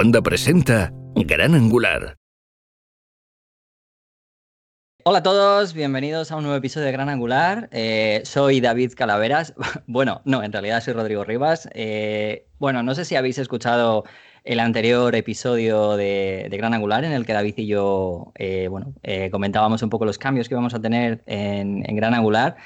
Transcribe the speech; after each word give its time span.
Wanda 0.00 0.22
presenta 0.22 0.90
Gran 1.14 1.54
Angular. 1.54 2.16
Hola 5.04 5.18
a 5.18 5.22
todos, 5.22 5.74
bienvenidos 5.74 6.32
a 6.32 6.36
un 6.36 6.44
nuevo 6.44 6.56
episodio 6.56 6.86
de 6.86 6.92
Gran 6.92 7.10
Angular. 7.10 7.68
Eh, 7.70 8.22
soy 8.24 8.62
David 8.62 8.94
Calaveras. 8.96 9.52
bueno, 9.86 10.22
no, 10.24 10.42
en 10.42 10.52
realidad 10.52 10.82
soy 10.82 10.94
Rodrigo 10.94 11.22
Rivas. 11.24 11.68
Eh, 11.74 12.46
bueno, 12.58 12.82
no 12.82 12.94
sé 12.94 13.04
si 13.04 13.14
habéis 13.14 13.36
escuchado 13.36 14.04
el 14.44 14.60
anterior 14.60 15.14
episodio 15.14 15.98
de, 15.98 16.48
Gran 16.50 16.72
Angular 16.72 17.04
en 17.04 17.12
el 17.12 17.26
que 17.26 17.34
David 17.34 17.58
y 17.58 17.66
yo 17.66 18.32
eh, 18.36 18.68
bueno, 18.68 18.94
comentábamos 19.30 19.82
un 19.82 19.90
poco 19.90 20.06
los 20.06 20.16
cambios 20.16 20.48
que 20.48 20.54
vamos 20.54 20.72
a 20.72 20.80
tener 20.80 21.22
en, 21.26 21.82
Gran 21.94 22.14
Angular. 22.14 22.56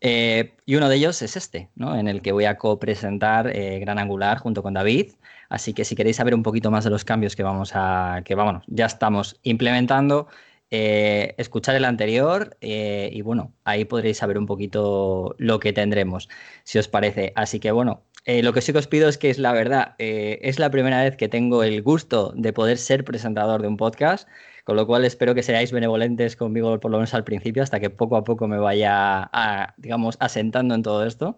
y 0.00 0.74
uno 0.74 0.88
de 0.88 0.96
ellos 0.96 1.20
es 1.20 1.36
este, 1.36 1.68
¿no? 1.74 1.98
en 1.98 2.08
el 2.08 2.22
que 2.22 2.32
voy 2.32 2.46
a 2.46 2.56
copresentar 2.56 3.52
Gran 3.52 3.98
Angular 3.98 4.38
junto 4.38 4.62
con 4.62 4.72
David. 4.72 5.12
Así 5.52 5.74
que 5.74 5.84
si 5.84 5.94
queréis 5.94 6.16
saber 6.16 6.34
un 6.34 6.42
poquito 6.42 6.70
más 6.70 6.82
de 6.84 6.88
los 6.88 7.04
cambios 7.04 7.36
que 7.36 7.42
vamos 7.42 7.72
a, 7.74 8.22
que 8.24 8.34
vamos, 8.34 8.64
ya 8.68 8.86
estamos 8.86 9.38
implementando, 9.42 10.28
eh, 10.70 11.34
escuchar 11.36 11.76
el 11.76 11.84
anterior 11.84 12.56
eh, 12.62 13.10
y 13.12 13.20
bueno, 13.20 13.52
ahí 13.64 13.84
podréis 13.84 14.16
saber 14.16 14.38
un 14.38 14.46
poquito 14.46 15.34
lo 15.36 15.60
que 15.60 15.74
tendremos, 15.74 16.30
si 16.64 16.78
os 16.78 16.88
parece. 16.88 17.34
Así 17.36 17.60
que 17.60 17.70
bueno, 17.70 18.02
eh, 18.24 18.42
lo 18.42 18.54
que 18.54 18.62
sí 18.62 18.72
que 18.72 18.78
os 18.78 18.86
pido 18.86 19.10
es 19.10 19.18
que 19.18 19.28
es 19.28 19.38
la 19.38 19.52
verdad, 19.52 19.94
es 19.98 20.58
la 20.58 20.70
primera 20.70 21.02
vez 21.02 21.18
que 21.18 21.28
tengo 21.28 21.62
el 21.64 21.82
gusto 21.82 22.32
de 22.34 22.54
poder 22.54 22.78
ser 22.78 23.04
presentador 23.04 23.60
de 23.60 23.68
un 23.68 23.76
podcast, 23.76 24.26
con 24.64 24.76
lo 24.76 24.86
cual 24.86 25.04
espero 25.04 25.34
que 25.34 25.42
seáis 25.42 25.70
benevolentes 25.70 26.34
conmigo 26.34 26.80
por 26.80 26.90
lo 26.90 26.96
menos 26.96 27.12
al 27.12 27.24
principio, 27.24 27.62
hasta 27.62 27.78
que 27.78 27.90
poco 27.90 28.16
a 28.16 28.24
poco 28.24 28.48
me 28.48 28.56
vaya, 28.56 29.30
digamos, 29.76 30.16
asentando 30.18 30.74
en 30.74 30.82
todo 30.82 31.04
esto. 31.04 31.36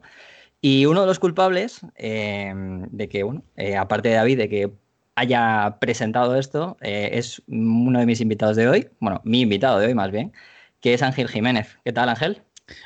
Y 0.67 0.87
uno 0.87 1.03
de 1.03 1.07
los 1.07 1.19
culpables 1.19 1.83
em, 1.95 2.87
de 2.91 3.07
que, 3.11 3.23
bueno, 3.23 3.43
eh, 3.55 3.77
aparte 3.77 4.09
de 4.09 4.15
David, 4.15 4.39
de 4.39 4.49
que 4.49 4.73
haya 5.15 5.77
presentado 5.79 6.37
esto, 6.37 6.79
eh, 6.81 7.11
es 7.13 7.43
uno 7.49 7.99
de 7.99 8.07
mis 8.07 8.23
invitados 8.23 8.57
de 8.57 8.67
hoy, 8.67 8.89
bueno, 8.99 9.21
mi 9.25 9.43
invitado 9.43 9.79
de 9.79 9.89
hoy 9.89 9.95
más 9.95 10.11
bien, 10.11 10.33
que 10.81 10.95
es 10.95 11.03
Ángel 11.03 11.29
Jiménez. 11.29 11.79
¿Qué 11.85 11.93
tal, 11.93 12.09
Ángel? 12.09 12.43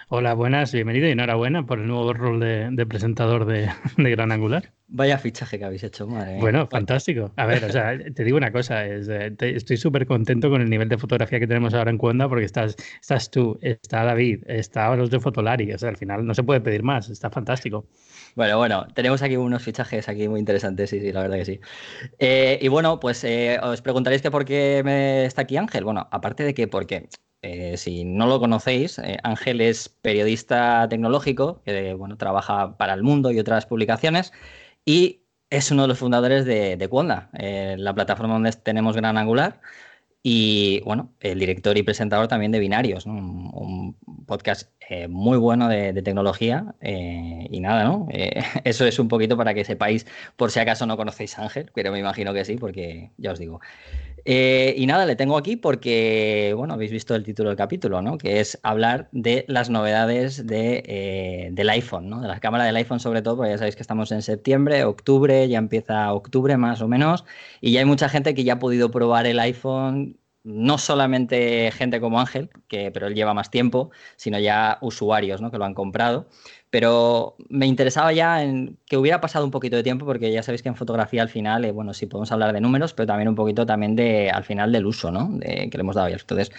Hola, 0.09 0.35
buenas, 0.35 0.73
bienvenido 0.73 1.07
y 1.07 1.13
enhorabuena 1.13 1.65
por 1.65 1.79
el 1.79 1.87
nuevo 1.87 2.13
rol 2.13 2.41
de, 2.41 2.87
presentador 2.87 3.45
de, 3.47 3.71
Gran 3.97 4.33
Angular. 4.33 4.73
Vaya 4.89 5.19
fichaje 5.19 5.59
que 5.59 5.65
habéis 5.65 5.85
hecho, 5.85 6.07
madre. 6.07 6.39
Bueno, 6.41 6.67
fantástico. 6.67 7.31
A 7.37 7.47
ver, 7.47 7.65
o 7.65 7.71
sea, 7.71 7.97
te 8.15 8.25
digo 8.25 8.37
una 8.39 8.51
cosa, 8.51 8.87
eh, 8.87 9.37
estoy 9.39 9.77
súper 9.77 10.07
contento 10.07 10.51
con 10.51 10.63
el 10.63 10.71
nivel 10.71 10.89
de 10.89 10.99
fotografía 10.99 11.39
que 11.39 11.47
tenemos 11.47 11.75
ahora 11.75 11.91
en 11.91 11.99
Cuenda 11.99 12.29
porque 12.29 12.45
estás, 12.45 12.75
estás 13.01 13.31
tú, 13.31 13.59
está 13.61 14.03
David, 14.03 14.45
está 14.47 14.97
los 14.97 15.11
de 15.11 15.21
Fotolari, 15.21 15.73
o 15.73 15.79
sea, 15.79 15.91
al 15.91 15.97
final 15.97 16.27
no 16.27 16.35
se 16.35 16.43
puede 16.43 16.61
pedir 16.61 16.83
más, 16.83 17.09
está 17.11 17.31
fantástico. 17.31 17.87
Bueno, 18.35 18.57
bueno, 18.57 18.87
tenemos 18.95 19.23
aquí 19.23 19.37
unos 19.37 19.63
fichajes 19.63 20.09
aquí 20.09 20.27
muy 20.27 20.41
interesantes, 20.41 20.91
sí, 20.91 21.01
sí, 21.01 21.13
la 21.13 21.23
verdad 21.23 21.37
que 21.37 21.45
sí. 21.45 21.61
Eh, 22.19 22.59
y 22.61 22.69
bueno, 22.69 22.99
pues 22.99 23.23
eh, 23.25 23.59
os 23.63 23.83
preguntaréis 23.83 24.23
que 24.23 24.31
por 24.31 24.45
qué 24.45 24.83
me 24.85 25.25
está 25.27 25.43
aquí 25.43 25.57
Ángel. 25.57 25.85
Bueno, 25.85 26.09
aparte 26.11 26.43
de 26.43 26.55
que 26.55 26.67
porque 26.67 27.09
eh, 27.43 27.77
si 27.77 28.05
no 28.05 28.27
lo 28.27 28.41
conocéis, 28.41 28.99
eh, 28.99 29.19
Ángel 29.23 29.61
es 29.61 29.89
periodista 29.89 30.89
tecnológico 30.89 31.63
que 31.65 31.95
bueno, 31.95 32.17
trabaja 32.17 32.77
para 32.77 32.95
El 32.95 33.05
Mundo 33.05 33.31
y 33.31 33.39
otras 33.39 33.67
publicaciones 33.67 34.33
y 34.85 35.23
es 35.51 35.71
uno 35.71 35.83
de 35.83 35.89
los 35.89 35.99
fundadores 35.99 36.45
de, 36.45 36.77
de 36.77 36.91
eh, 37.39 37.77
la 37.79 37.95
plataforma 37.95 38.35
donde 38.35 38.53
tenemos 38.53 38.97
Gran 38.97 39.17
Angular 39.17 39.61
y 40.23 40.81
bueno, 40.85 41.15
el 41.21 41.39
director 41.39 41.79
y 41.79 41.85
presentador 41.85 42.27
también 42.27 42.51
de 42.51 42.59
Binarios, 42.59 43.07
un, 43.07 43.97
podcast 44.27 44.71
muy 45.09 45.39
bueno 45.39 45.69
de, 45.69 45.93
de 45.93 46.03
tecnología 46.03 46.75
y 46.83 47.61
nada, 47.61 47.85
¿no? 47.85 48.09
eso 48.65 48.85
es 48.87 48.99
un 48.99 49.09
poquito 49.09 49.37
para 49.37 49.55
que 49.55 49.65
sepáis 49.65 50.07
por 50.37 50.51
si 50.51 50.61
acaso 50.61 50.87
no 50.87 50.97
conocéis 50.97 51.39
a 51.39 51.45
Ángel, 51.45 51.71
pero 51.75 51.93
me 51.93 51.99
imagino 51.99 52.35
que 52.35 52.45
sí, 52.45 52.57
porque 52.57 53.13
ya 53.17 53.33
os 53.33 53.39
digo. 53.39 53.61
Eh, 54.31 54.75
y 54.77 54.85
nada, 54.85 55.07
le 55.07 55.17
tengo 55.17 55.39
aquí 55.39 55.57
porque, 55.57 56.53
bueno, 56.55 56.75
habéis 56.75 56.91
visto 56.91 57.15
el 57.15 57.25
título 57.25 57.49
del 57.49 57.57
capítulo, 57.57 58.03
¿no? 58.03 58.19
Que 58.19 58.41
es 58.41 58.59
hablar 58.63 59.09
de 59.11 59.47
las 59.49 59.71
novedades 59.71 60.47
de, 60.47 60.83
eh, 60.87 61.49
del 61.53 61.71
iPhone, 61.71 62.11
¿no? 62.11 62.21
De 62.21 62.29
la 62.29 62.39
cámara 62.39 62.65
del 62.65 62.77
iPhone 62.77 63.01
sobre 63.01 63.23
todo, 63.23 63.39
porque 63.39 63.53
ya 63.53 63.57
sabéis 63.57 63.75
que 63.75 63.81
estamos 63.81 64.13
en 64.13 64.21
septiembre, 64.21 64.85
octubre, 64.85 65.49
ya 65.49 65.57
empieza 65.57 66.13
octubre 66.13 66.59
más 66.59 66.83
o 66.83 66.89
menos, 66.89 67.25
y 67.63 67.73
ya 67.73 67.81
hay 67.81 67.87
mucha 67.87 68.11
gente 68.11 68.35
que 68.35 68.45
ya 68.45 68.55
ha 68.55 68.59
podido 68.59 68.91
probar 68.91 69.27
el 69.27 69.41
iPhone 69.41 70.19
no 70.45 70.79
solamente 70.79 71.71
gente 71.73 72.01
como 72.01 72.21
Ángel, 72.21 72.51
que, 72.69 72.91
pero 72.91 73.07
él 73.07 73.15
lleva 73.15 73.35
más 73.35 73.51
tiempo, 73.51 73.91
sino 74.17 74.39
ya 74.39 74.79
usuarios 74.81 75.41
¿no? 75.41 75.51
que 75.51 75.59
lo 75.59 75.65
han 75.65 75.75
comprado. 75.75 76.29
Pero 76.71 77.37
me 77.49 77.67
interesaba 77.67 78.13
ya 78.13 78.43
en 78.43 78.77
que 78.87 78.99
hubiera 78.99 79.21
pasado 79.21 79.45
un 79.45 79.51
poquito 79.51 79.77
de 79.77 79.83
tiempo, 79.83 80.05
porque 80.05 80.31
ya 80.31 80.43
sabéis 80.43 80.63
que 80.63 80.69
en 80.69 80.77
fotografía 80.77 81.23
al 81.23 81.31
final, 81.31 81.65
eh, 81.65 81.73
bueno, 81.73 81.95
sí 81.95 82.07
podemos 82.07 82.31
hablar 82.31 82.53
de 82.53 82.61
números, 82.61 82.93
pero 82.93 83.07
también 83.07 83.29
un 83.29 83.35
poquito 83.35 83.65
también 83.65 83.97
de, 83.97 84.31
al 84.31 84.45
final 84.45 84.71
del 84.73 84.87
uso, 84.87 85.11
¿no? 85.11 85.29
De, 85.31 85.69
que 85.71 85.79
le 85.79 85.81
hemos 85.81 85.97
dado 85.97 86.09
ya. 86.11 86.17
Entonces, 86.17 86.51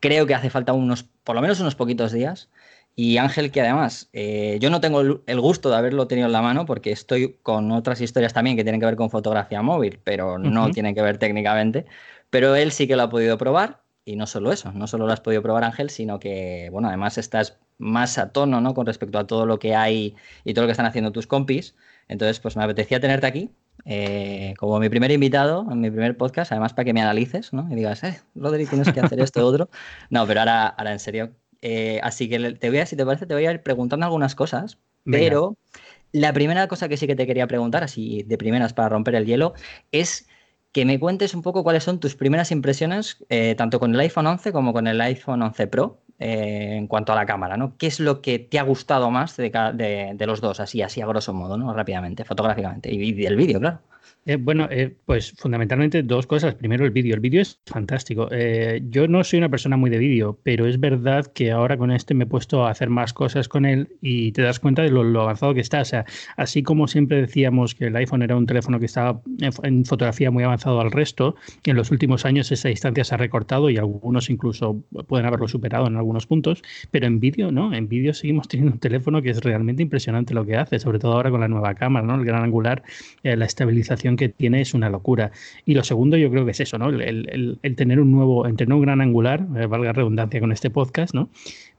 creo 0.00 0.26
que 0.26 0.34
hace 0.34 0.50
falta 0.50 0.72
unos, 0.72 1.04
por 1.24 1.36
lo 1.36 1.42
menos 1.42 1.60
unos 1.60 1.76
poquitos 1.76 2.12
días. 2.12 2.48
Y 2.96 3.16
Ángel, 3.16 3.50
que 3.50 3.60
además, 3.60 4.08
eh, 4.12 4.58
yo 4.60 4.70
no 4.70 4.80
tengo 4.80 5.00
el 5.00 5.40
gusto 5.40 5.68
de 5.70 5.76
haberlo 5.76 6.06
tenido 6.06 6.26
en 6.26 6.32
la 6.32 6.42
mano 6.42 6.64
porque 6.64 6.92
estoy 6.92 7.36
con 7.42 7.72
otras 7.72 8.00
historias 8.00 8.32
también 8.32 8.56
que 8.56 8.62
tienen 8.62 8.80
que 8.80 8.86
ver 8.86 8.96
con 8.96 9.10
fotografía 9.10 9.62
móvil, 9.62 9.98
pero 10.04 10.38
no 10.38 10.70
tienen 10.70 10.94
que 10.94 11.02
ver 11.02 11.18
técnicamente. 11.18 11.86
Pero 12.30 12.54
él 12.54 12.70
sí 12.70 12.86
que 12.86 12.94
lo 12.96 13.02
ha 13.02 13.10
podido 13.10 13.36
probar 13.36 13.82
y 14.04 14.16
no 14.16 14.26
solo 14.26 14.52
eso, 14.52 14.70
no 14.72 14.86
solo 14.86 15.06
lo 15.06 15.12
has 15.12 15.20
podido 15.20 15.42
probar 15.42 15.64
Ángel, 15.64 15.90
sino 15.90 16.20
que, 16.20 16.68
bueno, 16.70 16.88
además 16.88 17.18
estás 17.18 17.58
más 17.84 18.18
a 18.18 18.32
tono, 18.32 18.60
¿no? 18.60 18.74
Con 18.74 18.86
respecto 18.86 19.18
a 19.18 19.26
todo 19.26 19.46
lo 19.46 19.58
que 19.58 19.74
hay 19.74 20.16
y 20.44 20.54
todo 20.54 20.64
lo 20.64 20.68
que 20.68 20.72
están 20.72 20.86
haciendo 20.86 21.12
tus 21.12 21.26
compis. 21.26 21.76
Entonces, 22.08 22.40
pues 22.40 22.56
me 22.56 22.64
apetecía 22.64 22.98
tenerte 23.00 23.26
aquí 23.26 23.50
eh, 23.84 24.54
como 24.58 24.78
mi 24.78 24.88
primer 24.88 25.10
invitado 25.10 25.66
en 25.70 25.80
mi 25.80 25.90
primer 25.90 26.16
podcast, 26.16 26.52
además 26.52 26.72
para 26.72 26.86
que 26.86 26.94
me 26.94 27.02
analices, 27.02 27.52
¿no? 27.52 27.68
Y 27.70 27.74
digas, 27.74 28.02
eh, 28.04 28.20
Rodri, 28.34 28.66
tienes 28.66 28.90
que 28.92 29.00
hacer 29.00 29.20
esto 29.20 29.46
otro. 29.46 29.68
No, 30.10 30.26
pero 30.26 30.40
ahora, 30.40 30.68
ahora 30.68 30.92
en 30.92 30.98
serio. 30.98 31.32
Eh, 31.60 32.00
así 32.02 32.28
que 32.28 32.54
te 32.54 32.68
voy 32.68 32.78
a, 32.78 32.86
si 32.86 32.96
te 32.96 33.04
parece, 33.06 33.26
te 33.26 33.34
voy 33.34 33.46
a 33.46 33.52
ir 33.52 33.62
preguntando 33.62 34.04
algunas 34.04 34.34
cosas, 34.34 34.78
pero 35.04 35.56
la 36.12 36.32
primera 36.32 36.68
cosa 36.68 36.88
que 36.88 36.96
sí 36.96 37.06
que 37.06 37.16
te 37.16 37.26
quería 37.26 37.46
preguntar, 37.46 37.82
así 37.82 38.22
de 38.22 38.36
primeras 38.36 38.74
para 38.74 38.90
romper 38.90 39.14
el 39.14 39.26
hielo, 39.26 39.54
es 39.92 40.26
que 40.72 40.84
me 40.84 40.98
cuentes 40.98 41.34
un 41.34 41.42
poco 41.42 41.62
cuáles 41.62 41.84
son 41.84 42.00
tus 42.00 42.16
primeras 42.16 42.50
impresiones, 42.50 43.24
eh, 43.28 43.54
tanto 43.54 43.80
con 43.80 43.94
el 43.94 44.00
iPhone 44.00 44.26
11 44.26 44.52
como 44.52 44.72
con 44.72 44.86
el 44.86 45.00
iPhone 45.00 45.40
11 45.40 45.66
Pro, 45.68 46.02
eh, 46.18 46.76
en 46.76 46.86
cuanto 46.86 47.12
a 47.12 47.16
la 47.16 47.26
cámara, 47.26 47.56
¿no? 47.56 47.76
¿Qué 47.76 47.86
es 47.86 48.00
lo 48.00 48.22
que 48.22 48.38
te 48.38 48.58
ha 48.58 48.62
gustado 48.62 49.10
más 49.10 49.36
de, 49.36 49.50
de, 50.14 50.26
los 50.26 50.40
dos, 50.40 50.60
así, 50.60 50.82
así 50.82 51.00
a 51.00 51.06
grosso 51.06 51.32
modo, 51.32 51.56
¿no? 51.56 51.72
Rápidamente, 51.74 52.24
fotográficamente, 52.24 52.92
y, 52.92 53.12
y 53.12 53.26
el 53.26 53.36
vídeo, 53.36 53.60
claro. 53.60 53.80
Eh, 54.26 54.36
bueno, 54.36 54.68
eh, 54.70 54.96
pues 55.04 55.32
fundamentalmente 55.32 56.02
dos 56.02 56.26
cosas. 56.26 56.54
Primero, 56.54 56.84
el 56.84 56.90
vídeo. 56.90 57.14
El 57.14 57.20
vídeo 57.20 57.42
es 57.42 57.60
fantástico. 57.66 58.28
Eh, 58.30 58.82
yo 58.88 59.06
no 59.06 59.22
soy 59.22 59.38
una 59.38 59.50
persona 59.50 59.76
muy 59.76 59.90
de 59.90 59.98
vídeo, 59.98 60.38
pero 60.42 60.66
es 60.66 60.80
verdad 60.80 61.26
que 61.26 61.50
ahora 61.50 61.76
con 61.76 61.90
este 61.90 62.14
me 62.14 62.24
he 62.24 62.26
puesto 62.26 62.64
a 62.64 62.70
hacer 62.70 62.88
más 62.88 63.12
cosas 63.12 63.48
con 63.48 63.66
él 63.66 63.88
y 64.00 64.32
te 64.32 64.42
das 64.42 64.60
cuenta 64.60 64.82
de 64.82 64.90
lo, 64.90 65.20
avanzado 65.20 65.52
que 65.52 65.60
está. 65.60 65.82
O 65.82 65.84
sea, 65.84 66.06
así 66.36 66.62
como 66.62 66.88
siempre 66.88 67.20
decíamos 67.20 67.74
que 67.74 67.86
el 67.86 67.96
iPhone 67.96 68.22
era 68.22 68.36
un 68.36 68.46
teléfono 68.46 68.78
que 68.80 68.86
estaba 68.86 69.20
en, 69.62 69.84
fotografía 69.84 70.30
muy 70.30 70.44
avanzado 70.44 70.80
al 70.80 70.90
resto, 70.90 71.36
en 71.64 71.76
los 71.76 71.90
últimos 71.90 72.24
años 72.24 72.50
esa 72.50 72.68
distancia 72.68 73.04
se 73.04 73.14
ha 73.14 73.18
recortado 73.18 73.68
y 73.68 73.76
algunos 73.76 74.30
incluso 74.30 74.82
pueden 75.06 75.26
haberlo 75.26 75.48
superado 75.48 75.86
en 75.86 75.96
algunos 75.96 76.26
puntos, 76.26 76.62
pero 76.90 77.06
en 77.06 77.20
vídeo, 77.20 77.52
¿no? 77.52 77.74
En 77.74 77.88
vídeo 77.88 78.14
seguimos 78.14 78.48
teniendo 78.48 78.72
un 78.72 78.80
teléfono 78.80 79.20
que 79.20 79.30
es 79.30 79.42
realmente 79.42 79.82
impresionante 79.82 80.32
lo 80.32 80.46
que 80.46 80.56
hace, 80.56 80.78
sobre 80.78 80.98
todo 80.98 81.12
ahora 81.12 81.30
con 81.30 81.40
la 81.40 81.48
nueva 81.48 81.74
cámara, 81.74 82.06
¿no? 82.06 82.14
El 82.14 82.24
gran 82.24 82.42
angular, 82.42 82.82
la 83.22 83.44
estabilización 83.44 84.13
que 84.16 84.28
tiene 84.28 84.60
es 84.60 84.74
una 84.74 84.90
locura. 84.90 85.32
Y 85.64 85.74
lo 85.74 85.84
segundo 85.84 86.16
yo 86.16 86.30
creo 86.30 86.44
que 86.44 86.52
es 86.52 86.60
eso, 86.60 86.78
¿no? 86.78 86.88
El, 86.90 87.58
tener 87.76 88.00
un 88.00 88.12
nuevo, 88.12 88.46
el 88.46 88.72
un 88.72 88.80
gran 88.82 89.00
angular, 89.00 89.46
eh, 89.56 89.66
valga 89.66 89.92
redundancia 89.92 90.40
con 90.40 90.52
este 90.52 90.70
podcast, 90.70 91.14
¿no? 91.14 91.28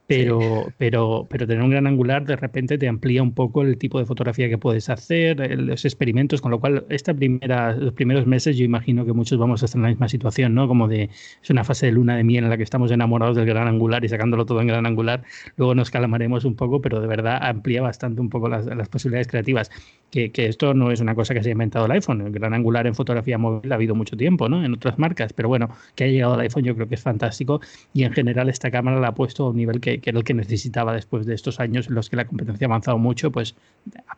Pero, 0.07 0.67
pero, 0.77 1.25
pero 1.29 1.47
tener 1.47 1.63
un 1.63 1.71
gran 1.71 1.87
angular 1.87 2.25
de 2.25 2.35
repente 2.35 2.77
te 2.77 2.87
amplía 2.87 3.23
un 3.23 3.33
poco 3.33 3.63
el 3.63 3.77
tipo 3.77 3.97
de 3.99 4.05
fotografía 4.05 4.47
que 4.49 4.57
puedes 4.57 4.89
hacer, 4.89 5.57
los 5.59 5.83
experimentos, 5.83 6.41
con 6.41 6.51
lo 6.51 6.59
cual 6.59 6.85
esta 6.89 7.13
primera, 7.13 7.75
los 7.75 7.93
primeros 7.93 8.27
meses 8.27 8.55
yo 8.57 8.63
imagino 8.63 9.05
que 9.05 9.13
muchos 9.13 9.39
vamos 9.39 9.63
a 9.63 9.65
estar 9.65 9.79
en 9.79 9.83
la 9.83 9.89
misma 9.89 10.07
situación, 10.07 10.53
¿no? 10.53 10.67
Como 10.67 10.87
de, 10.87 11.09
es 11.41 11.49
una 11.49 11.63
fase 11.63 11.87
de 11.87 11.93
luna 11.93 12.17
de 12.17 12.23
miel 12.23 12.43
en 12.43 12.49
la 12.49 12.57
que 12.57 12.63
estamos 12.63 12.91
enamorados 12.91 13.35
del 13.35 13.45
gran 13.45 13.67
angular 13.67 14.05
y 14.05 14.09
sacándolo 14.09 14.45
todo 14.45 14.61
en 14.61 14.67
gran 14.67 14.85
angular, 14.85 15.23
luego 15.57 15.73
nos 15.73 15.89
calmaremos 15.89 16.45
un 16.45 16.55
poco, 16.55 16.81
pero 16.81 17.01
de 17.01 17.07
verdad 17.07 17.39
amplía 17.41 17.81
bastante 17.81 18.21
un 18.21 18.29
poco 18.29 18.47
las, 18.47 18.65
las 18.65 18.89
posibilidades 18.89 19.27
creativas, 19.27 19.71
que, 20.11 20.31
que, 20.31 20.45
esto 20.47 20.73
no 20.75 20.91
es 20.91 21.01
una 21.01 21.15
cosa 21.15 21.33
que 21.33 21.41
se 21.41 21.49
haya 21.49 21.53
inventado 21.53 21.87
el 21.87 21.91
iPhone, 21.91 22.21
el 22.21 22.31
gran 22.31 22.53
angular 22.53 22.85
en 22.85 22.93
fotografía 22.93 23.37
móvil 23.37 23.71
ha 23.71 23.75
habido 23.75 23.95
mucho 23.95 24.15
tiempo, 24.15 24.47
¿no? 24.49 24.63
En 24.63 24.73
otras 24.73 24.99
marcas, 24.99 25.33
pero 25.33 25.49
bueno, 25.49 25.69
que 25.95 26.03
haya 26.03 26.13
llegado 26.13 26.33
al 26.35 26.41
iPhone 26.41 26.63
yo 26.63 26.75
creo 26.75 26.87
que 26.87 26.95
es 26.95 27.01
fantástico 27.01 27.59
y 27.93 28.03
en 28.03 28.13
general 28.13 28.49
esta 28.49 28.69
cámara 28.69 28.99
la 28.99 29.09
ha 29.09 29.13
puesto 29.15 29.45
a 29.45 29.49
un 29.49 29.57
nivel 29.57 29.81
que 29.81 29.94
que, 29.99 30.09
era 30.09 30.19
el 30.19 30.23
que 30.23 30.33
necesitaba 30.33 30.93
después 30.93 31.25
de 31.25 31.35
estos 31.35 31.59
años 31.59 31.87
en 31.87 31.95
los 31.95 32.09
que 32.09 32.15
la 32.15 32.25
competencia 32.25 32.65
ha 32.65 32.69
avanzado 32.69 32.97
mucho, 32.97 33.31
pues 33.31 33.55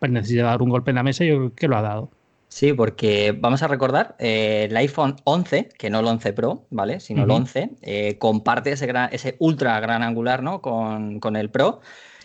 necesita 0.08 0.44
dar 0.44 0.62
un 0.62 0.70
golpe 0.70 0.92
en 0.92 0.96
la 0.96 1.04
mesa 1.04 1.24
y 1.24 1.30
yo 1.30 1.38
creo 1.38 1.56
que 1.56 1.68
lo 1.68 1.78
ha 1.78 1.82
dado. 1.82 2.10
Sí, 2.50 2.72
porque 2.72 3.36
vamos 3.38 3.62
a 3.62 3.68
recordar, 3.68 4.16
eh, 4.20 4.68
el 4.70 4.78
iPhone 4.78 5.18
11, 5.26 5.70
que 5.78 5.90
no 5.90 6.00
el 6.00 6.06
11 6.06 6.32
Pro, 6.34 6.66
¿vale? 6.70 7.02
Sino 7.02 7.26
el 7.26 7.32
11, 7.32 7.72
eh, 7.82 8.18
comparte 8.18 8.72
ese, 8.72 8.88
gran, 8.88 9.10
ese 9.12 9.36
ultra 9.40 9.80
gran 9.82 10.02
angular, 10.02 10.42
¿no? 10.42 10.62
Con, 10.62 11.20
con 11.20 11.36
el 11.36 11.50
Pro. 11.50 11.82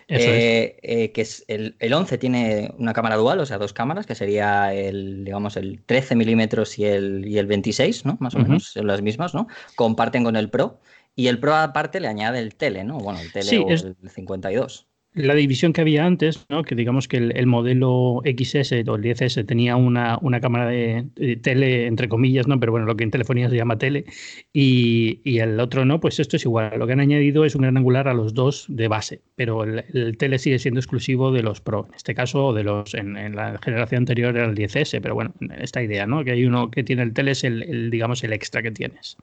Eh, 0.08 0.76
eh, 0.82 1.12
que 1.12 1.22
es 1.22 1.44
el, 1.49 1.76
el, 1.78 1.94
11 1.94 2.19
tiene 2.19 2.75
una 2.76 2.93
cámara 2.93 3.16
dual, 3.16 3.40
o 3.40 3.46
sea, 3.46 3.58
dos 3.58 3.72
cámaras, 3.72 4.06
que 4.06 4.14
sería 4.14 4.75
el, 4.75 5.25
digamos, 5.25 5.56
el 5.56 5.82
13 5.87 6.16
milímetros 6.16 6.78
y 6.78 6.84
el, 6.84 7.26
y 7.26 7.38
el 7.38 7.46
26, 7.46 8.04
¿no? 8.04 8.16
Más 8.20 8.34
o 8.34 8.38
menos, 8.38 8.72
son 8.72 8.87
las 8.87 9.00
mismas, 9.00 9.34
¿no? 9.34 9.49
Comparten 9.75 10.25
con 10.25 10.37
el 10.37 10.50
Pro. 10.50 10.81
Y 11.14 11.26
el 11.26 11.38
Pro 11.38 11.55
aparte 11.55 12.00
le 12.00 12.09
añade 12.09 12.38
el 12.38 12.55
tele, 12.55 12.85
¿no? 12.85 12.99
Bueno, 12.99 13.20
el 13.20 13.32
tele 13.32 13.59
o 13.59 13.69
el 13.69 13.97
52 14.09 14.87
la 15.14 15.35
división 15.35 15.73
que 15.73 15.82
había 15.82 16.06
antes, 16.06 16.47
¿no? 16.49 16.62
que 16.62 16.75
digamos 16.75 17.06
que 17.06 17.19
el, 17.19 17.47
modelo 17.47 18.23
XS 18.25 18.73
o 18.88 18.94
el 18.97 19.03
10S 19.03 19.47
tenía 19.47 19.76
una, 19.76 20.19
una 20.23 20.41
cámara 20.41 20.67
de, 20.67 21.06
tele, 21.43 21.87
entre 21.87 22.09
comillas, 22.09 22.47
¿no? 22.47 22.59
pero 22.59 22.73
bueno, 22.73 22.87
lo 22.87 22.97
que 22.97 23.05
en 23.05 23.11
telefonía 23.11 23.50
se 23.50 23.56
llama 23.56 23.76
tele, 23.76 24.06
y, 24.53 25.20
y, 25.25 25.41
el 25.41 25.61
otro 25.61 25.85
no, 25.85 26.00
pues 26.00 26.19
esto 26.19 26.37
es 26.37 26.44
igual. 26.44 26.79
Lo 26.79 26.87
que 26.87 26.94
han 26.94 27.00
añadido 27.00 27.44
es 27.44 27.55
un 27.55 27.62
gran 27.62 27.76
angular 27.76 28.09
a 28.09 28.14
los 28.14 28.32
dos 28.32 28.64
de 28.69 28.88
base, 28.88 29.20
pero 29.37 29.64
el, 29.64 30.17
tele 30.17 30.38
sigue 30.38 30.59
siendo 30.59 30.81
exclusivo 30.81 31.31
de 31.31 31.43
los 31.43 31.61
Pro, 31.61 31.87
en 31.88 31.94
este 31.94 32.14
caso, 32.14 32.55
de 32.55 32.64
los 32.64 32.94
en, 32.94 33.17
en, 33.17 33.37
la 33.37 33.59
generación 33.62 34.03
anterior 34.03 34.35
era 34.35 34.47
el 34.47 34.55
10S, 34.55 35.00
pero 35.03 35.14
bueno, 35.14 35.35
esta 35.59 35.82
idea, 35.82 36.06
¿no? 36.06 36.25
que 36.25 36.32
hay 36.32 36.44
uno 36.47 36.70
que 36.70 36.82
tiene 36.82 37.03
el 37.03 37.12
tele 37.12 37.32
es 37.32 37.44
el 37.44 37.91
digamos, 37.91 38.25
el 38.25 38.32
extra 38.32 38.62
que 38.62 38.70
tienes. 38.70 39.19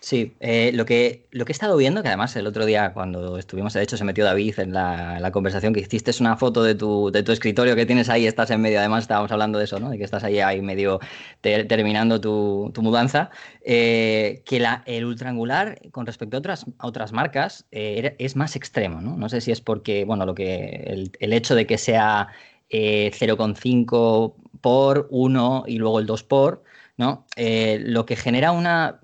Sí, 0.00 0.36
eh, 0.38 0.70
lo, 0.74 0.86
que, 0.86 1.26
lo 1.32 1.44
que 1.44 1.50
he 1.50 1.54
estado 1.54 1.76
viendo, 1.76 2.02
que 2.02 2.08
además 2.08 2.34
el 2.36 2.46
otro 2.46 2.64
día 2.64 2.92
cuando 2.92 3.36
estuvimos, 3.36 3.72
de 3.72 3.82
hecho 3.82 3.96
se 3.96 4.04
metió 4.04 4.24
David 4.24 4.60
en 4.60 4.72
la, 4.72 5.30
conversación 5.32 5.74
que 5.74 5.80
hiciste 5.80 6.12
es 6.12 6.20
una 6.20 6.36
foto 6.36 6.62
de 6.62 6.76
tu, 6.76 7.10
de 7.10 7.24
tu 7.24 7.32
escritorio 7.32 7.74
que 7.74 7.84
tienes 7.84 8.08
ahí, 8.08 8.24
estás 8.24 8.50
en 8.52 8.60
medio, 8.60 8.78
además 8.78 9.02
estábamos 9.02 9.32
hablando 9.32 9.58
de 9.58 9.64
eso, 9.64 9.80
¿no? 9.80 9.90
de 9.90 9.98
que 9.98 10.04
estás 10.04 10.22
ahí, 10.22 10.38
ahí 10.38 10.62
medio 10.62 11.00
terminando 11.40 12.20
tu, 12.20 12.72
mudanza, 12.80 13.30
eh, 13.62 14.42
que 14.46 14.60
la, 14.60 14.84
el 14.86 15.04
ultraangular 15.04 15.80
con 15.90 16.06
respecto 16.06 16.36
a 16.36 16.38
otras, 16.38 16.66
otras 16.80 17.12
marcas 17.12 17.66
eh, 17.72 18.14
es 18.20 18.36
más 18.36 18.54
extremo, 18.54 19.00
¿no? 19.00 19.16
No 19.16 19.28
sé 19.28 19.40
si 19.40 19.50
es 19.50 19.60
porque, 19.60 20.04
bueno, 20.04 20.24
lo 20.26 20.34
que 20.34 20.84
el, 20.86 21.10
el 21.18 21.32
hecho 21.32 21.56
de 21.56 21.66
que 21.66 21.76
sea 21.76 22.28
0,5 22.70 24.34
por 24.60 25.08
1 25.10 25.64
y 25.66 25.78
luego 25.78 25.98
el 25.98 26.06
2 26.06 26.22
por, 26.22 26.62
¿no? 26.96 27.26
lo 27.36 28.06
que 28.06 28.16
genera 28.16 28.52
una 28.52 29.00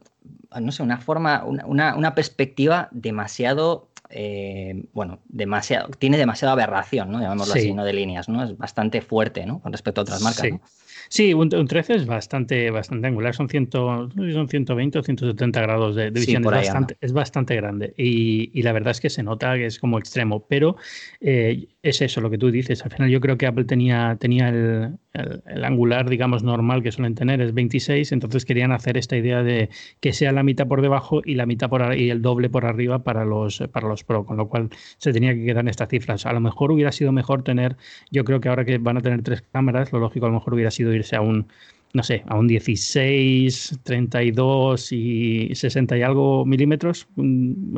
no 0.61 0.73
sé, 0.73 0.83
una 0.83 0.99
forma, 0.99 1.45
una, 1.45 1.97
una 1.97 2.15
perspectiva 2.15 2.89
demasiado, 2.93 3.89
eh, 4.11 4.85
bueno, 4.93 5.21
demasiado, 5.29 5.89
tiene 5.99 6.17
demasiada 6.17 6.53
aberración, 6.53 7.11
¿no? 7.11 7.21
Llamémoslo 7.21 7.55
así, 7.55 7.73
¿no? 7.73 7.85
De 7.85 7.93
líneas, 7.93 8.29
¿no? 8.29 8.43
Es 8.43 8.57
bastante 8.57 9.01
fuerte, 9.01 9.47
¿no? 9.47 9.61
Con 9.61 9.73
respecto 9.73 10.01
a 10.01 10.03
otras 10.03 10.23
marcas, 10.23 10.51
¿no? 10.51 10.61
Sí, 11.09 11.35
un, 11.35 11.49
13 11.49 11.95
es 11.95 12.07
bastante, 12.07 12.71
bastante 12.71 13.07
angular, 13.07 13.35
son, 13.35 13.49
ciento, 13.49 14.09
son 14.15 14.49
120 14.49 14.99
o 14.99 15.03
170 15.03 15.61
grados 15.61 15.97
de, 15.97 16.11
visión, 16.11 16.43
es, 16.45 16.51
bastante, 16.51 16.97
es, 17.01 17.13
bastante, 17.13 17.57
grande 17.57 17.95
y, 17.97 18.51
y, 18.59 18.63
la 18.63 18.73
verdad 18.73 18.93
es 18.93 19.01
que 19.01 19.11
se 19.11 19.23
nota 19.23 19.55
que 19.55 19.67
es 19.67 19.79
como 19.79 19.99
extremo, 19.99 20.47
pero 20.49 20.77
eh, 21.21 21.69
es 21.85 22.01
eso 22.01 22.23
lo 22.23 22.31
que 22.31 22.39
tú 22.39 22.51
dices, 22.51 22.83
al 22.83 22.91
final 22.91 23.11
yo 23.11 23.21
creo 23.21 23.37
que 23.37 23.47
Apple 23.47 23.65
tenía, 23.65 24.17
tenía 24.19 24.49
el, 24.49 24.97
el, 25.13 25.65
angular, 25.65 26.09
digamos, 26.09 26.43
normal 26.43 26.83
que 26.83 26.91
suelen 26.91 27.15
tener, 27.15 27.43
es 27.43 27.53
26, 27.53 28.11
entonces 28.13 28.47
querían 28.47 28.73
hacer 28.73 28.97
esta 28.97 29.19
idea 29.19 29.43
de 29.43 29.69
que 30.01 30.15
sea 30.15 30.33
la 30.33 30.43
mitad 30.43 30.67
por 30.67 30.81
debajo 30.81 31.21
y 31.23 31.35
la 31.35 31.45
mitad 31.45 31.69
por 31.69 31.95
y 31.95 32.09
el 32.09 32.23
doble 32.23 32.49
por 32.49 32.65
arriba 32.65 33.05
para 33.05 33.27
los, 33.27 33.63
para 33.71 33.87
los 33.87 34.03
Pro, 34.03 34.25
con 34.25 34.39
lo 34.39 34.49
cual 34.49 34.71
se 34.97 35.13
tenía 35.13 35.35
que 35.35 35.45
quedar 35.45 35.61
en 35.61 35.69
estas 35.69 35.91
cifras. 35.91 36.25
A 36.25 36.33
lo 36.33 36.41
mejor 36.41 36.73
hubiera 36.73 36.91
sido 36.91 37.13
mejor 37.13 37.45
tener, 37.45 37.77
yo 38.11 38.25
creo 38.25 38.41
que 38.41 38.49
ahora 38.49 38.65
que 38.65 38.79
van 38.79 38.97
a 38.97 39.03
tener 39.03 39.23
tres 39.23 39.43
cámaras, 39.43 39.93
lo 39.93 39.99
lógico 39.99 40.25
a 40.25 40.31
lo 40.31 40.37
mejor 40.37 40.55
hubiera 40.55 40.71
sido 40.71 40.91
irse 40.95 41.17
a 41.17 41.21
un 41.21 41.49
no 41.95 42.03
sé, 42.03 42.25
a 42.27 42.37
un 42.37 42.49
16, 42.49 43.79
32 43.85 44.91
y 44.91 45.55
60 45.55 45.97
y 45.97 46.03
algo 46.03 46.45
milímetros 46.45 47.07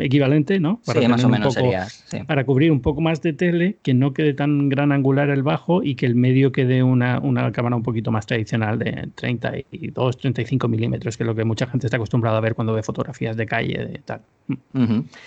equivalente, 0.00 0.58
¿no? 0.58 0.80
Para 0.86 1.02
sí, 1.02 1.08
más 1.08 1.22
o 1.22 1.28
menos 1.28 1.52
sería. 1.52 1.86
Para 2.26 2.44
cubrir 2.44 2.72
un 2.72 2.80
poco 2.80 3.02
más 3.02 3.20
de 3.20 3.34
tele, 3.34 3.76
que 3.82 3.92
no 3.92 4.14
quede 4.14 4.32
tan 4.32 4.70
gran 4.70 4.90
angular 4.90 5.28
el 5.28 5.42
bajo 5.42 5.82
y 5.82 5.96
que 5.96 6.06
el 6.06 6.14
medio 6.14 6.50
quede 6.50 6.82
una, 6.82 7.18
una 7.18 7.52
cámara 7.52 7.76
un 7.76 7.82
poquito 7.82 8.10
más 8.10 8.24
tradicional 8.24 8.78
de 8.78 9.10
32, 9.16 10.16
35 10.16 10.66
milímetros, 10.66 11.18
que 11.18 11.22
es 11.22 11.26
lo 11.26 11.34
que 11.34 11.44
mucha 11.44 11.66
gente 11.66 11.86
está 11.86 11.98
acostumbrada 11.98 12.38
a 12.38 12.40
ver 12.40 12.54
cuando 12.54 12.72
ve 12.72 12.82
fotografías 12.82 13.36
de 13.36 13.44
calle, 13.44 13.84
de 13.84 13.98
tal. 14.02 14.22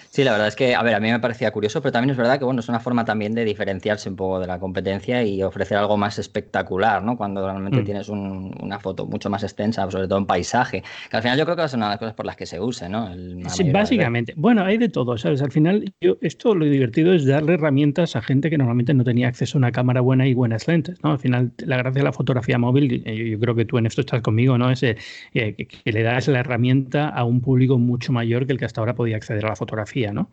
Sí, 0.09 0.23
la 0.23 0.31
verdad 0.31 0.47
es 0.47 0.55
que, 0.55 0.75
a 0.75 0.81
ver, 0.81 0.95
a 0.95 0.99
mí 0.99 1.11
me 1.11 1.19
parecía 1.19 1.51
curioso, 1.51 1.81
pero 1.81 1.91
también 1.91 2.11
es 2.11 2.17
verdad 2.17 2.39
que, 2.39 2.45
bueno, 2.45 2.61
es 2.61 2.69
una 2.69 2.79
forma 2.79 3.05
también 3.05 3.35
de 3.35 3.43
diferenciarse 3.43 4.09
un 4.09 4.15
poco 4.15 4.39
de 4.39 4.47
la 4.47 4.59
competencia 4.59 5.23
y 5.23 5.43
ofrecer 5.43 5.77
algo 5.77 5.97
más 5.97 6.19
espectacular, 6.19 7.03
¿no? 7.03 7.17
Cuando 7.17 7.45
realmente 7.45 7.81
mm. 7.81 7.85
tienes 7.85 8.09
una 8.09 8.78
foto 8.79 9.05
mucho 9.05 9.29
más 9.29 9.43
extensa, 9.43 9.89
sobre 9.89 10.07
todo 10.07 10.19
en 10.19 10.25
paisaje, 10.25 10.83
que 11.09 11.17
al 11.17 11.23
final 11.23 11.37
yo 11.37 11.45
creo 11.45 11.55
que 11.55 11.63
es 11.63 11.73
una 11.73 11.87
de 11.87 11.91
las 11.91 11.99
cosas 11.99 12.13
por 12.13 12.25
las 12.25 12.35
que 12.35 12.45
se 12.45 12.59
use, 12.59 12.89
¿no? 12.89 13.09
sí, 13.49 13.69
básicamente. 13.71 14.33
Bueno, 14.35 14.63
hay 14.63 14.77
de 14.77 14.89
todo, 14.89 15.17
¿sabes? 15.17 15.41
Al 15.41 15.51
final, 15.51 15.93
yo, 16.01 16.17
esto 16.21 16.55
lo 16.55 16.65
divertido 16.65 17.13
es 17.13 17.25
darle 17.25 17.53
herramientas 17.53 18.15
a 18.15 18.21
gente 18.21 18.49
que 18.49 18.57
normalmente 18.57 18.93
no 18.93 19.03
tenía 19.03 19.27
acceso 19.27 19.57
a 19.57 19.59
una 19.59 19.71
cámara 19.71 20.01
buena 20.01 20.27
y 20.27 20.33
buenas 20.33 20.67
lentes, 20.67 21.03
¿no? 21.03 21.11
Al 21.11 21.19
final, 21.19 21.51
la 21.57 21.77
gracia 21.77 21.99
de 21.99 22.03
la 22.03 22.13
fotografía 22.13 22.57
móvil, 22.57 23.03
yo, 23.03 23.39
creo 23.39 23.55
que 23.55 23.65
tú 23.65 23.77
en 23.77 23.85
esto 23.85 24.01
estás 24.01 24.21
conmigo, 24.21 24.57
¿no? 24.57 24.69
Es 24.69 24.83
eh, 24.83 24.97
que, 25.33 25.55
que, 25.55 25.91
le 25.91 26.03
das 26.03 26.27
la 26.27 26.39
herramienta 26.39 27.09
a 27.09 27.23
un 27.23 27.41
público 27.41 27.77
mucho 27.77 28.11
mayor 28.11 28.45
que 28.45 28.53
el 28.53 28.59
que 28.59 28.65
hasta 28.65 28.81
ahora 28.81 28.95
podía 28.95 29.17
acceder 29.17 29.45
a 29.45 29.49
la 29.49 29.55
fotografía, 29.55 30.13
¿no? 30.13 30.29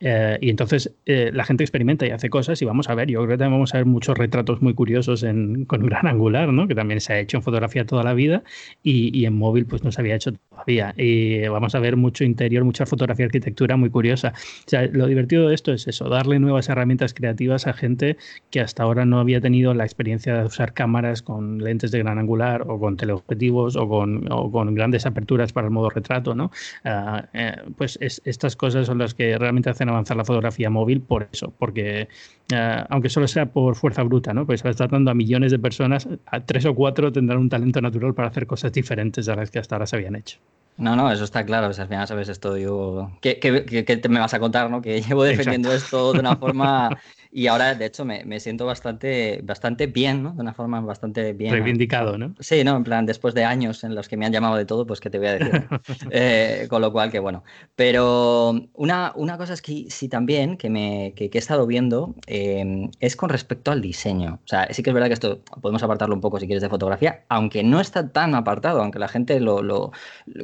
Eh, 0.00 0.38
y 0.40 0.50
entonces 0.50 0.94
eh, 1.06 1.30
la 1.32 1.44
gente 1.44 1.64
experimenta 1.64 2.06
y 2.06 2.10
hace 2.10 2.30
cosas 2.30 2.60
y 2.62 2.64
vamos 2.64 2.88
a 2.88 2.94
ver, 2.94 3.08
yo 3.08 3.18
creo 3.20 3.30
que 3.30 3.38
también 3.38 3.52
vamos 3.52 3.74
a 3.74 3.78
ver 3.78 3.86
muchos 3.86 4.16
retratos 4.16 4.62
muy 4.62 4.74
curiosos 4.74 5.22
en, 5.22 5.64
con 5.64 5.84
gran 5.84 6.06
angular, 6.06 6.52
¿no? 6.52 6.68
Que 6.68 6.74
también 6.74 7.00
se 7.00 7.12
ha 7.12 7.18
hecho 7.18 7.36
en 7.36 7.42
fotografía 7.42 7.84
toda 7.90 8.04
la 8.04 8.14
vida 8.14 8.44
y, 8.84 9.24
en 9.24 9.36
móvil 9.36 9.66
pues 9.66 9.82
no 9.82 9.90
se 9.90 10.00
había 10.00 10.14
hecho 10.14 10.32
todavía. 10.32 10.94
Y 10.96 11.46
vamos 11.48 11.74
a 11.74 11.80
ver 11.80 11.96
mucho 11.96 12.22
interior, 12.22 12.62
mucha 12.64 12.86
fotografía, 12.86 13.26
arquitectura 13.26 13.76
muy 13.76 13.90
curiosa. 13.90 14.32
O 14.66 14.68
sea, 14.68 14.86
lo 14.86 15.08
divertido 15.08 15.48
de 15.48 15.54
esto 15.56 15.72
es 15.72 15.88
eso, 15.88 16.08
darle 16.08 16.38
nuevas 16.38 16.68
herramientas 16.68 17.12
creativas 17.14 17.66
a 17.66 17.72
gente 17.72 18.16
que 18.50 18.60
hasta 18.60 18.84
ahora 18.84 19.04
no 19.04 19.18
había 19.18 19.40
tenido 19.40 19.74
la 19.74 19.84
experiencia 19.84 20.34
de 20.38 20.44
usar 20.44 20.72
cámaras 20.72 21.22
con 21.22 21.58
lentes 21.58 21.90
de 21.90 21.98
gran 21.98 22.18
angular 22.18 22.62
o 22.68 22.78
con 22.78 22.96
teleobjetivos 22.96 23.74
o 23.76 23.88
con, 23.88 24.74
grandes 24.74 25.04
aperturas 25.04 25.52
para 25.52 25.66
el 25.66 25.72
modo 25.72 25.90
retrato, 25.90 26.36
¿no? 26.36 26.52
Ah, 26.84 27.28
eh, 27.32 27.56
pues 27.76 27.98
es, 28.00 28.22
estas 28.24 28.54
cosas 28.54 28.86
son 28.86 28.98
las 28.98 29.14
que 29.14 29.36
realmente 29.36 29.68
hacen 29.68 29.88
avanzar 29.88 30.16
la 30.16 30.24
fotografía 30.24 30.70
móvil 30.70 31.00
por 31.00 31.28
eso, 31.32 31.52
porque 31.58 32.08
eh, 32.52 32.84
aunque 32.88 33.08
solo 33.08 33.28
sea 33.28 33.46
por 33.46 33.76
fuerza 33.76 34.02
bruta, 34.02 34.32
¿no? 34.32 34.46
Pues 34.46 34.64
está 34.64 34.86
dando 34.86 35.10
a 35.10 35.14
millones 35.14 35.52
de 35.52 35.58
personas, 35.58 36.08
a 36.26 36.40
tres 36.40 36.64
o 36.66 36.74
cuatro 36.74 37.12
tendrán 37.12 37.38
un 37.38 37.48
talento 37.48 37.80
natural 37.80 38.14
para 38.14 38.28
hacer 38.28 38.46
cosas 38.46 38.72
diferentes 38.72 39.26
de 39.26 39.36
las 39.36 39.50
que 39.50 39.58
hasta 39.58 39.76
ahora 39.76 39.86
se 39.86 39.96
habían 39.96 40.16
hecho. 40.16 40.38
No, 40.76 40.96
no, 40.96 41.12
eso 41.12 41.24
está 41.24 41.44
claro. 41.44 41.66
al 41.66 41.74
final 41.74 42.08
sabes 42.08 42.28
esto, 42.28 42.56
yo. 42.56 43.10
¿Qué, 43.20 43.34
te 43.34 44.08
me 44.08 44.18
vas 44.18 44.32
a 44.32 44.40
contar, 44.40 44.70
no? 44.70 44.80
Que 44.80 45.02
llevo 45.02 45.24
defendiendo 45.24 45.72
esto 45.72 46.12
de 46.12 46.20
una 46.20 46.36
forma 46.36 46.88
y 47.32 47.46
ahora, 47.46 47.74
de 47.74 47.86
hecho, 47.86 48.04
me, 48.04 48.24
me, 48.24 48.40
siento 48.40 48.66
bastante, 48.66 49.40
bastante 49.44 49.86
bien, 49.86 50.22
¿no? 50.22 50.32
De 50.32 50.40
una 50.40 50.52
forma 50.52 50.80
bastante 50.80 51.32
bien. 51.32 51.52
Reivindicado, 51.52 52.18
¿no? 52.18 52.34
Sí, 52.40 52.64
¿no? 52.64 52.76
En 52.76 52.82
plan, 52.82 53.06
después 53.06 53.34
de 53.34 53.44
años 53.44 53.84
en 53.84 53.94
los 53.94 54.08
que 54.08 54.16
me 54.16 54.26
han 54.26 54.32
llamado 54.32 54.56
de 54.56 54.64
todo, 54.64 54.84
pues 54.84 54.98
que 54.98 55.10
te 55.10 55.18
voy 55.18 55.28
a 55.28 55.32
decir. 55.34 55.68
eh, 56.10 56.66
con 56.68 56.82
lo 56.82 56.90
cual, 56.90 57.12
que 57.12 57.20
bueno. 57.20 57.44
Pero 57.76 58.50
una, 58.74 59.12
una 59.14 59.38
cosa 59.38 59.54
es 59.54 59.62
que 59.62 59.86
sí 59.90 60.08
también, 60.08 60.56
que, 60.56 60.70
me, 60.70 61.12
que, 61.14 61.30
he 61.32 61.38
estado 61.38 61.68
viendo, 61.68 62.16
eh, 62.26 62.90
es 62.98 63.14
con 63.14 63.28
respecto 63.28 63.70
al 63.70 63.80
diseño. 63.80 64.40
O 64.44 64.48
sea, 64.48 64.66
sí 64.72 64.82
que 64.82 64.90
es 64.90 64.94
verdad 64.94 65.06
que 65.06 65.14
esto 65.14 65.40
podemos 65.60 65.84
apartarlo 65.84 66.16
un 66.16 66.20
poco 66.20 66.40
si 66.40 66.46
quieres 66.46 66.62
de 66.62 66.68
fotografía, 66.68 67.24
aunque 67.28 67.62
no 67.62 67.80
está 67.80 68.10
tan 68.10 68.34
apartado, 68.34 68.82
aunque 68.82 68.98
la 68.98 69.08
gente 69.08 69.38
lo, 69.38 69.62
lo 69.62 69.92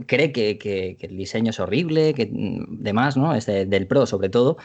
cree 0.07 0.31
que, 0.31 0.57
que, 0.57 0.97
el 1.01 1.17
diseño 1.17 1.51
es 1.51 1.59
horrible, 1.59 2.15
que 2.15 2.27
mm, 2.27 2.83
demás, 2.83 3.17
¿no? 3.17 3.35
Es 3.35 3.47
del 3.47 3.87
pro 3.89 4.07
sobre 4.07 4.29
todo. 4.29 4.57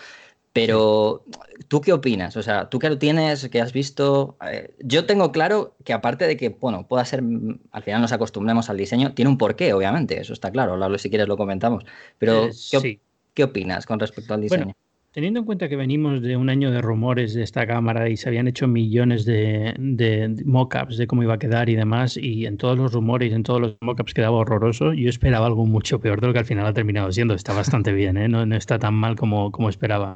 Pero, 0.54 1.24
¿tú 1.70 1.80
qué 1.80 1.94
opinas? 1.94 2.36
O 2.36 2.44
sea, 2.44 2.70
tú 2.70 2.78
que 2.78 2.90
lo 2.90 2.98
tienes, 2.98 3.48
que 3.48 3.62
has 3.62 3.72
visto. 3.72 4.38
Eh, 4.52 4.74
yo 4.80 5.06
tengo 5.06 5.32
claro 5.32 5.76
que, 5.86 5.94
aparte 5.94 6.28
de 6.28 6.36
que, 6.36 6.50
bueno, 6.50 6.88
pueda 6.88 7.06
ser. 7.06 7.22
Mm, 7.22 7.60
al 7.72 7.84
final 7.84 8.02
nos 8.02 8.12
acostumbremos 8.12 8.70
al 8.70 8.78
diseño, 8.78 9.14
tiene 9.14 9.30
un 9.30 9.38
porqué, 9.38 9.74
obviamente, 9.74 10.20
eso 10.20 10.34
está 10.34 10.52
claro. 10.52 10.74
Hablarlo 10.74 10.98
si 10.98 11.10
quieres 11.10 11.28
lo 11.28 11.38
comentamos. 11.38 11.86
Pero, 12.18 12.48
eh, 12.48 13.00
¿qué, 13.34 13.44
opinas 13.44 13.86
con 13.86 14.00
respecto 14.00 14.34
al 14.34 14.42
diseño? 14.42 14.76
Teniendo 15.14 15.42
en 15.42 15.46
cuenta 15.46 15.68
que 15.68 15.76
venimos 15.76 16.22
de 16.22 16.38
un 16.38 16.50
año 16.50 16.72
de 16.72 16.82
rumores 16.82 17.34
de 17.34 17.44
esta 17.44 17.68
cámara 17.68 18.08
y 18.08 18.16
se 18.16 18.30
habían 18.30 18.48
hecho 18.48 18.66
millones 18.70 19.26
de, 19.26 19.76
de 19.78 20.42
mockups 20.46 20.96
de 20.96 21.06
cómo 21.06 21.22
iba 21.22 21.34
a 21.34 21.38
quedar 21.38 21.70
y 21.70 21.76
demás, 21.76 22.16
y 22.16 22.46
en 22.46 22.56
todos 22.56 22.78
los 22.78 22.94
rumores 22.94 23.30
y 23.30 23.36
en 23.36 23.44
todos 23.44 23.60
los 23.60 23.78
mockups 23.82 24.14
quedaba 24.14 24.38
horroroso, 24.38 24.94
yo 24.94 25.10
esperaba 25.10 25.48
algo 25.48 25.66
mucho 25.66 26.00
peor 26.00 26.22
de 26.22 26.28
lo 26.28 26.34
que 26.34 26.40
al 26.40 26.46
final 26.46 26.66
ha 26.66 26.74
terminado 26.74 27.12
siendo. 27.12 27.34
Está 27.34 27.52
bastante 27.52 27.92
bien, 27.94 28.16
¿eh? 28.16 28.30
no, 28.30 28.44
está 28.56 28.80
tan 28.80 28.94
mal 28.94 29.18
como, 29.18 29.52
como 29.52 29.68
esperaba. 29.68 30.16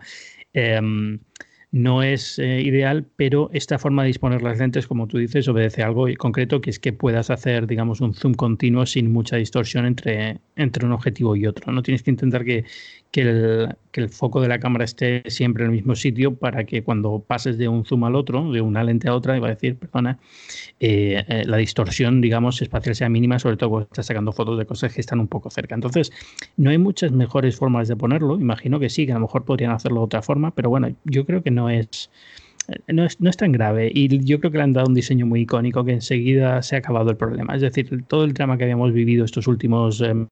Em, 0.53 1.19
no 1.75 2.03
es 2.03 2.39
eh, 2.39 2.61
ideal, 2.61 3.05
pero 3.17 3.49
esta 3.51 3.77
forma 3.77 4.03
de 4.03 4.07
disponer 4.07 4.41
las 4.41 4.59
lentes, 4.59 4.87
como 4.87 5.07
tú 5.07 5.17
dices, 5.17 5.45
obedece 5.49 5.83
a 5.83 5.87
algo 5.87 6.07
concreto, 6.17 6.61
que 6.61 6.69
es 6.69 6.79
que 6.79 6.93
puedas 6.93 7.29
hacer, 7.29 7.67
digamos, 7.67 7.99
un 7.99 8.13
zoom 8.13 8.33
continuo 8.33 8.85
sin 8.85 9.11
mucha 9.11 9.35
distorsión 9.35 9.85
entre, 9.85 10.39
entre 10.55 10.85
un 10.85 10.93
objetivo 10.93 11.35
y 11.35 11.47
otro. 11.47 11.73
No 11.73 11.83
tienes 11.83 12.01
que 12.01 12.11
intentar 12.11 12.45
que, 12.45 12.63
que 13.15 14.01
el, 14.01 14.10
foco 14.10 14.41
de 14.41 14.50
la 14.50 14.60
cámara 14.60 14.84
esté 14.84 15.24
siempre 15.27 15.63
en 15.63 15.69
el 15.69 15.75
mismo 15.77 15.95
sitio 15.95 16.36
para 16.36 16.65
que 16.65 16.84
cuando 16.84 17.24
pases 17.25 17.57
de 17.57 17.69
un 17.69 17.86
zoom 17.86 18.03
al 18.03 18.13
otro, 18.13 18.51
de 18.51 18.60
una 18.60 18.84
lente 18.84 19.07
a 19.07 19.15
otra, 19.15 19.38
iba 19.38 19.48
a 19.48 19.51
decir, 19.51 19.77
perdona, 19.77 20.19
eh, 20.81 21.24
eh, 21.29 21.43
la 21.45 21.55
distorsión, 21.55 22.19
digamos, 22.19 22.62
espacial 22.62 22.93
sea 22.93 23.07
mínima, 23.07 23.39
sobre 23.39 23.55
todo 23.55 23.69
cuando 23.69 23.86
estás 23.86 24.07
sacando 24.07 24.34
fotos 24.34 24.57
de 24.57 24.65
cosas 24.65 24.93
que 24.93 25.00
están 25.00 25.22
un 25.22 25.29
poco 25.29 25.50
cerca. 25.50 25.75
Entonces, 25.75 26.12
no 26.57 26.72
hay 26.72 26.77
muchas 26.77 27.13
mejores 27.13 27.55
formas 27.55 27.88
de 27.88 27.95
ponerlo. 27.95 28.38
Imagino 28.38 28.81
que 28.81 28.89
sí, 28.89 29.05
que 29.05 29.13
a 29.13 29.15
lo 29.15 29.22
mejor 29.22 29.45
podrían 29.45 29.72
hacerlo 29.72 30.01
de 30.01 30.05
otra 30.05 30.22
forma, 30.22 30.53
pero 30.53 30.69
bueno, 30.69 30.93
yo 31.05 31.25
creo 31.25 31.41
que 31.41 31.51
no 31.51 31.69
es 31.69 32.10
no 32.88 33.05
es, 33.05 33.22
no 33.22 33.29
es, 33.29 33.38
tan 33.38 33.51
grave 33.51 33.91
y 33.93 34.25
yo 34.25 34.39
creo 34.39 34.51
que 34.51 34.57
le 34.57 34.63
han 34.63 34.74
dado 34.74 34.88
un 34.88 34.95
diseño 34.95 35.27
muy 35.27 35.41
icónico 35.41 35.86
que 35.86 35.91
enseguida 35.91 36.62
se 36.63 36.75
ha 36.75 36.79
acabado 36.79 37.12
el 37.12 37.17
problema. 37.17 37.55
Es 37.55 37.62
decir, 37.62 38.03
todo 38.07 38.25
el 38.25 38.34
drama 38.34 38.57
que 38.57 38.63
habíamos 38.63 38.91
vivido 38.91 39.24
estos 39.24 39.48
últimos 39.48 40.01
eh, 40.01 40.25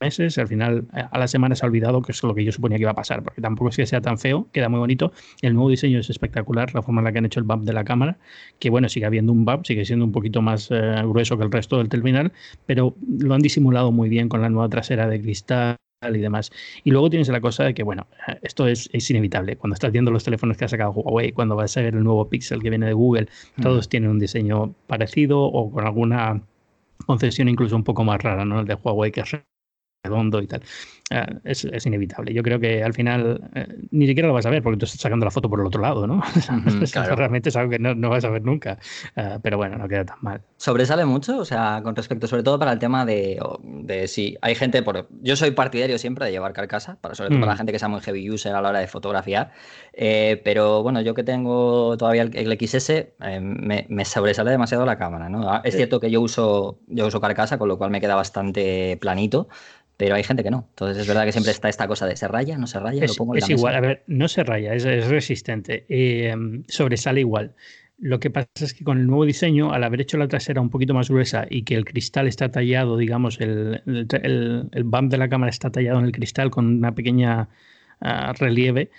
meses, 0.00 0.38
al 0.38 0.48
final 0.48 0.86
eh, 0.94 1.04
a 1.10 1.18
la 1.18 1.28
semana 1.28 1.54
se 1.54 1.64
ha 1.64 1.68
olvidado 1.68 2.02
que 2.02 2.12
es 2.12 2.22
lo 2.22 2.34
que 2.34 2.44
yo 2.44 2.52
suponía 2.52 2.78
que 2.78 2.82
iba 2.82 2.92
a 2.92 2.94
pasar, 2.94 3.22
porque 3.22 3.40
tampoco 3.40 3.70
es 3.70 3.76
que 3.76 3.86
sea 3.86 4.00
tan 4.00 4.18
feo, 4.18 4.48
queda 4.52 4.68
muy 4.68 4.78
bonito. 4.78 5.12
El 5.42 5.54
nuevo 5.54 5.70
diseño 5.70 5.98
es 5.98 6.10
espectacular, 6.10 6.74
la 6.74 6.82
forma 6.82 7.00
en 7.00 7.06
la 7.06 7.12
que 7.12 7.18
han 7.18 7.26
hecho 7.26 7.40
el 7.40 7.44
bump 7.44 7.64
de 7.64 7.72
la 7.72 7.84
cámara, 7.84 8.18
que 8.58 8.70
bueno, 8.70 8.88
sigue 8.88 9.06
habiendo 9.06 9.32
un 9.32 9.44
bump, 9.44 9.64
sigue 9.64 9.84
siendo 9.84 10.04
un 10.04 10.12
poquito 10.12 10.42
más 10.42 10.70
eh, 10.70 11.02
grueso 11.04 11.36
que 11.36 11.44
el 11.44 11.52
resto 11.52 11.78
del 11.78 11.88
terminal, 11.88 12.32
pero 12.66 12.94
lo 13.18 13.34
han 13.34 13.40
disimulado 13.40 13.92
muy 13.92 14.08
bien 14.08 14.28
con 14.28 14.40
la 14.40 14.48
nueva 14.48 14.68
trasera 14.68 15.08
de 15.08 15.20
cristal 15.20 15.76
y 16.02 16.18
demás. 16.18 16.52
Y 16.84 16.90
luego 16.92 17.10
tienes 17.10 17.28
la 17.28 17.40
cosa 17.40 17.64
de 17.64 17.74
que, 17.74 17.82
bueno, 17.82 18.06
esto 18.42 18.68
es, 18.68 18.88
es, 18.92 19.10
inevitable. 19.10 19.56
Cuando 19.56 19.74
estás 19.74 19.90
viendo 19.90 20.12
los 20.12 20.22
teléfonos 20.22 20.56
que 20.56 20.64
ha 20.64 20.68
sacado 20.68 20.92
Huawei, 20.92 21.32
cuando 21.32 21.56
vas 21.56 21.76
a 21.76 21.82
ver 21.82 21.94
el 21.96 22.04
nuevo 22.04 22.28
Pixel 22.28 22.62
que 22.62 22.70
viene 22.70 22.86
de 22.86 22.92
Google, 22.92 23.28
todos 23.60 23.88
tienen 23.88 24.10
un 24.10 24.20
diseño 24.20 24.74
parecido 24.86 25.40
o 25.42 25.72
con 25.72 25.84
alguna 25.84 26.40
concesión 27.06 27.48
incluso 27.48 27.74
un 27.74 27.84
poco 27.84 28.04
más 28.04 28.22
rara, 28.22 28.44
¿no? 28.44 28.60
El 28.60 28.66
de 28.66 28.74
Huawei 28.74 29.10
que 29.10 29.22
es 29.22 29.36
redondo 30.02 30.40
y 30.40 30.46
tal. 30.46 30.62
Eh, 31.10 31.26
es, 31.44 31.64
es, 31.64 31.86
inevitable. 31.86 32.34
Yo 32.34 32.42
creo 32.42 32.60
que 32.60 32.82
al 32.82 32.92
final 32.92 33.40
eh, 33.54 33.66
ni 33.90 34.06
siquiera 34.06 34.28
lo 34.28 34.34
vas 34.34 34.44
a 34.44 34.50
ver 34.50 34.62
porque 34.62 34.78
tú 34.78 34.84
estás 34.84 35.00
sacando 35.00 35.24
la 35.24 35.30
foto 35.30 35.48
por 35.48 35.60
el 35.60 35.66
otro 35.66 35.80
lado, 35.80 36.06
¿no? 36.06 36.22
claro. 36.92 37.16
Realmente 37.16 37.48
es 37.48 37.56
algo 37.56 37.70
que 37.70 37.78
no, 37.78 37.94
no, 37.94 38.10
vas 38.10 38.24
a 38.24 38.30
ver 38.30 38.42
nunca. 38.42 38.78
Uh, 39.16 39.40
pero 39.42 39.56
bueno, 39.56 39.78
no 39.78 39.88
queda 39.88 40.04
tan 40.04 40.18
mal. 40.20 40.42
¿Sobresale 40.58 41.04
mucho? 41.06 41.38
O 41.38 41.44
sea, 41.44 41.80
con 41.82 41.96
respecto, 41.96 42.26
sobre 42.26 42.42
todo 42.42 42.58
para 42.58 42.72
el 42.72 42.78
tema 42.78 43.06
de, 43.06 43.40
de 43.62 44.06
si 44.06 44.36
hay 44.42 44.54
gente, 44.54 44.82
por, 44.82 45.08
yo 45.22 45.36
soy 45.36 45.52
partidario 45.52 45.98
siempre 45.98 46.26
de 46.26 46.32
llevar 46.32 46.52
carcasa, 46.52 46.98
para, 47.00 47.14
sobre 47.14 47.30
todo 47.30 47.38
mm. 47.38 47.40
para 47.40 47.52
la 47.52 47.56
gente 47.56 47.72
que 47.72 47.78
sea 47.78 47.88
muy 47.88 48.00
heavy 48.00 48.30
user 48.30 48.54
a 48.54 48.60
la 48.60 48.68
hora 48.68 48.80
de 48.80 48.86
fotografiar. 48.86 49.52
Eh, 49.94 50.40
pero 50.44 50.82
bueno, 50.82 51.00
yo 51.00 51.14
que 51.14 51.24
tengo 51.24 51.96
todavía 51.96 52.22
el, 52.22 52.36
el 52.36 52.58
XS, 52.58 52.90
eh, 52.90 53.40
me, 53.40 53.86
me, 53.88 54.04
sobresale 54.04 54.50
demasiado 54.50 54.84
la 54.84 54.98
cámara, 54.98 55.28
¿no? 55.28 55.62
Es 55.64 55.72
sí. 55.72 55.78
cierto 55.78 56.00
que 56.00 56.10
yo 56.10 56.20
uso, 56.20 56.80
yo 56.86 57.06
uso 57.06 57.20
carcasa, 57.20 57.58
con 57.58 57.68
lo 57.68 57.78
cual 57.78 57.90
me 57.90 58.00
queda 58.00 58.14
bastante 58.14 58.98
planito 59.00 59.48
pero 59.98 60.14
hay 60.14 60.22
gente 60.22 60.44
que 60.44 60.50
no. 60.50 60.64
Entonces 60.70 60.97
es 61.00 61.06
verdad 61.08 61.24
que 61.24 61.32
siempre 61.32 61.52
está 61.52 61.68
esta 61.68 61.86
cosa 61.88 62.06
de 62.06 62.16
se 62.16 62.28
raya, 62.28 62.58
no 62.58 62.66
se 62.66 62.78
raya, 62.80 63.04
es, 63.04 63.10
lo 63.12 63.14
pongo 63.16 63.34
en 63.34 63.38
es 63.38 63.48
la 63.48 63.54
igual, 63.54 63.74
mesa. 63.74 63.78
a 63.78 63.80
ver, 63.80 64.04
no 64.06 64.28
se 64.28 64.44
raya, 64.44 64.74
es, 64.74 64.84
es 64.84 65.08
resistente, 65.08 65.86
eh, 65.88 66.34
sobresale 66.68 67.20
igual. 67.20 67.54
Lo 68.00 68.20
que 68.20 68.30
pasa 68.30 68.48
es 68.60 68.74
que 68.74 68.84
con 68.84 68.98
el 68.98 69.06
nuevo 69.08 69.24
diseño, 69.24 69.72
al 69.72 69.82
haber 69.82 70.00
hecho 70.00 70.18
la 70.18 70.28
trasera 70.28 70.60
un 70.60 70.70
poquito 70.70 70.94
más 70.94 71.10
gruesa 71.10 71.46
y 71.50 71.64
que 71.64 71.74
el 71.74 71.84
cristal 71.84 72.28
está 72.28 72.48
tallado, 72.50 72.96
digamos, 72.96 73.40
el, 73.40 73.82
el, 73.86 74.06
el, 74.22 74.68
el 74.70 74.84
bump 74.84 75.10
de 75.10 75.18
la 75.18 75.28
cámara 75.28 75.50
está 75.50 75.70
tallado 75.70 75.98
en 75.98 76.04
el 76.04 76.12
cristal 76.12 76.50
con 76.50 76.66
una 76.66 76.94
pequeña 76.94 77.48
uh, 78.00 78.32
relieve, 78.38 78.90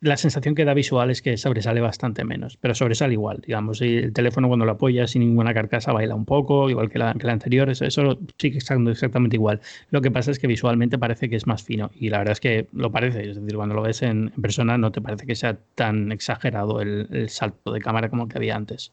la 0.00 0.16
sensación 0.16 0.54
que 0.54 0.64
da 0.64 0.72
visual 0.72 1.10
es 1.10 1.20
que 1.20 1.36
sobresale 1.36 1.80
bastante 1.80 2.24
menos, 2.24 2.56
pero 2.56 2.74
sobresale 2.74 3.12
igual, 3.12 3.42
digamos. 3.46 3.82
Y 3.82 3.98
el 3.98 4.12
teléfono 4.12 4.48
cuando 4.48 4.64
lo 4.64 4.72
apoyas 4.72 5.10
sin 5.10 5.20
ninguna 5.20 5.52
carcasa 5.52 5.92
baila 5.92 6.14
un 6.14 6.24
poco, 6.24 6.70
igual 6.70 6.88
que 6.88 6.98
la, 6.98 7.12
que 7.14 7.26
la 7.26 7.34
anterior, 7.34 7.68
eso, 7.68 7.84
eso, 7.84 8.18
sigue 8.38 8.58
estando 8.58 8.90
exactamente 8.90 9.36
igual. 9.36 9.60
Lo 9.90 10.00
que 10.00 10.10
pasa 10.10 10.30
es 10.30 10.38
que 10.38 10.46
visualmente 10.46 10.96
parece 10.98 11.28
que 11.28 11.36
es 11.36 11.46
más 11.46 11.62
fino 11.62 11.90
y 11.94 12.08
la 12.08 12.18
verdad 12.18 12.32
es 12.32 12.40
que 12.40 12.66
lo 12.72 12.90
parece, 12.90 13.28
es 13.28 13.36
decir, 13.36 13.56
cuando 13.56 13.74
lo 13.74 13.82
ves 13.82 14.00
en, 14.02 14.32
en 14.34 14.42
persona 14.42 14.78
no 14.78 14.90
te 14.90 15.02
parece 15.02 15.26
que 15.26 15.34
sea 15.34 15.58
tan 15.74 16.12
exagerado 16.12 16.80
el, 16.80 17.06
el 17.10 17.28
salto 17.28 17.72
de 17.72 17.80
cámara 17.80 18.08
como 18.08 18.26
que 18.26 18.38
había 18.38 18.56
antes. 18.56 18.92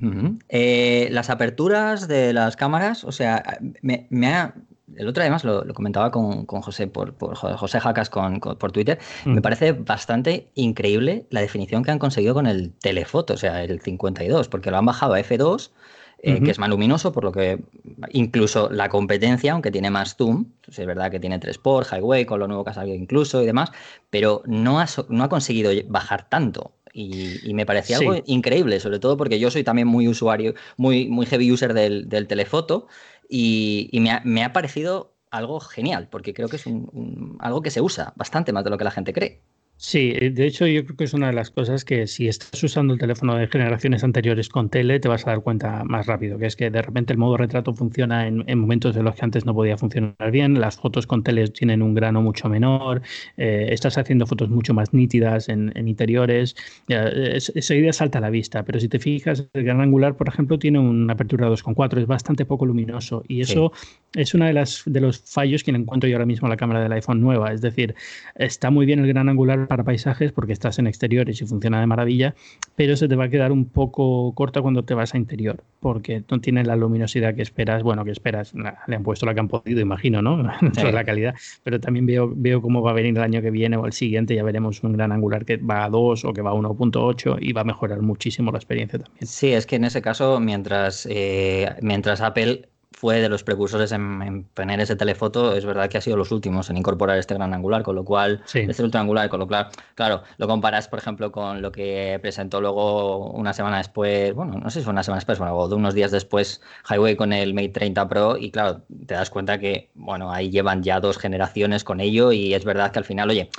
Uh 0.00 0.06
-huh. 0.06 0.38
eh, 0.48 1.08
las 1.10 1.28
aperturas 1.28 2.06
de 2.06 2.32
las 2.32 2.56
cámaras, 2.56 3.02
o 3.04 3.10
sea, 3.10 3.58
me, 3.82 4.06
me 4.10 4.28
ha, 4.28 4.54
el 4.96 5.08
otro 5.08 5.22
además 5.22 5.44
lo, 5.44 5.64
lo 5.64 5.74
comentaba 5.74 6.10
con, 6.10 6.46
con, 6.46 6.62
José 6.62 6.86
por, 6.86 7.14
por 7.14 7.34
José 7.34 7.80
Jacas 7.80 8.10
con, 8.10 8.40
con, 8.40 8.56
por 8.56 8.72
Twitter, 8.72 8.98
mm. 9.24 9.30
me 9.34 9.42
parece 9.42 9.72
bastante 9.72 10.48
increíble 10.54 11.26
la 11.30 11.40
definición 11.40 11.84
que 11.84 11.90
han 11.90 11.98
conseguido 11.98 12.34
con 12.34 12.46
el 12.46 12.72
telefoto, 12.72 13.34
o 13.34 13.36
sea, 13.36 13.62
el 13.62 13.80
52, 13.80 14.48
porque 14.48 14.70
lo 14.70 14.78
han 14.78 14.86
bajado 14.86 15.14
a 15.14 15.20
F2, 15.20 15.70
eh, 16.20 16.32
uh 16.32 16.36
-huh. 16.36 16.44
que 16.44 16.50
es 16.50 16.58
más 16.58 16.68
luminoso, 16.68 17.12
por 17.12 17.22
lo 17.22 17.32
que 17.32 17.60
incluso 18.10 18.70
la 18.70 18.88
competencia, 18.88 19.52
aunque 19.52 19.70
tiene 19.70 19.90
más 19.90 20.16
zoom, 20.16 20.46
es 20.66 20.84
verdad 20.84 21.10
que 21.10 21.20
tiene 21.20 21.38
3 21.38 21.58
por, 21.58 21.86
highway, 21.86 22.24
con 22.24 22.40
lo 22.40 22.48
nuevo 22.48 22.64
que 22.64 22.70
ha 22.70 22.74
salido 22.74 22.96
incluso 22.96 23.42
y 23.42 23.46
demás, 23.46 23.70
pero 24.10 24.42
no 24.46 24.80
ha, 24.80 24.86
no 25.08 25.24
ha 25.24 25.28
conseguido 25.28 25.70
bajar 25.86 26.28
tanto. 26.28 26.72
Y, 26.92 27.48
y, 27.48 27.54
me 27.54 27.64
parecía 27.64 27.98
sí. 27.98 28.04
algo 28.04 28.20
increíble, 28.26 28.80
sobre 28.80 28.98
todo 28.98 29.16
porque 29.16 29.38
yo 29.38 29.50
soy 29.52 29.62
también 29.62 29.86
muy 29.86 30.08
usuario, 30.08 30.54
muy, 30.76 31.06
muy 31.06 31.26
heavy 31.26 31.52
user 31.52 31.72
del, 31.72 32.08
del 32.08 32.26
telefoto 32.26 32.88
y, 33.28 33.90
me, 34.00 34.10
ha, 34.10 34.22
me, 34.24 34.44
ha, 34.44 34.52
parecido 34.52 35.14
algo 35.30 35.60
genial, 35.60 36.08
porque 36.10 36.34
creo 36.34 36.48
que 36.48 36.56
es 36.56 36.66
un, 36.66 37.36
algo 37.40 37.62
que 37.62 37.70
se 37.70 37.80
usa 37.80 38.12
bastante 38.16 38.52
más 38.52 38.64
de 38.64 38.70
lo 38.70 38.78
que 38.78 38.84
la 38.84 38.90
gente 38.90 39.12
cree. 39.12 39.42
Sí, 39.80 40.12
eh, 40.16 40.30
de 40.30 40.44
hecho 40.44 40.66
yo 40.66 40.84
creo 40.84 40.96
que 40.96 41.04
es 41.04 41.14
una 41.14 41.28
de 41.28 41.34
las 41.34 41.52
cosas 41.52 41.84
que 41.84 42.08
si 42.08 42.26
estás 42.26 42.60
usando 42.64 42.94
el 42.94 42.98
teléfono 42.98 43.36
de 43.36 43.46
generaciones 43.46 44.02
anteriores 44.02 44.48
con 44.48 44.70
tele 44.70 44.98
te 44.98 45.06
vas 45.06 45.24
a 45.24 45.30
dar 45.30 45.40
cuenta 45.40 45.84
más 45.84 46.06
rápido, 46.06 46.36
que 46.36 46.46
es 46.46 46.56
que 46.56 46.68
de 46.68 46.82
repente 46.82 47.12
el 47.12 47.18
modo 47.20 47.36
retrato 47.36 47.72
funciona 47.72 48.26
en, 48.26 48.42
en 48.48 48.58
momentos 48.58 48.96
en 48.96 49.04
los 49.04 49.14
que 49.14 49.24
antes 49.24 49.46
no 49.46 49.54
podía 49.54 49.78
funcionar 49.78 50.32
bien, 50.32 50.58
las 50.58 50.78
fotos 50.78 51.06
con 51.06 51.22
tele 51.22 51.46
tienen 51.46 51.82
un 51.82 51.94
grano 51.94 52.20
mucho 52.22 52.48
menor, 52.48 53.02
eh, 53.36 53.68
estás 53.70 53.96
haciendo 53.98 54.26
fotos 54.26 54.50
mucho 54.50 54.74
más 54.74 54.92
nítidas 54.92 55.48
en, 55.48 55.70
en 55.76 55.86
interiores, 55.86 56.56
eh, 56.88 57.38
esa 57.38 57.74
idea 57.76 57.92
salta 57.92 58.18
a 58.18 58.20
la 58.20 58.30
vista, 58.30 58.64
pero 58.64 58.80
si 58.80 58.88
te 58.88 58.98
fijas, 58.98 59.48
el 59.52 59.62
gran 59.62 59.80
angular, 59.80 60.16
por 60.16 60.26
ejemplo, 60.26 60.58
tiene 60.58 60.80
una 60.80 61.12
apertura 61.12 61.48
2.4, 61.48 61.98
es 61.98 62.06
bastante 62.08 62.44
poco 62.44 62.66
luminoso 62.66 63.22
y 63.28 63.42
eso 63.42 63.70
sí. 63.76 63.88
es 64.16 64.34
uno 64.34 64.46
de, 64.46 64.54
las, 64.54 64.82
de 64.86 65.00
los 65.00 65.20
fallos 65.20 65.62
que 65.62 65.70
encuentro 65.70 66.10
yo 66.10 66.16
ahora 66.16 66.26
mismo 66.26 66.48
en 66.48 66.50
la 66.50 66.56
cámara 66.56 66.82
del 66.82 66.90
iPhone 66.90 67.20
nueva, 67.20 67.52
es 67.52 67.60
decir, 67.60 67.94
está 68.34 68.70
muy 68.70 68.84
bien 68.84 68.98
el 68.98 69.06
gran 69.06 69.28
angular 69.28 69.67
para 69.68 69.84
paisajes 69.84 70.32
porque 70.32 70.52
estás 70.52 70.78
en 70.78 70.86
exteriores 70.86 71.40
y 71.40 71.46
funciona 71.46 71.80
de 71.80 71.86
maravilla, 71.86 72.34
pero 72.74 72.96
se 72.96 73.08
te 73.08 73.16
va 73.16 73.24
a 73.24 73.28
quedar 73.28 73.52
un 73.52 73.66
poco 73.66 74.32
corta 74.34 74.62
cuando 74.62 74.84
te 74.84 74.94
vas 74.94 75.14
a 75.14 75.18
interior, 75.18 75.62
porque 75.80 76.24
no 76.30 76.40
tiene 76.40 76.64
la 76.64 76.76
luminosidad 76.76 77.34
que 77.34 77.42
esperas, 77.42 77.82
bueno, 77.82 78.04
que 78.04 78.10
esperas, 78.10 78.54
le 78.54 78.96
han 78.96 79.02
puesto 79.02 79.26
la 79.26 79.34
que 79.34 79.40
han 79.40 79.48
podido, 79.48 79.80
imagino, 79.80 80.22
¿no? 80.22 80.38
Sí. 80.78 80.92
la 80.92 81.04
calidad, 81.04 81.34
pero 81.64 81.80
también 81.80 82.06
veo, 82.06 82.32
veo 82.34 82.62
cómo 82.62 82.82
va 82.82 82.90
a 82.90 82.94
venir 82.94 83.16
el 83.16 83.22
año 83.22 83.42
que 83.42 83.50
viene 83.50 83.76
o 83.76 83.86
el 83.86 83.92
siguiente, 83.92 84.34
ya 84.34 84.42
veremos 84.42 84.82
un 84.82 84.92
gran 84.92 85.12
angular 85.12 85.44
que 85.44 85.56
va 85.56 85.84
a 85.84 85.90
2 85.90 86.24
o 86.24 86.32
que 86.32 86.42
va 86.42 86.50
a 86.50 86.54
1.8 86.54 87.38
y 87.40 87.52
va 87.52 87.62
a 87.62 87.64
mejorar 87.64 88.00
muchísimo 88.00 88.52
la 88.52 88.58
experiencia 88.58 88.98
también. 88.98 89.26
Sí, 89.26 89.52
es 89.52 89.66
que 89.66 89.76
en 89.76 89.84
ese 89.84 90.00
caso, 90.02 90.40
mientras, 90.40 91.06
eh, 91.10 91.74
mientras 91.82 92.20
Apple 92.20 92.68
fue 92.92 93.20
de 93.20 93.28
los 93.28 93.44
precursores 93.44 93.92
en, 93.92 94.22
en, 94.22 94.44
poner 94.44 94.80
ese 94.80 94.96
telefoto, 94.96 95.54
es 95.54 95.64
verdad 95.64 95.88
que 95.88 95.98
ha 95.98 96.00
sido 96.00 96.16
los 96.16 96.32
últimos 96.32 96.70
en 96.70 96.76
incorporar 96.76 97.18
este 97.18 97.34
gran 97.34 97.52
angular, 97.54 97.82
con 97.82 97.94
lo 97.94 98.04
cual, 98.04 98.42
sí. 98.46 98.60
este 98.68 98.82
ultra 98.82 99.00
angular, 99.00 99.28
con 99.28 99.40
lo 99.40 99.46
cual, 99.46 99.68
claro, 99.94 100.22
lo 100.38 100.46
comparas, 100.48 100.88
por 100.88 100.98
ejemplo, 100.98 101.30
con 101.30 101.62
lo 101.62 101.70
que 101.70 102.18
presentó 102.20 102.60
luego 102.60 103.30
una 103.30 103.52
semana 103.52 103.78
después, 103.78 104.34
bueno, 104.34 104.58
no 104.58 104.70
sé 104.70 104.80
si 104.80 104.84
fue 104.84 104.92
una 104.92 105.02
semana 105.02 105.18
después, 105.18 105.38
bueno, 105.38 105.56
o 105.56 105.68
de 105.68 105.74
unos 105.74 105.94
días 105.94 106.10
después, 106.10 106.62
Highway 106.90 107.14
con 107.14 107.32
el 107.32 107.54
Mate 107.54 107.68
30 107.68 108.08
Pro, 108.08 108.36
y 108.36 108.50
claro, 108.50 108.82
te 109.06 109.14
das 109.14 109.30
cuenta 109.30 109.58
que, 109.58 109.90
bueno, 109.94 110.32
ahí 110.32 110.50
llevan 110.50 110.82
ya 110.82 110.98
dos 111.00 111.18
generaciones 111.18 111.84
con 111.84 112.00
ello, 112.00 112.32
y 112.32 112.54
es 112.54 112.64
verdad 112.64 112.90
que 112.90 112.98
al 112.98 113.04
final, 113.04 113.28
oye, 113.30 113.50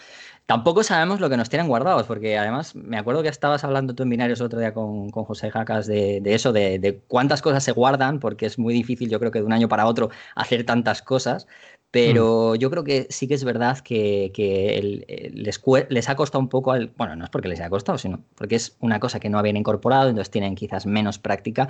Tampoco 0.50 0.82
sabemos 0.82 1.20
lo 1.20 1.30
que 1.30 1.38
nos 1.38 1.48
tienen 1.48 1.68
guardados, 1.68 2.08
porque 2.08 2.36
además 2.36 2.74
me 2.74 2.98
acuerdo 2.98 3.22
que 3.22 3.30
estabas 3.30 3.64
hablando 3.64 3.94
tú 3.94 4.02
en 4.02 4.10
binarios 4.10 4.42
otro 4.42 4.58
día 4.58 4.74
con, 4.74 5.12
con 5.12 5.24
José 5.24 5.52
Jacas 5.52 5.86
de, 5.86 6.22
de 6.22 6.34
eso, 6.34 6.52
de, 6.52 6.80
de, 6.80 6.98
cuántas 7.08 7.44
cosas 7.44 7.64
se 7.64 7.72
guardan, 7.72 8.20
porque 8.20 8.48
es 8.48 8.58
muy 8.58 8.74
difícil, 8.74 9.12
yo 9.12 9.20
creo 9.20 9.30
que 9.30 9.38
de 9.38 9.46
un 9.46 9.54
año 9.54 9.70
para 9.70 9.86
otro 9.86 10.10
hacer 10.34 10.66
tantas 10.66 11.04
cosas. 11.04 11.46
Pero 11.92 12.54
mm. 12.56 12.58
yo 12.58 12.72
creo 12.72 12.84
que 12.84 13.06
sí 13.12 13.28
que 13.28 13.36
es 13.36 13.44
verdad 13.44 13.78
que, 13.78 14.32
que 14.34 14.80
el, 14.80 15.06
el, 15.08 15.44
les, 15.44 15.62
les, 15.90 16.10
ha 16.10 16.16
costado 16.16 16.40
un 16.40 16.50
poco, 16.50 16.72
al, 16.72 16.94
bueno, 16.98 17.16
no 17.16 17.26
es 17.26 17.30
porque 17.30 17.48
les 17.48 17.60
haya 17.60 17.70
costado, 17.70 18.00
sino 18.00 18.24
porque 18.34 18.56
es 18.56 18.76
una 18.80 19.00
cosa 19.00 19.20
que 19.20 19.30
no 19.30 19.38
habían 19.38 19.56
incorporado, 19.56 20.10
entonces 20.10 20.32
tienen 20.32 20.56
quizás 20.56 20.88
menos 20.88 21.20
práctica. 21.20 21.70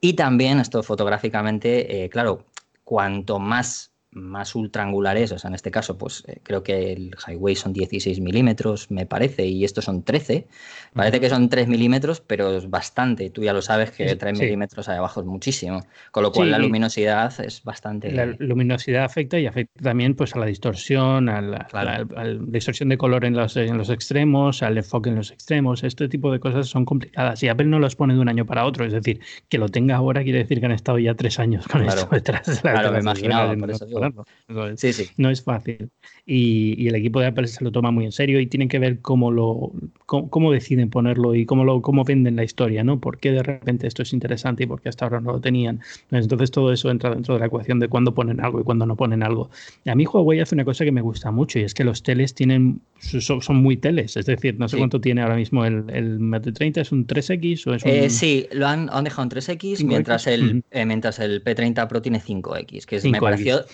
Y 0.00 0.14
también 0.14 0.58
esto 0.58 0.82
fotográficamente, 0.82 2.02
eh, 2.02 2.08
claro, 2.08 2.44
cuanto 2.82 3.38
más 3.38 3.92
más 4.16 4.54
ultraangulares, 4.54 5.30
o 5.32 5.38
sea, 5.38 5.48
en 5.48 5.54
este 5.54 5.70
caso, 5.70 5.98
pues 5.98 6.24
eh, 6.26 6.40
creo 6.42 6.62
que 6.62 6.92
el 6.92 7.14
highway 7.26 7.54
son 7.54 7.72
16 7.72 8.20
milímetros, 8.20 8.90
me 8.90 9.06
parece, 9.06 9.46
y 9.46 9.64
estos 9.64 9.84
son 9.84 10.02
13. 10.02 10.46
Parece 10.94 11.20
que 11.20 11.28
son 11.28 11.48
3 11.48 11.68
milímetros, 11.68 12.20
pero 12.20 12.56
es 12.56 12.70
bastante. 12.70 13.28
Tú 13.30 13.42
ya 13.42 13.52
lo 13.52 13.60
sabes 13.60 13.90
que 13.90 14.16
3 14.16 14.38
sí. 14.38 14.44
milímetros 14.44 14.88
ahí 14.88 14.96
abajo 14.96 15.20
es 15.20 15.26
muchísimo. 15.26 15.84
Con 16.10 16.22
lo 16.22 16.32
cual 16.32 16.48
sí, 16.48 16.52
la 16.52 16.58
luminosidad 16.58 17.38
es 17.40 17.62
bastante. 17.62 18.10
La 18.10 18.26
luminosidad 18.26 19.04
afecta 19.04 19.38
y 19.38 19.46
afecta 19.46 19.82
también 19.82 20.14
pues, 20.14 20.34
a 20.34 20.38
la 20.38 20.46
distorsión, 20.46 21.28
a 21.28 21.42
la, 21.42 21.66
claro. 21.66 22.08
a 22.16 22.24
la, 22.24 22.34
distorsión 22.46 22.88
de 22.88 22.96
color 22.96 23.24
en 23.26 23.36
los, 23.36 23.56
en 23.56 23.76
los 23.76 23.90
extremos, 23.90 24.62
al 24.62 24.78
enfoque 24.78 25.10
en 25.10 25.16
los 25.16 25.30
extremos. 25.30 25.84
Este 25.84 26.08
tipo 26.08 26.32
de 26.32 26.40
cosas 26.40 26.68
son 26.68 26.86
complicadas. 26.86 27.42
Y 27.42 27.48
Apple 27.48 27.66
no 27.66 27.78
los 27.78 27.94
pone 27.94 28.14
de 28.14 28.20
un 28.20 28.28
año 28.28 28.46
para 28.46 28.64
otro. 28.64 28.86
Es 28.86 28.92
decir, 28.94 29.20
que 29.50 29.58
lo 29.58 29.68
tenga 29.68 29.96
ahora 29.96 30.22
quiere 30.22 30.38
decir 30.38 30.60
que 30.60 30.66
han 30.66 30.72
estado 30.72 30.98
ya 30.98 31.14
tres 31.14 31.38
años 31.38 31.68
con 31.68 31.82
claro. 31.82 32.00
esto 32.00 32.14
detrás. 32.14 32.60
Claro, 32.62 32.92
me 32.92 33.00
imaginaba, 33.00 33.54
por 33.56 33.70
eso 33.70 33.84
digo 33.86 34.05
ponerlo. 34.10 34.76
Sí, 34.76 34.92
sí. 34.92 35.08
No 35.16 35.30
es 35.30 35.42
fácil. 35.42 35.90
Y, 36.24 36.86
el 36.86 36.94
equipo 36.94 37.20
de 37.20 37.26
Apple 37.26 37.46
se 37.46 37.64
lo 37.64 37.72
toma 37.72 37.90
muy 37.90 38.04
en 38.04 38.12
serio 38.12 38.40
y 38.40 38.46
tienen 38.46 38.68
que 38.68 38.78
ver 38.78 39.00
cómo 39.00 39.30
lo 39.30 39.72
cómo, 40.06 40.52
deciden 40.52 40.90
ponerlo 40.90 41.34
y 41.34 41.46
cómo 41.46 41.64
lo 41.64 41.82
cómo 41.82 42.04
venden 42.04 42.36
la 42.36 42.44
historia, 42.44 42.84
¿no? 42.84 43.00
¿Por 43.00 43.18
qué 43.18 43.32
de 43.32 43.42
repente 43.42 43.86
esto 43.86 44.02
es 44.02 44.12
interesante 44.12 44.64
y 44.64 44.66
por 44.66 44.80
qué 44.80 44.88
hasta 44.88 45.04
ahora 45.04 45.20
no 45.20 45.32
lo 45.32 45.40
tenían? 45.40 45.80
Entonces 46.10 46.50
todo 46.50 46.72
eso 46.72 46.90
entra 46.90 47.10
dentro 47.10 47.34
de 47.34 47.40
la 47.40 47.46
ecuación 47.46 47.80
de 47.80 47.88
cuándo 47.88 48.14
ponen 48.14 48.40
algo 48.40 48.60
y 48.60 48.64
cuándo 48.64 48.86
no 48.86 48.96
ponen 48.96 49.22
algo. 49.22 49.50
A 49.86 49.94
mí 49.94 50.06
Huawei 50.06 50.40
hace 50.40 50.54
una 50.54 50.64
cosa 50.64 50.84
que 50.84 50.92
me 50.92 51.00
gusta 51.00 51.30
mucho 51.30 51.58
y 51.58 51.62
es 51.62 51.74
que 51.74 51.84
los 51.84 52.02
teles 52.02 52.34
tienen 52.34 52.80
son, 53.00 53.56
muy 53.56 53.76
teles, 53.76 54.16
es 54.16 54.26
decir, 54.26 54.58
no 54.58 54.68
sé 54.68 54.78
cuánto 54.78 55.00
tiene 55.00 55.22
ahora 55.22 55.36
mismo 55.36 55.64
el, 55.64 55.84
el 55.90 56.18
Mate 56.18 56.52
30, 56.52 56.80
¿es 56.80 56.92
un 56.92 57.06
3X 57.06 57.66
o 57.66 57.74
es 57.74 57.84
un... 57.84 57.90
Eh, 57.90 58.10
sí, 58.10 58.48
lo 58.52 58.66
han, 58.66 58.88
han, 58.90 59.04
dejado 59.04 59.24
en 59.24 59.30
3X, 59.30 59.84
mientras 59.84 60.26
el, 60.26 60.64
eh, 60.70 60.86
mientras 60.86 61.18
el 61.18 61.44
P30 61.44 61.86
Pro 61.88 62.02
tiene 62.02 62.20
5X, 62.20 62.84
que 62.84 62.96
es, 62.96 63.04
me 63.04 63.20
pareció, 63.20 63.64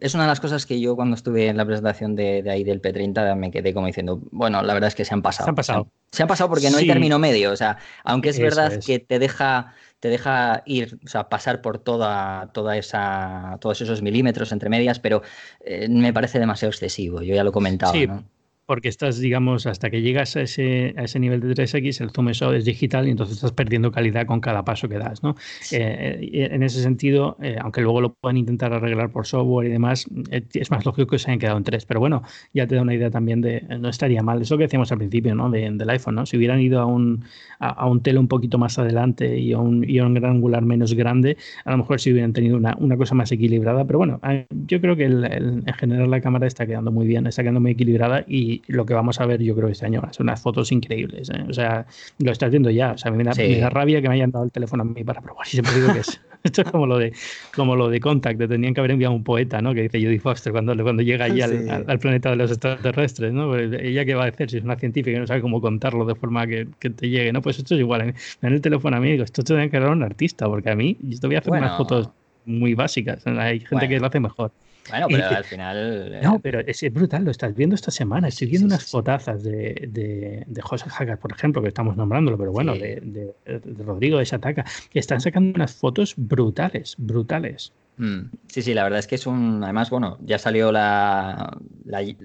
es 0.00 0.14
una 0.14 0.24
de 0.24 0.28
las 0.28 0.40
cosas 0.40 0.66
que 0.66 0.80
yo 0.80 0.96
cuando 0.96 1.16
estuve 1.16 1.48
en 1.48 1.56
la 1.56 1.64
presentación 1.64 2.14
de, 2.16 2.42
de, 2.42 2.50
ahí 2.50 2.64
del 2.64 2.80
P30 2.80 3.36
me 3.36 3.50
quedé 3.50 3.72
como 3.74 3.86
diciendo, 3.86 4.20
bueno, 4.30 4.62
la 4.62 4.74
verdad 4.74 4.88
es 4.88 4.94
que 4.94 5.04
se 5.04 5.14
han 5.14 5.22
pasado. 5.22 5.46
Se 5.46 5.50
han 5.50 5.54
pasado. 5.54 5.88
Se 6.10 6.22
han, 6.22 6.28
pasado 6.28 6.48
porque 6.48 6.70
no 6.70 6.78
hay 6.78 6.86
término 6.86 7.18
medio, 7.18 7.52
o 7.52 7.56
sea, 7.56 7.78
aunque 8.04 8.28
es 8.30 8.38
verdad 8.38 8.80
que 8.84 8.98
te 9.00 9.18
deja 9.18 9.74
te 10.04 10.10
deja 10.10 10.62
ir, 10.66 10.98
o 11.02 11.08
sea, 11.08 11.30
pasar 11.30 11.62
por 11.62 11.78
toda, 11.78 12.50
toda 12.52 12.76
esa, 12.76 13.56
todos 13.58 13.80
esos 13.80 14.02
milímetros 14.02 14.52
entre 14.52 14.68
medias, 14.68 14.98
pero 14.98 15.22
eh, 15.60 15.88
me 15.88 16.12
parece 16.12 16.38
demasiado 16.38 16.68
excesivo. 16.68 17.22
Yo 17.22 17.34
ya 17.34 17.42
lo 17.42 17.48
he 17.48 17.52
comentado. 17.54 17.94
¿no? 18.06 18.22
Porque 18.66 18.88
estás, 18.88 19.18
digamos, 19.18 19.66
hasta 19.66 19.90
que 19.90 20.00
llegas 20.02 20.36
a 20.36 20.42
ese, 20.42 20.94
a 20.96 21.04
ese 21.04 21.18
nivel 21.18 21.40
de 21.40 21.54
3X, 21.54 22.00
el 22.00 22.10
zoom 22.10 22.30
eso 22.30 22.52
es 22.52 22.64
digital 22.64 23.06
y 23.06 23.10
entonces 23.10 23.36
estás 23.36 23.52
perdiendo 23.52 23.90
calidad 23.92 24.26
con 24.26 24.40
cada 24.40 24.64
paso 24.64 24.88
que 24.88 24.98
das, 24.98 25.22
¿no? 25.22 25.34
Eh, 25.72 26.18
eh, 26.32 26.48
en 26.50 26.62
ese 26.62 26.82
sentido, 26.82 27.36
eh, 27.42 27.56
aunque 27.60 27.80
luego 27.80 28.00
lo 28.00 28.14
puedan 28.14 28.36
intentar 28.36 28.72
arreglar 28.72 29.10
por 29.10 29.26
software 29.26 29.68
y 29.68 29.70
demás, 29.70 30.06
es 30.30 30.70
más 30.70 30.84
lógico 30.84 31.10
que 31.10 31.18
se 31.18 31.30
hayan 31.30 31.38
quedado 31.38 31.58
en 31.58 31.64
3, 31.64 31.84
pero 31.86 32.00
bueno, 32.00 32.22
ya 32.52 32.66
te 32.66 32.74
da 32.74 32.82
una 32.82 32.94
idea 32.94 33.10
también 33.10 33.40
de, 33.40 33.62
no 33.78 33.88
estaría 33.88 34.22
mal, 34.22 34.40
eso 34.42 34.56
que 34.56 34.64
decíamos 34.64 34.90
al 34.92 34.98
principio, 34.98 35.34
¿no? 35.34 35.50
del 35.50 35.90
iPhone, 35.90 36.14
¿no? 36.14 36.26
Si 36.26 36.36
hubieran 36.36 36.60
ido 36.60 36.80
a 36.80 36.86
un, 36.86 37.24
a, 37.58 37.86
un 37.86 38.02
tele 38.02 38.18
un 38.18 38.28
poquito 38.28 38.58
más 38.58 38.78
adelante 38.78 39.38
y 39.38 39.52
a 39.52 39.58
un, 39.58 39.88
y 39.88 39.98
a 39.98 40.06
un 40.06 40.14
gran 40.14 40.32
angular 40.32 40.62
menos 40.62 40.94
grande, 40.94 41.36
a 41.64 41.70
lo 41.70 41.78
mejor 41.78 42.00
sí 42.00 42.12
hubieran 42.12 42.32
tenido 42.32 42.56
una, 42.56 42.74
una 42.78 42.96
cosa 42.96 43.14
más 43.14 43.30
equilibrada, 43.30 43.84
pero 43.84 43.98
bueno, 43.98 44.20
yo 44.66 44.80
creo 44.80 44.96
que 44.96 45.04
en 45.04 45.64
general 45.78 46.10
la 46.10 46.20
cámara 46.20 46.46
está 46.46 46.66
quedando 46.66 46.90
muy 46.90 47.06
bien, 47.06 47.26
está 47.26 47.42
quedando 47.42 47.60
muy 47.60 47.72
equilibrada 47.72 48.24
y 48.26 48.53
lo 48.66 48.86
que 48.86 48.94
vamos 48.94 49.20
a 49.20 49.26
ver 49.26 49.42
yo 49.42 49.54
creo 49.54 49.68
este 49.68 49.86
año 49.86 50.02
son 50.10 50.26
unas 50.26 50.40
fotos 50.40 50.72
increíbles. 50.72 51.30
¿eh? 51.30 51.44
O 51.48 51.52
sea, 51.52 51.86
lo 52.18 52.32
estás 52.32 52.50
viendo 52.50 52.70
ya. 52.70 52.92
O 52.92 52.98
sea, 52.98 53.10
me 53.10 53.24
da, 53.24 53.70
rabia 53.70 54.00
que 54.00 54.08
me 54.08 54.14
hayan 54.14 54.30
dado 54.30 54.44
el 54.44 54.52
teléfono 54.52 54.82
a 54.82 54.86
mí 54.86 55.04
para 55.04 55.20
probar. 55.20 55.46
Y 55.46 55.50
siempre 55.50 55.74
digo 55.74 55.92
que 55.92 56.00
es, 56.00 56.20
esto 56.42 56.62
es 56.62 56.70
como 56.70 56.86
lo 56.86 56.98
de 56.98 57.12
como 57.54 57.76
lo 57.76 57.88
de 57.88 58.00
Contact, 58.00 58.38
que 58.38 58.48
tenían 58.48 58.74
que 58.74 58.80
haber 58.80 58.92
enviado 58.92 59.14
un 59.14 59.24
poeta, 59.24 59.60
¿no? 59.60 59.74
Que 59.74 59.82
dice 59.82 59.98
Judy 60.00 60.18
Foster 60.18 60.52
cuando, 60.52 60.74
cuando 60.82 61.02
llega 61.02 61.26
allí 61.26 61.40
al, 61.40 61.98
planeta 61.98 62.30
de 62.30 62.36
los 62.36 62.50
extraterrestres, 62.50 63.32
¿no? 63.32 63.48
Pues, 63.48 63.72
ella 63.80 64.04
qué 64.04 64.14
va 64.14 64.24
a 64.24 64.28
hacer 64.28 64.50
si 64.50 64.58
es 64.58 64.64
una 64.64 64.76
científica 64.76 65.16
y 65.16 65.20
no 65.20 65.26
sabe 65.26 65.40
cómo 65.40 65.60
contarlo 65.60 66.04
de 66.04 66.14
forma 66.14 66.46
que, 66.46 66.68
que 66.78 66.90
te 66.90 67.08
llegue, 67.08 67.32
¿no? 67.32 67.42
Pues 67.42 67.58
esto 67.58 67.74
es 67.74 67.80
igual. 67.80 68.14
En, 68.42 68.52
el 68.52 68.60
teléfono 68.60 68.96
amigo, 68.96 69.24
esto 69.24 69.42
te 69.42 69.54
tiene 69.54 69.70
que 69.70 69.78
dar 69.78 69.90
un 69.90 70.02
artista, 70.02 70.46
porque 70.46 70.70
a 70.70 70.76
mí 70.76 70.96
yo 71.02 71.18
te 71.20 71.26
voy 71.26 71.36
a 71.36 71.38
hacer 71.40 71.52
unas 71.52 71.76
fotos 71.76 72.10
muy 72.46 72.74
básicas. 72.74 73.26
Hay 73.26 73.60
gente 73.60 73.88
que 73.88 73.98
lo 73.98 74.06
hace 74.06 74.20
mejor. 74.20 74.52
Bueno, 74.90 75.06
pero 75.08 75.28
al 75.28 75.44
final. 75.44 76.20
No, 76.22 76.36
eh, 76.36 76.40
pero 76.42 76.60
es, 76.60 76.82
brutal, 76.92 77.24
lo 77.24 77.30
estás 77.30 77.54
viendo 77.54 77.74
esta 77.74 77.90
semana. 77.90 78.28
Estoy 78.28 78.48
viendo 78.48 78.66
unas 78.66 78.84
fotazas 78.84 79.42
de, 79.42 79.88
de, 79.88 80.44
de 80.46 80.62
José 80.62 80.86
Hagar, 80.96 81.18
por 81.18 81.32
ejemplo, 81.32 81.62
que 81.62 81.68
estamos 81.68 81.96
nombrándolo, 81.96 82.36
pero 82.36 82.52
bueno, 82.52 82.74
de, 82.74 83.00
de, 83.02 83.84
Rodrigo 83.84 84.18
de 84.18 84.24
Shataka, 84.24 84.64
que 84.90 84.98
están 84.98 85.20
sacando 85.20 85.54
unas 85.54 85.74
fotos 85.74 86.14
brutales, 86.16 86.94
brutales. 86.98 87.72
Mm. 87.96 88.22
Sí, 88.48 88.62
sí, 88.62 88.74
la 88.74 88.82
verdad 88.82 88.98
es 88.98 89.06
que 89.06 89.14
es 89.14 89.26
un. 89.26 89.62
Además, 89.62 89.90
bueno, 89.90 90.18
ya 90.22 90.38
salió 90.38 90.72
la, 90.72 91.56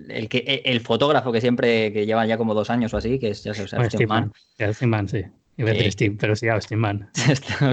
el, 0.10 0.28
que, 0.28 0.40
e, 0.40 0.62
el 0.66 0.82
fotógrafo 0.82 1.32
que 1.32 1.42
siempre, 1.42 1.94
que 1.94 2.06
lleva 2.06 2.26
ya 2.26 2.38
como 2.38 2.54
dos 2.54 2.70
años 2.70 2.94
o 2.94 2.98
así, 2.98 3.20
que 3.20 3.30
es 3.30 3.44
ya 3.44 3.54
se 3.54 3.68
Steve 3.68 4.08
Man. 4.08 4.34
Steve 4.58 4.88
Man, 4.88 5.08
sí. 5.08 5.24
Iba 5.58 5.72
a 5.72 5.74
decir 5.74 5.92
Steve, 5.92 6.16
pero 6.20 6.36
sí, 6.36 6.48
Steve 6.60 6.80
Man. 6.80 7.10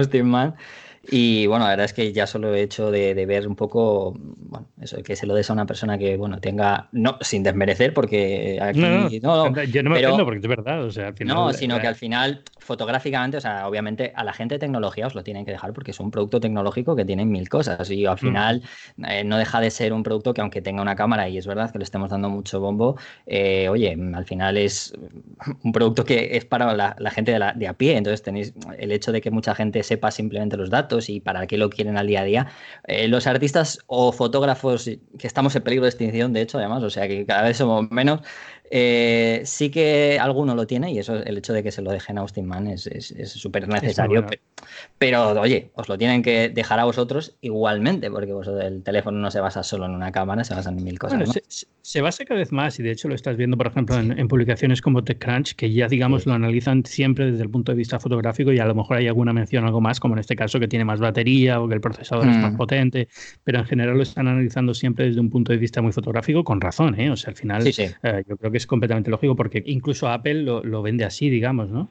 Steve 0.03 0.23
Man. 0.23 0.55
Y 1.09 1.47
bueno, 1.47 1.65
la 1.65 1.71
verdad 1.71 1.85
es 1.85 1.93
que 1.93 2.11
ya 2.11 2.27
solo 2.27 2.53
he 2.53 2.61
hecho 2.61 2.91
de, 2.91 3.25
ver 3.25 3.47
un 3.47 3.55
poco, 3.55 4.13
bueno, 4.17 4.67
eso, 4.81 5.01
que 5.03 5.15
se 5.15 5.25
lo 5.25 5.35
des 5.35 5.49
a 5.49 5.53
una 5.53 5.65
persona 5.65 5.97
que, 5.97 6.17
bueno, 6.17 6.39
tenga, 6.39 6.89
no, 6.91 7.17
sin 7.21 7.43
desmerecer, 7.43 7.93
porque 7.93 8.59
aquí, 8.61 8.79
no, 8.79 9.49
no, 9.49 9.63
yo 9.63 9.83
no 9.83 9.91
me 9.91 9.99
pero, 9.99 10.17
porque 10.25 10.39
es 10.39 10.47
verdad, 10.47 10.83
o 10.83 10.91
sea, 10.91 11.07
al 11.07 11.13
final, 11.13 11.35
No, 11.35 11.53
sino 11.53 11.79
que 11.79 11.87
al 11.87 11.95
final, 11.95 12.43
fotográficamente, 12.59 13.37
o 13.37 13.41
sea, 13.41 13.67
obviamente 13.67 14.11
a 14.15 14.25
la 14.25 14.33
gente 14.33 14.55
de 14.55 14.59
tecnología 14.59 15.07
os 15.07 15.15
lo 15.15 15.23
tienen 15.23 15.45
que 15.45 15.51
dejar 15.51 15.71
porque 15.71 15.91
es 15.91 15.99
un 16.01 16.11
producto 16.11 16.41
tecnológico 16.41 16.95
que 16.95 17.05
tiene 17.05 17.25
mil 17.25 17.47
cosas 17.47 17.89
y 17.89 18.05
al 18.05 18.15
mm. 18.15 18.17
final 18.17 18.63
eh, 19.07 19.23
no 19.23 19.37
deja 19.37 19.61
de 19.61 19.71
ser 19.71 19.93
un 19.93 20.03
producto 20.03 20.33
que 20.33 20.41
aunque 20.41 20.61
tenga 20.61 20.81
una 20.81 20.95
cámara 20.95 21.29
y 21.29 21.37
es 21.37 21.47
verdad 21.47 21.71
que 21.71 21.77
le 21.77 21.85
estemos 21.85 22.09
dando 22.09 22.29
mucho 22.29 22.59
bombo, 22.59 22.97
eh, 23.25 23.69
oye, 23.69 23.97
al 24.13 24.25
final 24.25 24.57
es 24.57 24.93
un 25.63 25.71
producto 25.71 26.03
que 26.03 26.35
es 26.35 26.43
para 26.43 26.73
la, 26.73 27.11
gente 27.11 27.31
de, 27.31 27.51
de 27.55 27.67
a 27.67 27.73
pie, 27.73 27.95
entonces 27.95 28.21
tenéis 28.21 28.53
el 28.77 28.91
hecho 28.91 29.13
de 29.13 29.21
que 29.21 29.31
mucha 29.31 29.55
gente 29.55 29.81
sepa 29.83 30.11
simplemente 30.11 30.57
los 30.57 30.69
datos, 30.69 30.96
y 31.09 31.19
para 31.19 31.47
qué 31.47 31.57
lo 31.57 31.69
quieren 31.69 31.97
al 31.97 32.07
día 32.07 32.21
a 32.21 32.23
día. 32.23 32.47
Eh, 32.85 33.07
los 33.07 33.27
artistas 33.27 33.79
o 33.87 34.11
fotógrafos 34.11 34.85
que 34.85 35.27
estamos 35.27 35.55
en 35.55 35.63
peligro 35.63 35.85
de 35.85 35.89
extinción, 35.89 36.33
de 36.33 36.41
hecho, 36.41 36.57
además, 36.57 36.83
o 36.83 36.89
sea 36.89 37.07
que 37.07 37.25
cada 37.25 37.43
vez 37.43 37.57
somos 37.57 37.89
menos, 37.91 38.21
eh, 38.69 39.41
sí 39.45 39.69
que 39.69 40.19
alguno 40.19 40.55
lo 40.55 40.67
tiene 40.67 40.91
y 40.91 40.99
eso 40.99 41.15
el 41.15 41.37
hecho 41.37 41.53
de 41.53 41.63
que 41.63 41.71
se 41.71 41.81
lo 41.81 41.91
dejen 41.91 42.17
a 42.17 42.21
Austin 42.21 42.45
Mann 42.45 42.67
es 42.67 42.89
súper 43.25 43.67
necesario. 43.67 44.25
pero, 44.97 45.31
oye, 45.39 45.71
os 45.75 45.87
lo 45.87 45.97
tienen 45.97 46.21
que 46.21 46.49
dejar 46.49 46.79
a 46.79 46.85
vosotros 46.85 47.37
igualmente, 47.41 48.11
porque 48.11 48.33
el 48.61 48.83
teléfono 48.83 49.19
no 49.19 49.31
se 49.31 49.39
basa 49.39 49.63
solo 49.63 49.85
en 49.85 49.91
una 49.91 50.11
cámara, 50.11 50.43
se 50.43 50.53
basa 50.53 50.69
en 50.69 50.83
mil 50.83 50.99
cosas. 50.99 51.29
se, 51.81 52.01
basa 52.01 52.25
cada 52.25 52.39
vez 52.39 52.51
más 52.51 52.79
y 52.79 52.83
de 52.83 52.91
hecho 52.91 53.07
lo 53.07 53.15
estás 53.15 53.37
viendo, 53.37 53.57
por 53.57 53.67
ejemplo, 53.67 53.97
en, 53.97 54.27
publicaciones 54.27 54.81
como 54.81 55.03
TechCrunch, 55.03 55.55
que 55.55 55.71
ya, 55.71 55.87
digamos, 55.87 56.25
lo 56.25 56.33
analizan 56.33 56.83
siempre 56.85 57.31
desde 57.31 57.43
el 57.43 57.49
punto 57.49 57.71
de 57.71 57.77
vista 57.77 57.99
fotográfico 57.99 58.51
y 58.51 58.59
a 58.59 58.65
lo 58.65 58.75
mejor 58.75 58.97
hay 58.97 59.07
alguna 59.07 59.33
mención, 59.33 59.65
algo 59.65 59.79
más, 59.79 59.99
como 59.99 60.15
en 60.15 60.19
este 60.19 60.35
caso 60.35 60.59
que 60.59 60.67
tiene 60.67 60.83
más 60.83 60.99
batería 60.99 61.61
o 61.61 61.67
que 61.67 61.75
el 61.75 61.81
procesador 61.81 62.27
es 62.27 62.37
más 62.37 62.53
mm. 62.53 62.57
potente, 62.57 63.07
pero 63.43 63.59
en 63.59 63.65
general 63.65 63.95
lo 63.95 64.03
están 64.03 64.27
analizando 64.27 64.73
siempre 64.73 65.05
desde 65.05 65.21
un 65.21 65.29
punto 65.29 65.51
de 65.51 65.57
vista 65.57 65.81
muy 65.81 65.93
fotográfico 65.93 66.43
con 66.43 66.59
razón, 66.59 66.99
¿eh? 66.99 67.09
O 67.09 67.15
sea, 67.15 67.31
al 67.31 67.37
final 67.37 67.65
eh, 67.65 68.23
yo 68.27 68.37
creo 68.37 68.51
que 68.51 68.56
es 68.57 68.67
completamente 68.67 69.09
lógico 69.09 69.35
porque 69.35 69.63
incluso 69.65 70.07
Apple 70.09 70.43
lo, 70.43 70.81
vende 70.81 71.05
así, 71.05 71.29
digamos, 71.29 71.69
¿no? 71.69 71.89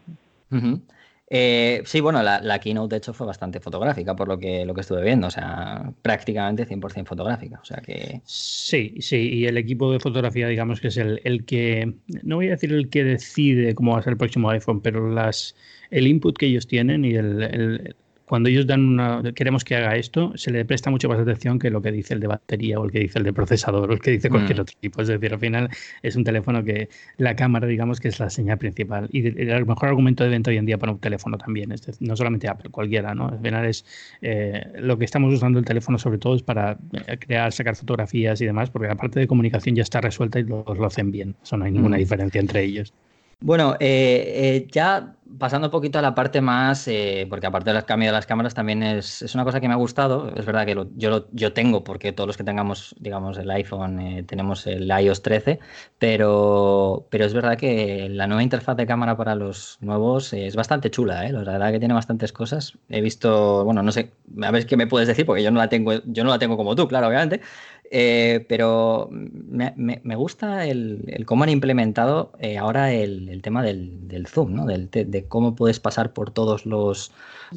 Eh, 1.29 1.83
sí, 1.85 2.01
bueno, 2.01 2.23
la, 2.23 2.59
keynote 2.61 2.95
de 2.95 2.99
hecho 2.99 3.13
fue 3.13 3.27
bastante 3.27 3.59
fotográfica 3.59 4.15
por 4.15 4.29
lo 4.29 4.39
que, 4.39 4.65
lo 4.65 4.75
que 4.75 4.83
estuve 4.83 5.03
viendo, 5.03 5.27
o 5.27 5.31
sea, 5.31 5.93
prácticamente 6.03 6.69
100% 6.69 7.05
fotográfica, 7.05 7.59
o 7.61 7.65
sea 7.65 7.79
que... 7.79 8.21
Sí, 8.25 8.95
sí, 9.01 9.17
y 9.33 9.47
el 9.47 9.57
equipo 9.57 9.91
de 9.91 9.99
fotografía, 9.99 10.47
digamos 10.47 10.81
que 10.81 10.89
es 10.89 10.97
el, 10.97 11.21
el, 11.25 11.45
que, 11.45 11.95
no 12.23 12.37
voy 12.37 12.47
a 12.47 12.51
decir 12.51 12.73
el 12.73 12.89
que 12.91 13.03
decide 13.03 13.75
cómo 13.75 13.93
va 13.93 13.99
a 13.99 14.03
ser 14.03 14.13
el 14.13 14.19
próximo 14.19 14.51
iPhone, 14.51 14.81
pero 14.81 15.11
las, 15.11 15.57
el 15.91 16.07
input 16.07 16.39
que 16.39 16.47
ellos 16.47 16.69
tienen 16.69 17.05
y 17.05 17.15
el, 17.15 17.97
cuando 18.27 18.49
ellos 18.49 18.67
dan 18.67 18.85
una, 18.85 19.23
queremos 19.35 19.65
que 19.65 19.77
haga 19.77 19.97
esto, 19.97 20.33
se 20.37 20.51
le 20.51 20.65
presta 20.65 20.91
mucho 20.91 21.09
más 21.09 21.19
atención 21.19 21.59
que 21.59 21.71
lo 21.71 21.81
que 21.81 21.93
dice 21.93 22.15
el 22.15 22.21
de 22.21 22.27
batería 22.27 22.79
o 22.81 22.85
el 22.85 22.91
que 22.91 22.99
dice 22.99 23.19
el 23.19 23.25
de 23.25 23.33
procesador 23.33 23.89
o 23.91 23.93
el 23.95 24.01
que 24.01 24.11
dice 24.11 24.29
cualquier 24.29 24.59
mm. 24.59 24.62
otro 24.62 24.77
tipo. 24.81 25.01
Es 25.01 25.09
decir, 25.09 25.33
al 25.33 25.39
final 25.39 25.71
es 26.03 26.17
un 26.17 26.25
teléfono 26.25 26.65
que 26.65 26.89
la 27.19 27.37
cámara, 27.37 27.67
digamos, 27.69 28.01
que 28.01 28.09
es 28.09 28.19
la 28.19 28.29
señal 28.29 28.59
principal. 28.59 29.09
Y 29.12 29.27
el 29.27 29.65
mejor 29.65 29.89
argumento 29.89 30.25
de 30.25 30.31
venta 30.31 30.51
hoy 30.51 30.57
en 30.57 30.67
día 30.67 30.77
para 30.77 30.93
un 30.93 30.99
teléfono 30.99 31.39
también, 31.39 31.71
es 31.71 32.01
no 32.01 32.17
solamente 32.17 32.49
Apple, 32.49 32.71
cualquiera, 32.71 33.15
¿no? 33.15 33.29
Al 33.29 33.39
final 33.39 33.65
es 33.65 33.85
eh, 34.23 34.61
lo 34.81 34.99
que 34.99 35.05
estamos 35.05 35.33
usando 35.33 35.61
el 35.61 35.65
teléfono 35.65 35.97
sobre 35.97 36.19
todo 36.19 36.35
es 36.35 36.43
para 36.43 36.79
eh, 37.07 37.19
crear, 37.19 37.53
sacar 37.53 37.77
fotografías 37.77 38.41
y 38.41 38.47
demás, 38.47 38.71
porque 38.71 38.89
la 38.89 38.97
parte 38.97 39.21
de 39.21 39.29
comunicación 39.29 39.77
ya 39.77 39.83
está 39.83 40.01
resuelta 40.01 40.41
y 40.41 40.43
lo, 40.43 40.65
lo 40.65 40.87
hacen 40.87 41.12
bien. 41.12 41.37
Eso 41.43 41.57
no 41.57 41.65
hay 41.65 41.71
ninguna 41.71 41.97
mm. 41.97 42.01
diferencia 42.01 42.41
entre 42.41 42.65
ellos. 42.65 42.93
Bueno, 43.40 43.77
eh, 43.81 44.66
ya 44.72 45.14
pasando 45.38 45.66
un 45.68 45.70
poquito 45.70 45.99
a 45.99 46.03
la 46.03 46.14
parte 46.14 46.40
más, 46.40 46.88
eh, 46.88 47.27
porque 47.29 47.46
aparte 47.46 47.70
del 47.72 47.85
cambio 47.85 48.09
de 48.09 48.12
las 48.12 48.25
cámaras 48.27 48.55
también 48.55 48.83
es, 48.83 49.35
una 49.35 49.44
cosa 49.44 49.61
que 49.61 49.68
me 49.68 49.75
ha 49.75 49.77
gustado. 49.77 50.33
Es 50.35 50.46
verdad 50.46 50.64
que 50.64 50.75
yo, 50.96 51.29
yo 51.33 51.53
tengo, 51.53 51.85
porque 51.85 52.12
todos 52.12 52.27
los 52.27 52.37
que 52.38 52.44
tengamos, 52.44 52.94
digamos, 52.99 53.37
el 53.37 53.51
iPhone 53.51 54.01
eh, 54.01 54.22
tenemos 54.22 54.66
el 54.66 54.88
iOS 54.88 55.20
13, 55.22 55.61
pero, 55.99 57.07
pero 57.11 57.27
es 57.27 57.35
verdad 57.35 57.59
que 57.59 58.09
la 58.09 58.27
nueva 58.27 58.42
interfaz 58.42 58.77
de 58.77 58.87
cámara 58.87 59.16
para 59.16 59.35
los 59.35 59.77
nuevos 59.81 60.33
es 60.33 60.57
bastante 60.57 60.90
chula, 60.90 61.27
¿eh? 61.27 61.33
La 61.33 61.40
verdad 61.40 61.72
que 61.72 61.79
tiene 61.79 61.94
bastantes 61.94 62.33
cosas. 62.33 62.79
He 62.88 63.03
visto, 63.03 63.64
bueno, 63.64 63.83
no 63.83 63.92
sé, 63.92 64.12
a 64.42 64.51
ver 64.51 64.66
qué 64.66 64.77
me 64.79 64.87
puedes 64.87 65.09
decir, 65.09 65.27
porque 65.27 65.42
yo 65.42 65.51
no 65.51 65.59
la 65.59 65.68
tengo, 65.68 65.92
yo 66.05 66.25
no 66.25 66.31
la 66.31 66.38
tengo 66.38 66.57
como 66.57 66.75
tú, 66.75 66.88
claro, 66.88 67.09
obviamente. 67.09 67.42
Eh, 67.90 68.44
pero 68.49 69.09
me, 69.11 70.16
gusta 70.16 70.66
el, 70.66 71.25
cómo 71.27 71.44
han 71.44 71.51
implementado 71.51 72.33
ahora 72.59 72.92
el, 72.92 73.40
tema 73.42 73.62
del, 73.62 74.27
zoom, 74.29 74.55
¿no? 74.55 74.66
Del, 74.66 74.90
de 74.90 75.27
cómo 75.29 75.55
puedes 75.55 75.81
pasar 75.81 76.12
por 76.12 76.31
todos 76.31 76.66
los, 76.66 77.12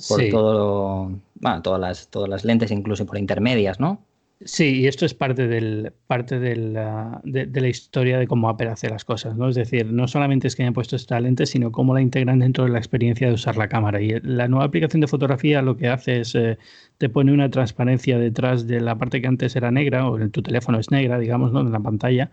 por 0.07 0.21
todo, 0.29 1.11
bueno, 1.35 1.61
todas 1.61 1.79
las, 1.79 2.07
todas 2.09 2.29
las 2.29 2.45
lentes, 2.45 2.71
incluso 2.71 3.05
por 3.05 3.17
intermedias, 3.17 3.79
¿no? 3.79 4.03
Sí, 4.45 4.81
y 4.81 4.87
esto 4.87 5.05
es 5.05 5.13
parte, 5.13 5.47
del, 5.49 5.91
parte 6.07 6.39
de, 6.39 6.55
la, 6.55 7.19
de, 7.25 7.45
la 7.59 7.67
historia 7.67 8.17
de 8.17 8.25
cómo 8.25 8.47
Apple 8.47 8.69
hace 8.69 8.89
las 8.89 9.03
cosas, 9.03 9.35
¿no? 9.35 9.49
Es 9.49 9.55
decir, 9.55 9.87
no 9.91 10.07
solamente 10.07 10.47
es 10.47 10.55
que 10.55 10.63
hayan 10.63 10.73
puesto 10.73 10.95
esta 10.95 11.19
lente, 11.19 11.45
sino 11.45 11.73
cómo 11.73 11.93
la 11.93 11.99
integran 12.01 12.39
dentro 12.39 12.63
de 12.63 12.69
la 12.69 12.77
experiencia 12.77 13.27
de 13.27 13.33
usar 13.33 13.57
la 13.57 13.67
cámara. 13.67 14.01
Y 14.01 14.17
la 14.21 14.47
nueva 14.47 14.63
aplicación 14.63 15.01
de 15.01 15.07
fotografía 15.07 15.61
lo 15.61 15.75
que 15.75 15.89
hace 15.89 16.21
es, 16.21 16.35
eh, 16.35 16.57
te 16.97 17.09
pone 17.09 17.33
una 17.33 17.49
transparencia 17.49 18.17
detrás 18.17 18.65
de 18.65 18.79
la 18.79 18.97
parte 18.97 19.21
que 19.21 19.27
antes 19.27 19.57
era 19.57 19.71
negra, 19.71 20.09
o 20.09 20.17
tu 20.29 20.41
teléfono 20.41 20.79
es 20.79 20.89
negra, 20.89 21.19
digamos, 21.19 21.51
¿no? 21.51 21.59
En 21.59 21.73
la 21.73 21.81
pantalla, 21.81 22.31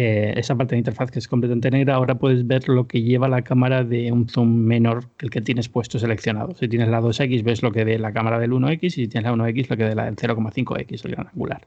eh, 0.00 0.32
esa 0.36 0.54
parte 0.54 0.76
de 0.76 0.78
interfaz 0.78 1.10
que 1.10 1.18
es 1.18 1.26
completamente 1.26 1.72
negra, 1.72 1.96
ahora 1.96 2.14
puedes 2.14 2.46
ver 2.46 2.68
lo 2.68 2.86
que 2.86 3.02
lleva 3.02 3.28
la 3.28 3.42
cámara 3.42 3.82
de 3.82 4.12
un 4.12 4.28
zoom 4.28 4.48
menor 4.48 5.08
que 5.16 5.26
el 5.26 5.30
que 5.32 5.40
tienes 5.40 5.68
puesto 5.68 5.98
seleccionado. 5.98 6.54
Si 6.54 6.68
tienes 6.68 6.88
la 6.88 7.00
2X, 7.00 7.42
ves 7.42 7.64
lo 7.64 7.72
que 7.72 7.82
ve 7.82 7.98
la 7.98 8.12
cámara 8.12 8.38
del 8.38 8.52
1X 8.52 8.78
y 8.84 8.90
si 8.90 9.08
tienes 9.08 9.28
la 9.28 9.36
1X, 9.36 9.68
lo 9.68 9.76
que 9.76 9.82
ve 9.82 9.96
la 9.96 10.04
del 10.04 10.14
0,5X, 10.14 11.04
el 11.04 11.10
gran 11.10 11.26
angular. 11.26 11.66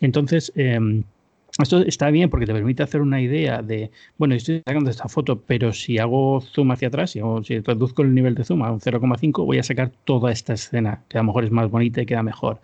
Entonces, 0.00 0.52
em, 0.56 1.04
esto 1.62 1.78
está 1.82 2.10
bien 2.10 2.28
porque 2.28 2.44
te 2.44 2.52
permite 2.52 2.82
hacer 2.82 3.02
una 3.02 3.20
idea 3.20 3.62
de, 3.62 3.92
bueno, 4.18 4.34
estoy 4.34 4.62
sacando 4.66 4.90
esta 4.90 5.08
foto, 5.08 5.40
pero 5.40 5.72
si 5.72 5.98
hago 5.98 6.40
zoom 6.40 6.72
hacia 6.72 6.88
atrás, 6.88 7.12
si, 7.12 7.20
si 7.44 7.60
reduzco 7.60 8.02
el 8.02 8.12
nivel 8.12 8.34
de 8.34 8.42
zoom 8.42 8.64
a 8.64 8.72
un 8.72 8.80
0,5, 8.80 9.44
voy 9.44 9.58
a 9.58 9.62
sacar 9.62 9.92
toda 10.04 10.32
esta 10.32 10.54
escena, 10.54 11.04
que 11.08 11.18
a 11.18 11.20
lo 11.20 11.28
mejor 11.28 11.44
es 11.44 11.52
más 11.52 11.70
bonita 11.70 12.02
y 12.02 12.06
queda 12.06 12.24
mejor. 12.24 12.60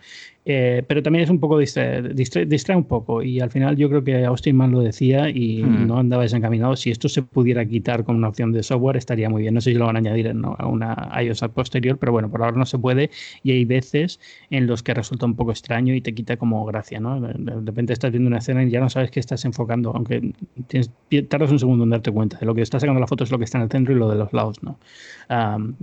Eh, 0.48 0.84
pero 0.86 1.02
también 1.02 1.24
es 1.24 1.30
un 1.30 1.40
poco 1.40 1.58
distrae, 1.58 2.02
distrae, 2.14 2.76
un 2.76 2.84
poco 2.84 3.20
y 3.20 3.40
al 3.40 3.50
final 3.50 3.76
yo 3.76 3.88
creo 3.88 4.04
que 4.04 4.24
Austin 4.24 4.54
Mann 4.54 4.70
lo 4.70 4.80
decía 4.80 5.28
y 5.28 5.64
hmm. 5.64 5.88
no 5.88 5.98
andaba 5.98 6.22
desencaminado. 6.22 6.76
Si 6.76 6.92
esto 6.92 7.08
se 7.08 7.22
pudiera 7.22 7.66
quitar 7.66 8.04
con 8.04 8.14
una 8.14 8.28
opción 8.28 8.52
de 8.52 8.62
software 8.62 8.96
estaría 8.96 9.28
muy 9.28 9.42
bien. 9.42 9.54
No 9.54 9.60
sé 9.60 9.72
si 9.72 9.76
lo 9.76 9.86
van 9.86 9.96
a 9.96 9.98
añadir 9.98 10.28
a 10.28 10.66
una 10.66 11.10
iOS 11.20 11.40
posterior, 11.52 11.98
pero 11.98 12.12
bueno, 12.12 12.30
por 12.30 12.44
ahora 12.44 12.56
no 12.56 12.64
se 12.64 12.78
puede 12.78 13.10
y 13.42 13.50
hay 13.50 13.64
veces 13.64 14.20
en 14.50 14.68
los 14.68 14.84
que 14.84 14.94
resulta 14.94 15.26
un 15.26 15.34
poco 15.34 15.50
extraño 15.50 15.94
y 15.94 16.00
te 16.00 16.14
quita 16.14 16.36
como 16.36 16.64
gracia, 16.64 17.00
¿no? 17.00 17.20
De 17.20 17.32
repente 17.64 17.92
estás 17.92 18.12
viendo 18.12 18.28
una 18.28 18.38
escena 18.38 18.62
y 18.62 18.70
ya 18.70 18.78
no 18.78 18.88
sabes 18.88 19.10
qué 19.10 19.18
estás 19.18 19.44
enfocando, 19.44 19.90
aunque 19.96 20.32
tienes, 20.68 20.92
tardas 21.28 21.50
un 21.50 21.58
segundo 21.58 21.82
en 21.82 21.90
darte 21.90 22.12
cuenta 22.12 22.38
de 22.38 22.46
lo 22.46 22.54
que 22.54 22.62
está 22.62 22.78
sacando 22.78 23.00
la 23.00 23.08
foto 23.08 23.24
es 23.24 23.32
lo 23.32 23.38
que 23.38 23.44
está 23.44 23.58
en 23.58 23.64
el 23.64 23.70
centro 23.70 23.92
y 23.94 23.98
lo 23.98 24.08
de 24.08 24.14
los 24.14 24.32
lados, 24.32 24.62
¿no? 24.62 24.78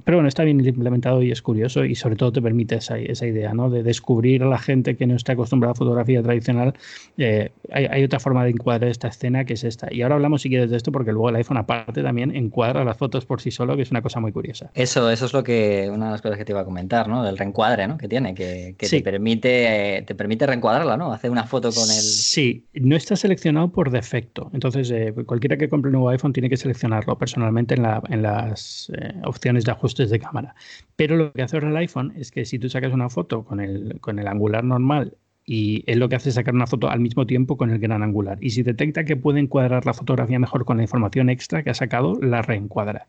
pero 0.06 0.18
bueno, 0.18 0.30
está 0.30 0.46
bien 0.46 0.66
implementado 0.66 1.22
y 1.22 1.32
es 1.32 1.42
curioso 1.42 1.84
y 1.84 1.96
sobre 1.96 2.16
todo 2.16 2.32
te 2.32 2.42
permite 2.42 2.76
esa, 2.76 2.98
esa 2.98 3.28
idea, 3.28 3.54
¿no? 3.54 3.70
De 3.70 3.84
descubrir 3.84 4.42
la 4.54 4.60
gente 4.60 4.96
que 4.96 5.08
no 5.08 5.16
está 5.16 5.34
acostumbrada 5.34 5.72
a 5.72 5.76
fotografía 5.76 6.22
tradicional, 6.22 6.74
eh, 7.18 7.52
hay, 7.72 8.04
otra 8.04 8.20
forma 8.20 8.44
de 8.44 8.52
encuadrar 8.52 8.90
esta 8.90 9.08
escena 9.08 9.46
que 9.46 9.54
es 9.54 9.64
esta. 9.64 9.88
Y 9.92 10.04
ahora 10.04 10.16
hablamos 10.16 10.44
si 10.44 10.50
quieres 10.50 10.70
de 10.70 10.78
esto 10.78 10.92
porque 10.92 11.12
luego 11.12 11.30
el 11.30 11.36
iPhone 11.38 11.58
aparte 11.58 12.04
también 12.04 12.36
encuadra 12.36 12.84
las 12.86 12.98
fotos 12.98 13.26
por 13.26 13.42
sí 13.42 13.50
solo, 13.50 13.76
que 13.76 13.82
es 13.82 13.90
una 13.90 14.04
cosa 14.04 14.20
muy 14.20 14.32
curiosa. 14.32 14.70
Eso, 14.76 15.10
eso 15.10 15.26
es 15.26 15.34
lo 15.34 15.44
que, 15.44 15.90
una 15.92 16.06
de 16.06 16.12
las 16.12 16.22
cosas 16.22 16.38
que 16.38 16.46
te 16.46 16.52
iba 16.52 16.62
a 16.62 16.66
comentar, 16.66 17.08
¿no? 17.08 17.24
Del 17.24 17.36
reencuadre, 17.36 17.88
¿no? 17.88 17.98
Que 17.98 18.08
tiene, 18.08 18.36
que, 18.36 18.76
te 18.78 19.02
permite, 19.02 20.04
te 20.06 20.14
permite 20.14 20.46
reencuadrarla, 20.46 20.98
¿no? 20.98 21.12
Hacer 21.12 21.32
una 21.32 21.46
foto 21.46 21.72
con 21.72 21.90
el. 21.90 22.02
Sí, 22.02 22.66
no 22.76 22.96
está 22.96 23.16
seleccionado 23.16 23.72
por 23.72 23.90
defecto. 23.90 24.52
Entonces, 24.54 24.92
eh, 24.92 25.14
cualquiera 25.26 25.58
que 25.58 25.68
compre 25.68 25.90
un 25.90 25.94
nuevo 25.94 26.10
iPhone 26.10 26.32
tiene 26.32 26.50
que 26.50 26.58
seleccionarlo 26.58 27.18
personalmente 27.18 27.74
en, 27.74 27.82
la, 27.82 28.04
en 28.10 28.22
las 28.22 28.92
eh, 28.96 29.14
opciones 29.26 29.66
de 29.66 29.72
ajustes 29.72 30.12
de 30.12 30.20
cámara. 30.20 30.54
Pero 30.96 31.16
lo 31.16 31.34
que 31.34 31.42
hace 31.42 31.56
ahora 31.56 31.70
el 31.70 31.78
iPhone 31.78 32.14
es 32.16 32.30
que 32.30 32.46
si 32.46 32.60
tú 32.60 32.70
sacas 32.70 32.94
una 32.94 33.10
foto 33.10 33.44
con 33.44 33.60
el, 33.60 34.00
con 34.00 34.20
el 34.20 34.28
angular 34.44 34.64
normal 34.64 35.18
y 35.46 35.84
él 35.88 36.00
lo 36.00 36.08
que 36.08 36.16
hace 36.16 36.32
sacar 36.32 36.54
una 36.54 36.68
foto 36.68 36.90
al 36.90 37.00
mismo 37.00 37.26
tiempo 37.26 37.58
con 37.58 37.70
el 37.70 37.80
gran 37.80 38.02
angular. 38.02 38.38
Y 38.42 38.52
si 38.52 38.64
detecta 38.64 39.04
que 39.04 39.18
puede 39.18 39.40
encuadrar 39.40 39.86
la 39.86 39.94
fotografía 39.94 40.40
mejor 40.40 40.64
con 40.66 40.78
la 40.78 40.84
información 40.84 41.30
extra 41.30 41.64
que 41.64 41.70
ha 41.70 41.74
sacado, 41.74 42.18
la 42.22 42.42
reencuadra. 42.42 43.08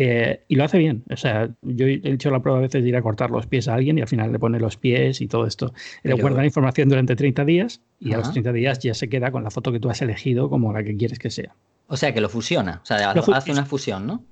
Eh, 0.00 0.44
y 0.46 0.54
lo 0.54 0.62
hace 0.62 0.78
bien. 0.78 1.02
O 1.10 1.16
sea, 1.16 1.50
yo 1.62 1.86
he 1.86 2.00
hecho 2.04 2.30
la 2.30 2.40
prueba 2.40 2.60
a 2.60 2.62
veces 2.62 2.84
de 2.84 2.88
ir 2.88 2.94
a 2.94 3.02
cortar 3.02 3.32
los 3.32 3.48
pies 3.48 3.66
a 3.66 3.74
alguien 3.74 3.98
y 3.98 4.00
al 4.00 4.06
final 4.06 4.30
le 4.30 4.38
pone 4.38 4.60
los 4.60 4.76
pies 4.76 5.20
y 5.20 5.26
todo 5.26 5.44
esto. 5.44 5.74
Le 6.04 6.14
guarda 6.14 6.38
la 6.38 6.46
información 6.46 6.88
durante 6.88 7.16
30 7.16 7.44
días 7.44 7.80
y 7.98 8.12
a 8.12 8.18
los 8.18 8.30
30 8.30 8.52
días 8.52 8.78
ya 8.78 8.94
se 8.94 9.08
queda 9.08 9.32
con 9.32 9.42
la 9.42 9.50
foto 9.50 9.72
que 9.72 9.80
tú 9.80 9.90
has 9.90 10.00
elegido 10.00 10.48
como 10.48 10.72
la 10.72 10.84
que 10.84 10.96
quieres 10.96 11.18
que 11.18 11.30
sea. 11.30 11.56
O 11.90 11.96
sea, 11.96 12.12
que 12.12 12.20
lo 12.20 12.28
fusiona, 12.28 12.80
o 12.82 12.86
sea, 12.86 13.12
hace 13.12 13.50
una 13.50 13.64
fusión, 13.64 14.06
¿no? 14.06 14.22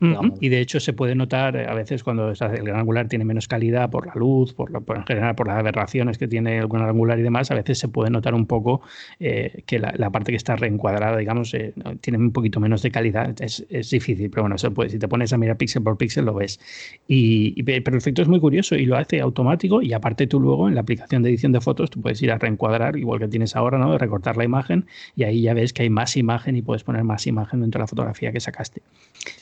Y 0.43 0.51
de 0.51 0.61
hecho 0.61 0.79
se 0.79 0.93
puede 0.93 1.15
notar 1.15 1.57
eh, 1.57 1.67
a 1.67 1.73
veces 1.73 2.05
cuando 2.05 2.29
el 2.29 2.37
gran 2.37 2.81
angular 2.81 3.09
tiene 3.09 3.25
menos 3.25 3.49
calidad 3.49 3.89
por 3.89 4.07
la 4.07 4.13
luz, 4.15 4.53
por, 4.53 4.71
en 4.71 5.07
general 5.07 5.35
por 5.35 5.47
las 5.47 5.59
aberraciones 5.59 6.19
que 6.19 6.29
tiene 6.29 6.59
el 6.59 6.69
gran 6.69 6.87
angular 6.87 7.19
y 7.19 7.23
demás, 7.23 7.51
a 7.51 7.55
veces 7.55 7.79
se 7.79 7.89
puede 7.89 8.11
notar 8.11 8.35
un 8.35 8.45
poco 8.45 8.83
eh, 9.21 9.63
que 9.65 9.79
la, 9.79 10.11
parte 10.11 10.33
que 10.33 10.37
está 10.37 10.55
reencuadrada, 10.57 11.17
digamos, 11.17 11.55
eh, 11.55 11.73
tiene 12.03 12.19
un 12.19 12.31
poquito 12.31 12.61
menos 12.61 12.83
de 12.83 12.91
calidad. 12.91 13.35
Es, 13.41 13.65
es, 13.71 13.89
difícil, 13.89 14.29
pero 14.29 14.43
bueno, 14.43 14.57
eso 14.57 14.71
puede, 14.75 14.91
si 14.91 14.99
te 14.99 15.09
pones 15.09 15.33
a 15.33 15.39
mirar 15.39 15.56
píxel 15.57 15.83
por 15.83 15.97
píxel 15.97 16.25
lo 16.25 16.35
ves. 16.35 16.61
Y, 17.09 17.63
pero 17.63 17.97
el 17.97 17.99
efecto 17.99 18.23
es 18.23 18.29
muy 18.29 18.41
curioso 18.41 18.75
y 18.75 18.87
lo 18.87 18.97
hace 18.97 19.21
automático 19.21 19.83
y 19.83 19.93
aparte 19.93 20.27
tú 20.27 20.41
luego 20.41 20.69
en 20.69 20.75
la 20.75 20.81
aplicación 20.81 21.23
de 21.23 21.31
edición 21.31 21.53
de 21.53 21.61
fotos 21.61 21.91
tú 21.91 22.01
puedes 22.01 22.23
ir 22.23 22.33
a 22.33 22.39
reencuadrar, 22.39 22.97
igual 22.97 23.21
que 23.21 23.29
tienes 23.29 23.57
ahora, 23.57 23.79
¿no? 23.79 23.93
De 23.93 23.99
recortar 23.99 24.37
la 24.37 24.45
imagen 24.45 24.87
y 25.15 25.25
ahí 25.25 25.43
ya 25.43 25.55
ves 25.55 25.73
que 25.73 25.83
hay 25.83 25.91
más 25.91 26.17
imagen 26.17 26.57
y 26.57 26.63
puedes 26.63 26.85
poner 26.85 27.05
más 27.05 27.27
imagen 27.27 27.61
dentro 27.61 27.79
de 27.79 27.83
la 27.83 27.87
fotografía 27.87 28.33
que 28.33 28.41
sacaste. 28.41 28.83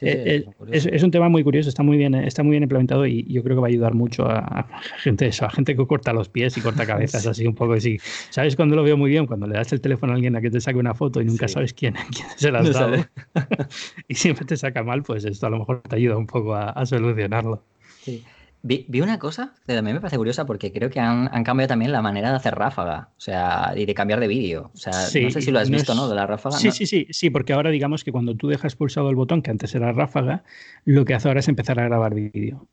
Eh, 0.00 0.44
eh, 0.46 0.46
es, 0.70 1.02
un 1.02 1.10
tema 1.10 1.28
muy 1.28 1.42
curioso, 1.44 1.68
está 1.68 1.82
muy 1.82 1.96
bien, 1.96 2.14
está 2.14 2.42
muy 2.42 2.52
bien 2.52 2.62
implementado 2.62 3.06
y 3.06 3.24
yo 3.24 3.42
creo 3.42 3.56
que 3.56 3.60
va 3.60 3.66
a 3.66 3.70
ayudar 3.70 3.94
mucho 3.94 4.26
a, 4.26 4.66
gente 4.98 5.26
eso, 5.26 5.44
a 5.44 5.50
gente 5.50 5.76
que 5.76 5.86
corta 5.86 6.12
los 6.12 6.28
pies 6.28 6.56
y 6.56 6.60
corta 6.60 6.86
cabezas 6.86 7.26
así 7.26 7.46
un 7.46 7.54
poco 7.54 7.74
así. 7.74 7.98
¿Sabes 8.30 8.56
cuando 8.56 8.76
lo 8.76 8.82
veo 8.82 8.96
muy 8.96 9.10
bien? 9.10 9.26
Cuando 9.26 9.46
le 9.46 9.54
das 9.54 9.72
el 9.72 9.80
teléfono 9.80 10.12
a 10.12 10.16
alguien 10.16 10.36
a 10.36 10.40
que 10.40 10.50
te 10.50 10.60
saque 10.60 10.78
una 10.78 10.94
foto 10.94 11.20
y 11.20 11.24
nunca 11.24 11.48
sabes 11.48 11.74
quién, 11.74 11.94
quién 12.14 12.26
se 12.36 12.50
la 12.50 12.60
has 12.60 12.72
dado 12.72 13.04
y 14.08 14.14
siempre 14.14 14.44
te 14.44 14.56
saca 14.56 14.82
mal, 14.82 15.02
pues 15.02 15.24
esto 15.24 15.46
a 15.46 15.50
lo 15.50 15.58
mejor 15.58 15.82
te 15.94 16.00
ayuda 16.00 16.16
un 16.16 16.26
poco 16.26 16.54
a, 16.54 16.70
a 16.70 16.86
solucionarlo. 16.86 17.62
Sí. 18.02 18.24
Vi, 18.66 18.86
una 19.02 19.18
cosa 19.18 19.52
que 19.66 19.74
también 19.74 19.96
me 19.96 20.00
parece 20.00 20.16
curiosa 20.16 20.46
porque 20.46 20.72
creo 20.72 20.88
que 20.88 20.98
han, 20.98 21.28
cambiado 21.44 21.68
también 21.68 21.92
la 21.92 22.00
manera 22.00 22.30
de 22.30 22.36
hacer 22.36 22.54
ráfaga, 22.54 23.10
o 23.14 23.20
sea, 23.20 23.74
y 23.76 23.84
de 23.84 23.92
cambiar 23.92 24.20
de 24.20 24.26
vídeo. 24.26 24.70
O 24.72 24.76
sea, 24.78 24.92
no 24.92 25.30
sé 25.30 25.42
si 25.42 25.50
lo 25.50 25.58
has 25.58 25.68
visto, 25.68 25.94
¿no? 25.94 26.08
De 26.08 26.14
la 26.14 26.26
ráfaga. 26.26 26.56
Sí, 26.56 26.70
sí, 26.70 26.86
sí, 26.86 27.06
sí, 27.10 27.28
porque 27.28 27.52
ahora 27.52 27.68
digamos 27.68 28.04
que 28.04 28.10
cuando 28.10 28.34
tú 28.34 28.48
dejas 28.48 28.74
pulsado 28.74 29.10
el 29.10 29.16
botón, 29.16 29.42
que 29.42 29.50
antes 29.50 29.74
era 29.74 29.92
ráfaga, 29.92 30.44
lo 30.86 31.04
que 31.04 31.12
hace 31.12 31.28
ahora 31.28 31.40
es 31.40 31.48
empezar 31.48 31.78
a 31.78 31.84
grabar 31.84 32.14
vídeo. 32.14 32.66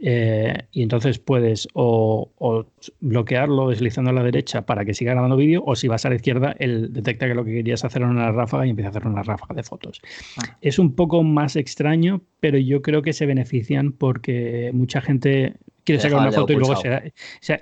Eh, 0.00 0.54
y 0.70 0.82
entonces 0.82 1.18
puedes 1.18 1.66
o, 1.72 2.30
bloquearlo 3.00 3.70
deslizando 3.70 4.10
a 4.10 4.12
la 4.14 4.22
derecha 4.22 4.62
para 4.62 4.84
que 4.84 4.94
siga 4.94 5.12
grabando 5.12 5.36
vídeo, 5.36 5.62
o 5.66 5.74
si 5.74 5.88
vas 5.88 6.04
a 6.04 6.10
la 6.10 6.16
izquierda, 6.16 6.54
él 6.58 6.92
detecta 6.92 7.26
que 7.26 7.34
lo 7.34 7.44
que 7.44 7.52
querías 7.52 7.84
hacer 7.84 8.02
era 8.02 8.10
una 8.10 8.30
ráfaga 8.30 8.66
y 8.66 8.70
empieza 8.70 8.88
a 8.88 8.90
hacer 8.90 9.06
una 9.06 9.22
ráfaga 9.22 9.54
de 9.54 9.62
fotos. 9.62 10.00
Ah. 10.36 10.56
Es 10.60 10.78
un 10.78 10.94
poco 10.94 11.22
más 11.22 11.56
extraño, 11.56 12.20
pero 12.40 12.58
yo 12.58 12.82
creo 12.82 13.02
que 13.02 13.12
se 13.12 13.26
benefician 13.26 13.92
porque 13.92 14.70
mucha 14.72 15.00
gente 15.00 15.54
quiere 15.88 16.02
sacar 16.02 16.20
una 16.20 16.32
foto 16.32 16.52
y 16.52 16.56
luego 16.56 16.76
se, 16.76 16.88
da, 16.88 17.02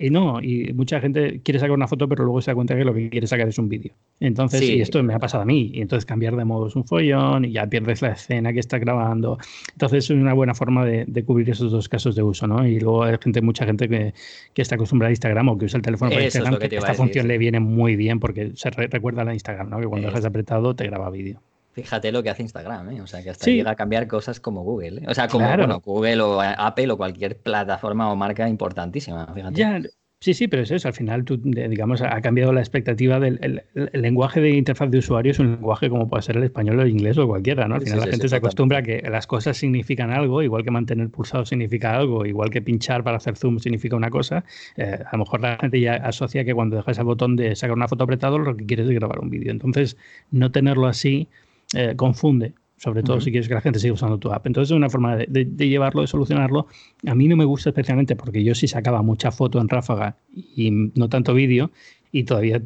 y 0.00 0.10
no, 0.10 0.42
y 0.42 0.72
mucha 0.72 1.00
gente 1.00 1.40
quiere 1.44 1.60
sacar 1.60 1.72
una 1.72 1.86
foto 1.86 2.08
pero 2.08 2.24
luego 2.24 2.40
se 2.42 2.50
da 2.50 2.56
cuenta 2.56 2.76
que 2.76 2.84
lo 2.84 2.92
que 2.92 3.08
quiere 3.08 3.26
sacar 3.26 3.46
es 3.46 3.58
un 3.58 3.68
vídeo. 3.68 3.92
Entonces, 4.18 4.62
y 4.62 4.80
esto 4.80 5.00
me 5.04 5.14
ha 5.14 5.18
pasado 5.20 5.44
a 5.44 5.46
mí, 5.46 5.70
y 5.74 5.80
entonces 5.80 6.04
cambiar 6.04 6.34
de 6.34 6.44
modo 6.44 6.66
es 6.66 6.74
un 6.74 6.84
follón 6.84 7.44
y 7.44 7.52
ya 7.52 7.66
pierdes 7.66 8.02
la 8.02 8.12
escena 8.12 8.52
que 8.52 8.58
está 8.58 8.78
grabando. 8.78 9.38
Entonces 9.72 10.04
es 10.04 10.10
una 10.10 10.34
buena 10.34 10.54
forma 10.54 10.84
de, 10.84 11.24
cubrir 11.24 11.50
esos 11.50 11.70
dos 11.70 11.88
casos 11.88 12.16
de 12.16 12.22
uso, 12.22 12.46
¿no? 12.46 12.66
Y 12.66 12.80
luego 12.80 13.04
hay 13.04 13.16
gente, 13.22 13.40
mucha 13.42 13.64
gente 13.64 13.88
que, 13.88 14.12
que 14.54 14.62
está 14.62 14.74
acostumbrada 14.74 15.08
a 15.08 15.12
Instagram 15.12 15.48
o 15.50 15.58
que 15.58 15.66
usa 15.66 15.76
el 15.76 15.82
teléfono 15.82 16.10
para 16.10 16.24
Instagram, 16.24 16.58
que 16.58 16.76
esta 16.76 16.94
función 16.94 17.28
le 17.28 17.38
viene 17.38 17.60
muy 17.60 17.96
bien 17.96 18.18
porque 18.18 18.52
se 18.54 18.70
recuerda 18.70 19.22
a 19.22 19.24
la 19.24 19.34
Instagram, 19.34 19.70
¿no? 19.70 19.78
Que 19.78 19.86
cuando 19.86 20.08
dejas 20.08 20.24
apretado 20.24 20.74
te 20.74 20.84
graba 20.84 21.10
vídeo. 21.10 21.40
Fíjate 21.76 22.10
lo 22.10 22.22
que 22.22 22.30
hace 22.30 22.40
Instagram, 22.40 22.88
¿eh? 22.88 23.02
O 23.02 23.06
sea, 23.06 23.22
que 23.22 23.28
hasta 23.28 23.50
llega 23.50 23.72
a 23.72 23.74
cambiar 23.74 24.08
cosas 24.08 24.40
como 24.40 24.62
Google. 24.62 25.02
¿eh? 25.02 25.06
O 25.08 25.12
sea, 25.12 25.28
como 25.28 25.46
Google 25.80 26.22
o 26.22 26.40
Apple 26.40 26.90
o 26.90 26.96
cualquier 26.96 27.36
plataforma 27.36 28.10
o 28.10 28.16
marca 28.16 28.48
importantísima. 28.48 29.26
Fíjate. 29.34 29.90
sí, 30.18 30.32
sí, 30.32 30.48
pero 30.48 30.62
es 30.62 30.70
eso. 30.70 30.88
Al 30.88 30.94
final, 30.94 31.26
tú, 31.26 31.36
digamos, 31.36 32.00
ha 32.00 32.18
cambiado 32.22 32.54
la 32.54 32.60
expectativa 32.60 33.20
del 33.20 33.62
lenguaje 33.92 34.40
de 34.40 34.52
interfaz 34.52 34.90
de 34.90 35.00
usuario. 35.00 35.32
Es 35.32 35.38
un 35.38 35.50
lenguaje 35.50 35.90
como 35.90 36.08
puede 36.08 36.22
ser 36.22 36.38
el 36.38 36.44
español 36.44 36.78
o 36.78 36.82
el 36.82 36.88
inglés 36.88 37.18
o 37.18 37.26
cualquiera, 37.26 37.68
¿no? 37.68 37.74
Al 37.74 37.82
final 37.82 38.00
la 38.00 38.06
gente 38.06 38.26
se 38.26 38.36
acostumbra 38.36 38.78
a 38.78 38.82
que 38.82 39.02
las 39.10 39.26
cosas 39.26 39.58
significan 39.58 40.10
algo, 40.10 40.42
igual 40.42 40.64
que 40.64 40.70
mantener 40.70 41.10
pulsado 41.10 41.44
significa 41.44 41.94
algo, 41.94 42.24
igual 42.24 42.48
que 42.48 42.62
pinchar 42.62 43.04
para 43.04 43.18
hacer 43.18 43.36
zoom 43.36 43.58
significa 43.58 43.96
una 43.96 44.08
cosa. 44.08 44.46
Eh, 44.78 44.98
a 45.04 45.12
lo 45.12 45.18
mejor 45.18 45.42
la 45.42 45.58
gente 45.58 45.78
ya 45.78 45.96
asocia 45.96 46.42
que 46.42 46.54
cuando 46.54 46.76
dejas 46.76 46.96
el 46.96 47.04
botón 47.04 47.36
de 47.36 47.54
sacar 47.54 47.76
una 47.76 47.86
foto 47.86 48.04
apretado, 48.04 48.38
lo 48.38 48.56
que 48.56 48.64
quieres 48.64 48.88
es 48.88 48.94
grabar 48.94 49.18
un 49.18 49.28
vídeo. 49.28 49.52
Entonces, 49.52 49.98
no 50.30 50.50
tenerlo 50.50 50.86
así 50.86 51.28
eh, 51.74 51.94
confunde, 51.96 52.54
sobre 52.76 53.02
todo 53.02 53.20
si 53.20 53.30
quieres 53.30 53.48
que 53.48 53.54
la 53.54 53.60
gente 53.60 53.78
siga 53.78 53.94
usando 53.94 54.18
tu 54.18 54.30
app. 54.30 54.46
Entonces 54.46 54.70
es 54.70 54.76
una 54.76 54.90
forma 54.90 55.16
de, 55.16 55.46
llevarlo, 55.56 56.02
de 56.02 56.06
solucionarlo. 56.06 56.66
A 57.06 57.14
mí 57.14 57.26
no 57.26 57.36
me 57.36 57.44
gusta 57.44 57.70
especialmente 57.70 58.16
porque 58.16 58.44
yo 58.44 58.54
sí 58.54 58.68
sacaba 58.68 59.02
mucha 59.02 59.30
foto 59.30 59.60
en 59.60 59.68
ráfaga 59.68 60.18
y 60.34 60.70
no 60.70 61.08
tanto 61.08 61.32
vídeo 61.32 61.70
y 62.12 62.24
todavía, 62.24 62.62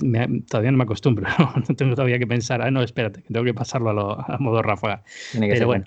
todavía 0.48 0.70
no 0.70 0.78
me 0.78 0.84
acostumbro. 0.84 1.26
¿no? 1.68 1.74
tengo 1.74 1.94
todavía 1.94 2.18
que 2.18 2.26
pensar, 2.26 2.60
ah, 2.60 2.70
no, 2.70 2.82
espérate, 2.82 3.22
tengo 3.22 3.44
que 3.44 3.54
pasarlo 3.54 3.90
a, 4.20 4.36
modo 4.38 4.62
ráfaga. 4.62 5.02
Tiene 5.32 5.48
que 5.48 5.54
Pero 5.54 5.66
bueno, 5.66 5.84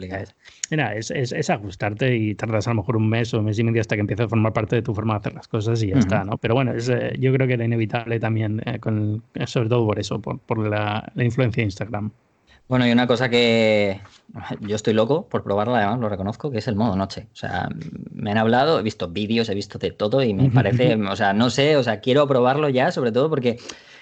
es, 0.95 1.11
es, 1.11 1.49
ajustarte 1.49 2.15
y 2.15 2.35
tardas 2.35 2.67
a 2.67 2.71
lo 2.71 2.77
mejor 2.77 2.97
un 2.97 3.09
mes 3.09 3.33
o 3.33 3.39
un 3.39 3.45
mes 3.45 3.59
y 3.59 3.63
medio 3.63 3.81
hasta 3.81 3.95
que 3.95 4.01
empiece 4.01 4.23
a 4.23 4.29
formar 4.29 4.53
parte 4.53 4.77
de 4.77 4.81
tu 4.81 4.93
forma 4.93 5.13
de 5.13 5.19
hacer 5.19 5.33
las 5.33 5.47
cosas 5.47 5.83
y 5.83 5.89
ya 5.89 5.99
está, 5.99 6.23
¿no? 6.23 6.37
Pero 6.37 6.55
bueno, 6.55 6.73
es, 6.73 6.89
eh, 6.89 7.15
yo 7.19 7.31
creo 7.33 7.47
que 7.47 7.53
era 7.53 7.65
inevitable 7.65 8.19
también, 8.19 8.61
eh, 8.65 8.79
con, 8.79 9.23
sobre 9.45 9.69
todo 9.69 9.85
por 9.85 9.99
eso, 9.99 10.21
por, 10.21 10.39
por 10.39 10.65
la, 10.67 11.11
la 11.13 11.23
influencia 11.23 11.61
de 11.61 11.65
Instagram. 11.65 12.11
Bueno, 12.67 12.87
y 12.87 12.91
una 12.91 13.07
cosa 13.07 13.29
que 13.29 14.01
yo 14.61 14.75
estoy 14.75 14.93
loco 14.93 15.27
por 15.27 15.43
probarla, 15.43 15.79
además 15.79 15.99
lo 15.99 16.09
reconozco, 16.09 16.51
que 16.51 16.59
es 16.59 16.67
el 16.67 16.75
modo 16.75 16.95
noche. 16.95 17.27
O 17.33 17.35
sea, 17.35 17.69
me 18.11 18.31
han 18.31 18.37
hablado, 18.37 18.79
he 18.79 18.83
visto 18.83 19.09
vídeos, 19.09 19.49
he 19.49 19.55
visto 19.55 19.79
de 19.79 19.91
todo 19.91 20.23
y 20.23 20.33
me 20.33 20.49
parece, 20.49 20.95
o 20.95 21.15
sea, 21.15 21.33
no 21.33 21.49
sé, 21.49 21.77
o 21.77 21.83
sea, 21.83 21.99
quiero 21.99 22.27
probarlo 22.27 22.69
ya, 22.69 22.91
sobre 22.91 23.11
todo 23.11 23.29
porque 23.29 23.57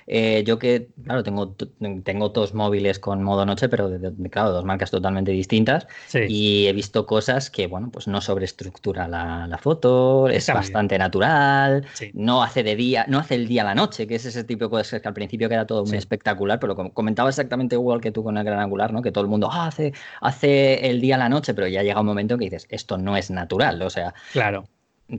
eh, 0.07 0.43
yo 0.45 0.59
que, 0.59 0.89
claro, 1.03 1.23
tengo, 1.23 1.55
tengo 2.03 2.29
dos 2.29 2.53
móviles 2.53 2.99
con 2.99 3.23
modo 3.23 3.45
noche, 3.45 3.69
pero 3.69 3.89
de, 3.89 4.29
claro, 4.29 4.51
dos 4.51 4.65
marcas 4.65 4.91
totalmente 4.91 5.31
distintas. 5.31 5.87
Y 6.27 6.67
he 6.67 6.73
visto 6.73 7.05
cosas 7.05 7.49
que, 7.49 7.67
bueno, 7.67 7.89
pues 7.91 8.07
no 8.07 8.21
sobreestructura 8.21 9.07
la, 9.07 9.47
la 9.47 9.57
foto, 9.57 10.27
es 10.27 10.47
bastante 10.47 10.97
natural, 10.97 11.85
no 12.13 12.43
hace 12.43 12.63
de 12.63 12.75
día, 12.75 13.05
no 13.07 13.19
hace 13.19 13.35
el 13.35 13.47
día 13.47 13.61
a 13.61 13.65
la 13.65 13.75
noche, 13.75 14.07
que 14.07 14.15
es 14.15 14.25
ese 14.25 14.43
tipo 14.43 14.65
de 14.65 14.69
cosas 14.69 15.01
que 15.01 15.07
al 15.07 15.13
principio 15.13 15.49
queda 15.49 15.65
todo 15.65 15.85
muy 15.85 15.97
espectacular, 15.97 16.59
pero 16.59 16.75
como 16.75 16.93
comentaba 16.93 17.29
exactamente 17.29 17.75
igual 17.75 18.01
que 18.01 18.11
tú 18.11 18.23
con 18.23 18.37
el 18.37 18.43
gran 18.43 18.59
angular, 18.59 18.93
¿no? 18.93 19.01
Que 19.01 19.11
todo 19.11 19.23
el 19.23 19.29
mundo 19.29 19.49
ah, 19.51 19.67
hace, 19.67 19.93
hace 20.21 20.89
el 20.89 21.01
día 21.01 21.15
a 21.15 21.19
la 21.19 21.29
noche, 21.29 21.53
pero 21.53 21.67
ya 21.67 21.83
llega 21.83 21.99
un 21.99 22.05
momento 22.05 22.35
en 22.35 22.39
que 22.39 22.45
dices, 22.45 22.67
esto 22.69 22.97
no 22.97 23.17
es 23.17 23.31
natural, 23.31 23.81
o 23.81 23.89
sea. 23.89 24.13
Claro 24.33 24.65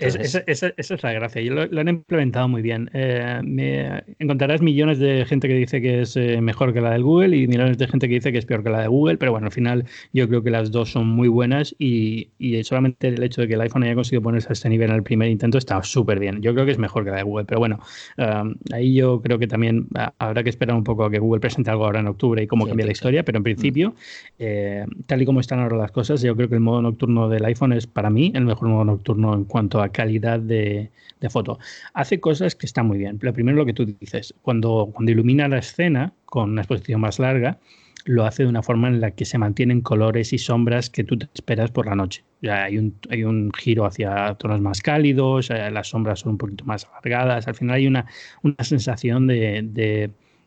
esa, 0.00 0.42
es 0.76 1.02
la 1.02 1.12
gracia 1.12 1.42
y 1.42 1.48
lo, 1.48 1.62
han 1.62 1.88
implementado 1.88 2.48
muy 2.48 2.62
bien. 2.62 2.90
Eh, 2.94 3.40
me, 3.44 4.02
encontrarás 4.18 4.62
millones 4.62 4.98
de 4.98 5.24
gente 5.26 5.48
que 5.48 5.54
dice 5.54 5.80
que 5.80 6.02
es 6.02 6.16
eh, 6.16 6.40
mejor 6.40 6.72
que 6.72 6.80
la 6.80 6.90
del 6.90 7.02
Google 7.02 7.36
y 7.36 7.46
millones 7.46 7.78
de 7.78 7.86
gente 7.86 8.08
que 8.08 8.14
dice 8.14 8.32
que 8.32 8.38
es 8.38 8.46
peor 8.46 8.62
que 8.62 8.70
la 8.70 8.80
de 8.80 8.88
Google, 8.88 9.18
pero 9.18 9.32
bueno, 9.32 9.46
al 9.46 9.52
final 9.52 9.84
yo 10.12 10.28
creo 10.28 10.42
que 10.42 10.50
las 10.50 10.70
dos 10.70 10.90
son 10.90 11.08
muy 11.08 11.28
buenas 11.28 11.74
y, 11.78 12.30
y 12.38 12.62
solamente 12.64 13.08
el 13.08 13.22
hecho 13.22 13.42
de 13.42 13.48
que 13.48 13.54
el 13.54 13.60
iPhone 13.60 13.82
haya 13.82 13.94
conseguido 13.94 14.22
ponerse 14.22 14.48
a 14.50 14.52
este 14.52 14.68
nivel 14.68 14.90
en 14.90 14.96
el 14.96 15.02
primer 15.02 15.28
intento 15.28 15.58
está 15.58 15.82
súper 15.82 16.18
bien. 16.18 16.40
Yo 16.42 16.54
creo 16.54 16.66
que 16.66 16.72
es 16.72 16.78
mejor 16.78 17.04
que 17.04 17.10
la 17.10 17.18
de 17.18 17.22
Google, 17.22 17.44
pero 17.44 17.60
bueno, 17.60 17.80
um, 18.18 18.54
ahí 18.72 18.94
yo 18.94 19.20
creo 19.20 19.38
que 19.38 19.46
también 19.46 19.88
ah, 19.94 20.12
habrá 20.18 20.42
que 20.42 20.50
esperar 20.50 20.76
un 20.76 20.84
poco 20.84 21.04
a 21.04 21.10
que 21.10 21.18
Google 21.18 21.40
presente 21.40 21.70
algo 21.70 21.84
ahora 21.84 22.00
en 22.00 22.08
octubre 22.08 22.42
y 22.42 22.46
cómo 22.46 22.66
cambia 22.66 22.86
la 22.86 22.92
historia, 22.92 23.24
pero 23.24 23.38
en 23.38 23.44
principio, 23.44 23.90
mm. 23.90 23.94
eh, 24.38 24.86
tal 25.06 25.22
y 25.22 25.26
como 25.26 25.40
están 25.40 25.60
ahora 25.60 25.76
las 25.76 25.92
cosas, 25.92 26.22
yo 26.22 26.36
creo 26.36 26.48
que 26.48 26.54
el 26.54 26.60
modo 26.60 26.82
nocturno 26.82 27.28
del 27.28 27.44
iPhone 27.44 27.72
es 27.72 27.86
para 27.86 28.10
mí 28.10 28.32
el 28.34 28.44
mejor 28.44 28.68
modo 28.68 28.84
nocturno 28.84 29.34
en 29.34 29.44
cuanto 29.44 29.80
a 29.80 29.81
calidad 29.90 30.40
de, 30.40 30.90
foto. 31.30 31.58
Hace 31.94 32.20
cosas 32.20 32.54
que 32.54 32.66
están 32.66 32.86
muy 32.86 32.98
bien. 32.98 33.18
Lo 33.20 33.32
primero 33.32 33.56
lo 33.56 33.66
que 33.66 33.72
tú 33.72 33.84
dices, 33.84 34.34
cuando, 34.42 34.92
ilumina 35.06 35.48
la 35.48 35.58
escena 35.58 36.12
con 36.24 36.50
una 36.50 36.62
exposición 36.62 37.00
más 37.00 37.18
larga, 37.18 37.58
lo 38.04 38.24
hace 38.24 38.42
de 38.42 38.48
una 38.48 38.62
forma 38.62 38.88
en 38.88 39.00
la 39.00 39.12
que 39.12 39.24
se 39.24 39.38
mantienen 39.38 39.80
colores 39.80 40.32
y 40.32 40.38
sombras 40.38 40.90
que 40.90 41.04
tú 41.04 41.16
esperas 41.34 41.70
por 41.70 41.86
la 41.86 41.94
noche. 41.94 42.24
Hay, 42.42 42.76
un, 42.76 42.96
hay 43.08 43.22
un 43.22 43.52
giro 43.52 43.86
hacia 43.86 44.34
tonos 44.34 44.60
más 44.60 44.80
cálidos, 44.82 45.50
eh, 45.50 45.70
las 45.70 45.88
sombras 45.88 46.20
son 46.20 46.32
un 46.32 46.38
poquito 46.38 46.64
más 46.64 46.86
alargadas. 46.86 47.46
Al 47.46 47.54
final 47.54 47.76
hay 47.76 47.86
una, 47.86 48.06
una 48.42 48.64
sensación 48.64 49.28
de, 49.28 49.62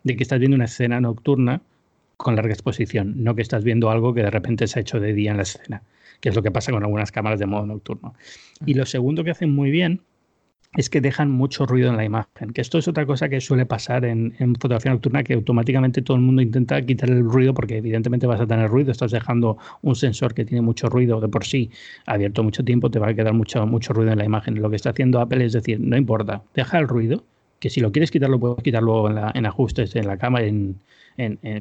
de, 0.04 0.16
que 0.16 0.24
estás 0.24 0.40
viendo 0.40 0.56
una 0.56 0.66
escena 0.66 1.00
nocturna 1.00 1.62
con 2.18 2.36
larga 2.36 2.54
exposición, 2.54 3.24
no 3.24 3.36
que 3.36 3.42
estás 3.42 3.64
viendo 3.64 3.90
algo 3.90 4.14
que 4.14 4.24
de 4.24 4.32
repente 4.32 4.68
se 4.68 4.80
ha 4.80 4.82
hecho 4.82 5.00
de 5.00 5.14
día 5.14 5.32
en 5.32 5.38
la 5.38 5.44
escena 5.44 5.82
que 6.20 6.30
es 6.30 6.36
lo 6.36 6.42
que 6.42 6.52
pasa 6.52 6.72
con 6.72 6.84
algunas 6.84 7.12
cámaras 7.12 7.40
de 7.40 7.46
modo 7.46 7.66
nocturno. 7.66 8.14
Y 8.66 8.74
lo 8.74 8.86
segundo 8.86 9.24
que 9.24 9.32
hacen 9.32 9.54
muy 9.54 9.72
bien 9.72 10.02
es 10.76 10.90
que 10.90 11.02
dejan 11.02 11.32
mucho 11.32 11.66
ruido 11.66 11.90
en 11.90 11.98
la 11.98 12.04
imagen, 12.04 12.52
que 12.54 12.62
esto 12.62 12.78
es 12.78 12.88
otra 12.88 13.06
cosa 13.06 13.30
que 13.30 13.40
suele 13.40 13.66
pasar 13.66 14.06
en, 14.06 14.34
fotografía 14.56 14.92
nocturna, 14.92 15.24
que 15.24 15.34
automáticamente 15.34 16.02
todo 16.02 16.18
el 16.18 16.24
mundo 16.24 16.42
intenta 16.42 16.82
quitar 16.82 17.10
el 17.10 17.24
ruido 17.24 17.54
porque 17.54 17.78
evidentemente 17.78 18.28
vas 18.28 18.42
a 18.42 18.48
tener 18.48 18.70
ruido, 18.70 18.92
estás 18.92 19.12
dejando 19.12 19.58
un 19.82 19.96
sensor 19.96 20.34
que 20.34 20.46
tiene 20.46 20.62
mucho 20.62 20.88
ruido 20.88 21.22
de 21.22 21.30
por 21.30 21.46
sí 21.46 21.72
abierto 22.06 22.44
mucho 22.44 22.64
tiempo, 22.64 22.92
te 22.92 23.00
va 23.00 23.10
a 23.10 23.14
quedar 23.14 23.34
mucho, 23.34 23.66
mucho 23.66 23.94
ruido 23.94 24.12
en 24.12 24.18
la 24.18 24.26
imagen. 24.26 24.62
Lo 24.62 24.70
que 24.70 24.76
está 24.76 24.90
haciendo 24.90 25.20
Apple 25.20 25.46
es 25.46 25.54
decir, 25.54 25.80
no 25.80 25.98
importa, 25.98 26.44
deja 26.54 26.78
el 26.78 26.88
ruido, 26.88 27.24
que 27.60 27.70
si 27.70 27.80
lo 27.80 27.92
quieres 27.92 28.12
quitarlo, 28.12 28.40
puedes 28.40 28.62
quitarlo 28.62 29.10
en, 29.10 29.18
en 29.34 29.46
ajustes 29.46 29.96
en 29.96 30.08
la 30.08 30.18
cámara, 30.18 30.46
en, 30.46 30.76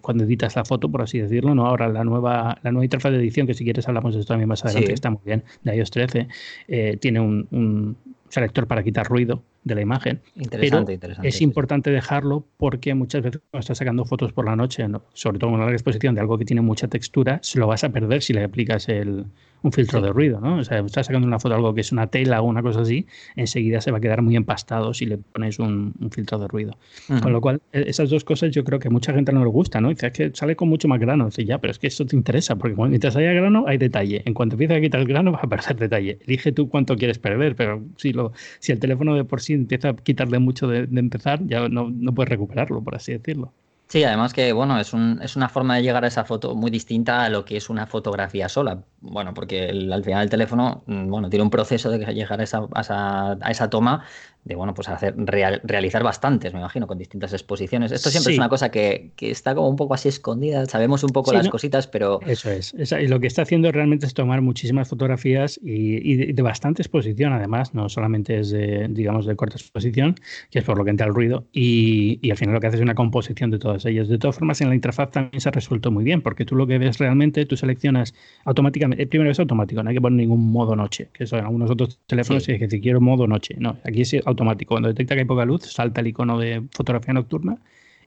cuando 0.03 0.25
editas 0.25 0.57
la 0.57 0.65
foto, 0.65 0.91
por 0.91 1.03
así 1.03 1.19
decirlo, 1.19 1.55
¿no? 1.55 1.67
Ahora 1.67 1.89
la 1.89 2.05
nueva, 2.05 2.59
la 2.63 2.73
nueva 2.73 2.85
interfaz 2.85 3.13
de 3.13 3.19
edición, 3.19 3.47
que 3.47 3.55
si 3.55 3.65
quieres 3.65 3.87
hablamos 3.89 4.15
de 4.15 4.21
esto 4.21 4.33
también 4.33 4.49
más 4.49 4.65
adelante, 4.65 4.89
que 4.89 4.95
está 4.95 5.11
muy 5.11 5.21
bien, 5.25 5.45
de 5.63 5.77
iOS 5.77 5.91
13, 5.91 6.29
eh, 6.69 6.97
tiene 7.01 7.21
un, 7.21 7.97
selector 8.29 8.67
para 8.67 8.83
quitar 8.83 9.07
ruido 9.07 9.45
de 9.65 9.75
la 9.75 9.81
imagen. 9.81 10.21
Interesante, 10.37 10.93
interesante. 10.93 11.29
Es 11.29 11.41
importante 11.41 11.91
dejarlo 11.91 12.47
porque 12.57 12.95
muchas 12.95 13.23
veces 13.23 13.41
cuando 13.51 13.61
estás 13.61 13.79
sacando 13.79 14.05
fotos 14.05 14.33
por 14.33 14.45
la 14.45 14.57
noche, 14.57 14.87
sobre 15.15 15.39
todo 15.39 15.51
en 15.51 15.55
una 15.55 15.65
larga 15.65 15.77
exposición 15.77 16.15
de 16.15 16.21
algo 16.21 16.39
que 16.39 16.45
tiene 16.45 16.61
mucha 16.61 16.89
textura, 16.89 17.41
se 17.43 17.59
lo 17.59 17.67
vas 17.67 17.85
a 17.85 17.89
perder 17.89 18.23
si 18.23 18.33
le 18.33 18.45
aplicas 18.45 18.89
el, 18.89 19.27
un 19.65 19.73
filtro 19.73 20.03
de 20.03 20.13
ruido, 20.13 20.41
¿no? 20.41 20.59
O 20.59 20.65
sea, 20.65 20.81
estás 20.81 21.07
sacando 21.07 21.27
una 21.27 21.39
foto 21.39 21.55
de 21.55 21.57
algo 21.57 21.75
que 21.75 21.81
es 21.81 21.91
una 21.91 22.07
tela 22.07 22.43
o 22.43 22.45
una 22.45 22.63
cosa 22.63 22.83
así, 22.83 23.07
enseguida 23.35 23.81
se 23.81 23.91
va 23.91 23.99
a 23.99 24.01
quedar 24.01 24.21
muy 24.21 24.37
empastado 24.37 24.93
si 24.93 25.07
le 25.07 25.17
pones 25.17 25.59
un, 25.59 25.95
filtro 26.11 26.39
de 26.39 26.49
ruido. 26.49 26.77
Con 27.23 27.33
lo 27.33 27.41
cual, 27.41 27.63
e, 27.73 27.89
esas 27.89 28.11
dos 28.11 28.25
cosas 28.25 28.51
yo 28.51 28.63
creo 28.63 28.79
que 28.79 28.89
a 28.89 28.91
mucha 28.91 29.15
gente 29.15 29.33
no 29.33 29.43
le 29.43 29.51
gusta, 29.51 29.81
¿no? 29.81 29.89
Dice, 29.89 30.09
es 30.09 30.13
que 30.13 30.31
sale 30.35 30.55
con 30.55 30.69
mucho 30.69 30.87
más 30.87 31.01
grano. 31.01 31.27
Dice, 31.27 31.47
ya, 31.47 31.59
pero 31.59 31.71
es 31.71 31.79
que 31.79 31.87
eso 31.87 32.05
te 32.05 32.15
interesa, 32.15 32.57
porque 32.57 32.77
mientras 32.77 33.17
haya 33.17 33.33
grano, 33.33 33.65
hay 33.67 33.79
detalle. 33.79 34.23
En 34.27 34.35
cuanto 34.35 34.55
empieza 34.55 34.75
a 34.75 34.81
quitar 34.83 35.01
el 35.01 35.09
grano, 35.09 35.33
vas 35.33 35.45
a 35.45 35.49
perder 35.49 35.77
detalle. 35.77 36.19
Elige 36.27 36.53
tú 36.53 36.69
cuánto 36.69 36.97
quieres 36.97 37.19
perder, 37.19 37.57
pero 37.57 37.83
si, 37.97 38.13
lo, 38.13 38.33
si 38.59 38.73
el 38.73 38.79
teléfono 38.79 39.15
de 39.15 39.25
por 39.25 39.41
sí 39.41 39.54
empieza 39.55 39.91
a 39.91 39.97
quitarle 39.97 40.39
mucho 40.39 40.69
de, 40.69 40.89
empezar, 40.99 41.41
ya 41.47 41.69
no, 41.69 41.91
no 41.91 42.15
puedes 42.15 42.31
recuperarlo, 42.31 42.83
por 42.83 42.95
así 42.95 43.13
decirlo. 43.13 43.53
Sí, 43.89 44.03
además 44.03 44.33
que 44.33 44.53
bueno, 44.53 44.81
es, 44.81 44.93
un, 44.93 45.21
es 45.23 45.37
una 45.37 45.49
forma 45.49 45.77
de 45.77 45.83
llegar 45.83 46.05
a 46.05 46.09
esa 46.09 46.25
foto 46.25 46.55
muy 46.55 46.71
distinta 46.71 47.25
a 47.25 47.29
lo 47.29 47.45
que 47.45 47.57
es 47.57 47.69
una 47.69 47.87
fotografía 47.87 48.49
sola. 48.49 48.83
Bueno, 49.01 49.35
porque 49.35 49.69
al 49.69 50.03
final 50.03 50.25
el 50.25 50.31
teléfono 50.31 50.83
mm, 50.87 51.09
bueno, 51.09 51.29
tiene 51.29 51.43
un 51.45 51.51
proceso 51.51 51.91
de 51.91 51.99
llegar 52.13 52.41
a 52.41 52.45
esa, 52.45 52.67
a 52.75 52.81
esa, 52.81 53.33
a 53.33 53.51
esa 53.51 53.71
toma 53.71 54.05
de 54.45 54.55
bueno, 54.55 54.75
pues 54.75 54.89
hacer 54.89 55.15
realizar 55.17 56.03
bastantes, 56.03 56.53
me 56.53 56.61
imagino, 56.61 56.87
con 56.87 56.99
distintas 56.99 57.33
exposiciones. 57.33 57.93
Esto 57.93 58.11
siempre 58.11 58.33
es 58.33 58.39
una 58.39 58.51
cosa 58.51 58.71
que, 58.71 59.13
está 59.19 59.55
como 59.55 59.69
un 59.69 59.77
poco 59.77 59.95
así 59.95 60.09
escondida, 60.09 60.67
sabemos 60.67 61.03
un 61.03 61.11
poco 61.11 61.33
las 61.33 61.49
cositas, 61.49 61.87
pero... 61.87 62.21
Eso 62.27 62.51
es. 62.51 62.75
y 62.75 63.09
lo 63.09 63.21
que 63.21 63.27
está 63.27 63.43
haciendo 63.43 63.73
realmente 63.73 64.07
es 64.07 64.13
tomar 64.13 64.43
muchísimas 64.43 64.89
fotografías 64.89 65.59
y, 65.63 66.33
de, 66.33 66.43
bastante 66.43 66.83
exposición, 66.83 67.33
además, 67.33 67.75
no 67.75 67.89
solamente 67.89 68.39
es 68.39 68.51
de, 68.51 68.87
digamos, 68.91 69.25
de 69.25 69.35
corta 69.35 69.57
exposición, 69.57 70.17
que 70.51 70.59
es 70.59 70.65
por 70.65 70.77
lo 70.77 70.85
que 70.85 70.91
entra 70.91 71.07
el 71.07 71.15
ruido, 71.15 71.47
y, 71.53 72.19
y 72.21 72.31
al 72.31 72.37
final 72.37 72.55
lo 72.55 72.61
que 72.61 72.67
hace 72.67 72.77
es 72.77 72.83
una 72.83 72.95
composición 72.95 73.51
de 73.51 73.59
todas 73.59 73.87
ellas. 73.87 74.09
De 74.09 74.19
todas 74.19 74.37
formas, 74.37 74.61
en 74.61 74.69
la 74.69 74.75
interfaz 74.75 75.11
también 75.11 75.41
se 75.41 75.49
ha 75.49 75.53
resuelto 75.53 75.91
muy 75.91 76.05
bien, 76.05 76.21
porque 76.21 76.45
tú 76.45 76.55
lo 76.55 76.67
que 76.67 76.77
ves 76.77 76.99
realmente, 76.99 77.47
tú 77.47 77.57
seleccionas 77.57 78.15
automáticamente, 78.45 79.07
primero 79.07 79.31
es 79.31 79.41
automático, 79.41 79.83
no 79.83 79.89
hay 79.89 79.97
que 79.97 80.03
poner 80.03 80.19
ningún 80.19 80.53
modo 80.53 80.77
noche, 80.77 81.09
que 81.15 81.27
son 81.27 81.41
algunos 81.41 81.71
otros 81.71 81.99
teléfonos 82.07 82.47
y 82.49 82.59
que 82.59 82.69
si 82.69 82.81
quiero 82.83 83.01
modo 83.01 83.27
noche, 83.27 83.55
no, 83.59 83.79
aquí 83.85 84.03
es 84.03 84.15
automático. 84.35 84.75
Cuando 84.75 84.89
detecta 84.89 85.15
que 85.15 85.21
hay 85.21 85.27
poca 85.27 85.45
luz, 85.45 85.63
salta 85.63 86.01
el 86.01 86.09
icono 86.09 86.39
de 86.39 86.63
fotografía 86.73 87.15
nocturna 87.15 87.59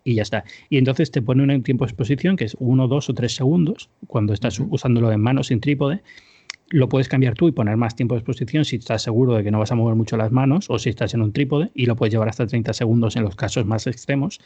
y 0.04 0.16
ya 0.16 0.22
está. 0.22 0.46
Y 0.70 0.78
entonces 0.78 1.12
te 1.12 1.22
pone 1.22 1.44
un 1.44 1.64
tiempo 1.64 1.86
de 1.86 1.90
exposición 1.90 2.38
que 2.38 2.46
es 2.46 2.56
uno, 2.60 2.88
dos 2.88 3.10
o 3.10 3.14
tres 3.14 3.36
segundos 3.36 3.90
cuando 4.08 4.34
estás 4.34 4.60
usándolo 4.60 5.12
en 5.12 5.20
mano 5.22 5.44
sin 5.44 5.60
trípode. 5.60 6.02
Lo 6.70 6.90
puedes 6.90 7.08
cambiar 7.08 7.34
tú 7.34 7.48
y 7.48 7.52
poner 7.52 7.78
más 7.78 7.96
tiempo 7.96 8.16
de 8.16 8.20
exposición 8.20 8.66
si 8.66 8.76
estás 8.78 9.02
seguro 9.02 9.34
de 9.34 9.44
que 9.44 9.52
no 9.52 9.60
vas 9.60 9.72
a 9.72 9.76
mover 9.76 9.96
mucho 9.96 10.18
las 10.18 10.32
manos 10.32 10.70
o 10.70 10.80
si 10.80 10.90
estás 10.90 11.14
en 11.14 11.22
un 11.22 11.32
trípode 11.32 11.72
y 11.74 11.86
lo 11.86 11.96
puedes 11.96 12.14
llevar 12.14 12.30
hasta 12.30 12.46
30 12.46 12.74
segundos 12.74 13.16
en 13.16 13.24
los 13.24 13.36
casos 13.36 13.66
más 13.66 13.88
extremos. 13.88 14.40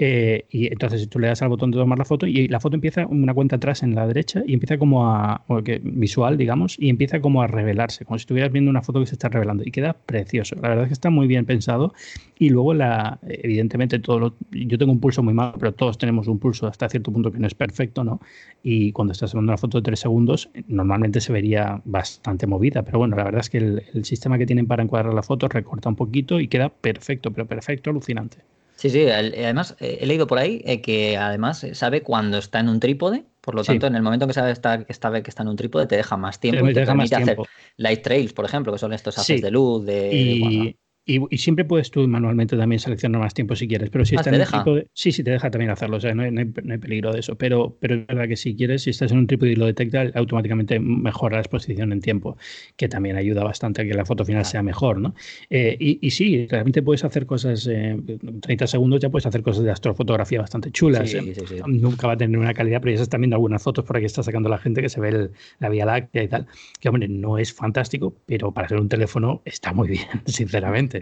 Eh, 0.00 0.46
y 0.48 0.68
entonces 0.68 1.08
tú 1.08 1.18
le 1.18 1.26
das 1.26 1.42
al 1.42 1.48
botón 1.48 1.72
de 1.72 1.78
tomar 1.78 1.98
la 1.98 2.04
foto 2.04 2.24
y 2.28 2.46
la 2.46 2.60
foto 2.60 2.76
empieza 2.76 3.04
una 3.08 3.34
cuenta 3.34 3.56
atrás 3.56 3.82
en 3.82 3.96
la 3.96 4.06
derecha 4.06 4.44
y 4.46 4.54
empieza 4.54 4.78
como 4.78 5.08
a, 5.12 5.44
visual, 5.82 6.36
digamos, 6.38 6.76
y 6.78 6.88
empieza 6.88 7.20
como 7.20 7.42
a 7.42 7.48
revelarse, 7.48 8.04
como 8.04 8.16
si 8.16 8.22
estuvieras 8.22 8.52
viendo 8.52 8.70
una 8.70 8.82
foto 8.82 9.00
que 9.00 9.06
se 9.06 9.16
está 9.16 9.28
revelando 9.28 9.64
y 9.66 9.72
queda 9.72 9.94
precioso. 9.94 10.54
La 10.56 10.68
verdad 10.68 10.84
es 10.84 10.88
que 10.90 10.94
está 10.94 11.10
muy 11.10 11.26
bien 11.26 11.46
pensado 11.46 11.94
y 12.38 12.50
luego 12.50 12.74
la, 12.74 13.18
evidentemente 13.26 13.98
todo 13.98 14.36
yo 14.52 14.78
tengo 14.78 14.92
un 14.92 15.00
pulso 15.00 15.22
muy 15.24 15.34
malo, 15.34 15.54
pero 15.58 15.72
todos 15.72 15.98
tenemos 15.98 16.28
un 16.28 16.38
pulso 16.38 16.68
hasta 16.68 16.88
cierto 16.88 17.12
punto 17.12 17.32
que 17.32 17.40
no 17.40 17.48
es 17.48 17.54
perfecto, 17.54 18.04
¿no? 18.04 18.20
Y 18.62 18.92
cuando 18.92 19.12
estás 19.12 19.32
tomando 19.32 19.50
una 19.50 19.58
foto 19.58 19.78
de 19.78 19.82
tres 19.82 19.98
segundos, 20.00 20.48
normalmente 20.68 21.20
se 21.20 21.32
vería 21.32 21.82
bastante 21.84 22.46
movida, 22.46 22.84
pero 22.84 22.98
bueno, 22.98 23.16
la 23.16 23.24
verdad 23.24 23.40
es 23.40 23.50
que 23.50 23.58
el, 23.58 23.82
el 23.94 24.04
sistema 24.04 24.38
que 24.38 24.46
tienen 24.46 24.66
para 24.68 24.82
encuadrar 24.84 25.12
la 25.12 25.22
foto 25.24 25.48
recorta 25.48 25.88
un 25.88 25.96
poquito 25.96 26.38
y 26.38 26.46
queda 26.46 26.68
perfecto, 26.68 27.32
pero 27.32 27.46
perfecto, 27.46 27.90
alucinante. 27.90 28.38
Sí, 28.78 28.90
sí, 28.90 29.10
además 29.10 29.74
eh, 29.80 29.98
he 30.00 30.06
leído 30.06 30.28
por 30.28 30.38
ahí 30.38 30.62
eh, 30.64 30.80
que 30.80 31.16
además 31.16 31.66
sabe 31.72 32.02
cuando 32.04 32.38
está 32.38 32.60
en 32.60 32.68
un 32.68 32.78
trípode, 32.78 33.24
por 33.40 33.56
lo 33.56 33.64
tanto, 33.64 33.88
en 33.88 33.96
el 33.96 34.02
momento 34.02 34.28
que 34.28 34.32
sabe 34.32 34.52
está, 34.52 34.84
que 34.84 34.92
está, 34.92 35.20
que 35.20 35.30
está 35.30 35.42
en 35.42 35.48
un 35.48 35.56
trípode, 35.56 35.88
te 35.88 35.96
deja 35.96 36.16
más 36.16 36.38
tiempo 36.38 36.68
y 36.68 36.72
te, 36.72 36.86
permite 36.86 37.16
hacer 37.16 37.38
light 37.76 38.02
trails, 38.02 38.32
por 38.32 38.44
ejemplo, 38.44 38.72
que 38.72 38.78
son 38.78 38.92
estos 38.92 39.18
haces 39.18 39.42
de 39.42 39.50
luz. 39.50 39.84
De, 39.84 40.76
y, 41.08 41.38
siempre 41.38 41.64
puedes 41.64 41.90
tú 41.90 42.06
manualmente 42.06 42.56
también 42.56 42.78
seleccionar 42.78 43.20
más 43.20 43.34
tiempo 43.34 43.56
si 43.56 43.66
quieres, 43.66 43.90
pero 43.90 44.04
si 44.04 44.14
ah, 44.14 44.20
estás 44.20 44.34
en 44.34 44.40
un 44.40 44.46
trípode, 44.46 44.86
sí, 44.92 45.10
sí, 45.10 45.24
te 45.24 45.30
deja 45.30 45.50
también 45.50 45.70
hacerlo, 45.70 45.96
o 45.96 46.00
sea, 46.00 46.14
no 46.14 46.22
hay, 46.22 46.30
no, 46.30 46.40
hay, 46.40 46.78
peligro 46.78 47.12
de 47.12 47.20
eso, 47.20 47.36
pero, 47.36 47.76
pero 47.80 47.94
es 47.94 48.06
verdad 48.06 48.28
que 48.28 48.36
si 48.36 48.54
quieres, 48.54 48.82
si 48.82 48.90
estás 48.90 49.10
en 49.12 49.18
un 49.18 49.26
trípode 49.26 49.52
y 49.52 49.56
lo 49.56 49.66
detecta, 49.66 50.04
automáticamente 50.14 50.78
mejora 50.78 51.36
la 51.36 51.40
exposición 51.40 51.92
en 51.92 52.00
tiempo, 52.00 52.36
que 52.76 52.88
también 52.88 53.16
ayuda 53.16 53.42
bastante 53.42 53.82
a 53.82 53.84
que 53.84 53.94
la 53.94 54.04
foto 54.04 54.24
final 54.24 54.44
sea 54.44 54.62
mejor, 54.62 55.00
¿no? 55.00 55.14
Eh, 55.50 55.76
y, 55.80 55.98
y, 56.06 56.10
sí, 56.10 56.46
realmente 56.46 56.82
puedes 56.82 57.04
hacer 57.04 57.26
cosas, 57.26 57.66
eh, 57.66 57.96
30 58.42 58.66
segundos 58.66 59.00
ya 59.00 59.08
puedes 59.08 59.26
hacer 59.26 59.42
cosas 59.42 59.64
de 59.64 59.70
astrofotografía 59.70 60.40
bastante 60.40 60.70
chulas. 60.70 61.14
¿eh? 61.14 61.34
Nunca 61.66 62.06
va 62.06 62.12
a 62.12 62.16
tener 62.16 62.38
una 62.38 62.54
calidad, 62.54 62.80
pero 62.80 62.92
ya 62.92 62.98
se 62.98 63.04
están 63.04 63.20
viendo 63.20 63.36
algunas 63.36 63.62
fotos 63.62 63.84
por 63.84 63.96
aquí 63.96 64.06
está 64.06 64.22
sacando 64.22 64.48
la 64.48 64.58
gente 64.58 64.82
que 64.82 64.88
se 64.88 65.00
ve 65.00 65.30
la 65.58 65.68
Vía 65.68 65.86
Láctea 65.86 66.22
y 66.22 66.28
tal, 66.28 66.46
que 66.80 66.88
hombre, 66.88 67.08
no 67.08 67.38
es 67.38 67.52
fantástico, 67.52 68.14
pero 68.26 68.52
para 68.52 68.68
ser 68.68 68.78
un 68.78 68.88
teléfono 68.88 69.42
está 69.44 69.72
muy 69.72 69.88
bien, 69.88 70.06
sinceramente. 70.26 70.97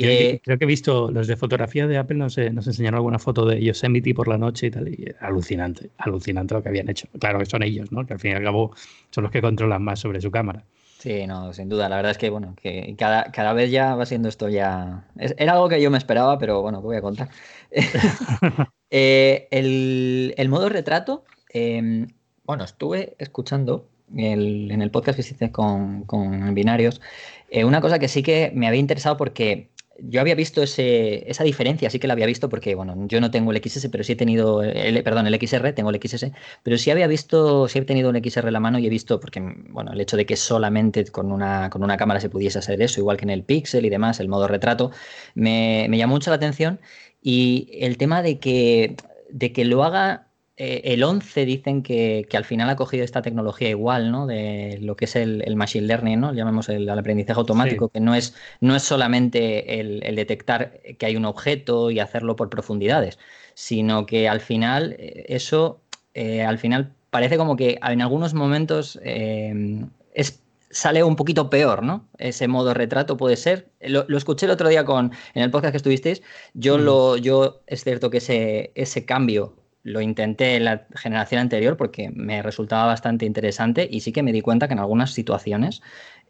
Eh, 0.00 0.40
creo 0.44 0.58
que 0.58 0.64
he 0.64 0.68
visto 0.68 1.10
los 1.10 1.26
de 1.26 1.36
fotografía 1.36 1.86
de 1.88 1.98
Apple, 1.98 2.16
nos, 2.16 2.38
nos 2.38 2.66
enseñaron 2.66 2.98
alguna 2.98 3.18
foto 3.18 3.44
de 3.44 3.60
Yosemite 3.60 4.14
por 4.14 4.28
la 4.28 4.38
noche 4.38 4.68
y 4.68 4.70
tal, 4.70 4.88
y 4.88 5.12
alucinante, 5.20 5.90
alucinante 5.98 6.54
lo 6.54 6.62
que 6.62 6.68
habían 6.68 6.88
hecho. 6.88 7.08
Claro 7.18 7.40
que 7.40 7.46
son 7.46 7.64
ellos, 7.64 7.90
¿no? 7.90 8.06
Que 8.06 8.14
al 8.14 8.20
fin 8.20 8.30
y 8.30 8.34
al 8.34 8.44
cabo 8.44 8.74
son 9.10 9.24
los 9.24 9.32
que 9.32 9.42
controlan 9.42 9.82
más 9.82 9.98
sobre 9.98 10.20
su 10.20 10.30
cámara. 10.30 10.64
Sí, 10.98 11.26
no, 11.26 11.52
sin 11.52 11.68
duda. 11.68 11.88
La 11.88 11.96
verdad 11.96 12.12
es 12.12 12.18
que, 12.18 12.30
bueno, 12.30 12.54
que 12.60 12.94
cada, 12.98 13.30
cada 13.30 13.52
vez 13.52 13.70
ya 13.70 13.94
va 13.94 14.04
siendo 14.04 14.28
esto 14.28 14.48
ya... 14.48 15.04
era 15.16 15.52
algo 15.52 15.68
que 15.68 15.80
yo 15.80 15.90
me 15.90 15.98
esperaba, 15.98 16.38
pero 16.38 16.60
bueno, 16.62 16.80
te 16.80 16.86
voy 16.86 16.96
a 16.96 17.02
contar. 17.02 17.28
Eh, 18.90 19.48
el, 19.50 20.48
modo 20.48 20.70
retrato, 20.70 21.22
em, 21.50 22.06
bueno, 22.44 22.64
estuve 22.64 23.16
escuchando 23.18 23.86
en 24.16 24.80
el 24.80 24.90
podcast 24.90 25.16
que 25.16 25.20
hiciste 25.20 25.52
con, 25.52 26.04
con 26.04 26.54
Binarios, 26.54 27.02
eh, 27.50 27.66
una 27.66 27.82
cosa 27.82 27.98
que 27.98 28.08
sí 28.08 28.22
que 28.22 28.50
me 28.54 28.66
había 28.66 28.80
interesado 28.80 29.18
porque 29.18 29.68
yo 29.98 30.20
había 30.20 30.34
visto 30.34 30.62
ese, 30.62 31.28
esa 31.30 31.44
diferencia, 31.44 31.90
sí 31.90 31.98
que 31.98 32.06
la 32.06 32.12
había 32.12 32.26
visto 32.26 32.48
porque, 32.48 32.74
bueno, 32.74 32.94
yo 33.08 33.20
no 33.20 33.30
tengo 33.30 33.52
el 33.52 33.62
XS, 33.62 33.88
pero 33.90 34.04
sí 34.04 34.12
he 34.12 34.16
tenido, 34.16 34.62
el, 34.62 35.02
perdón, 35.02 35.26
el 35.26 35.34
XR, 35.34 35.72
tengo 35.72 35.90
el 35.90 36.00
XS, 36.00 36.30
pero 36.62 36.78
sí 36.78 36.90
había 36.90 37.06
visto, 37.06 37.68
sí 37.68 37.78
he 37.78 37.82
tenido 37.82 38.10
un 38.10 38.16
XR 38.16 38.46
en 38.46 38.52
la 38.52 38.60
mano 38.60 38.78
y 38.78 38.86
he 38.86 38.90
visto, 38.90 39.18
porque, 39.20 39.40
bueno, 39.70 39.92
el 39.92 40.00
hecho 40.00 40.16
de 40.16 40.26
que 40.26 40.36
solamente 40.36 41.04
con 41.06 41.32
una, 41.32 41.68
con 41.70 41.82
una 41.82 41.96
cámara 41.96 42.20
se 42.20 42.30
pudiese 42.30 42.58
hacer 42.58 42.80
eso, 42.80 43.00
igual 43.00 43.16
que 43.16 43.24
en 43.24 43.30
el 43.30 43.42
Pixel 43.42 43.84
y 43.84 43.90
demás, 43.90 44.20
el 44.20 44.28
modo 44.28 44.46
retrato, 44.46 44.92
me, 45.34 45.86
me 45.88 45.98
llamó 45.98 46.14
mucho 46.14 46.30
la 46.30 46.36
atención. 46.36 46.80
Y 47.20 47.68
el 47.72 47.96
tema 47.98 48.22
de 48.22 48.38
que, 48.38 48.96
de 49.30 49.52
que 49.52 49.64
lo 49.64 49.82
haga 49.84 50.27
eh, 50.60 50.92
el 50.92 51.04
11 51.04 51.44
dicen 51.44 51.84
que, 51.84 52.26
al 52.32 52.44
final 52.44 52.68
ha 52.68 52.74
cogido 52.74 53.04
esta 53.04 53.22
tecnología 53.22 53.68
igual, 53.68 54.10
¿no? 54.10 54.26
De 54.26 54.78
lo 54.82 54.96
que 54.96 55.04
es 55.04 55.14
el, 55.14 55.54
machine 55.54 55.86
learning, 55.86 56.18
¿no? 56.18 56.32
Llamamos 56.32 56.68
el, 56.68 56.88
aprendizaje 56.90 57.38
automático, 57.38 57.90
que 57.90 58.00
no 58.00 58.16
es, 58.16 58.34
no 58.60 58.74
es 58.74 58.82
solamente 58.82 59.78
el, 59.78 60.16
detectar 60.16 60.80
que 60.98 61.06
hay 61.06 61.14
un 61.14 61.26
objeto 61.26 61.92
y 61.92 62.00
hacerlo 62.00 62.34
por 62.34 62.50
profundidades, 62.50 63.20
sino 63.54 64.04
que 64.04 64.28
al 64.28 64.40
final 64.40 64.96
eh, 64.98 65.26
eso, 65.28 65.80
eh, 66.14 66.42
al 66.42 66.58
final 66.58 66.92
parece 67.10 67.36
como 67.36 67.54
que 67.54 67.78
en 67.80 68.02
algunos 68.02 68.34
momentos 68.34 68.98
es 69.04 70.42
sale 70.70 71.02
un 71.04 71.16
poquito 71.16 71.50
peor, 71.50 71.84
¿no? 71.84 72.08
Ese 72.18 72.48
modo 72.48 72.74
retrato 72.74 73.16
puede 73.16 73.36
ser. 73.36 73.70
Lo, 73.80 74.04
escuché 74.16 74.46
el 74.46 74.52
otro 74.52 74.68
día 74.68 74.84
con, 74.84 75.12
en 75.34 75.42
el 75.42 75.50
podcast 75.50 75.70
que 75.72 75.78
estuvisteis. 75.78 76.20
Yo, 76.52 76.78
lo, 76.78 77.16
yo 77.16 77.62
es 77.66 77.84
cierto 77.84 78.10
que 78.10 78.18
ese, 78.18 78.72
ese 78.74 79.04
cambio 79.06 79.54
lo 79.82 80.00
intenté 80.00 80.56
en 80.56 80.64
la 80.64 80.86
generación 80.94 81.40
anterior 81.40 81.76
porque 81.76 82.10
me 82.10 82.42
resultaba 82.42 82.86
bastante 82.86 83.26
interesante 83.26 83.88
y 83.90 84.00
sí 84.00 84.12
que 84.12 84.22
me 84.22 84.32
di 84.32 84.40
cuenta 84.40 84.66
que 84.66 84.74
en 84.74 84.80
algunas 84.80 85.12
situaciones 85.12 85.82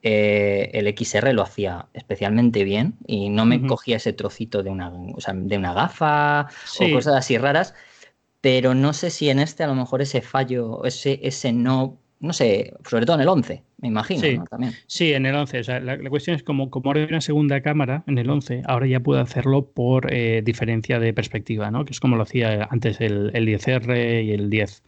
eh, 0.02 0.70
el 0.74 0.86
XR 0.96 1.32
lo 1.32 1.42
hacía 1.42 1.88
especialmente 1.92 2.62
bien 2.62 2.96
y 3.06 3.30
no 3.30 3.46
me 3.46 3.66
cogía 3.66 3.96
ese 3.96 4.12
trocito 4.12 4.62
de 4.62 4.70
una, 4.70 4.92
de 4.92 5.58
una 5.58 5.74
gafa 5.74 6.48
o 6.80 6.92
cosas 6.92 7.16
así 7.16 7.36
raras, 7.36 7.74
pero 8.40 8.74
no 8.74 8.92
sé 8.92 9.10
si 9.10 9.28
en 9.30 9.40
este 9.40 9.64
a 9.64 9.66
lo 9.66 9.74
mejor 9.74 10.02
ese 10.02 10.22
fallo, 10.22 10.84
ese, 10.84 11.18
ese 11.22 11.52
no 11.52 11.98
no 12.20 12.32
sé, 12.32 12.74
sobre 12.88 13.06
todo 13.06 13.16
en 13.16 13.22
el 13.22 13.28
11, 13.28 13.62
me 13.78 13.88
imagino. 13.88 14.20
Sí, 14.20 14.38
También. 14.50 14.72
sí 14.86 15.12
en 15.12 15.26
el 15.26 15.34
11. 15.34 15.60
O 15.60 15.64
sea, 15.64 15.80
la, 15.80 15.98
cuestión 16.10 16.34
es 16.34 16.42
como, 16.42 16.70
como 16.70 16.90
ahora 16.90 17.02
hay 17.02 17.08
una 17.08 17.20
segunda 17.20 17.60
cámara 17.60 18.02
en 18.06 18.18
el 18.18 18.28
11, 18.28 18.62
ahora 18.66 18.86
ya 18.86 19.00
puede 19.00 19.20
hacerlo 19.20 19.66
por 19.66 20.12
eh, 20.12 20.42
diferencia 20.44 20.98
de 20.98 21.12
perspectiva, 21.12 21.70
¿no? 21.70 21.84
que 21.84 21.92
es 21.92 22.00
como 22.00 22.16
lo 22.16 22.22
hacía 22.22 22.68
antes 22.70 23.00
el, 23.00 23.30
el 23.34 23.46
10R 23.46 24.24
y 24.24 24.32
el 24.32 24.50
10. 24.50 24.82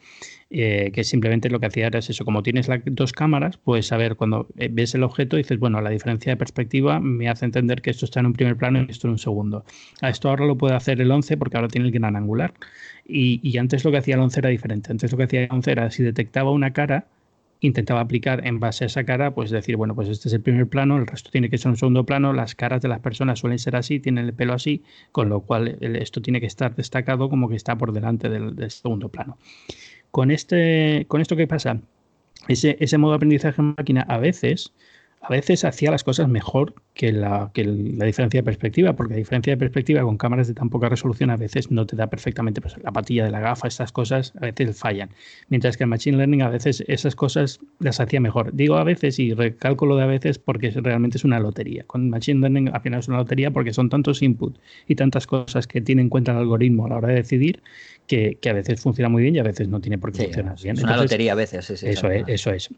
Eh, 0.53 0.90
que 0.93 1.05
simplemente 1.05 1.49
lo 1.49 1.61
que 1.61 1.66
hacía 1.66 1.87
era 1.87 2.01
eso, 2.01 2.25
como 2.25 2.43
tienes 2.43 2.66
las 2.66 2.81
dos 2.85 3.12
cámaras, 3.12 3.57
puedes 3.57 3.87
saber 3.87 4.16
cuando 4.16 4.49
eh, 4.57 4.69
ves 4.69 4.97
el 4.97 5.05
objeto 5.05 5.37
dices, 5.37 5.61
bueno, 5.61 5.81
la 5.81 5.90
diferencia 5.90 6.33
de 6.33 6.37
perspectiva 6.37 6.99
me 6.99 7.29
hace 7.29 7.45
entender 7.45 7.81
que 7.83 7.90
esto 7.90 8.05
está 8.05 8.19
en 8.19 8.27
un 8.27 8.33
primer 8.33 8.57
plano 8.57 8.83
y 8.83 8.90
esto 8.90 9.07
en 9.07 9.12
un 9.12 9.19
segundo. 9.19 9.64
A 10.01 10.09
esto 10.11 10.29
ahora 10.29 10.47
lo 10.47 10.59
puede 10.59 10.75
hacer 10.75 11.01
el 11.01 11.09
11 11.09 11.37
porque 11.37 11.57
ahora 11.57 11.69
tiene 11.69 11.87
el 11.87 11.93
gran 11.93 12.16
angular. 12.16 12.53
Y, 13.07 13.38
y 13.49 13.59
antes 13.59 13.85
lo 13.85 13.93
que 13.93 13.99
hacía 13.99 14.16
el 14.16 14.23
11 14.23 14.40
era 14.40 14.49
diferente. 14.49 14.90
Antes 14.90 15.12
lo 15.12 15.19
que 15.19 15.25
hacía 15.25 15.45
el 15.45 15.53
11 15.53 15.71
era 15.71 15.90
si 15.93 16.03
detectaba 16.03 16.51
una 16.51 16.73
cara, 16.73 17.07
intentaba 17.61 18.01
aplicar 18.01 18.46
en 18.46 18.59
base 18.59 18.85
a 18.85 18.87
esa 18.87 19.05
cara, 19.05 19.35
pues 19.35 19.51
decir, 19.51 19.77
bueno, 19.77 19.94
pues 19.94 20.09
este 20.09 20.29
es 20.29 20.35
el 20.35 20.40
primer 20.40 20.66
plano, 20.66 20.96
el 20.96 21.07
resto 21.07 21.31
tiene 21.31 21.51
que 21.51 21.59
ser 21.59 21.70
un 21.70 21.77
segundo 21.77 22.05
plano, 22.05 22.33
las 22.33 22.55
caras 22.55 22.81
de 22.81 22.88
las 22.88 23.01
personas 23.01 23.38
suelen 23.38 23.59
ser 23.59 23.77
así, 23.77 24.01
tienen 24.01 24.27
el 24.27 24.35
pelo 24.35 24.55
así, 24.55 24.83
con 25.12 25.29
lo 25.29 25.40
cual 25.40 25.77
esto 25.81 26.23
tiene 26.23 26.40
que 26.40 26.46
estar 26.46 26.75
destacado 26.75 27.29
como 27.29 27.49
que 27.49 27.57
está 27.57 27.77
por 27.77 27.92
delante 27.92 28.29
del, 28.29 28.70
segundo 28.70 29.09
plano. 29.09 29.38
Con, 30.11 30.31
este, 30.31 31.05
con 31.09 31.20
esto, 31.20 31.37
¿qué 31.37 31.46
pasa? 31.46 31.81
Ese, 32.49 32.77
ese 32.81 32.99
modo 32.99 33.12
de 33.12 33.16
aprendizaje 33.16 33.61
en 33.61 33.75
máquina 33.77 34.03
a 34.09 34.18
veces 34.18 34.73
a 35.22 35.28
veces 35.28 35.64
hacía 35.64 35.90
las 35.90 36.02
cosas 36.02 36.28
mejor 36.28 36.74
que 36.94 37.12
la, 37.12 37.50
que 37.52 37.64
la 37.64 38.06
diferencia 38.06 38.38
de 38.38 38.42
perspectiva, 38.42 38.94
porque 38.94 39.14
la 39.14 39.18
diferencia 39.18 39.52
de 39.52 39.59
perspectiva 39.59 40.00
con 40.00 40.16
cámaras 40.16 40.48
de 40.48 40.54
tan 40.54 40.70
poca 40.70 40.88
resolución 40.88 41.28
a 41.28 41.37
veces 41.37 41.70
no 41.70 41.87
te 41.87 41.94
da 41.94 42.06
perfectamente 42.09 42.62
pues, 42.62 42.76
la 42.83 42.90
patilla 42.90 43.24
de 43.24 43.30
la 43.30 43.40
gafa, 43.40 43.68
estas 43.68 43.92
cosas 43.92 44.33
a 44.40 44.46
veces 44.46 44.78
fallan. 44.78 45.11
Mientras 45.48 45.76
que 45.76 45.85
el 45.85 45.90
Machine 45.90 46.16
Learning 46.16 46.40
a 46.40 46.48
veces 46.48 46.83
esas 46.88 47.14
cosas 47.14 47.61
las 47.80 48.00
hacía 48.00 48.18
mejor. 48.18 48.54
Digo 48.54 48.76
a 48.76 48.85
veces 48.85 49.18
y 49.18 49.35
recálculo 49.35 49.96
de 49.96 50.04
a 50.04 50.06
veces 50.06 50.38
porque 50.38 50.70
realmente 50.70 51.18
es 51.18 51.24
una 51.24 51.38
lotería. 51.38 51.85
Con 51.87 52.09
Machine 52.09 52.40
Learning 52.40 52.70
al 52.72 52.80
final 52.80 53.00
es 53.00 53.09
una 53.09 53.18
lotería 53.18 53.50
porque 53.50 53.74
son 53.74 53.90
tantos 53.90 54.22
inputs 54.22 54.59
y 54.88 54.94
tantas 54.94 55.26
cosas 55.26 55.66
que 55.66 55.83
tiene 55.83 56.00
en 56.00 56.09
cuenta 56.09 56.33
el 56.33 56.38
algoritmo 56.38 56.87
a 56.87 56.88
la 56.88 56.96
hora 56.96 57.09
de 57.09 57.14
decidir 57.16 57.62
que, 58.06 58.38
a 58.48 58.52
veces 58.54 58.80
funciona 58.80 59.11
muy 59.11 59.22
bien 59.22 59.37
y 59.37 59.38
a 59.38 59.44
veces 59.44 59.68
no 59.68 59.80
tiene 59.80 59.98
por 59.98 60.12
qué 60.12 60.24
funcionar 60.24 60.56
bien. 60.61 60.76
Es 60.76 60.83
una 60.83 60.96
lotería 60.96 61.33
a 61.33 61.37
veces. 61.37 61.70
eso, 61.70 62.11
es, 62.11 62.24
eso 62.26 62.50
es. 62.50 62.70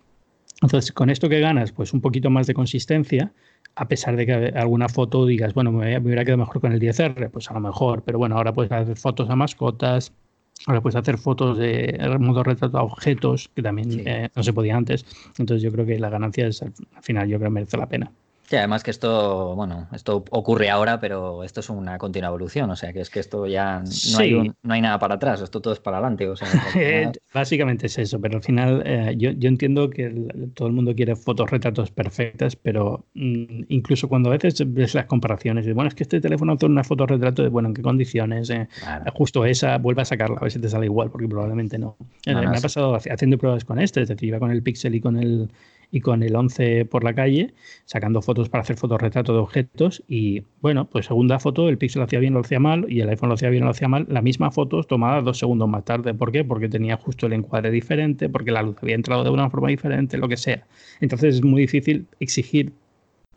Entonces, 0.62 0.92
con 0.92 1.10
esto 1.10 1.28
que 1.28 1.40
ganas, 1.40 1.72
pues 1.72 1.92
un 1.92 2.00
poquito 2.00 2.30
más 2.30 2.46
de 2.46 2.54
consistencia, 2.54 3.32
a 3.74 3.88
pesar 3.88 4.16
de 4.16 4.26
que 4.26 4.32
alguna 4.32 4.88
foto 4.88 5.26
digas, 5.26 5.54
bueno, 5.54 5.72
me, 5.72 5.98
hubiera 5.98 6.24
quedado 6.24 6.38
mejor 6.38 6.60
con 6.60 6.72
el 6.72 6.80
10R, 6.80 7.30
pues 7.30 7.50
a 7.50 7.54
lo 7.54 7.60
mejor, 7.60 8.02
pero 8.02 8.18
bueno, 8.18 8.36
ahora 8.36 8.52
puedes 8.52 8.70
hacer 8.70 8.96
fotos 8.96 9.28
a 9.28 9.36
mascotas, 9.36 10.12
ahora 10.66 10.80
puedes 10.80 10.96
hacer 10.96 11.18
fotos 11.18 11.58
de 11.58 11.98
modo 12.20 12.42
retrato 12.44 12.78
a 12.78 12.82
objetos, 12.82 13.50
que 13.54 13.62
también 13.62 14.02
eh, 14.06 14.28
no 14.34 14.42
se 14.42 14.52
podía 14.52 14.76
antes. 14.76 15.04
Entonces, 15.38 15.62
yo 15.62 15.72
creo 15.72 15.84
que 15.84 15.98
la 15.98 16.10
ganancia 16.10 16.46
es, 16.46 16.62
al 16.62 16.72
final, 17.02 17.28
yo 17.28 17.38
creo 17.38 17.50
que 17.50 17.54
merece 17.54 17.76
la 17.76 17.88
pena. 17.88 18.12
Sí, 18.44 18.56
además 18.56 18.82
que 18.82 18.90
esto, 18.90 19.54
bueno, 19.54 19.88
esto 19.92 20.24
ocurre 20.30 20.68
ahora, 20.68 21.00
pero 21.00 21.42
esto 21.42 21.60
es 21.60 21.70
una 21.70 21.96
continua 21.96 22.28
evolución, 22.28 22.68
o 22.70 22.76
sea, 22.76 22.92
que 22.92 23.00
es 23.00 23.08
que 23.08 23.20
esto 23.20 23.46
ya 23.46 23.82
no, 24.12 24.18
hay, 24.18 24.52
no 24.62 24.74
hay 24.74 24.80
nada 24.80 24.98
para 24.98 25.14
atrás, 25.14 25.40
esto 25.40 25.60
todo 25.60 25.72
es 25.72 25.80
para 25.80 25.98
adelante. 25.98 26.28
O 26.28 26.36
sea, 26.36 26.48
Básicamente 27.34 27.86
es 27.86 27.98
eso, 27.98 28.20
pero 28.20 28.36
al 28.36 28.42
final 28.42 28.82
eh, 28.84 29.14
yo, 29.16 29.30
yo, 29.30 29.48
entiendo 29.48 29.88
que 29.88 30.10
todo 30.54 30.68
el 30.68 30.74
mundo 30.74 30.94
quiere 30.94 31.16
fotos, 31.16 31.50
retratos 31.50 31.90
perfectas, 31.90 32.56
pero 32.56 33.06
mm, 33.14 33.64
incluso 33.68 34.08
cuando 34.08 34.28
a 34.28 34.32
veces 34.32 34.62
ves 34.66 34.94
las 34.94 35.06
comparaciones, 35.06 35.64
de, 35.64 35.72
bueno, 35.72 35.88
es 35.88 35.94
que 35.94 36.02
este 36.02 36.20
teléfono 36.20 36.52
hace 36.52 36.66
una 36.66 36.84
foto 36.84 37.06
retrato 37.06 37.42
de, 37.42 37.48
bueno, 37.48 37.68
¿en 37.68 37.74
qué 37.74 37.82
condiciones? 37.82 38.50
Eh, 38.50 38.68
justo 39.14 39.46
esa, 39.46 39.78
vuelve 39.78 40.02
a 40.02 40.04
sacarla, 40.04 40.36
a 40.38 40.42
ver 40.42 40.52
si 40.52 40.60
te 40.60 40.68
sale 40.68 40.86
igual, 40.86 41.10
porque 41.10 41.28
probablemente 41.28 41.78
no. 41.78 41.96
Eh, 42.26 42.34
me 42.34 42.58
ha 42.58 42.60
pasado 42.60 42.96
haciendo 42.96 43.38
pruebas 43.38 43.64
con 43.64 43.78
este, 43.78 44.02
es 44.02 44.08
decir, 44.08 44.28
iba 44.28 44.38
con 44.38 44.50
el 44.50 44.62
Pixel 44.62 44.94
y 44.94 45.00
con 45.00 45.16
el 45.16 45.50
y 45.92 46.00
con 46.00 46.22
el 46.22 46.34
11 46.34 46.86
por 46.86 47.04
la 47.04 47.14
calle, 47.14 47.52
sacando 47.84 48.22
fotos 48.22 48.48
para 48.48 48.62
hacer 48.62 48.76
fotorretrato 48.76 49.34
de 49.34 49.38
objetos. 49.38 50.02
Y 50.08 50.42
bueno, 50.62 50.86
pues 50.86 51.06
segunda 51.06 51.38
foto, 51.38 51.68
el 51.68 51.76
Pixel 51.76 52.00
lo 52.00 52.06
hacía 52.06 52.18
bien, 52.18 52.32
lo 52.32 52.40
hacía 52.40 52.58
mal, 52.58 52.86
y 52.88 53.02
el 53.02 53.10
iPhone 53.10 53.28
lo 53.28 53.34
hacía 53.34 53.50
bien, 53.50 53.64
lo 53.64 53.70
hacía 53.70 53.88
mal. 53.88 54.06
La 54.08 54.22
misma 54.22 54.50
foto 54.50 54.82
tomada 54.84 55.20
dos 55.20 55.38
segundos 55.38 55.68
más 55.68 55.84
tarde. 55.84 56.14
¿Por 56.14 56.32
qué? 56.32 56.44
Porque 56.44 56.70
tenía 56.70 56.96
justo 56.96 57.26
el 57.26 57.34
encuadre 57.34 57.70
diferente, 57.70 58.30
porque 58.30 58.50
la 58.50 58.62
luz 58.62 58.76
había 58.80 58.94
entrado 58.94 59.22
de 59.22 59.30
una 59.30 59.50
forma 59.50 59.68
diferente, 59.68 60.16
lo 60.16 60.28
que 60.28 60.38
sea. 60.38 60.66
Entonces 61.00 61.36
es 61.36 61.44
muy 61.44 61.60
difícil 61.60 62.06
exigir, 62.20 62.72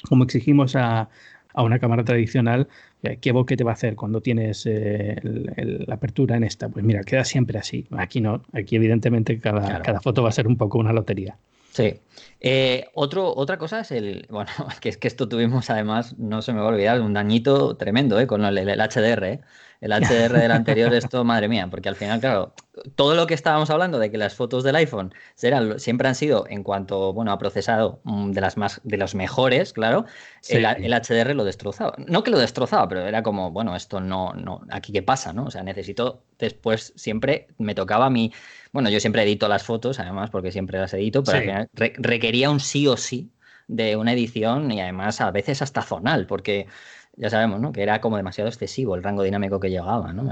como 0.07 0.23
exigimos 0.23 0.77
a, 0.77 1.09
una 1.57 1.79
cámara 1.79 2.03
tradicional, 2.03 2.67
eh, 3.03 3.17
¿qué 3.21 3.31
boquete 3.31 3.63
va 3.63 3.71
a 3.71 3.73
hacer 3.75 3.95
cuando 3.95 4.19
tienes 4.19 4.65
eh, 4.65 5.15
la 5.23 5.95
apertura 5.95 6.35
en 6.35 6.43
esta? 6.43 6.67
Pues 6.67 6.83
mira, 6.83 7.01
queda 7.03 7.23
siempre 7.23 7.57
así. 7.59 7.85
Aquí 7.91 8.19
no, 8.19 8.41
aquí 8.53 8.75
evidentemente 8.75 9.39
cada, 9.39 9.81
cada 9.81 10.01
foto 10.01 10.21
va 10.21 10.29
a 10.29 10.33
ser 10.33 10.47
un 10.47 10.57
poco 10.57 10.79
una 10.79 10.91
lotería. 10.91 11.37
Sí. 11.75 11.99
Eh, 12.39 12.85
otro, 12.93 13.35
otra 13.35 13.57
cosa 13.57 13.81
es 13.81 13.91
el. 13.91 14.27
Bueno, 14.29 14.49
que 14.79 14.89
es 14.89 14.97
que 14.97 15.09
esto 15.09 15.27
tuvimos 15.27 15.69
además, 15.69 16.17
no 16.17 16.41
se 16.41 16.53
me 16.53 16.59
va 16.59 16.67
a 16.67 16.69
olvidar, 16.69 17.01
un 17.01 17.13
dañito 17.13 17.75
tremendo 17.75 18.17
eh, 18.19 18.27
con 18.27 18.45
el, 18.45 18.55
HDR. 18.57 19.23
Eh. 19.25 19.41
El 19.81 19.91
HDR 20.01 20.39
del 20.39 20.51
anterior, 20.51 20.93
esto, 20.93 21.25
madre 21.25 21.49
mía, 21.49 21.67
porque 21.69 21.89
al 21.89 21.97
final, 21.97 22.21
claro, 22.21 22.53
todo 22.95 23.13
lo 23.15 23.27
que 23.27 23.33
estábamos 23.33 23.69
hablando 23.69 23.99
de 23.99 24.09
que 24.09 24.17
las 24.17 24.35
fotos 24.35 24.63
del 24.63 24.77
iPhone 24.77 25.13
serán, 25.35 25.77
siempre 25.79 26.07
han 26.07 26.15
sido, 26.15 26.45
en 26.49 26.63
cuanto 26.63 27.11
bueno, 27.11 27.33
ha 27.33 27.38
procesado 27.38 27.99
mm, 28.05 28.31
de 28.31 28.41
las 28.41 28.55
más 28.55 28.79
de 28.85 28.97
los 28.97 29.13
mejores, 29.13 29.73
claro, 29.73 30.05
el, 30.47 30.63
HDR 30.65 31.35
lo 31.35 31.43
destrozaba. 31.43 31.93
No 31.97 32.23
que 32.23 32.31
lo 32.31 32.39
destrozaba, 32.39 32.88
pero 32.88 33.01
era 33.01 33.21
como, 33.21 33.51
bueno, 33.51 33.75
esto 33.75 33.99
no, 33.99 34.33
no, 34.33 34.61
aquí 34.71 34.93
qué 34.93 35.03
pasa, 35.03 35.33
¿no? 35.33 35.45
O 35.45 35.51
sea, 35.51 35.61
necesito 35.61 36.23
después 36.39 36.93
siempre 36.95 37.47
me 37.57 37.75
tocaba 37.75 38.05
a 38.05 38.09
mí 38.09 38.31
bueno, 38.75 38.89
yo 38.89 38.99
siempre 38.99 39.23
edito 39.23 39.47
las 39.47 39.63
fotos, 39.63 40.01
además, 40.01 40.29
porque 40.31 40.51
siempre 40.51 40.77
las 40.77 40.93
edito, 40.93 41.23
pero 41.23 41.38
al 41.38 41.43
final 41.43 41.69
requería 41.95 42.49
un 42.49 42.59
sí 42.59 42.88
o 42.88 42.97
sí 42.97 43.31
de 43.69 43.95
una 43.95 44.11
edición 44.11 44.69
y 44.69 44.81
además 44.81 45.21
a 45.21 45.31
veces 45.31 45.61
hasta 45.61 45.81
zonal, 45.81 46.27
porque 46.27 46.67
ya 47.15 47.29
sabemos, 47.29 47.61
¿no? 47.61 47.71
Que 47.71 47.83
era 47.83 48.01
como 48.01 48.17
demasiado 48.17 48.49
excesivo 48.49 48.95
el 48.95 49.01
rango 49.01 49.23
dinámico 49.23 49.61
que 49.61 49.69
llegaba, 49.69 50.11
¿no? 50.11 50.29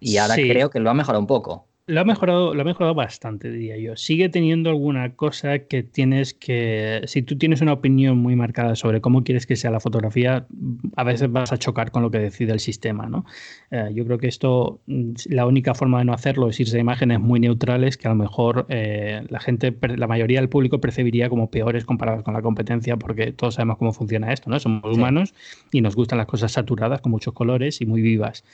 y 0.00 0.16
ahora 0.16 0.34
creo 0.34 0.70
que 0.70 0.80
lo 0.80 0.90
ha 0.90 0.94
mejorado 0.94 1.20
un 1.20 1.28
poco. 1.28 1.68
Lo 1.86 2.00
ha, 2.00 2.04
mejorado, 2.04 2.54
lo 2.54 2.60
ha 2.60 2.64
mejorado 2.64 2.94
bastante, 2.94 3.50
diría 3.50 3.76
yo. 3.76 3.96
Sigue 3.96 4.28
teniendo 4.28 4.70
alguna 4.70 5.16
cosa 5.16 5.58
que 5.58 5.82
tienes 5.82 6.32
que. 6.32 7.02
Si 7.06 7.22
tú 7.22 7.36
tienes 7.36 7.60
una 7.60 7.72
opinión 7.72 8.18
muy 8.18 8.36
marcada 8.36 8.76
sobre 8.76 9.00
cómo 9.00 9.24
quieres 9.24 9.46
que 9.46 9.56
sea 9.56 9.72
la 9.72 9.80
fotografía, 9.80 10.46
a 10.94 11.02
veces 11.02 11.32
vas 11.32 11.52
a 11.52 11.58
chocar 11.58 11.90
con 11.90 12.02
lo 12.02 12.12
que 12.12 12.20
decide 12.20 12.52
el 12.52 12.60
sistema, 12.60 13.06
¿no? 13.06 13.24
Eh, 13.72 13.90
yo 13.94 14.04
creo 14.04 14.18
que 14.18 14.28
esto, 14.28 14.80
mm, 14.86 15.14
la 15.30 15.44
única 15.44 15.74
forma 15.74 15.98
de 15.98 16.04
no 16.04 16.12
hacerlo 16.12 16.48
es 16.48 16.60
irse 16.60 16.76
a 16.76 16.80
imágenes 16.80 17.18
muy 17.18 17.40
neutrales 17.40 17.96
que 17.96 18.06
a 18.06 18.10
lo 18.10 18.16
mejor 18.16 18.64
eh, 18.68 19.24
la 19.28 19.40
gente, 19.40 19.76
la 19.96 20.06
mayoría 20.06 20.38
del 20.38 20.48
público 20.48 20.80
percibiría 20.80 21.28
como 21.28 21.50
peores 21.50 21.84
comparadas 21.84 22.22
con 22.22 22.34
la 22.34 22.42
competencia, 22.42 22.96
porque 22.96 23.32
todos 23.32 23.54
sabemos 23.54 23.78
cómo 23.78 23.92
funciona 23.92 24.32
esto, 24.32 24.50
¿no? 24.50 24.60
Somos 24.60 24.96
humanos 24.96 25.34
y 25.72 25.80
nos 25.80 25.96
gustan 25.96 26.18
las 26.18 26.28
cosas 26.28 26.52
saturadas 26.52 27.00
con 27.00 27.10
muchos 27.10 27.34
colores 27.34 27.80
y 27.80 27.86
muy 27.86 28.02
vivas. 28.02 28.44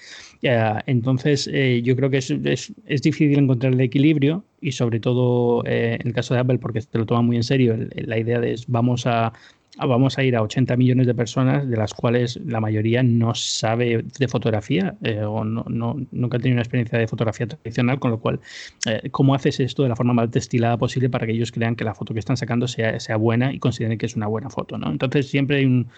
Eh, 0.40 0.72
entonces, 0.86 1.44
yo 1.82 1.94
creo 1.94 2.08
que 2.08 2.18
es, 2.18 2.30
es, 2.30 2.72
es 2.86 3.02
difícil 3.02 3.17
difícil 3.18 3.42
encontrar 3.42 3.72
el 3.72 3.80
equilibrio 3.80 4.44
y 4.60 4.72
sobre 4.72 5.00
todo 5.00 5.64
eh, 5.66 5.98
en 6.00 6.08
el 6.08 6.12
caso 6.12 6.34
de 6.34 6.40
Apple 6.40 6.58
porque 6.58 6.80
se 6.80 6.98
lo 6.98 7.06
toma 7.06 7.22
muy 7.22 7.36
en 7.36 7.42
serio, 7.42 7.76
la 7.94 8.18
idea 8.18 8.40
de 8.40 8.52
es 8.52 8.66
vamos 8.66 9.06
a, 9.06 9.32
vamos 9.76 10.18
a 10.18 10.24
ir 10.24 10.36
a 10.36 10.42
80 10.42 10.76
millones 10.76 11.06
de 11.06 11.14
personas 11.14 11.68
de 11.68 11.76
las 11.76 11.94
cuales 11.94 12.40
la 12.44 12.60
mayoría 12.60 13.02
no 13.02 13.34
sabe 13.34 14.04
de 14.18 14.28
fotografía 14.28 14.96
eh, 15.02 15.22
o 15.22 15.44
no, 15.44 15.64
no, 15.68 15.96
nunca 16.10 16.36
ha 16.36 16.40
tenido 16.40 16.54
una 16.54 16.62
experiencia 16.62 16.98
de 16.98 17.06
fotografía 17.06 17.46
tradicional, 17.46 17.98
con 17.98 18.10
lo 18.10 18.18
cual, 18.18 18.40
eh, 18.86 19.08
¿cómo 19.10 19.34
haces 19.34 19.60
esto 19.60 19.82
de 19.82 19.90
la 19.90 19.96
forma 19.96 20.14
más 20.14 20.30
destilada 20.30 20.76
posible 20.76 21.08
para 21.08 21.26
que 21.26 21.32
ellos 21.32 21.52
crean 21.52 21.76
que 21.76 21.84
la 21.84 21.94
foto 21.94 22.14
que 22.14 22.20
están 22.20 22.36
sacando 22.36 22.66
sea, 22.66 22.98
sea 23.00 23.16
buena 23.16 23.52
y 23.52 23.58
consideren 23.58 23.98
que 23.98 24.06
es 24.06 24.16
una 24.16 24.26
buena 24.26 24.50
foto? 24.50 24.78
¿no? 24.78 24.90
Entonces 24.90 25.28
siempre 25.28 25.58
hay 25.58 25.64
un, 25.64 25.88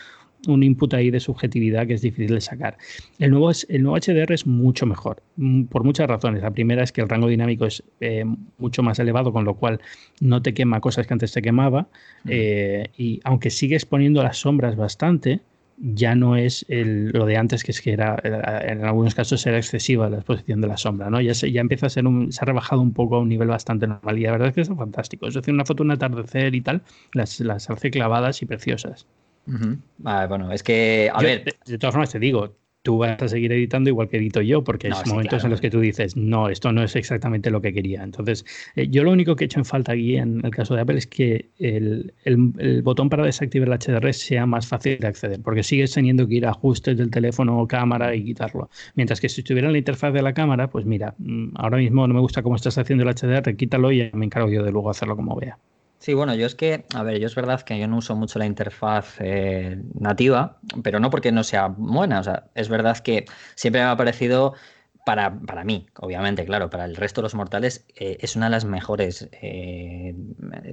un 0.46 0.62
input 0.62 0.92
ahí 0.94 1.10
de 1.10 1.20
subjetividad 1.20 1.86
que 1.86 1.94
es 1.94 2.02
difícil 2.02 2.34
de 2.34 2.40
sacar. 2.40 2.76
El 3.18 3.30
nuevo, 3.30 3.50
el 3.68 3.82
nuevo 3.82 3.96
HDR 3.98 4.32
es 4.32 4.46
mucho 4.46 4.86
mejor, 4.86 5.22
mm, 5.36 5.64
por 5.64 5.84
muchas 5.84 6.08
razones. 6.08 6.42
La 6.42 6.50
primera 6.50 6.82
es 6.82 6.92
que 6.92 7.00
el 7.00 7.08
rango 7.08 7.28
dinámico 7.28 7.66
es 7.66 7.82
eh, 8.00 8.24
mucho 8.58 8.82
más 8.82 8.98
elevado, 8.98 9.32
con 9.32 9.44
lo 9.44 9.54
cual 9.54 9.80
no 10.20 10.42
te 10.42 10.54
quema 10.54 10.80
cosas 10.80 11.06
que 11.06 11.14
antes 11.14 11.32
te 11.32 11.42
quemaba. 11.42 11.88
Eh, 12.26 12.88
y 12.96 13.20
aunque 13.24 13.50
sigues 13.50 13.84
poniendo 13.86 14.22
las 14.22 14.38
sombras 14.38 14.76
bastante, 14.76 15.40
ya 15.82 16.14
no 16.14 16.36
es 16.36 16.66
lo 16.68 17.24
de 17.24 17.38
antes, 17.38 17.64
que 17.64 17.72
es 17.72 17.80
que 17.80 17.92
era, 17.92 18.16
en 18.22 18.84
algunos 18.84 19.14
casos 19.14 19.46
era 19.46 19.56
excesiva 19.56 20.10
la 20.10 20.18
exposición 20.18 20.60
de 20.60 20.68
la 20.68 20.76
sombra, 20.76 21.08
¿no? 21.08 21.22
Ya, 21.22 21.32
se, 21.32 21.50
ya 21.50 21.62
empieza 21.62 21.86
a 21.86 21.88
ser 21.88 22.06
un, 22.06 22.32
se 22.32 22.40
ha 22.42 22.44
rebajado 22.44 22.82
un 22.82 22.92
poco 22.92 23.16
a 23.16 23.20
un 23.20 23.30
nivel 23.30 23.48
bastante 23.48 23.86
normal 23.86 24.18
y 24.18 24.22
la 24.24 24.32
verdad 24.32 24.48
es 24.48 24.54
que 24.54 24.60
es 24.60 24.68
fantástico. 24.68 25.26
Es 25.26 25.34
decir, 25.34 25.54
una 25.54 25.64
foto 25.64 25.82
de 25.82 25.86
un 25.86 25.90
atardecer 25.92 26.54
y 26.54 26.60
tal, 26.60 26.82
las, 27.14 27.40
las 27.40 27.70
hace 27.70 27.90
clavadas 27.90 28.42
y 28.42 28.46
preciosas 28.46 29.06
bueno, 29.46 30.52
es 30.52 30.62
que, 30.62 31.10
a 31.12 31.20
ver. 31.22 31.44
De, 31.66 31.78
todas 31.78 31.94
formas, 31.94 32.10
te 32.10 32.18
digo, 32.18 32.56
tú 32.82 32.98
vas 32.98 33.20
a 33.20 33.28
seguir 33.28 33.52
editando 33.52 33.90
igual 33.90 34.08
que 34.08 34.16
edito 34.16 34.40
yo, 34.40 34.64
porque 34.64 34.88
hay 34.88 34.92
momentos 35.06 35.44
en 35.44 35.50
los 35.50 35.60
que 35.60 35.70
tú 35.70 35.80
dices, 35.80 36.16
no, 36.16 36.48
esto 36.48 36.72
no 36.72 36.82
es 36.82 36.96
exactamente 36.96 37.50
lo 37.50 37.60
que 37.60 37.72
quería. 37.72 38.02
Entonces, 38.02 38.44
eh, 38.74 38.88
yo 38.88 39.04
lo 39.04 39.10
único 39.10 39.36
que 39.36 39.44
he 39.44 39.46
hecho 39.46 39.58
en 39.58 39.64
falta 39.64 39.92
aquí 39.92 40.16
en 40.16 40.44
el 40.44 40.50
caso 40.50 40.74
de 40.74 40.80
Apple 40.80 40.98
es 40.98 41.06
que 41.06 41.50
el, 41.58 42.12
botón 42.82 43.10
para 43.10 43.24
desactivar 43.24 43.68
el 43.68 43.78
HDR 43.78 44.12
sea 44.14 44.46
más 44.46 44.66
fácil 44.66 44.98
de 44.98 45.06
acceder, 45.06 45.40
porque 45.42 45.62
sigues 45.62 45.92
teniendo 45.92 46.26
que 46.26 46.36
ir 46.36 46.46
a 46.46 46.50
ajustes 46.50 46.96
del 46.96 47.10
teléfono 47.10 47.60
o 47.60 47.68
cámara 47.68 48.14
y 48.14 48.24
quitarlo. 48.24 48.70
Mientras 48.94 49.20
que 49.20 49.28
si 49.28 49.42
estuviera 49.42 49.68
en 49.68 49.72
la 49.72 49.78
interfaz 49.78 50.12
de 50.14 50.22
la 50.22 50.32
cámara, 50.32 50.70
pues 50.70 50.86
mira, 50.86 51.14
mm, 51.18 51.56
ahora 51.56 51.78
mismo 51.78 52.06
no 52.06 52.14
me 52.14 52.20
gusta 52.20 52.42
cómo 52.42 52.56
estás 52.56 52.78
haciendo 52.78 53.04
el 53.04 53.14
HDR, 53.14 53.56
quítalo 53.56 53.92
y 53.92 54.10
me 54.14 54.24
encargo 54.24 54.48
yo 54.48 54.62
de 54.62 54.72
luego 54.72 54.90
hacerlo 54.90 55.16
como 55.16 55.36
vea. 55.36 55.58
Sí, 56.00 56.14
bueno, 56.14 56.34
yo 56.34 56.46
es 56.46 56.54
que, 56.54 56.86
a 56.94 57.02
ver, 57.02 57.18
yo 57.20 57.26
es 57.26 57.34
verdad 57.34 57.60
que 57.60 57.78
yo 57.78 57.86
no 57.86 57.98
uso 57.98 58.16
mucho 58.16 58.38
la 58.38 58.46
interfaz 58.46 59.16
eh, 59.20 59.82
nativa, 59.92 60.58
pero 60.82 60.98
no 60.98 61.10
porque 61.10 61.30
no 61.30 61.44
sea 61.44 61.68
buena, 61.68 62.20
o 62.20 62.22
sea, 62.22 62.44
es 62.54 62.70
verdad 62.70 62.96
que 62.98 63.26
siempre 63.54 63.82
me 63.82 63.88
ha 63.88 63.96
parecido 63.98 64.54
para, 65.04 65.40
para, 65.40 65.64
mí, 65.64 65.86
obviamente, 65.98 66.44
claro, 66.44 66.70
para 66.70 66.84
el 66.84 66.96
resto 66.96 67.20
de 67.20 67.24
los 67.24 67.34
mortales 67.34 67.84
eh, 67.96 68.18
es 68.20 68.36
una 68.36 68.46
de 68.46 68.50
las 68.50 68.64
mejores, 68.64 69.28
eh, 69.32 70.14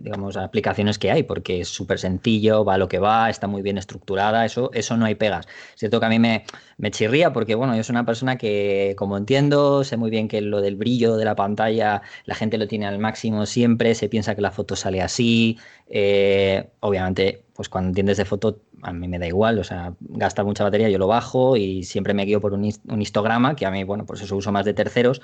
digamos, 0.02 0.38
aplicaciones 0.38 1.00
que 1.00 1.12
hay, 1.12 1.24
porque 1.24 1.62
es 1.62 1.70
súper 1.70 2.00
sencillo, 2.00 2.66
va 2.66 2.78
lo 2.78 2.88
que 2.88 3.00
va, 3.00 3.30
está 3.30 3.48
muy 3.48 3.62
bien 3.62 3.78
estructurada, 3.78 4.46
eso, 4.46 4.70
eso 4.74 4.98
no 4.98 5.06
hay 5.06 5.16
pegas. 5.16 5.48
Siento 5.76 6.00
que 6.00 6.06
a 6.06 6.10
mí 6.10 6.20
me, 6.20 6.46
me 6.78 6.92
chirría 6.92 7.34
porque, 7.34 7.56
bueno, 7.56 7.76
yo 7.76 7.84
soy 7.84 7.94
una 7.94 8.06
persona 8.06 8.38
que, 8.38 8.96
como 8.98 9.18
entiendo, 9.18 9.84
sé 9.84 9.98
muy 9.98 10.10
bien 10.10 10.28
que 10.28 10.42
lo 10.42 10.62
del 10.62 10.76
brillo 10.76 11.18
de 11.18 11.26
la 11.26 11.36
pantalla, 11.36 12.02
la 12.26 12.36
gente 12.36 12.58
lo 12.58 12.68
tiene 12.68 12.86
al 12.88 13.00
máximo 13.00 13.46
siempre, 13.46 13.96
se 13.96 14.10
piensa 14.10 14.36
que 14.36 14.42
la 14.42 14.52
foto 14.52 14.76
sale 14.76 15.02
así, 15.02 15.58
eh, 15.90 16.70
obviamente, 16.82 17.44
pues 17.54 17.70
cuando 17.70 17.90
entiendes 17.90 18.18
de 18.18 18.26
foto, 18.26 18.62
a 18.82 18.94
mí 18.94 19.08
me 19.08 19.20
da 19.20 19.28
igual, 19.28 19.60
o 19.60 19.64
sea, 19.64 19.94
gasta 20.00 20.44
mucha 20.44 20.64
batería, 20.64 20.90
yo 20.90 20.98
lo 20.98 21.08
bajo 21.08 21.56
y 21.58 21.84
siempre 21.84 22.14
me 22.14 22.26
guío 22.26 22.42
por 22.42 22.54
un, 22.54 22.70
un 22.88 23.02
histograma, 23.02 23.56
que 23.56 23.66
a 23.66 23.72
mí, 23.72 23.84
bueno, 23.84 24.06
por 24.06 24.18
eso 24.18 24.36
uso 24.36 24.52
más 24.52 24.66
de 24.66 24.74
terceros, 24.74 25.22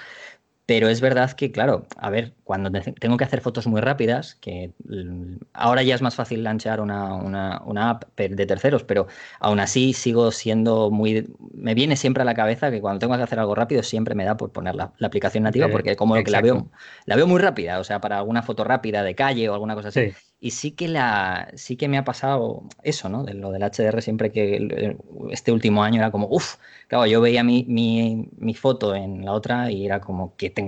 pero 0.73 0.89
es 0.89 1.01
verdad 1.01 1.31
que, 1.33 1.51
claro, 1.51 1.85
a 1.97 2.09
ver, 2.09 2.33
cuando 2.43 2.71
tengo 2.99 3.15
que 3.15 3.23
hacer 3.23 3.41
fotos 3.41 3.67
muy 3.67 3.79
rápidas, 3.79 4.33
que 4.41 4.71
ahora 5.53 5.83
ya 5.83 5.93
es 5.93 6.01
más 6.01 6.15
fácil 6.15 6.41
lanchar 6.41 6.81
una, 6.81 7.13
una, 7.13 7.89
app 7.91 8.05
de 8.17 8.45
terceros, 8.47 8.83
pero 8.83 9.05
aún 9.39 9.59
así 9.59 9.93
sigo 9.93 10.31
siendo 10.31 10.89
muy... 10.89 11.31
Me 11.53 11.75
viene 11.75 11.95
siempre 11.95 12.23
a 12.23 12.25
la 12.25 12.33
cabeza 12.33 12.71
que 12.71 12.81
cuando 12.81 12.97
tengo 12.97 13.15
que 13.15 13.21
hacer 13.21 13.37
algo 13.39 13.53
rápido 13.53 13.83
siempre 13.83 14.15
me 14.15 14.25
da 14.25 14.35
por 14.35 14.51
poner 14.51 14.73
la, 14.73 14.91
aplicación 14.99 15.43
nativa, 15.43 15.67
porque 15.67 15.95
como 15.95 16.15
que 16.15 16.31
la 16.31 16.41
veo, 16.41 16.71
la 17.05 17.15
veo 17.17 17.27
muy 17.27 17.39
rápida, 17.39 17.77
o 17.77 17.83
sea, 17.83 18.01
para 18.01 18.17
alguna 18.17 18.41
foto 18.41 18.63
rápida 18.63 19.03
de 19.03 19.13
calle 19.13 19.47
o 19.49 19.53
alguna 19.53 19.75
cosa 19.75 19.89
así. 19.89 20.11
Y 20.39 20.51
sí 20.51 20.71
que, 20.71 20.87
la, 20.87 21.51
sí 21.53 21.77
que 21.77 21.87
me 21.87 21.97
ha 21.97 22.03
pasado 22.03 22.63
eso, 22.81 23.09
¿no? 23.09 23.23
De 23.23 23.33
lo 23.33 23.51
del 23.51 23.61
HDR 23.61 24.01
siempre 24.01 24.31
que 24.31 24.97
este 25.29 25.51
último 25.53 25.83
año 25.83 25.99
era 25.99 26.11
como, 26.11 26.27
uff, 26.29 26.55
claro, 26.87 27.05
yo 27.05 27.21
veía 27.21 27.43
mi, 27.43 27.63
mi, 27.69 28.27
mi, 28.37 28.53
foto 28.53 28.93
en 28.93 29.23
la 29.23 29.31
otra 29.31 29.71
y 29.71 29.85
era 29.85 30.01
como 30.01 30.35
que 30.35 30.49
tengo 30.49 30.62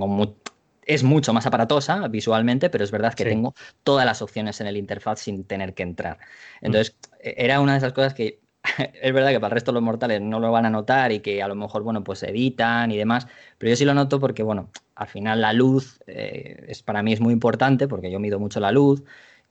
es 0.86 1.02
mucho 1.02 1.32
más 1.32 1.46
aparatosa 1.46 2.08
visualmente, 2.08 2.70
pero 2.70 2.84
es 2.84 2.90
verdad 2.90 3.14
que 3.14 3.24
tengo 3.24 3.54
todas 3.82 4.06
las 4.06 4.22
opciones 4.22 4.60
en 4.60 4.68
el 4.68 4.76
interfaz 4.76 5.20
sin 5.20 5.44
tener 5.44 5.74
que 5.74 5.82
entrar. 5.82 6.18
Mm. 6.62 6.66
Entonces, 6.66 6.96
e, 7.20 7.34
era 7.38 7.60
una 7.60 7.72
de 7.72 7.78
esas 7.78 7.92
cosas 7.92 8.14
que 8.14 8.40
es 9.02 9.12
verdad 9.12 9.30
que 9.30 9.40
para 9.40 9.48
el 9.48 9.52
resto 9.52 9.72
de 9.72 9.74
los 9.74 9.82
mortales 9.82 10.20
no 10.20 10.40
lo 10.40 10.50
van 10.52 10.66
a 10.66 10.70
notar 10.70 11.12
y 11.12 11.20
que 11.20 11.42
a 11.42 11.48
lo 11.48 11.54
mejor, 11.54 11.82
bueno, 11.82 12.02
pues 12.04 12.22
editan 12.22 12.90
y 12.90 12.96
demás, 12.96 13.26
pero 13.58 13.70
yo 13.70 13.76
sí 13.76 13.84
lo 13.84 13.94
noto 13.94 14.20
porque, 14.20 14.42
bueno, 14.42 14.70
al 14.94 15.08
final 15.08 15.40
la 15.40 15.52
luz 15.52 16.00
eh, 16.06 16.64
es, 16.68 16.82
para 16.82 17.02
mí 17.02 17.12
es 17.12 17.20
muy 17.20 17.32
importante 17.32 17.88
porque 17.88 18.10
yo 18.10 18.20
mido 18.20 18.38
mucho 18.38 18.60
la 18.60 18.72
luz 18.72 19.02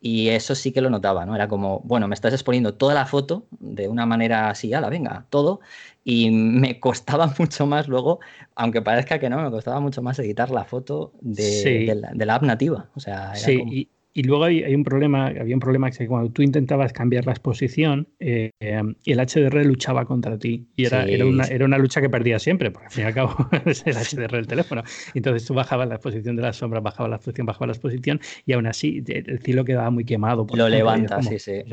y 0.06 0.30
eso 0.30 0.54
sí 0.54 0.72
que 0.72 0.82
lo 0.82 0.92
notaba, 0.92 1.26
¿no? 1.26 1.34
Era 1.34 1.48
como, 1.48 1.80
bueno, 1.80 2.08
me 2.08 2.14
estás 2.14 2.32
exponiendo 2.32 2.76
toda 2.76 2.94
la 2.94 3.08
foto 3.08 3.48
de 3.50 3.88
una 3.88 4.06
manera 4.06 4.52
así, 4.52 4.72
ala, 4.72 4.88
venga, 4.88 5.26
todo. 5.32 5.62
Y 6.04 6.30
me 6.30 6.80
costaba 6.80 7.34
mucho 7.40 7.66
más 7.66 7.88
luego, 7.88 8.20
aunque 8.54 8.84
parezca 8.84 9.18
que 9.18 9.32
no, 9.32 9.42
me 9.42 9.50
costaba 9.50 9.80
mucho 9.80 10.04
más 10.04 10.20
editar 10.20 10.52
la 10.52 10.64
foto 10.64 11.12
de, 11.22 12.14
la, 12.14 12.36
app 12.36 12.44
nativa. 12.44 12.92
O 12.94 13.00
sea, 13.00 13.32
era 13.32 13.36
sí, 13.36 13.64
y 13.66 13.90
luego 14.24 14.46
hay, 14.46 14.74
un 14.74 14.84
problema, 14.84 15.28
había 15.28 15.56
un 15.56 15.60
problema 15.60 15.92
que 15.92 16.08
cuando 16.08 16.32
tú 16.32 16.42
intentabas 16.42 16.94
cambiar 16.94 17.26
la 17.26 17.34
exposición, 17.34 18.08
eh, 18.20 18.52
el 18.60 19.20
HDR 19.20 19.66
luchaba 19.66 20.06
contra 20.06 20.38
ti. 20.40 20.68
Y 20.78 20.86
era, 20.86 21.04
era, 21.04 21.26
una, 21.26 21.44
era, 21.46 21.66
una, 21.66 21.78
lucha 21.78 22.00
que 22.00 22.10
perdía 22.10 22.40
siempre, 22.40 22.72
porque 22.72 22.88
al 22.88 22.92
fin 22.94 23.04
y 23.04 23.08
al 23.08 23.14
cabo 23.14 23.36
es 23.66 23.86
el 23.86 23.96
HDR 23.96 24.38
del 24.38 24.48
teléfono. 24.48 24.84
Entonces 25.14 25.46
tú 25.46 25.54
bajabas 25.54 25.90
la 25.90 25.96
exposición 25.96 26.38
de 26.38 26.42
la 26.42 26.54
sombra, 26.54 26.80
bajabas 26.80 27.10
la 27.10 27.16
exposición, 27.18 27.46
bajabas 27.46 27.68
la 27.68 27.74
exposición, 27.74 28.22
y 28.46 28.54
aún 28.54 28.68
así 28.68 29.04
el 29.06 29.40
cielo 29.40 29.66
quedaba 29.66 29.90
muy 29.90 30.06
quemado. 30.06 30.48
Lo 30.54 30.70
levanta, 30.70 31.22
sí, 31.22 31.38
sí. 31.38 31.64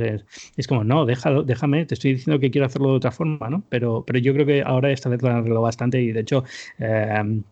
Es, 0.57 0.67
como, 0.67 0.83
no, 0.83 1.07
déjalo, 1.07 1.45
déjame, 1.45 1.87
te 1.87 1.95
estoy 1.95 2.15
diciendo 2.15 2.41
que 2.41 2.51
quiero 2.51 2.67
hacerlo 2.67 2.91
de 2.91 2.97
otra 2.97 3.13
forma, 3.13 3.49
¿no? 3.49 3.63
Pero, 3.69 4.05
pero 4.05 4.19
yo 4.19 4.35
creo 4.35 4.47
que 4.47 4.63
ahora 4.63 4.91
esta 4.91 5.09
vez 5.09 5.23
lo 5.23 5.29
han 5.29 5.37
arreglado 5.37 5.63
bastante 5.63 6.03
y 6.03 6.13
de 6.13 6.21
hecho. 6.21 6.45
Eh, 6.79 7.43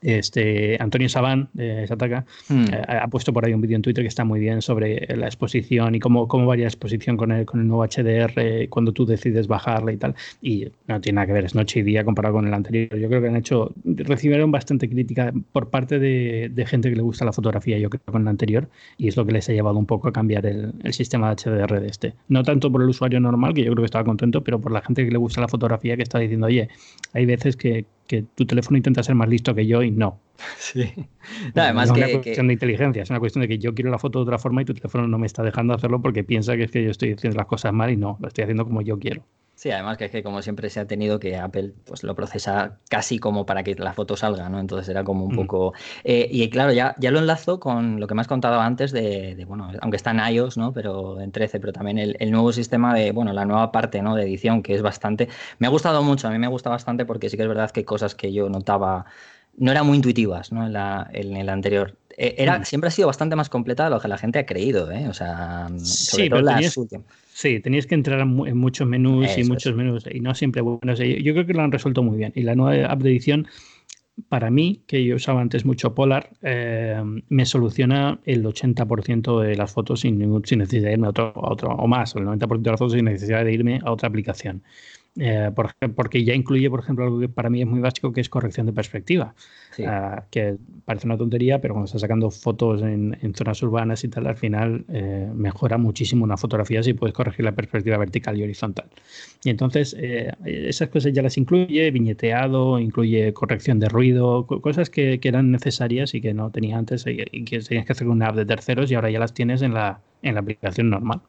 este, 0.00 0.76
Antonio 0.80 1.08
Sabán 1.08 1.48
de 1.52 1.86
Sataka 1.86 2.24
hmm. 2.48 2.64
eh, 2.72 2.82
ha 2.88 3.08
puesto 3.08 3.32
por 3.32 3.44
ahí 3.44 3.52
un 3.52 3.60
vídeo 3.60 3.76
en 3.76 3.82
Twitter 3.82 4.04
que 4.04 4.08
está 4.08 4.24
muy 4.24 4.40
bien 4.40 4.62
sobre 4.62 5.06
la 5.16 5.26
exposición 5.26 5.94
y 5.94 6.00
cómo, 6.00 6.28
cómo 6.28 6.46
varía 6.46 6.64
la 6.64 6.68
exposición 6.68 7.16
con 7.16 7.32
el, 7.32 7.46
con 7.46 7.60
el 7.60 7.66
nuevo 7.66 7.84
HDR 7.84 8.68
cuando 8.68 8.92
tú 8.92 9.06
decides 9.06 9.46
bajarla 9.48 9.92
y 9.92 9.96
tal. 9.96 10.14
Y 10.40 10.68
no 10.86 11.00
tiene 11.00 11.16
nada 11.16 11.26
que 11.26 11.32
ver, 11.32 11.44
es 11.44 11.54
noche 11.54 11.80
y 11.80 11.82
día 11.82 12.04
comparado 12.04 12.36
con 12.36 12.46
el 12.46 12.54
anterior. 12.54 12.96
Yo 12.96 13.08
creo 13.08 13.20
que 13.20 13.28
han 13.28 13.36
hecho, 13.36 13.72
recibieron 13.84 14.50
bastante 14.50 14.88
crítica 14.88 15.32
por 15.52 15.70
parte 15.70 15.98
de, 15.98 16.64
gente 16.68 16.90
que 16.90 16.96
le 16.96 17.02
gusta 17.02 17.24
la 17.24 17.32
fotografía, 17.32 17.78
yo 17.78 17.88
creo, 17.88 18.02
con 18.04 18.22
el 18.22 18.28
anterior, 18.28 18.68
y 18.98 19.08
es 19.08 19.16
lo 19.16 19.24
que 19.24 19.32
les 19.32 19.48
ha 19.48 19.52
llevado 19.52 19.78
un 19.78 19.86
poco 19.86 20.08
a 20.08 20.12
cambiar 20.12 20.44
el, 20.44 20.74
el 20.82 20.92
sistema 20.92 21.34
de 21.34 21.36
HDR 21.36 21.80
de 21.80 21.86
este. 21.86 22.14
No 22.28 22.42
tanto 22.42 22.70
por 22.70 22.82
el 22.82 22.88
usuario 22.90 23.18
normal, 23.20 23.54
que 23.54 23.64
yo 23.64 23.72
creo 23.72 23.82
que 23.82 23.86
estaba 23.86 24.04
contento, 24.04 24.44
pero 24.44 24.60
por 24.60 24.70
la 24.70 24.82
gente 24.82 25.04
que 25.04 25.10
le 25.10 25.18
gusta 25.18 25.40
la 25.40 25.48
fotografía 25.48 25.96
que 25.96 26.02
está 26.02 26.18
diciendo, 26.18 26.46
oye, 26.46 26.68
hay 27.14 27.24
veces 27.24 27.56
que, 27.56 27.86
que 28.08 28.24
tu 28.34 28.46
teléfono 28.46 28.76
intenta 28.76 29.02
ser 29.04 29.14
más 29.14 29.28
listo 29.28 29.54
que 29.54 29.66
yo 29.66 29.82
y 29.82 29.92
no. 29.92 30.18
Sí. 30.58 30.92
No, 31.54 31.62
además 31.62 31.90
es 31.90 31.96
una 31.96 32.12
cuestión 32.12 32.46
de 32.46 32.52
inteligencia, 32.52 33.02
es 33.02 33.10
una 33.10 33.18
cuestión 33.18 33.42
de 33.42 33.48
que 33.48 33.58
yo 33.58 33.74
quiero 33.74 33.90
la 33.90 33.98
foto 33.98 34.20
de 34.20 34.24
otra 34.24 34.38
forma 34.38 34.62
y 34.62 34.64
tu 34.64 34.74
teléfono 34.74 35.06
no 35.06 35.18
me 35.18 35.26
está 35.26 35.42
dejando 35.42 35.74
hacerlo 35.74 36.00
porque 36.00 36.24
piensa 36.24 36.56
que 36.56 36.64
es 36.64 36.70
que 36.70 36.84
yo 36.84 36.90
estoy 36.90 37.12
haciendo 37.12 37.36
las 37.36 37.46
cosas 37.46 37.72
mal 37.72 37.90
y 37.90 37.96
no, 37.96 38.16
lo 38.20 38.28
estoy 38.28 38.44
haciendo 38.44 38.64
como 38.64 38.82
yo 38.82 38.98
quiero. 38.98 39.24
Sí, 39.58 39.72
además 39.72 39.98
que 39.98 40.04
es 40.04 40.12
que 40.12 40.22
como 40.22 40.40
siempre 40.40 40.70
se 40.70 40.78
ha 40.78 40.86
tenido 40.86 41.18
que 41.18 41.36
Apple 41.36 41.74
pues 41.84 42.04
lo 42.04 42.14
procesa 42.14 42.78
casi 42.88 43.18
como 43.18 43.44
para 43.44 43.64
que 43.64 43.74
la 43.74 43.92
foto 43.92 44.16
salga, 44.16 44.48
¿no? 44.48 44.60
Entonces 44.60 44.88
era 44.88 45.02
como 45.02 45.24
un 45.24 45.32
mm. 45.32 45.36
poco... 45.36 45.74
Eh, 46.04 46.28
y 46.30 46.48
claro, 46.48 46.72
ya, 46.72 46.94
ya 47.00 47.10
lo 47.10 47.18
enlazo 47.18 47.58
con 47.58 47.98
lo 47.98 48.06
que 48.06 48.14
me 48.14 48.20
has 48.20 48.28
contado 48.28 48.60
antes 48.60 48.92
de, 48.92 49.44
bueno, 49.48 49.72
aunque 49.80 49.96
está 49.96 50.12
en 50.12 50.20
iOS, 50.32 50.58
¿no? 50.58 50.72
Pero 50.72 51.20
en 51.20 51.32
13, 51.32 51.58
pero 51.58 51.72
también 51.72 51.98
el, 51.98 52.16
el, 52.20 52.30
nuevo 52.30 52.52
sistema 52.52 52.94
de, 52.94 53.10
bueno, 53.10 53.32
la 53.32 53.44
nueva 53.46 53.72
parte, 53.72 54.00
¿no? 54.00 54.14
De 54.14 54.22
edición, 54.22 54.62
que 54.62 54.76
es 54.76 54.82
bastante... 54.82 55.28
Me 55.58 55.66
ha 55.66 55.70
gustado 55.70 56.04
mucho, 56.04 56.28
a 56.28 56.30
mí 56.30 56.38
me 56.38 56.46
gusta 56.46 56.70
bastante 56.70 57.04
porque 57.04 57.28
sí 57.28 57.36
que 57.36 57.42
es 57.42 57.48
verdad 57.48 57.68
que 57.72 57.80
hay 57.80 57.84
cosas 57.84 58.14
que 58.14 58.32
yo 58.32 58.48
notaba 58.48 59.06
no 59.58 59.70
eran 59.70 59.86
muy 59.86 59.96
intuitivas 59.96 60.52
¿no? 60.52 60.66
en, 60.66 60.72
la, 60.72 61.08
en 61.12 61.36
el 61.36 61.48
anterior. 61.48 61.96
E, 62.16 62.34
era, 62.38 62.58
mm. 62.58 62.64
Siempre 62.64 62.88
ha 62.88 62.90
sido 62.90 63.06
bastante 63.06 63.36
más 63.36 63.48
completa 63.48 63.84
de 63.84 63.90
lo 63.90 64.00
que 64.00 64.08
la 64.08 64.18
gente 64.18 64.38
ha 64.38 64.46
creído, 64.46 64.90
¿eh? 64.90 65.08
O 65.08 65.14
sea, 65.14 65.68
sobre 65.78 66.24
sí, 66.24 66.30
todo 66.30 66.42
las 66.42 66.76
últimas. 66.76 67.06
Sí, 67.32 67.60
tenías 67.60 67.86
que 67.86 67.94
entrar 67.94 68.20
en 68.20 68.56
muchos 68.56 68.88
menús 68.88 69.28
y 69.38 69.44
muchos 69.44 69.76
menús 69.76 70.04
y 70.10 70.18
no 70.18 70.34
siempre 70.34 70.60
bueno. 70.60 70.94
yo 70.94 71.32
creo 71.32 71.46
que 71.46 71.54
lo 71.54 71.62
han 71.62 71.70
resuelto 71.70 72.02
muy 72.02 72.16
bien. 72.16 72.32
Y 72.34 72.42
la 72.42 72.56
nueva 72.56 72.88
app 72.88 73.00
de 73.00 73.10
edición, 73.10 73.46
para 74.28 74.50
mí, 74.50 74.82
que 74.88 75.04
yo 75.04 75.14
usaba 75.14 75.40
antes 75.40 75.64
mucho 75.64 75.94
Polar, 75.94 76.30
eh, 76.42 77.00
me 77.28 77.46
soluciona 77.46 78.18
el 78.24 78.44
80% 78.44 79.40
de 79.40 79.54
las 79.54 79.70
fotos 79.70 80.00
sin, 80.00 80.18
ningún, 80.18 80.44
sin 80.44 80.58
necesidad 80.58 80.88
de 80.88 80.94
irme 80.94 81.06
a 81.06 81.10
otro, 81.10 81.32
a 81.36 81.52
otro 81.52 81.68
o 81.68 81.86
más, 81.86 82.16
el 82.16 82.24
90% 82.24 82.62
de 82.62 82.70
las 82.70 82.80
fotos 82.80 82.94
sin 82.94 83.04
necesidad 83.04 83.44
de 83.44 83.52
irme 83.52 83.80
a 83.84 83.92
otra 83.92 84.08
aplicación. 84.08 84.64
Eh, 85.20 85.50
porque 85.96 86.24
ya 86.24 86.34
incluye, 86.34 86.70
por 86.70 86.80
ejemplo, 86.80 87.04
algo 87.04 87.18
que 87.18 87.28
para 87.28 87.50
mí 87.50 87.60
es 87.60 87.66
muy 87.66 87.80
básico, 87.80 88.12
que 88.12 88.20
es 88.20 88.28
corrección 88.28 88.66
de 88.66 88.72
perspectiva. 88.72 89.34
Ah, 89.86 90.24
que 90.30 90.56
parece 90.84 91.06
una 91.06 91.16
tontería, 91.16 91.60
pero 91.60 91.74
cuando 91.74 91.86
estás 91.86 92.00
sacando 92.00 92.30
fotos 92.30 92.82
en, 92.82 93.16
zonas 93.34 93.62
urbanas 93.62 94.02
y 94.02 94.08
tal, 94.08 94.26
al 94.26 94.36
final 94.36 94.84
eh, 94.88 95.30
mejora 95.34 95.78
muchísimo 95.78 96.24
una 96.24 96.36
fotografía 96.36 96.82
si 96.82 96.94
puedes 96.94 97.14
corregir 97.14 97.44
la 97.44 97.52
perspectiva 97.52 97.96
vertical 97.96 98.36
y 98.36 98.42
horizontal. 98.42 98.86
Y 99.44 99.50
entonces, 99.50 99.94
eh, 99.98 100.32
esas 100.44 100.88
cosas 100.88 101.12
ya 101.12 101.22
las 101.22 101.36
incluye, 101.36 101.90
viñeteado, 101.90 102.78
incluye 102.78 103.32
corrección 103.32 103.78
de 103.78 103.88
ruido, 103.88 104.46
cosas 104.46 104.90
que, 104.90 105.20
eran 105.28 105.50
necesarias 105.50 106.14
y 106.14 106.22
que 106.22 106.32
no 106.32 106.50
tenía 106.50 106.78
antes 106.78 107.04
y, 107.06 107.44
que 107.44 107.60
tenías 107.60 107.84
que 107.84 107.92
hacer 107.92 108.06
con 108.06 108.16
una 108.16 108.28
app 108.28 108.36
de 108.36 108.46
terceros 108.46 108.90
y 108.90 108.94
ahora 108.94 109.10
ya 109.10 109.18
las 109.18 109.34
tienes 109.34 109.60
en 109.60 109.74
la, 109.74 110.00
en 110.22 110.34
la 110.34 110.40
aplicación 110.40 110.88
normal. 110.88 111.20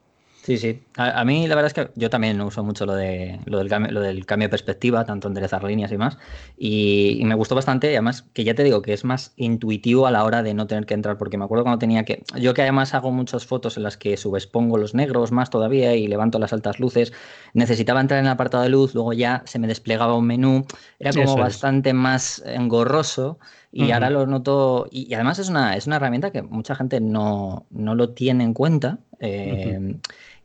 Sí, 0.50 0.58
sí. 0.58 0.82
A, 0.98 1.24
mí 1.26 1.48
la 1.48 1.54
verdad 1.54 1.68
es 1.68 1.74
que 1.76 1.92
yo 1.94 2.10
también 2.10 2.42
uso 2.42 2.64
mucho 2.64 2.88
lo, 2.88 2.96
de, 2.96 3.40
lo, 3.46 3.60
del, 3.60 3.70
cambio, 3.70 3.92
lo 3.92 4.02
del 4.02 4.26
cambio 4.26 4.48
de 4.48 4.50
perspectiva, 4.50 5.06
tanto 5.06 5.28
enderezar 5.28 5.64
líneas 5.64 5.92
y 5.92 5.98
más. 6.00 6.18
Y, 6.58 7.22
me 7.24 7.36
gustó 7.36 7.54
bastante, 7.54 7.92
y 7.92 7.94
además 7.94 8.24
que 8.34 8.44
ya 8.44 8.56
te 8.56 8.64
digo 8.64 8.82
que 8.82 8.94
es 8.94 9.04
más 9.04 9.32
intuitivo 9.36 10.08
a 10.08 10.12
la 10.12 10.24
hora 10.24 10.42
de 10.42 10.56
no 10.56 10.66
tener 10.66 10.88
que 10.88 10.96
entrar, 10.96 11.20
porque 11.20 11.38
me 11.38 11.46
acuerdo 11.46 11.66
cuando 11.66 11.78
tenía 11.78 12.04
que... 12.04 12.24
Yo 12.36 12.56
que 12.56 12.64
además 12.64 12.96
hago 12.96 13.12
muchas 13.12 13.46
fotos 13.46 13.78
en 13.78 13.84
las 13.84 13.96
que 13.96 14.18
subexpongo 14.18 14.80
los 14.80 14.96
negros 14.96 15.32
más 15.32 15.52
todavía 15.52 15.96
y 15.96 16.08
levanto 16.08 16.40
las 16.40 16.52
altas 16.52 16.80
luces, 16.80 17.14
necesitaba 17.54 18.02
entrar 18.02 18.20
en 18.20 18.26
el 18.26 18.32
apartado 18.32 18.64
de 18.64 18.70
luz, 18.70 18.96
luego 18.96 19.14
ya 19.14 19.44
se 19.46 19.60
me 19.60 19.68
desplegaba 19.68 20.16
un 20.16 20.26
menú, 20.26 20.66
era 20.98 21.14
como 21.14 21.38
bastante 21.38 21.94
más 21.94 22.42
engorroso. 22.44 23.38
Y 23.72 23.92
ahora 23.92 24.10
lo 24.10 24.26
noto, 24.26 24.88
y, 24.90 25.14
además 25.14 25.38
es 25.38 25.48
una, 25.48 25.76
es 25.76 25.86
una 25.86 25.98
herramienta 25.98 26.32
que 26.32 26.42
mucha 26.42 26.74
gente 26.74 27.00
no, 27.00 27.68
no 27.70 27.94
lo 27.94 28.10
tiene 28.10 28.44
en 28.44 28.56
cuenta. 28.56 28.98
Eh, 29.20 29.96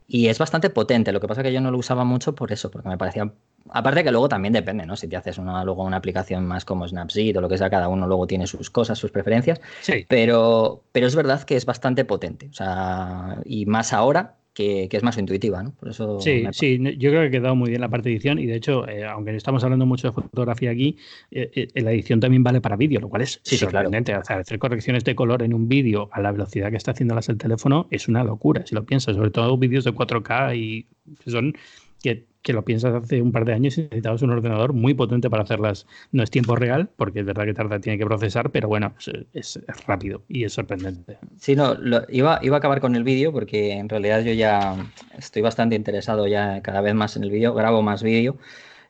y 0.07 0.27
es 0.27 0.37
bastante 0.37 0.69
potente. 0.69 1.11
Lo 1.11 1.19
que 1.19 1.27
pasa 1.27 1.41
es 1.41 1.47
que 1.47 1.53
yo 1.53 1.61
no 1.61 1.71
lo 1.71 1.77
usaba 1.77 2.03
mucho 2.03 2.35
por 2.35 2.51
eso, 2.51 2.69
porque 2.71 2.89
me 2.89 2.97
parecía. 2.97 3.31
Aparte 3.69 4.03
que 4.03 4.11
luego 4.11 4.29
también 4.29 4.53
depende, 4.53 4.85
¿no? 4.85 4.95
Si 4.95 5.07
te 5.07 5.15
haces 5.15 5.39
una, 5.39 5.63
luego 5.63 5.83
una 5.83 5.97
aplicación 5.97 6.45
más 6.45 6.65
como 6.65 6.87
Snapseed 6.87 7.37
o 7.37 7.41
lo 7.41 7.49
que 7.49 7.57
sea, 7.57 7.69
cada 7.69 7.87
uno 7.87 8.05
luego 8.05 8.27
tiene 8.27 8.45
sus 8.45 8.69
cosas, 8.69 8.99
sus 8.99 9.11
preferencias. 9.11 9.59
Sí. 9.81 10.05
Pero, 10.07 10.83
pero 10.91 11.07
es 11.07 11.15
verdad 11.15 11.41
que 11.43 11.55
es 11.55 11.65
bastante 11.65 12.05
potente. 12.05 12.47
O 12.49 12.53
sea, 12.53 13.39
y 13.43 13.65
más 13.65 13.91
ahora 13.91 14.35
que, 14.55 14.87
es 14.89 15.03
más 15.03 15.17
intuitiva, 15.17 15.61
¿no? 15.61 15.71
Por 15.73 15.89
eso 15.89 16.19
sí, 16.21 16.45
sí, 16.51 16.79
yo 16.97 17.09
creo 17.11 17.21
que 17.21 17.27
ha 17.27 17.31
quedado 17.31 17.55
muy 17.55 17.69
bien 17.69 17.81
la 17.81 17.89
parte 17.89 18.09
de 18.09 18.15
edición 18.15 18.39
y 18.39 18.45
de 18.45 18.55
hecho, 18.55 18.87
eh, 18.87 19.05
aunque 19.05 19.35
estamos 19.35 19.63
hablando 19.65 19.85
mucho 19.85 20.07
de 20.07 20.13
fotografía 20.13 20.71
aquí, 20.71 20.97
eh, 21.29 21.51
eh, 21.53 21.81
la 21.81 21.91
edición 21.91 22.21
también 22.21 22.41
vale 22.41 22.61
para 22.61 22.77
vídeo, 22.77 23.01
lo 23.01 23.09
cual 23.09 23.23
es 23.23 23.41
sorprendente. 23.43 24.15
O 24.15 24.23
sea, 24.23 24.37
hacer 24.37 24.57
correcciones 24.57 25.03
de 25.03 25.13
color 25.13 25.43
en 25.43 25.53
un 25.53 25.67
vídeo 25.67 26.09
a 26.13 26.21
la 26.21 26.31
velocidad 26.31 26.71
que 26.71 26.77
está 26.77 26.91
haciéndolas 26.91 27.27
el 27.27 27.37
teléfono 27.37 27.87
es 27.91 28.07
una 28.07 28.23
locura, 28.23 28.65
si 28.65 28.73
lo 28.73 28.85
piensas, 28.85 29.17
sobre 29.17 29.29
todo 29.29 29.57
vídeos 29.57 29.83
de 29.83 29.91
4K 29.91 30.55
y 30.57 30.87
son 31.29 31.53
que 32.01 32.25
que 32.45 32.53
lo 32.53 32.63
piensas 32.63 32.93
hace 32.93 33.23
un 33.23 33.31
par 33.31 33.43
de 33.43 33.53
años 33.53 33.75
y 33.79 33.81
necesitabas 33.81 34.21
un 34.21 34.29
ordenador 34.29 34.73
muy 34.73 34.93
potente 34.93 35.31
para 35.31 35.41
hacerlas. 35.41 35.87
No 36.11 36.21
es 36.21 36.29
tiempo 36.29 36.55
real, 36.55 36.89
porque 36.95 37.21
es 37.21 37.25
verdad 37.25 37.45
que 37.45 37.55
tarda, 37.55 37.79
tiene 37.79 37.97
que 37.97 38.05
procesar, 38.05 38.51
pero 38.51 38.67
bueno, 38.67 38.93
es, 39.33 39.59
rápido 39.87 40.21
y 40.29 40.43
es 40.43 40.53
sorprendente. 40.53 41.17
Sí, 41.39 41.55
no, 41.55 41.75
iba, 42.07 42.37
iba 42.43 42.55
a 42.55 42.59
acabar 42.59 42.81
con 42.81 42.95
el 42.95 43.03
vídeo 43.03 43.33
porque 43.33 43.71
en 43.71 43.89
realidad 43.89 44.21
yo 44.21 44.31
ya 44.31 44.75
estoy 45.17 45.41
bastante 45.41 45.75
interesado 45.75 46.27
ya 46.27 46.61
cada 46.61 46.81
vez 46.81 46.93
más 46.93 47.17
en 47.17 47.23
el 47.23 47.31
vídeo, 47.31 47.55
grabo 47.55 47.81
más 47.81 48.03
vídeo. 48.03 48.37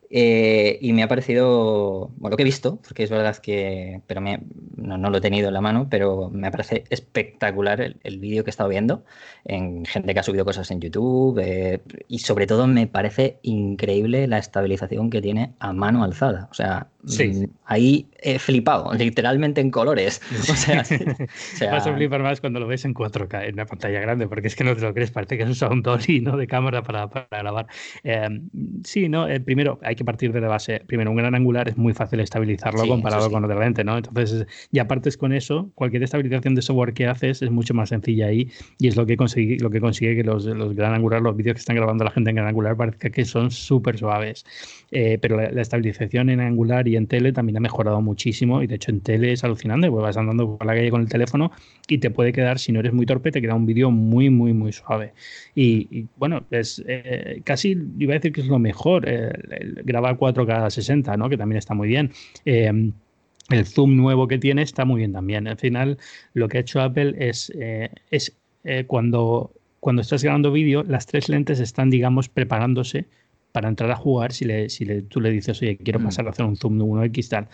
Eh, 0.10 0.78
y 0.82 0.94
me 0.94 1.04
ha 1.04 1.08
parecido, 1.08 2.12
bueno, 2.18 2.32
lo 2.32 2.38
que 2.38 2.44
he 2.44 2.46
visto, 2.46 2.78
porque 2.78 3.04
es 3.04 3.10
verdad 3.10 3.38
que, 3.38 4.02
pero 4.08 4.22
me, 4.22 4.40
no, 4.76 4.98
lo 4.98 5.18
he 5.18 5.22
tenido 5.22 5.48
en 5.48 5.54
la 5.54 5.62
mano, 5.62 5.88
pero 5.90 6.30
me 6.30 6.52
parece 6.52 6.84
espectacular 6.90 7.82
el, 7.82 8.20
vídeo 8.20 8.44
que 8.44 8.50
he 8.50 8.52
estado 8.52 8.70
viendo 8.70 9.04
en 9.44 9.86
gente 9.86 10.14
que 10.14 10.20
ha 10.20 10.24
subido 10.24 10.46
cosas 10.46 10.72
en 10.72 10.80
YouTube 10.80 11.40
eh, 11.40 11.82
y 12.08 12.20
sobre 12.20 12.48
todo 12.48 12.66
me 12.68 12.88
parece 12.88 13.40
increíble 13.42 14.28
la 14.28 14.38
estabilización 14.38 15.10
que 15.10 15.22
tiene 15.22 15.54
a 15.60 15.74
mano 15.74 16.04
alzada. 16.04 16.48
O 16.50 16.54
sea, 16.54 16.88
mm, 17.04 17.46
ahí 17.66 18.08
he 18.20 18.40
flipado, 18.40 18.94
literalmente 18.98 19.62
en 19.62 19.72
colores. 19.72 20.22
O 21.56 21.58
sea, 21.58 21.72
Vas 21.72 21.88
a 21.88 21.94
flipar 21.94 22.22
más 22.22 22.42
cuando 22.42 22.60
lo 22.60 22.68
ves 22.68 22.86
en 22.86 22.94
4K, 22.94 23.48
en 23.48 23.54
una 23.54 23.66
pantalla 23.66 24.00
grande, 24.00 24.28
porque 24.28 24.48
es 24.48 24.56
que 24.56 24.64
no 24.64 24.76
te 24.76 24.82
lo 24.82 24.94
crees, 24.94 25.12
parece 25.12 25.38
que 25.38 25.44
es 25.44 25.50
un 25.50 25.56
sound 25.56 25.84
dolly 25.84 26.22
¿no? 26.22 26.38
de 26.38 26.48
cámara 26.48 26.84
para, 26.84 27.10
para 27.10 27.28
grabar. 27.30 27.68
Eh, 28.04 28.28
sí, 28.84 29.10
no, 29.10 29.28
primero 29.46 29.80
hay 29.84 29.95
que 29.96 30.06
partir 30.06 30.32
de 30.32 30.42
la 30.42 30.48
base. 30.48 30.82
Primero, 30.86 31.12
un 31.12 31.18
gran 31.18 31.36
angular 31.36 31.68
es 31.68 31.78
muy 31.78 31.94
fácil 31.94 32.20
estabilizarlo 32.20 32.88
comparado 32.88 33.30
con 33.30 33.44
otro 33.44 33.60
lente, 33.60 33.84
¿no? 33.84 33.98
Entonces, 33.98 34.46
ya 34.72 34.88
partes 34.88 35.18
con 35.18 35.34
eso, 35.34 35.72
cualquier 35.76 36.04
estabilización 36.04 36.56
de 36.56 36.62
software 36.62 36.94
que 36.94 37.08
haces 37.08 37.42
es 37.42 37.52
mucho 37.52 37.74
más 37.74 37.90
sencilla 37.90 38.28
ahí 38.28 38.50
y 38.80 38.88
es 38.88 38.96
lo 38.96 39.06
que 39.06 39.18
consigue, 39.18 39.58
lo 39.60 39.70
que, 39.70 39.80
consigue 39.80 40.16
que 40.16 40.24
los, 40.24 40.46
los 40.46 40.76
gran 40.76 40.94
angular, 40.94 41.22
los 41.22 41.36
vídeos 41.36 41.56
que 41.56 41.60
están 41.60 41.76
grabando 41.76 42.04
la 42.04 42.12
gente 42.12 42.30
en 42.30 42.38
gran 42.38 42.48
angular, 42.48 42.76
parezca 42.76 43.10
que 43.10 43.26
son 43.26 43.52
súper 43.52 43.98
suaves. 43.98 44.46
Eh, 44.92 45.18
pero 45.20 45.36
la, 45.36 45.62
estabilización 45.62 46.30
en 46.30 46.40
angular 46.40 46.88
y 46.88 46.96
en 46.96 47.08
tele 47.08 47.34
también 47.34 47.58
ha 47.58 47.60
mejorado 47.60 48.02
muchísimo 48.02 48.62
y 48.62 48.68
de 48.68 48.76
hecho 48.76 48.92
en 48.92 49.02
tele 49.02 49.32
es 49.32 49.44
alucinante, 49.44 49.90
pues 49.90 50.02
vas 50.02 50.16
andando 50.16 50.58
por 50.58 50.66
la 50.66 50.74
calle 50.74 50.92
con 50.92 51.02
el 51.02 51.10
teléfono 51.10 51.52
y 51.88 51.98
te 51.98 52.12
puede 52.12 52.32
quedar, 52.32 52.60
si 52.60 52.72
no 52.72 52.80
eres 52.80 52.94
muy 52.94 53.06
torpe, 53.06 53.32
te 53.32 53.42
queda 53.42 53.56
un 53.56 53.66
vídeo 53.66 53.92
muy, 53.92 54.30
muy, 54.30 54.54
muy 54.54 54.72
suave. 54.72 55.14
Y, 55.56 56.06
bueno, 56.18 56.46
es 56.52 56.84
eh, 56.88 57.42
casi, 57.44 57.78
iba 57.98 58.14
a 58.14 58.16
decir 58.16 58.32
que 58.32 58.42
es 58.42 58.48
lo 58.48 58.60
mejor, 58.60 59.06
eh, 59.08 59.34
grabar 59.86 60.18
4K 60.18 60.70
60, 60.70 61.16
¿no? 61.16 61.30
que 61.30 61.38
también 61.38 61.58
está 61.58 61.74
muy 61.74 61.88
bien. 61.88 62.12
Eh, 62.44 62.92
el 63.50 63.66
zoom 63.66 63.96
nuevo 63.96 64.28
que 64.28 64.38
tiene 64.38 64.64
está 64.64 64.84
muy 64.84 65.00
bien 65.00 65.14
también. 65.14 65.48
Al 65.48 65.58
final, 65.58 65.98
lo 66.34 66.50
que 66.50 66.58
ha 66.58 66.62
hecho 66.62 66.82
Apple 66.82 67.16
es, 67.18 67.54
es 68.10 68.36
cuando, 68.88 69.52
cuando 69.80 70.02
estás 70.02 70.24
grabando 70.24 70.52
vídeo, 70.52 70.84
las 70.84 71.06
tres 71.06 71.30
lentes 71.30 71.60
están, 71.60 71.92
digamos, 71.92 72.28
preparándose 72.28 73.06
para 73.56 73.70
entrar 73.70 73.90
a 73.90 73.96
jugar 73.96 74.34
si, 74.34 74.44
le, 74.44 74.68
si 74.68 74.84
le, 74.84 75.04
tú 75.04 75.22
le 75.22 75.32
dices, 75.32 75.62
oye, 75.62 75.78
quiero 75.78 76.02
mm. 76.02 76.04
pasar 76.04 76.28
a 76.28 76.32
hacer 76.32 76.46
un 76.46 76.58
zoom 76.58 76.78
de 76.78 76.84
1x 76.84 77.30
tal, 77.30 77.48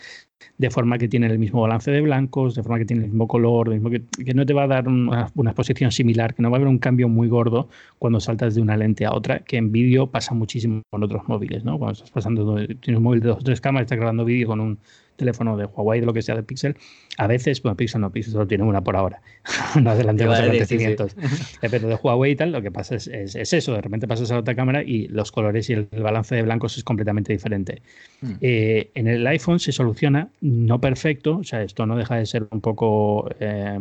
de 0.58 0.68
forma 0.68 0.98
que 0.98 1.06
tiene 1.06 1.28
el 1.28 1.38
mismo 1.38 1.62
balance 1.62 1.92
de 1.92 2.00
blancos, 2.00 2.56
de 2.56 2.64
forma 2.64 2.78
que 2.78 2.86
tiene 2.86 3.04
el 3.04 3.10
mismo 3.10 3.28
color, 3.28 3.70
mismo 3.70 3.88
que, 3.88 4.02
que, 4.24 4.34
no 4.34 4.44
te 4.44 4.52
va 4.52 4.64
a 4.64 4.66
dar 4.66 4.88
una, 4.88 5.30
exposición 5.44 5.92
similar, 5.92 6.34
que 6.34 6.42
no 6.42 6.50
va 6.50 6.56
a 6.56 6.58
haber 6.58 6.66
un 6.66 6.80
cambio 6.80 7.08
muy 7.08 7.28
gordo 7.28 7.68
cuando 8.00 8.18
saltas 8.18 8.56
de 8.56 8.62
una 8.62 8.76
lente 8.76 9.06
a 9.06 9.12
otra, 9.12 9.44
que 9.44 9.58
en 9.58 9.70
vídeo 9.70 10.08
pasa 10.08 10.34
muchísimo 10.34 10.82
con 10.90 11.04
otros 11.04 11.22
móviles, 11.28 11.62
¿no? 11.62 11.78
Cuando 11.78 11.92
estás 11.92 12.10
pasando, 12.10 12.56
tienes 12.66 12.96
un 12.96 13.04
móvil 13.04 13.20
de 13.20 13.28
dos 13.28 13.38
o 13.38 13.42
tres 13.44 13.60
cámaras, 13.60 13.84
estás 13.84 13.98
grabando 13.98 14.24
vídeo 14.24 14.48
con 14.48 14.58
un 14.58 14.78
teléfono 15.22 15.56
de 15.56 15.66
Huawei, 15.66 16.00
de 16.00 16.06
lo 16.06 16.12
que 16.12 16.22
sea 16.22 16.34
de 16.34 16.42
Pixel, 16.42 16.76
a 17.16 17.26
veces, 17.26 17.62
bueno, 17.62 17.76
Pixel 17.76 18.00
no, 18.00 18.10
Pixel 18.10 18.32
solo 18.32 18.46
tiene 18.46 18.64
una 18.64 18.82
por 18.82 18.96
ahora, 18.96 19.22
no 19.80 19.90
adelante 19.90 20.24
los 20.24 20.38
acontecimientos, 20.38 21.16
eh, 21.62 21.68
pero 21.70 21.88
de 21.88 21.94
Huawei 21.94 22.32
y 22.32 22.36
tal, 22.36 22.52
lo 22.52 22.60
que 22.60 22.70
pasa 22.70 22.96
es, 22.96 23.06
es, 23.06 23.52
eso, 23.52 23.74
de 23.74 23.80
repente 23.80 24.08
pasas 24.08 24.30
a 24.32 24.38
otra 24.38 24.54
cámara 24.54 24.82
y 24.82 25.08
los 25.08 25.30
colores 25.32 25.70
y 25.70 25.74
el, 25.74 25.88
balance 25.92 26.34
de 26.34 26.42
blancos 26.42 26.76
es 26.76 26.84
completamente 26.84 27.32
diferente. 27.32 27.82
Mm. 28.20 28.32
Eh, 28.40 28.90
en 28.94 29.08
el 29.08 29.26
iPhone 29.26 29.60
se 29.60 29.72
soluciona, 29.72 30.28
no 30.40 30.80
perfecto, 30.80 31.38
o 31.38 31.44
sea, 31.44 31.62
esto 31.62 31.86
no 31.86 31.96
deja 31.96 32.16
de 32.16 32.26
ser 32.26 32.48
un 32.50 32.60
poco 32.60 33.30
eh, 33.38 33.78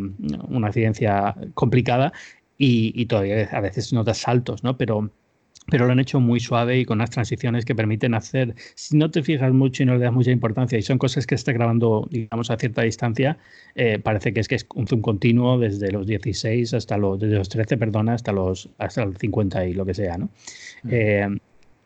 una 0.47 0.71
ciencia 0.71 1.35
complicada 1.53 2.13
y, 2.57 2.93
y, 2.95 3.07
todavía 3.07 3.49
a 3.51 3.59
veces 3.59 3.91
notas 3.91 4.19
saltos, 4.19 4.63
¿no? 4.63 4.77
Pero 4.77 5.09
pero 5.67 5.85
lo 5.85 5.91
han 5.91 5.99
hecho 5.99 6.19
muy 6.19 6.39
suave 6.39 6.79
y 6.79 6.85
con 6.85 6.97
unas 6.97 7.11
transiciones 7.11 7.65
que 7.65 7.75
permiten 7.75 8.13
hacer, 8.13 8.55
si 8.75 8.97
no 8.97 9.11
te 9.11 9.23
fijas 9.23 9.53
mucho 9.53 9.83
y 9.83 9.85
no 9.85 9.93
le 9.93 9.99
das 9.99 10.13
mucha 10.13 10.31
importancia 10.31 10.77
y 10.77 10.81
son 10.81 10.97
cosas 10.97 11.27
que 11.27 11.35
está 11.35 11.51
grabando, 11.51 12.07
digamos, 12.09 12.49
a 12.49 12.57
cierta 12.57 12.81
distancia, 12.81 13.37
eh, 13.75 13.99
parece 13.99 14.33
que 14.33 14.39
es 14.39 14.47
que 14.47 14.55
es 14.55 14.65
un 14.75 14.87
zoom 14.87 15.01
continuo 15.01 15.59
desde 15.59 15.91
los 15.91 16.07
16 16.07 16.73
hasta 16.73 16.97
los, 16.97 17.19
desde 17.19 17.35
los 17.35 17.49
13, 17.49 17.77
perdona, 17.77 18.13
hasta 18.13 18.31
los, 18.31 18.69
hasta 18.77 19.05
los 19.05 19.17
50 19.17 19.65
y 19.67 19.73
lo 19.73 19.85
que 19.85 19.93
sea, 19.93 20.17
¿no? 20.17 20.29
Eh, 20.89 21.27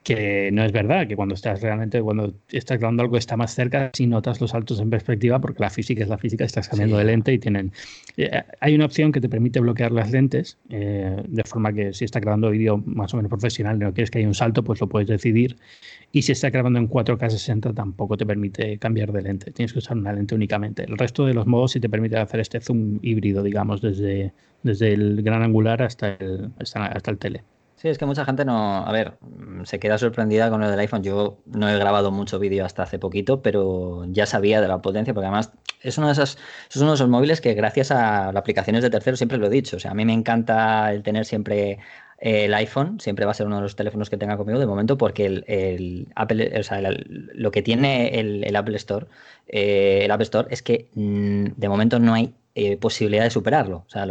que 0.06 0.51
no 0.51 0.64
es 0.64 0.72
verdad, 0.72 1.08
que 1.08 1.16
cuando 1.16 1.34
estás 1.34 1.62
realmente, 1.62 1.99
cuando 1.99 2.36
estás 2.49 2.78
grabando 2.78 3.01
algo 3.01 3.18
está 3.18 3.36
más 3.36 3.56
cerca, 3.56 3.89
si 3.91 4.06
notas 4.06 4.39
los 4.39 4.51
saltos 4.51 4.80
en 4.80 4.91
perspectiva, 4.91 5.41
porque 5.41 5.64
la 5.64 5.72
física 5.72 6.03
es 6.03 6.10
la 6.10 6.20
física, 6.20 6.45
estás 6.45 6.70
cambiando 6.70 6.97
de 6.97 7.06
lente 7.06 7.34
y 7.34 7.39
tienen... 7.39 7.72
Eh, 8.16 8.30
hay 8.60 8.76
una 8.76 8.86
opción 8.86 9.12
que 9.12 9.20
te 9.20 9.28
permite 9.28 9.60
bloquear 9.60 9.91
las 9.91 10.12
lentes, 10.12 10.60
eh, 10.70 11.24
de 11.28 11.43
forma 11.43 11.74
que 11.74 11.91
si 11.91 12.06
estás 12.06 12.22
grabando 12.22 12.51
vídeo 12.51 12.84
más 12.86 13.16
o 13.16 13.18
menos 13.18 13.32
profesional 13.32 13.78
y 13.78 13.80
no 13.80 13.93
quieres 13.95 14.12
que 14.12 14.20
haya 14.20 14.28
un 14.28 14.36
salto, 14.36 14.64
pues 14.64 14.80
lo 14.80 14.88
puedes 14.88 15.08
decidir. 15.08 15.58
Y 16.12 16.22
si 16.22 16.34
estás 16.34 16.51
grabando 16.51 16.78
en 16.78 16.88
4K 16.88 17.28
60 17.32 17.74
tampoco 17.74 18.16
te 18.16 18.28
permite 18.28 18.78
cambiar 18.78 19.12
de 19.12 19.24
lente, 19.24 19.51
tienes 19.53 19.74
que 19.74 19.80
usar 19.80 19.97
una 19.97 20.14
lente 20.14 20.36
únicamente. 20.36 20.84
El 20.84 20.99
resto 20.99 21.26
de 21.26 21.34
los 21.34 21.47
modos 21.47 21.72
sí 21.72 21.80
te 21.80 21.89
permite 21.89 22.18
hacer 22.18 22.41
este 22.41 22.62
zoom 22.62 22.99
híbrido, 23.01 23.41
digamos, 23.41 23.82
desde, 23.82 24.34
desde 24.62 24.93
el 24.93 25.24
gran 25.24 25.41
angular 25.41 25.82
hasta 25.82 26.14
el, 26.14 26.51
hasta, 26.60 26.86
hasta 26.86 27.10
el 27.10 27.18
tele. 27.18 27.55
Sí, 27.76 27.89
es 27.89 27.97
que 27.97 28.05
mucha 28.05 28.23
gente 28.23 28.45
no, 28.45 28.86
a 28.86 28.91
ver, 28.91 29.17
se 29.63 29.80
queda 29.80 29.97
sorprendida 29.97 30.49
con 30.49 30.61
lo 30.61 30.69
del 30.69 30.80
iPhone. 30.80 31.03
Yo 31.03 31.39
no 31.45 31.67
he 31.69 31.78
grabado 31.78 32.09
mucho 32.09 32.39
vídeo 32.39 32.65
hasta 32.65 32.84
hace 32.84 32.99
poquito, 32.99 33.41
pero 33.41 34.05
ya 34.07 34.26
sabía 34.26 34.61
de 34.61 34.67
la 34.69 34.82
potencia, 34.82 35.13
porque 35.13 35.28
además 35.28 35.51
es 35.82 35.97
uno 35.97 36.07
de 36.07 36.13
esos, 36.13 36.38
es 36.69 36.78
uno 36.78 36.91
de 36.91 36.95
esos 36.95 37.09
móviles 37.09 37.41
que 37.41 37.53
gracias 37.53 37.91
a 37.91 38.28
las 38.28 38.38
aplicaciones 38.38 38.82
de 38.82 38.89
terceros 38.89 39.19
siempre 39.19 39.38
lo 39.38 39.47
he 39.47 39.49
dicho. 39.49 39.76
O 39.76 39.80
sea, 39.80 39.91
a 39.91 39.93
mí 39.93 40.05
me 40.05 40.13
encanta 40.13 40.93
el 40.93 41.03
tener 41.03 41.26
siempre 41.26 41.80
el 42.17 42.53
iPhone 42.53 42.99
siempre 42.99 43.26
va 43.26 43.32
a 43.32 43.34
ser 43.34 43.45
uno 43.45 43.57
de 43.57 43.63
los 43.63 43.76
teléfonos 43.76 44.09
que 44.09 44.17
tenga 44.17 44.38
conmigo 44.38 44.57
de 44.57 44.65
momento 44.65 44.97
porque 44.97 45.26
el, 45.26 46.07
Apple, 46.15 46.59
o 46.59 46.63
sea, 46.63 46.82
lo 46.82 47.51
que 47.51 47.61
tiene 47.61 48.19
el, 48.19 48.55
Apple 48.55 48.78
Store, 48.78 49.07
eh, 49.47 50.01
el 50.05 50.11
App 50.11 50.21
Store 50.21 50.47
es 50.49 50.61
que 50.61 50.89
mm, 50.95 51.47
de 51.57 51.69
momento 51.69 51.99
no 51.99 52.13
hay 52.13 52.34
eh, 52.55 52.78
posibilidad 52.78 53.23
de 53.26 53.32
superarlo. 53.32 53.84
O 53.86 53.89
sea, 53.89 54.07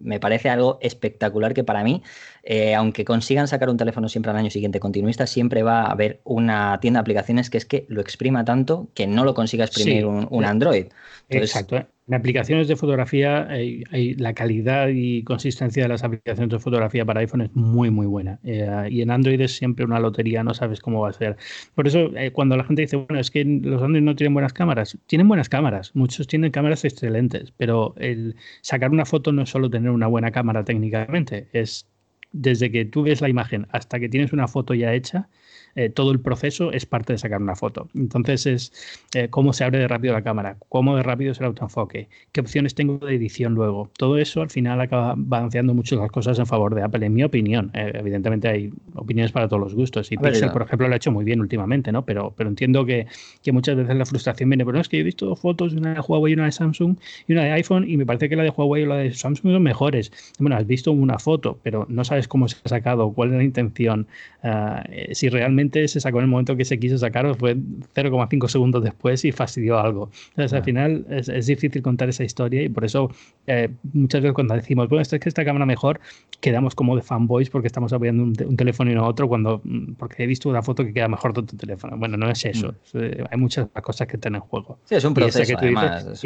me 0.00 0.20
parece 0.20 0.48
algo 0.48 0.78
espectacular 0.80 1.54
que 1.54 1.64
para 1.64 1.82
mí, 1.82 2.02
eh, 2.42 2.74
aunque 2.74 3.04
consigan 3.04 3.48
sacar 3.48 3.70
un 3.70 3.76
teléfono 3.76 4.08
siempre 4.08 4.30
al 4.30 4.36
año 4.36 4.50
siguiente 4.50 4.80
continuista, 4.80 5.26
siempre 5.26 5.62
va 5.62 5.82
a 5.82 5.92
haber 5.92 6.20
una 6.24 6.78
tienda 6.80 6.98
de 6.98 7.02
aplicaciones 7.02 7.50
que 7.50 7.58
es 7.58 7.66
que 7.66 7.86
lo 7.88 8.00
exprima 8.00 8.44
tanto 8.44 8.88
que 8.94 9.06
no 9.06 9.24
lo 9.24 9.34
consiga 9.34 9.64
exprimir 9.64 10.06
un, 10.06 10.44
Android. 10.44 10.86
Exacto. 11.28 11.84
En 12.10 12.14
aplicaciones 12.14 12.66
de 12.66 12.74
fotografía, 12.74 13.46
eh, 13.52 14.16
la 14.18 14.34
calidad 14.34 14.88
y 14.88 15.22
consistencia 15.22 15.84
de 15.84 15.88
las 15.88 16.02
aplicaciones 16.02 16.50
de 16.50 16.58
fotografía 16.58 17.04
para 17.04 17.20
iPhone 17.20 17.42
es 17.42 17.54
muy, 17.54 17.90
muy 17.90 18.06
buena. 18.06 18.40
Eh, 18.42 18.88
y 18.90 19.02
en 19.02 19.12
Android 19.12 19.40
es 19.40 19.56
siempre 19.56 19.84
una 19.84 20.00
lotería, 20.00 20.42
no 20.42 20.52
sabes 20.52 20.80
cómo 20.80 21.02
va 21.02 21.10
a 21.10 21.12
ser. 21.12 21.36
Por 21.76 21.86
eso, 21.86 22.10
eh, 22.16 22.32
cuando 22.32 22.56
la 22.56 22.64
gente 22.64 22.82
dice, 22.82 22.96
bueno, 22.96 23.20
es 23.20 23.30
que 23.30 23.44
los 23.44 23.80
Android 23.80 24.02
no 24.02 24.16
tienen 24.16 24.34
buenas 24.34 24.52
cámaras, 24.52 24.98
tienen 25.06 25.28
buenas 25.28 25.48
cámaras, 25.48 25.94
muchos 25.94 26.26
tienen 26.26 26.50
cámaras 26.50 26.84
excelentes, 26.84 27.52
pero 27.56 27.94
el 27.98 28.34
sacar 28.60 28.90
una 28.90 29.04
foto 29.04 29.30
no 29.30 29.42
es 29.42 29.50
solo 29.50 29.70
tener 29.70 29.92
una 29.92 30.08
buena 30.08 30.32
cámara 30.32 30.64
técnicamente, 30.64 31.46
es 31.52 31.86
desde 32.32 32.70
que 32.70 32.84
tú 32.84 33.02
ves 33.02 33.20
la 33.20 33.28
imagen 33.28 33.66
hasta 33.70 33.98
que 34.00 34.08
tienes 34.08 34.32
una 34.32 34.48
foto 34.48 34.74
ya 34.74 34.92
hecha, 34.94 35.28
eh, 35.76 35.88
todo 35.88 36.12
el 36.12 36.20
proceso 36.20 36.72
es 36.72 36.86
parte 36.86 37.12
de 37.12 37.18
sacar 37.18 37.40
una 37.40 37.56
foto. 37.56 37.88
Entonces 37.94 38.46
es 38.46 38.72
eh, 39.14 39.28
cómo 39.28 39.52
se 39.52 39.64
abre 39.64 39.78
de 39.78 39.88
rápido 39.88 40.12
la 40.12 40.22
cámara, 40.22 40.56
cómo 40.68 40.96
de 40.96 41.02
rápido 41.02 41.32
es 41.32 41.40
el 41.40 41.46
autoenfoque, 41.46 42.08
qué 42.32 42.40
opciones 42.40 42.74
tengo 42.74 42.98
de 42.98 43.14
edición 43.14 43.54
luego. 43.54 43.90
Todo 43.96 44.18
eso 44.18 44.42
al 44.42 44.50
final 44.50 44.80
acaba 44.80 45.14
balanceando 45.16 45.74
mucho 45.74 45.96
las 45.96 46.10
cosas 46.10 46.38
en 46.38 46.46
favor 46.46 46.74
de 46.74 46.82
Apple, 46.82 47.06
en 47.06 47.14
mi 47.14 47.22
opinión. 47.22 47.70
Eh, 47.74 47.92
evidentemente 47.94 48.48
hay 48.48 48.72
opiniones 48.94 49.32
para 49.32 49.48
todos 49.48 49.60
los 49.62 49.74
gustos 49.74 50.10
y 50.12 50.16
Pixel, 50.16 50.50
por 50.50 50.62
ejemplo, 50.62 50.88
lo 50.88 50.94
ha 50.94 50.96
hecho 50.96 51.12
muy 51.12 51.24
bien 51.24 51.40
últimamente, 51.40 51.92
¿no? 51.92 52.04
Pero, 52.04 52.34
pero 52.36 52.48
entiendo 52.48 52.84
que, 52.84 53.06
que 53.42 53.52
muchas 53.52 53.76
veces 53.76 53.96
la 53.96 54.06
frustración 54.06 54.50
viene, 54.50 54.64
pero 54.64 54.76
no, 54.76 54.80
es 54.80 54.88
que 54.88 55.00
he 55.00 55.02
visto 55.02 55.34
fotos 55.36 55.72
de 55.72 55.80
una 55.80 55.94
de 55.94 56.00
Huawei 56.00 56.32
y 56.32 56.34
una 56.34 56.46
de 56.46 56.52
Samsung 56.52 56.96
y 57.26 57.32
una 57.32 57.44
de 57.44 57.52
iPhone 57.52 57.88
y 57.88 57.96
me 57.96 58.06
parece 58.06 58.28
que 58.28 58.36
la 58.36 58.42
de 58.42 58.50
Huawei 58.50 58.82
y 58.82 58.86
la 58.86 58.96
de 58.96 59.12
Samsung 59.12 59.52
son 59.52 59.62
mejores. 59.62 60.12
Bueno, 60.38 60.56
has 60.56 60.66
visto 60.66 60.92
una 60.92 61.18
foto, 61.18 61.58
pero 61.62 61.86
no 61.88 62.04
sabes 62.04 62.28
cómo 62.28 62.48
se 62.48 62.56
ha 62.64 62.68
sacado, 62.68 63.12
cuál 63.12 63.30
es 63.30 63.36
la 63.36 63.44
intención, 63.44 64.06
ah, 64.42 64.84
si 65.12 65.28
realmente 65.28 65.59
se 65.88 66.00
sacó 66.00 66.18
en 66.18 66.24
el 66.24 66.30
momento 66.30 66.56
que 66.56 66.64
se 66.64 66.78
quiso 66.78 66.98
sacar, 66.98 67.34
fue 67.36 67.56
0,5 67.56 68.48
segundos 68.48 68.82
después 68.82 69.24
y 69.24 69.32
fastidió 69.32 69.78
algo. 69.78 70.10
Entonces, 70.30 70.52
al 70.52 70.64
final 70.64 71.06
es, 71.10 71.46
difícil 71.46 71.82
contar 71.82 72.08
esa 72.08 72.24
historia 72.24 72.62
y 72.62 72.68
por 72.68 72.84
eso 72.84 73.10
eh, 73.46 73.68
muchas 73.92 74.22
veces 74.22 74.34
cuando 74.34 74.54
decimos, 74.54 74.88
bueno, 74.88 75.02
esto 75.02 75.16
es 75.16 75.22
que 75.22 75.28
esta 75.28 75.44
cámara 75.44 75.66
mejor, 75.66 76.00
quedamos 76.40 76.74
como 76.74 76.96
de 76.96 77.02
fanboys 77.02 77.50
porque 77.50 77.66
estamos 77.66 77.92
apoyando 77.92 78.22
un, 78.22 78.56
teléfono 78.56 78.90
y 78.90 78.94
no 78.94 79.06
otro, 79.06 79.28
cuando, 79.28 79.60
mm, 79.64 79.94
porque 79.94 80.24
he 80.24 80.26
visto 80.26 80.48
una 80.48 80.62
foto 80.62 80.84
que 80.84 80.92
queda 80.92 81.08
mejor 81.08 81.32
de 81.34 81.42
tu 81.42 81.56
teléfono. 81.56 81.96
Bueno, 81.96 82.16
no 82.16 82.30
es 82.30 82.44
eso. 82.44 82.74
Mm. 82.92 82.98
Eh, 82.98 83.24
hay 83.30 83.38
muchas 83.38 83.68
cosas 83.82 84.06
que 84.06 84.16
están 84.16 84.34
en 84.34 84.40
juego. 84.40 84.78
Sí, 84.84 84.94
es 84.94 85.04
un 85.04 85.14
proceso. 85.14 85.40
Y 85.40 85.42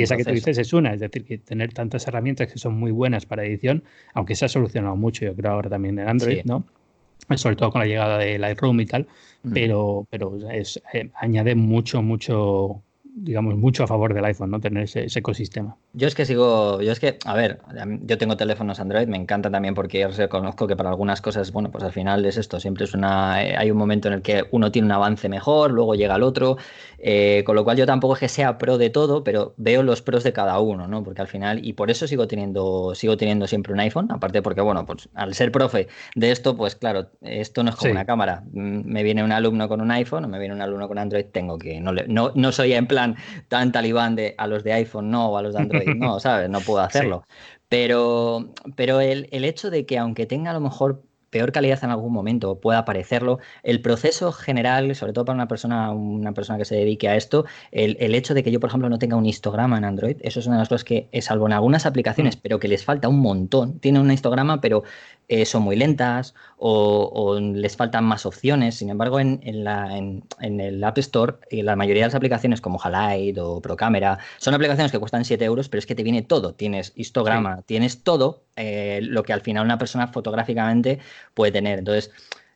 esa, 0.02 0.16
que 0.16 0.24
tú, 0.24 0.30
dices, 0.30 0.58
es 0.58 0.72
una, 0.72 0.94
es 0.94 1.00
decir, 1.00 1.24
que 1.24 1.38
tener 1.38 1.72
tantas 1.72 2.06
herramientas 2.06 2.52
que 2.52 2.58
son 2.58 2.74
muy 2.74 2.90
buenas 2.90 3.26
para 3.26 3.44
edición, 3.44 3.82
aunque 4.14 4.34
se 4.34 4.44
ha 4.44 4.48
solucionado 4.48 4.96
mucho, 4.96 5.24
yo 5.24 5.34
creo 5.34 5.52
ahora 5.52 5.70
también 5.70 5.98
en 5.98 6.08
Android, 6.08 6.44
¿no? 6.44 6.64
Sobre 7.36 7.56
todo 7.56 7.70
con 7.70 7.80
la 7.80 7.86
llegada 7.86 8.18
de 8.18 8.38
Lightroom 8.38 8.80
y 8.80 8.86
tal, 8.86 9.06
mm. 9.42 9.52
pero, 9.52 10.06
pero 10.10 10.36
es, 10.50 10.80
eh, 10.92 11.10
añade 11.14 11.54
mucho, 11.54 12.02
mucho, 12.02 12.82
digamos, 13.04 13.56
mucho 13.56 13.84
a 13.84 13.86
favor 13.86 14.14
del 14.14 14.24
iPhone, 14.24 14.50
¿no? 14.50 14.60
Tener 14.60 14.84
ese, 14.84 15.06
ecosistema. 15.18 15.76
Yo 15.96 16.08
es 16.08 16.16
que 16.16 16.26
sigo, 16.26 16.82
yo 16.82 16.90
es 16.90 16.98
que, 16.98 17.18
a 17.24 17.34
ver, 17.34 17.60
yo 18.02 18.18
tengo 18.18 18.36
teléfonos 18.36 18.80
Android, 18.80 19.06
me 19.06 19.16
encanta 19.16 19.48
también 19.48 19.74
porque 19.74 20.08
reconozco 20.08 20.66
que 20.66 20.74
para 20.74 20.90
algunas 20.90 21.22
cosas, 21.22 21.52
bueno, 21.52 21.70
pues 21.70 21.84
al 21.84 21.92
final 21.92 22.26
es 22.26 22.36
esto, 22.36 22.58
siempre 22.58 22.82
es 22.82 22.94
una, 22.94 23.44
eh, 23.44 23.54
hay 23.56 23.70
un 23.70 23.76
momento 23.76 24.08
en 24.08 24.14
el 24.14 24.22
que 24.22 24.44
uno 24.50 24.72
tiene 24.72 24.86
un 24.86 24.92
avance 24.92 25.28
mejor, 25.28 25.70
luego 25.70 25.94
llega 25.94 26.16
el 26.16 26.24
otro, 26.24 26.56
eh, 26.98 27.44
con 27.46 27.54
lo 27.54 27.62
cual 27.62 27.76
yo 27.76 27.86
tampoco 27.86 28.14
es 28.14 28.20
que 28.20 28.28
sea 28.28 28.58
pro 28.58 28.76
de 28.76 28.90
todo, 28.90 29.22
pero 29.22 29.54
veo 29.56 29.84
los 29.84 30.02
pros 30.02 30.24
de 30.24 30.32
cada 30.32 30.58
uno, 30.58 30.88
¿no? 30.88 31.04
Porque 31.04 31.20
al 31.20 31.28
final, 31.28 31.64
y 31.64 31.74
por 31.74 31.92
eso 31.92 32.08
sigo 32.08 32.26
teniendo, 32.26 32.96
sigo 32.96 33.16
teniendo 33.16 33.46
siempre 33.46 33.72
un 33.72 33.78
iPhone, 33.78 34.08
aparte 34.10 34.42
porque, 34.42 34.62
bueno, 34.62 34.84
pues 34.86 35.08
al 35.14 35.32
ser 35.34 35.52
profe 35.52 35.86
de 36.16 36.32
esto, 36.32 36.56
pues 36.56 36.74
claro, 36.74 37.10
esto 37.20 37.62
no 37.62 37.70
es 37.70 37.76
como 37.76 37.92
una 37.92 38.04
cámara. 38.04 38.42
Mm, 38.52 38.80
me 38.84 39.04
viene 39.04 39.22
un 39.22 39.30
alumno 39.30 39.68
con 39.68 39.80
un 39.80 39.92
iPhone 39.92 40.24
o 40.24 40.28
me 40.28 40.40
viene 40.40 40.54
un 40.56 40.60
alumno 40.60 40.88
con 40.88 40.98
Android, 40.98 41.26
tengo 41.30 41.56
que, 41.56 41.80
no, 41.80 41.92
no, 42.08 42.32
no 42.34 42.50
soy 42.50 42.72
en 42.72 42.88
plan 42.88 43.14
tan 43.46 43.70
talibán 43.70 44.16
de 44.16 44.34
a 44.38 44.48
los 44.48 44.64
de 44.64 44.72
iPhone 44.72 45.10
no 45.10 45.28
o 45.28 45.36
a 45.36 45.42
los 45.42 45.54
de 45.54 45.60
Android 45.60 45.83
no, 45.86 46.20
¿sabes? 46.20 46.50
No 46.50 46.60
puedo 46.60 46.80
hacerlo. 46.80 47.24
Pero, 47.68 48.50
pero 48.76 49.00
el, 49.00 49.28
el, 49.32 49.44
hecho 49.44 49.70
de 49.70 49.86
que 49.86 49.98
aunque 49.98 50.26
tenga 50.26 50.50
a 50.50 50.54
lo 50.54 50.60
mejor 50.60 51.02
peor 51.34 51.50
calidad 51.50 51.82
en 51.82 51.90
algún 51.90 52.12
momento 52.12 52.60
pueda 52.60 52.84
parecerlo, 52.84 53.40
el 53.64 53.80
proceso 53.82 54.30
general, 54.30 54.94
sobre 54.94 55.12
todo 55.12 55.24
para 55.24 55.34
una 55.34 55.48
persona, 55.48 55.90
una 55.90 56.30
persona 56.32 56.60
que 56.60 56.64
se 56.64 56.76
dedique 56.76 57.08
a 57.08 57.16
esto, 57.16 57.44
el, 57.72 57.96
el, 57.98 58.14
hecho 58.14 58.34
de 58.34 58.44
que 58.44 58.52
yo, 58.52 58.60
por 58.60 58.70
ejemplo, 58.70 58.88
no 58.88 59.00
tenga 59.00 59.16
un 59.16 59.26
histograma 59.26 59.76
en 59.76 59.84
Android, 59.84 60.16
eso 60.20 60.38
es 60.38 60.46
una 60.46 60.54
de 60.54 60.60
las 60.60 60.68
cosas 60.68 60.84
que, 60.84 61.08
salvo 61.20 61.46
en 61.46 61.52
algunas 61.52 61.86
aplicaciones, 61.86 62.36
mm. 62.36 62.40
pero 62.40 62.60
que 62.60 62.68
les 62.68 62.84
falta 62.84 63.08
un 63.08 63.18
montón, 63.18 63.80
tiene 63.80 63.98
un 63.98 64.12
histograma, 64.12 64.60
pero 64.60 64.84
eh, 65.28 65.46
son 65.46 65.62
muy 65.62 65.76
lentas 65.76 66.34
o, 66.58 67.38
les 67.40 67.76
faltan 67.76 68.04
más 68.04 68.26
opciones. 68.26 68.76
Sin 68.76 68.90
embargo, 68.90 69.20
en, 69.20 69.40
la, 69.64 69.96
en, 69.96 70.24
el 70.40 70.82
App 70.84 70.98
Store, 70.98 71.34
eh, 71.50 71.62
la 71.62 71.76
mayoría 71.76 72.02
de 72.02 72.08
las 72.08 72.14
aplicaciones 72.14 72.60
como 72.60 72.80
Halide 72.82 73.40
o 73.40 73.60
Procamera 73.60 74.18
son 74.38 74.54
aplicaciones 74.54 74.92
que 74.92 74.98
cuestan 74.98 75.24
7 75.24 75.44
euros, 75.44 75.68
pero 75.68 75.78
es 75.78 75.86
que 75.86 75.94
te 75.94 76.02
viene 76.02 76.22
todo. 76.22 76.54
Tienes 76.54 76.92
histograma, 76.94 77.62
tienes 77.62 78.02
todo 78.02 78.44
eh, 78.56 79.00
lo 79.02 79.22
que 79.22 79.32
al 79.32 79.40
final 79.40 79.64
una 79.64 79.78
persona 79.78 80.08
fotográficamente 80.08 80.98
puede 81.34 81.52
tener. 81.52 81.78
Entonces, 81.78 82.10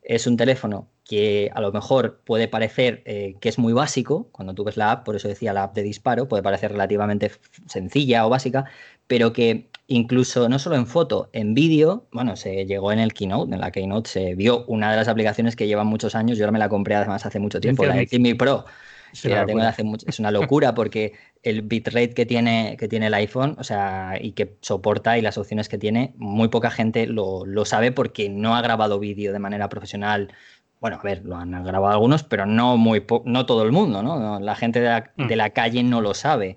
es 0.09 0.27
un 0.27 0.37
teléfono 0.37 0.89
que 1.05 1.51
a 1.55 1.61
lo 1.61 1.71
mejor 1.71 2.21
puede 2.25 2.49
parecer 2.49 3.03
que 3.05 3.49
es 3.49 3.59
muy 3.59 3.73
básico, 3.73 4.29
cuando 4.33 4.55
tú 4.55 4.65
ves 4.65 4.77
la 4.77 4.91
app, 4.91 5.05
por 5.05 5.15
eso 5.15 5.29
decía 5.29 5.53
la 5.53 5.65
app 5.65 5.75
de 5.75 5.83
disparo, 5.83 6.29
puede 6.29 6.43
parecer 6.43 6.73
relativamente 6.73 7.31
sencilla 7.67 8.27
o 8.27 8.31
básica, 8.31 8.65
pero 9.07 9.33
que 9.33 9.69
incluso 9.87 10.49
no 10.49 10.59
solo 10.59 10.77
en 10.77 10.87
foto, 10.87 11.29
en 11.33 11.55
vídeo, 11.55 12.07
bueno, 12.11 12.37
se 12.37 12.65
llegó 12.65 12.91
en 12.91 12.99
el 12.99 13.13
Keynote, 13.13 13.55
en 13.55 13.61
la 13.61 13.71
Keynote 13.71 14.11
se 14.11 14.35
vio 14.35 14.65
una 14.67 14.91
de 14.91 14.97
las 14.97 15.09
aplicaciones 15.09 15.57
que 15.57 15.67
llevan 15.67 15.87
muchos 15.87 16.15
años, 16.15 16.39
yo 16.39 16.45
ahora 16.45 16.53
me 16.53 16.59
la 16.59 16.69
compré 16.71 16.95
además 16.95 17.25
hace 17.25 17.39
mucho 17.39 17.61
tiempo, 17.61 17.85
la 17.85 17.95
de 17.95 18.35
Pro. 18.35 18.65
Es 19.13 20.19
una 20.19 20.31
locura 20.31 20.75
porque 20.75 21.13
el 21.43 21.63
bitrate 21.63 22.15
que 22.15 22.27
tiene, 22.27 22.77
que 22.79 22.89
tiene 22.89 23.07
el 23.07 23.15
iPhone, 23.15 23.57
o 23.59 23.65
sea, 23.65 24.19
y 24.21 24.33
que 24.33 24.57
soporta 24.61 25.19
y 25.19 25.23
las 25.23 25.39
opciones 25.39 25.69
que 25.69 25.79
tiene, 25.79 26.15
muy 26.17 26.49
poca 26.49 26.71
gente 26.71 27.07
lo, 27.07 27.45
sabe 27.65 27.93
porque 27.93 28.29
no 28.29 28.57
ha 28.57 28.63
grabado 28.63 28.99
vídeo 28.99 29.33
de 29.33 29.39
manera 29.39 29.69
profesional. 29.69 30.33
Bueno, 30.81 30.99
a 31.01 31.03
ver, 31.03 31.25
lo 31.25 31.37
han 31.37 31.65
grabado 31.65 31.93
algunos, 31.93 32.23
pero 32.23 32.47
no 32.47 32.77
muy 32.77 33.05
no 33.25 33.47
todo 33.47 33.63
el 33.65 33.73
mundo, 33.73 34.03
¿no? 34.03 34.39
La 34.41 34.55
gente 34.55 34.81
de 34.81 34.87
la, 34.87 35.13
de 35.17 35.35
mm. 35.35 35.39
la 35.39 35.51
calle 35.51 35.83
no 35.83 36.01
lo 36.01 36.15
sabe 36.15 36.57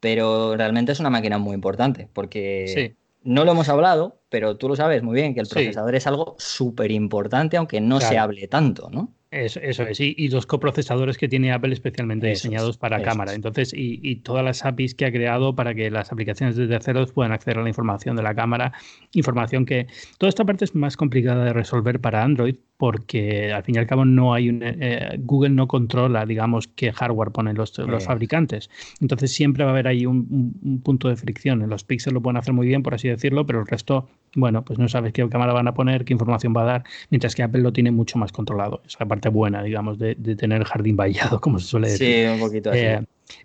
pero 0.00 0.56
realmente 0.56 0.92
es 0.92 1.00
una 1.00 1.10
máquina 1.10 1.38
muy 1.38 1.54
importante 1.54 2.08
porque 2.12 2.96
no 3.22 3.44
lo 3.44 3.52
hemos 3.52 3.68
hablado, 3.68 4.20
pero 4.28 4.56
tú 4.56 4.68
lo 4.68 4.76
sabes 4.76 5.02
muy 5.02 5.14
bien 5.14 5.34
que 5.34 5.40
el 5.40 5.48
procesador 5.48 5.94
es 5.94 6.06
algo 6.06 6.36
súper 6.38 6.90
importante 6.90 7.56
aunque 7.56 7.80
no 7.80 8.00
se 8.00 8.18
hable 8.18 8.46
tanto, 8.48 8.88
¿no? 8.90 9.12
Eso, 9.30 9.60
eso 9.60 9.82
es, 9.82 10.00
y, 10.00 10.28
los 10.28 10.46
coprocesadores 10.46 11.18
que 11.18 11.28
tiene 11.28 11.52
Apple 11.52 11.74
especialmente 11.74 12.28
diseñados 12.28 12.78
para 12.78 13.02
cámara. 13.02 13.34
Entonces, 13.34 13.74
y, 13.74 14.00
y, 14.02 14.16
todas 14.16 14.42
las 14.42 14.64
APIs 14.64 14.94
que 14.94 15.04
ha 15.04 15.12
creado 15.12 15.54
para 15.54 15.74
que 15.74 15.90
las 15.90 16.10
aplicaciones 16.10 16.56
de 16.56 16.66
terceros 16.66 17.12
puedan 17.12 17.32
acceder 17.32 17.58
a 17.58 17.62
la 17.62 17.68
información 17.68 18.16
de 18.16 18.22
la 18.22 18.34
cámara, 18.34 18.72
información 19.12 19.66
que 19.66 19.86
toda 20.16 20.30
esta 20.30 20.46
parte 20.46 20.64
es 20.64 20.74
más 20.74 20.96
complicada 20.96 21.44
de 21.44 21.52
resolver 21.52 22.00
para 22.00 22.22
Android 22.22 22.56
porque 22.78 23.52
al 23.52 23.64
fin 23.64 23.74
y 23.74 23.78
al 23.78 23.86
cabo 23.86 24.04
no 24.04 24.32
hay 24.32 24.48
un, 24.48 24.62
eh, 24.62 25.18
Google 25.18 25.50
no 25.50 25.66
controla, 25.66 26.24
digamos, 26.24 26.68
qué 26.68 26.92
hardware 26.92 27.32
ponen 27.32 27.56
los, 27.56 27.76
los 27.76 28.04
fabricantes. 28.04 28.70
Entonces 29.00 29.34
siempre 29.34 29.64
va 29.64 29.70
a 29.70 29.72
haber 29.72 29.88
ahí 29.88 30.06
un, 30.06 30.80
punto 30.84 31.08
de 31.08 31.16
fricción. 31.16 31.60
En 31.62 31.70
los 31.70 31.82
Pixel 31.82 32.14
lo 32.14 32.22
pueden 32.22 32.36
hacer 32.36 32.54
muy 32.54 32.68
bien, 32.68 32.84
por 32.84 32.94
así 32.94 33.08
decirlo, 33.08 33.44
pero 33.46 33.60
el 33.60 33.66
resto, 33.66 34.08
bueno, 34.36 34.64
pues 34.64 34.78
no 34.78 34.86
sabes 34.86 35.12
qué 35.12 35.28
cámara 35.28 35.52
van 35.52 35.66
a 35.66 35.74
poner, 35.74 36.04
qué 36.04 36.12
información 36.12 36.54
va 36.56 36.62
a 36.62 36.66
dar, 36.66 36.84
mientras 37.10 37.34
que 37.34 37.42
Apple 37.42 37.62
lo 37.62 37.72
tiene 37.72 37.90
mucho 37.90 38.16
más 38.16 38.30
controlado. 38.30 38.80
Esa 38.86 39.06
parte 39.06 39.17
buena, 39.28 39.62
digamos, 39.62 39.98
de, 39.98 40.14
tener 40.14 40.62
jardín 40.64 40.96
vallado, 40.96 41.40
como 41.40 41.58
se 41.58 41.66
suele 41.66 41.88
decir. 41.88 42.26
Sí, 42.26 42.32
un 42.32 42.40
poquito 42.40 42.70
así. 42.70 42.78
Eh, 42.80 43.00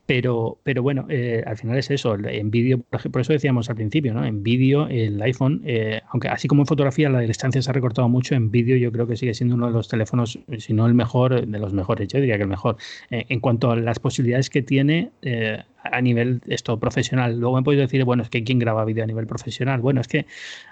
pero, 0.05 0.59
pero 0.63 0.83
bueno, 0.83 1.05
eh, 1.09 1.43
al 1.45 1.57
final 1.57 1.77
es 1.77 1.89
eso. 1.91 2.15
En 2.15 2.51
vídeo, 2.51 2.79
por 2.79 3.21
eso 3.21 3.33
decíamos 3.33 3.69
al 3.69 3.75
principio, 3.75 4.13
¿no? 4.13 4.25
En 4.25 4.43
vídeo, 4.43 4.87
el 4.87 5.21
iPhone, 5.21 5.61
eh, 5.65 6.01
aunque 6.09 6.27
así 6.27 6.47
como 6.47 6.61
en 6.61 6.67
fotografía 6.67 7.09
la 7.09 7.19
distancia 7.19 7.61
se 7.61 7.69
ha 7.69 7.73
recortado 7.73 8.09
mucho, 8.09 8.35
en 8.35 8.51
vídeo 8.51 8.77
yo 8.77 8.91
creo 8.91 9.07
que 9.07 9.15
sigue 9.15 9.33
siendo 9.33 9.55
uno 9.55 9.67
de 9.67 9.73
los 9.73 9.87
teléfonos, 9.87 10.39
si 10.57 10.73
no 10.73 10.85
el 10.85 10.93
mejor, 10.93 11.45
de 11.45 11.59
los 11.59 11.73
mejores, 11.73 12.07
yo 12.07 12.19
diría 12.19 12.37
que 12.37 12.43
el 12.43 12.49
mejor. 12.49 12.77
Eh, 13.11 13.25
en 13.29 13.39
cuanto 13.39 13.71
a 13.71 13.75
las 13.75 13.99
posibilidades 13.99 14.49
que 14.49 14.61
tiene, 14.61 15.11
a 15.83 16.01
nivel 16.01 16.41
esto 16.47 16.79
profesional. 16.79 17.39
Luego 17.39 17.57
me 17.57 17.63
podéis 17.63 17.81
decir, 17.81 18.03
bueno, 18.05 18.23
es 18.23 18.29
que 18.29 18.43
¿quién 18.43 18.59
graba 18.59 18.85
vídeo 18.85 19.03
a 19.03 19.07
nivel 19.07 19.27
profesional? 19.27 19.81
Bueno, 19.81 20.01
es 20.01 20.07
que 20.07 20.25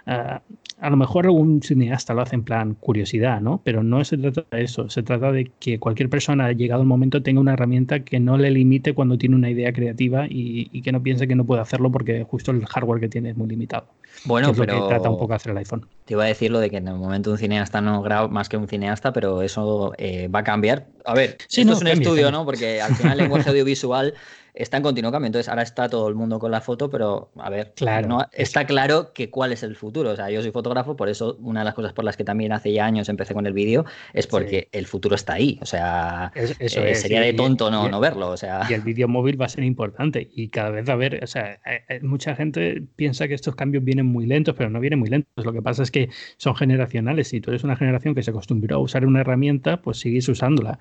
ah, 0.06 0.42
a 0.80 0.90
lo 0.90 0.98
mejor 0.98 1.26
algún 1.26 1.62
cineasta 1.62 2.14
lo 2.14 2.22
hace 2.22 2.36
en 2.36 2.44
plan 2.44 2.76
curiosidad, 2.76 3.42
¿no? 3.42 3.62
Pero 3.64 3.84
no 3.84 4.04
se 4.04 4.18
trata 4.18 4.44
de 4.56 4.64
eso, 4.64 4.90
se 4.90 5.04
trata 5.04 5.32
de 5.32 5.52
que 5.60 5.80
cualquier 5.80 6.10
persona, 6.10 6.52
llegado 6.52 6.82
el 6.82 6.88
momento, 6.88 7.22
tenga 7.22 7.42
una 7.42 7.54
herramienta 7.54 8.02
que 8.02 8.20
no 8.20 8.38
le 8.38 8.52
limite 8.52 8.94
cuando 8.94 9.18
tiene 9.18 9.36
una 9.36 9.50
idea 9.50 9.74
creativa 9.74 10.26
y, 10.30 10.82
que 10.82 10.92
no 10.92 11.04
piense 11.04 11.28
que 11.28 11.36
no 11.36 11.46
puede 11.46 11.62
hacerlo 11.62 11.92
porque 11.92 12.24
justo 12.24 12.52
el 12.52 12.66
hardware 12.66 13.00
que 13.00 13.10
tiene 13.10 13.30
es 13.32 13.38
muy 13.38 13.48
limitado. 13.48 13.86
Bueno, 14.26 14.52
pero 14.58 14.76
lo 14.76 14.84
que 14.84 14.90
trata 14.90 15.10
un 15.10 15.20
poco 15.20 15.34
hacer 15.34 15.52
el 15.52 15.58
iPhone. 15.58 15.86
Te 16.12 16.16
iba 16.16 16.26
a 16.26 16.28
decir 16.28 16.52
lo 16.52 16.60
de 16.60 16.70
que 16.70 16.76
en 16.76 16.90
el 16.90 16.96
momento 16.96 17.32
un 17.32 17.38
cineasta 17.38 17.80
no 17.80 18.02
graba 18.02 18.28
más 18.28 18.50
que 18.50 18.58
un 18.58 18.68
cineasta, 18.68 19.14
pero 19.14 19.42
eso 19.42 19.94
eh, 19.98 20.28
va 20.28 20.40
a 20.40 20.44
cambiar. 20.44 20.88
A 21.06 21.14
ver, 21.14 21.38
esto 21.40 21.64
no, 21.64 21.72
es 21.72 21.80
un 21.80 21.88
estudio, 21.88 22.30
¿no? 22.32 22.44
Porque 22.44 22.82
al 22.82 22.94
final 22.96 23.14
el 23.14 23.18
lenguaje 23.20 23.50
audiovisual 23.50 24.14
está 24.54 24.78
en 24.78 24.84
continuo 24.84 25.12
cambio. 25.12 25.28
Entonces, 25.28 25.50
ahora 25.50 25.64
está 25.64 25.90
todo 25.90 26.08
el 26.08 26.16
mundo 26.16 26.40
con 26.40 26.52
la 26.52 26.62
foto, 26.62 26.90
pero 26.90 27.32
a 27.38 27.50
ver, 27.50 27.74
claro, 27.76 28.08
no, 28.08 28.28
está 28.32 28.66
claro 28.66 29.14
que 29.14 29.30
cuál 29.30 29.52
es 29.52 29.64
el 29.64 29.76
futuro. 29.76 30.12
O 30.12 30.16
sea, 30.16 30.30
yo 30.30 30.42
soy 30.42 30.52
fotógrafo, 30.52 30.96
por 30.96 31.10
eso 31.10 31.38
una 31.42 31.62
de 31.62 31.66
las 31.66 31.74
cosas 31.74 31.94
por 31.94 32.06
las 32.06 32.18
que 32.18 32.24
también 32.24 32.52
hace 32.52 32.72
ya 32.74 32.86
años 32.86 33.10
empecé 33.10 33.34
con 33.34 33.46
el 33.46 33.54
vídeo 33.54 33.86
es 34.14 34.28
porque 34.28 34.70
el 34.72 34.88
futuro 34.88 35.16
está 35.16 35.34
ahí. 35.34 35.60
O 35.62 35.66
sea, 35.66 36.32
eso 36.36 36.82
eh, 36.82 36.96
sería 36.96 37.22
de 37.22 37.34
tonto 37.34 37.72
no, 37.72 37.90
no 37.90 38.00
verlo. 38.00 38.30
O 38.30 38.38
sea. 38.38 38.68
Y 38.70 38.74
el 38.74 38.82
vídeo 38.82 39.08
móvil 39.08 39.40
va 39.40 39.46
a 39.46 39.50
ser 39.50 39.64
importante 39.64 40.30
y 40.34 40.50
cada 40.50 40.70
vez 40.70 40.88
va 40.88 40.94
a 40.94 40.96
haber, 40.96 41.24
o 41.24 41.28
sea, 41.28 41.60
eh, 41.66 42.00
mucha 42.02 42.36
gente 42.36 42.84
piensa 42.96 43.28
que 43.28 43.34
estos 43.34 43.56
cambios 43.56 43.84
vienen 43.84 44.06
muy 44.06 44.26
lentos, 44.26 44.56
pero 44.58 44.70
no 44.70 44.80
vienen 44.80 45.00
muy 45.00 45.10
lentos. 45.10 45.46
Lo 45.46 45.54
que 45.54 45.62
pasa 45.62 45.84
es 45.84 45.92
que 45.92 46.01
son 46.38 46.56
generacionales. 46.56 47.30
Si 47.30 47.42
tú 47.42 47.52
eres 47.52 47.64
una 47.64 47.76
generación 47.76 48.16
que 48.16 48.24
se 48.24 48.32
acostumbró 48.32 48.78
a 48.78 48.80
usar 48.80 49.06
una 49.06 49.22
herramienta, 49.22 49.82
pues 49.82 50.00
sigues 50.00 50.28
usándola 50.30 50.80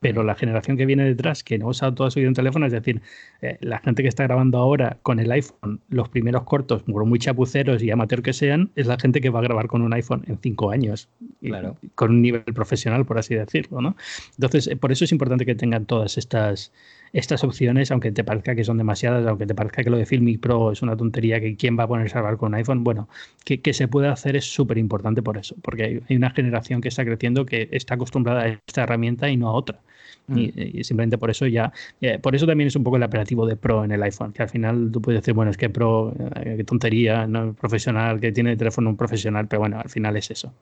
pero 0.00 0.24
la 0.24 0.34
generación 0.34 0.76
que 0.76 0.86
viene 0.86 1.04
detrás, 1.04 1.44
que 1.44 1.58
no 1.58 1.68
usa 1.68 1.94
toda 1.94 2.10
su 2.10 2.18
vida 2.18 2.28
en 2.28 2.34
teléfono, 2.34 2.66
es 2.66 2.72
decir, 2.72 3.02
eh, 3.42 3.58
la 3.60 3.78
gente 3.78 4.02
que 4.02 4.08
está 4.08 4.22
grabando 4.24 4.58
ahora 4.58 4.96
con 5.02 5.20
el 5.20 5.30
iPhone 5.30 5.80
los 5.90 6.08
primeros 6.08 6.44
cortos, 6.44 6.88
muy 6.88 7.18
chapuceros 7.18 7.82
y 7.82 7.90
amateur 7.90 8.22
que 8.22 8.32
sean, 8.32 8.70
es 8.76 8.86
la 8.86 8.98
gente 8.98 9.20
que 9.20 9.28
va 9.28 9.40
a 9.40 9.42
grabar 9.42 9.68
con 9.68 9.82
un 9.82 9.92
iPhone 9.92 10.24
en 10.26 10.38
cinco 10.38 10.70
años, 10.70 11.08
claro. 11.42 11.76
con 11.94 12.12
un 12.12 12.22
nivel 12.22 12.42
profesional, 12.44 13.04
por 13.04 13.18
así 13.18 13.34
decirlo. 13.34 13.82
¿no? 13.82 13.96
Entonces, 14.36 14.68
eh, 14.68 14.76
por 14.76 14.90
eso 14.90 15.04
es 15.04 15.12
importante 15.12 15.44
que 15.44 15.54
tengan 15.54 15.84
todas 15.84 16.16
estas, 16.16 16.72
estas 17.12 17.44
opciones, 17.44 17.90
aunque 17.90 18.12
te 18.12 18.24
parezca 18.24 18.54
que 18.54 18.64
son 18.64 18.78
demasiadas, 18.78 19.26
aunque 19.26 19.46
te 19.46 19.54
parezca 19.54 19.82
que 19.82 19.90
lo 19.90 19.96
de 19.96 20.06
Filmic 20.06 20.40
Pro 20.40 20.72
es 20.72 20.82
una 20.82 20.96
tontería, 20.96 21.40
que 21.40 21.56
quién 21.56 21.78
va 21.78 21.84
a 21.84 21.88
ponerse 21.88 22.16
a 22.16 22.20
grabar 22.20 22.38
con 22.38 22.48
un 22.48 22.54
iPhone, 22.54 22.84
bueno, 22.84 23.08
que, 23.44 23.60
que 23.60 23.72
se 23.72 23.88
puede 23.88 24.08
hacer 24.08 24.36
es 24.36 24.52
súper 24.52 24.78
importante 24.78 25.22
por 25.22 25.38
eso, 25.38 25.56
porque 25.62 26.02
hay 26.08 26.16
una 26.16 26.30
generación 26.30 26.80
que 26.80 26.88
está 26.88 27.04
creciendo 27.04 27.46
que 27.46 27.68
está 27.72 27.94
acostumbrada 27.94 28.42
a 28.42 28.48
esta 28.48 28.82
herramienta 28.82 29.28
y 29.28 29.36
no 29.36 29.48
a 29.48 29.52
otra. 29.52 29.80
Mm. 30.26 30.38
Y, 30.38 30.84
simplemente 30.84 31.18
por 31.18 31.30
eso 31.30 31.46
ya, 31.46 31.72
eh, 32.00 32.18
por 32.18 32.34
eso 32.34 32.46
también 32.46 32.68
es 32.68 32.76
un 32.76 32.84
poco 32.84 32.96
el 32.96 33.02
operativo 33.02 33.46
de 33.46 33.56
Pro 33.56 33.84
en 33.84 33.90
el 33.90 34.02
iPhone, 34.02 34.32
que 34.32 34.42
al 34.42 34.48
final 34.48 34.90
tú 34.92 35.02
puedes 35.02 35.20
decir, 35.20 35.34
bueno, 35.34 35.50
es 35.50 35.56
que 35.56 35.70
Pro, 35.70 36.14
eh, 36.36 36.54
qué 36.58 36.64
tontería, 36.64 37.26
no 37.26 37.54
profesional, 37.54 38.20
que 38.20 38.32
tiene 38.32 38.52
el 38.52 38.58
teléfono 38.58 38.90
un 38.90 38.96
profesional, 38.96 39.48
pero 39.48 39.60
bueno, 39.60 39.80
al 39.80 39.88
final 39.88 40.16
es 40.16 40.30
eso. 40.30 40.52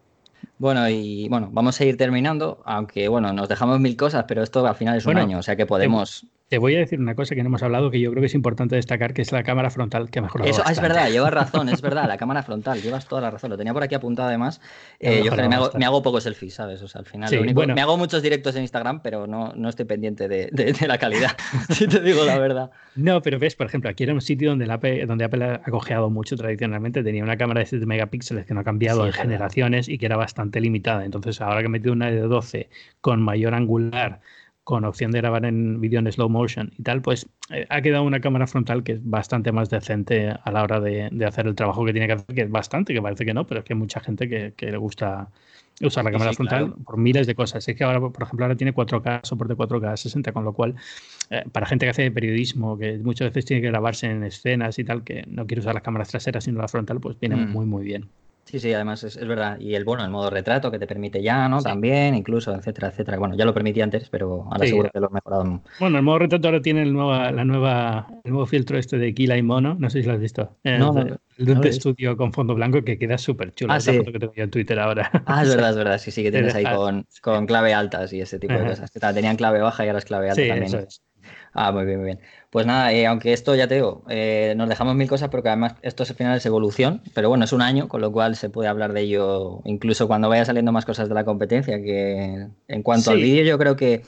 Bueno, 0.59 0.89
y 0.89 1.29
bueno, 1.29 1.51
vamos 1.53 1.81
a 1.81 1.85
ir 1.85 1.97
terminando, 1.97 2.63
aunque 2.65 3.09
bueno, 3.09 3.33
nos 3.33 3.49
dejamos 3.49 3.79
mil 3.81 3.97
cosas, 3.97 4.25
pero 4.27 4.43
esto 4.43 4.67
al 4.67 4.75
final 4.75 4.97
es 4.97 5.07
un 5.07 5.17
año, 5.17 5.39
o 5.39 5.43
sea 5.43 5.57
que 5.57 5.67
podemos 5.67 6.27
te 6.49 6.57
voy 6.57 6.75
a 6.77 6.79
decir 6.79 6.99
una 6.99 7.15
cosa 7.15 7.35
que 7.35 7.43
no 7.43 7.49
hemos 7.49 7.63
hablado 7.63 7.91
que 7.91 8.01
yo 8.01 8.11
creo 8.11 8.23
que 8.23 8.27
es 8.27 8.35
importante 8.35 8.75
destacar, 8.75 9.13
que 9.13 9.21
es 9.21 9.33
la 9.33 9.43
cámara 9.43 9.69
frontal 9.69 10.11
que 10.11 10.19
ha 10.19 10.23
mejorado. 10.23 10.51
Eso 10.51 10.63
es 10.65 10.81
verdad, 10.81 11.11
llevas 11.11 11.33
razón, 11.33 11.69
es 11.69 11.83
verdad, 11.83 12.09
la 12.09 12.17
cámara 12.17 12.43
frontal, 12.43 12.81
llevas 12.81 13.07
toda 13.07 13.21
la 13.21 13.31
razón. 13.31 13.51
Lo 13.51 13.59
tenía 13.59 13.75
por 13.75 13.83
aquí 13.83 13.95
apuntado 13.95 14.29
además. 14.29 14.61
Eh, 14.99 15.23
yo 15.23 15.37
me 15.37 15.55
hago, 15.55 15.71
me 15.75 15.85
hago, 15.85 16.03
pocos 16.03 16.23
selfies, 16.23 16.55
¿sabes? 16.55 16.81
O 16.83 16.89
sea, 16.89 17.01
al 17.01 17.07
final, 17.07 17.31
me 17.55 17.81
hago 17.81 17.99
muchos 17.99 18.23
directos 18.23 18.57
en 18.57 18.63
Instagram, 18.63 19.03
pero 19.03 19.27
no, 19.27 19.53
no 19.55 19.69
estoy 19.69 19.85
pendiente 19.85 20.27
de, 20.27 20.77
la 20.87 20.97
calidad, 20.97 21.37
si 21.71 21.87
te 21.87 22.01
digo 22.01 22.25
la 22.25 22.39
verdad. 22.39 22.71
No, 22.97 23.21
pero 23.21 23.39
ves, 23.39 23.55
por 23.55 23.67
ejemplo, 23.67 23.91
aquí 23.91 24.05
era 24.05 24.15
un 24.15 24.23
sitio 24.23 24.49
donde, 24.51 24.73
Apple, 24.73 25.05
donde 25.05 25.25
Apple 25.25 25.45
ha 25.45 25.71
cojeado 25.71 26.09
mucho 26.09 26.37
tradicionalmente. 26.37 27.03
Tenía 27.03 27.23
una 27.23 27.37
cámara 27.37 27.61
de 27.61 27.67
7 27.67 27.85
megapíxeles 27.85 28.47
que 28.47 28.55
no 28.55 28.61
ha 28.61 28.65
cambiado 28.65 29.07
en 29.07 29.13
generaciones 29.13 29.89
y 29.89 29.99
que 29.99 30.07
era 30.07 30.17
bastante 30.17 30.61
limitada. 30.61 31.05
Entonces, 31.05 31.43
ahora 31.43 31.61
que 31.61 31.67
he 31.67 31.71
metido 31.71 31.93
una 31.93 32.11
de 32.11 32.21
12 32.21 32.71
con 33.03 33.21
mayor 33.23 33.55
angular 33.55 34.21
con 34.69 34.85
opción 34.85 35.13
de 35.13 35.23
grabar 35.23 35.47
en 35.47 35.81
vídeo 35.81 35.99
en 35.99 36.13
slow 36.13 36.29
motion 36.29 36.71
y 36.77 36.83
tal, 36.83 37.01
pues 37.01 37.27
eh, 37.49 37.65
ha 37.71 37.81
quedado 37.81 38.05
una 38.05 38.21
cámara 38.21 38.47
frontal 38.47 38.83
que 38.83 38.93
es 38.93 39.01
bastante 39.03 39.51
más 39.51 39.71
decente 39.71 40.29
a 40.29 40.53
la 40.53 40.63
hora 40.63 40.79
de, 40.79 41.09
hacer 41.27 41.47
el 41.47 41.55
trabajo 41.55 41.87
que 41.87 41.93
tiene 41.93 42.07
que 42.07 42.13
hacer, 42.13 42.35
que 42.35 42.43
es 42.43 42.51
bastante, 42.51 42.93
que 42.93 43.01
parece 43.01 43.25
que 43.25 43.33
no, 43.33 43.47
pero 43.47 43.61
es 43.61 43.65
que 43.65 43.73
hay 43.73 43.79
mucha 43.79 44.01
gente 44.01 44.29
que, 44.29 44.53
le 44.71 44.77
gusta 44.77 45.31
usar 45.81 46.05
la 46.05 46.11
cámara 46.11 46.35
frontal 46.35 46.75
por 46.85 46.99
miles 46.99 47.27
de 47.27 47.35
cosas. 47.35 47.67
Es 47.67 47.75
que 47.75 47.83
ahora, 47.83 47.99
por 47.99 48.23
ejemplo, 48.23 48.45
ahora 48.45 48.57
tiene 48.57 48.75
4K, 48.75 49.21
soporte 49.23 49.55
4K 49.55 49.97
60, 49.97 50.33
con 50.33 50.45
lo 50.45 50.53
cual, 50.53 50.75
eh, 51.31 51.45
para 51.51 51.65
gente 51.65 51.87
que 51.87 51.91
hace 51.91 52.11
periodismo, 52.11 52.77
que 52.77 52.99
muchas 52.99 53.31
veces 53.31 53.47
tiene 53.47 53.63
que 53.63 53.69
grabarse 53.69 54.11
en 54.11 54.23
escenas 54.23 54.79
y 54.79 54.85
tal, 54.85 55.03
que 55.03 55.25
no 55.29 55.47
quiere 55.47 55.63
usar 55.63 55.73
las 55.73 55.83
cámaras 55.83 56.11
traseras 56.11 56.45
sino 56.45 56.61
la 56.61 56.69
frontal, 56.69 57.01
pues 57.01 57.19
viene 57.19 57.37
mm. 57.37 57.51
muy, 57.53 57.65
muy 57.65 57.85
bien. 57.85 58.11
Sí, 58.49 58.59
sí, 58.61 58.73
además 58.73 59.05
es, 59.05 59.19
verdad. 59.27 59.61
Y 59.61 59.75
el 59.75 59.85
bueno, 59.85 60.03
el 60.03 60.11
modo 60.11 60.31
retrato 60.31 60.71
que 60.71 60.79
te 60.79 60.87
permite 60.87 61.23
ya, 61.23 61.51
¿no? 61.51 61.61
También, 61.61 62.15
incluso, 62.15 62.55
etcétera, 62.55 62.89
etcétera. 62.89 63.19
Bueno, 63.19 63.37
ya 63.37 63.45
lo 63.45 63.53
permitía 63.53 63.85
antes, 63.85 64.09
pero 64.09 64.49
ahora 64.51 64.67
seguro 64.67 64.89
que 64.91 65.01
lo 65.01 65.11
he 65.11 65.13
mejorado. 65.13 65.63
Bueno, 65.79 65.99
el 65.99 66.03
modo 66.03 66.21
retrato 66.21 66.49
ahora 66.49 66.63
tiene 66.63 66.81
el, 66.81 66.95
nueva, 66.95 67.31
la 67.31 67.45
nueva, 67.45 68.07
el 68.25 68.31
nuevo 68.31 68.47
filtro 68.47 68.79
este 68.79 68.97
de 68.97 69.13
Kila 69.13 69.37
y 69.37 69.43
Mono. 69.43 69.77
No 69.79 69.91
sé 69.91 70.01
si 70.01 70.09
lo 70.09 70.15
has 70.15 70.21
visto. 70.21 70.57
no, 70.65 70.95
el, 71.37 71.61
de 71.61 71.69
estudio 71.69 72.17
con 72.17 72.33
fondo 72.33 72.55
blanco 72.55 72.83
que 72.83 72.99
queda 72.99 73.19
súper 73.19 73.53
chulo. 73.53 73.75
Ah, 73.75 73.77
Esa 73.77 73.93
foto 73.93 74.13
que 74.13 74.19
tengo 74.19 74.33
yo 74.35 74.45
en 74.45 74.51
Twitter 74.51 74.81
ahora. 74.81 75.11
Ah, 75.27 75.43
es 75.43 75.51
verdad, 75.51 75.71
es 75.71 75.77
verdad. 75.77 75.99
Sí, 75.99 76.11
sí, 76.11 76.23
que 76.23 76.33
tienes 76.33 76.55
ahí 76.55 76.65
con, 76.65 77.07
con 77.21 77.47
clave 77.47 77.75
altas 77.75 78.15
y 78.15 78.23
ese 78.23 78.39
tipo 78.39 78.55
de 78.55 78.65
cosas. 78.65 78.91
Tenían 78.91 79.37
clave 79.37 79.61
baja 79.61 79.85
y 79.85 79.89
ahora 79.89 79.99
es 79.99 80.07
clave 80.07 80.31
alta 80.31 80.49
también. 80.49 80.89
Ah, 81.53 81.73
muy 81.73 81.85
bien, 81.85 81.99
muy 81.99 82.07
bien. 82.07 82.21
Pues 82.51 82.67
nada, 82.67 82.93
eh, 82.93 83.07
aunque 83.07 83.33
esto 83.33 83.55
ya 83.55 83.69
te 83.69 83.77
digo, 83.77 84.05
eh, 84.09 84.55
nos 84.57 84.69
dejamos 84.69 84.95
mil 84.95 85.09
cosas 85.09 85.29
porque 85.29 85.49
además 85.49 85.75
esto 85.83 86.03
es 86.03 86.11
al 86.11 86.17
final 86.17 86.37
es 86.37 86.47
evolución, 86.47 87.03
pero 87.15 87.29
bueno, 87.29 87.45
es 87.45 87.53
un 87.53 87.63
año, 87.63 87.89
con 87.89 88.01
lo 88.01 88.13
cual 88.13 88.37
se 88.37 88.51
puede 88.51 88.69
hablar 88.69 88.93
de 88.93 89.03
ello 89.03 89.61
incluso 89.65 90.09
cuando 90.09 90.29
vaya 90.29 90.45
saliendo 90.45 90.73
más 90.73 90.85
cosas 90.85 91.09
de 91.09 91.15
la 91.15 91.25
competencia, 91.25 91.77
que 91.83 92.47
en 92.69 92.83
cuanto 92.83 93.11
al 93.11 93.19
vídeo 93.19 93.45
yo 93.45 93.59
creo 93.59 93.77
que 93.77 94.03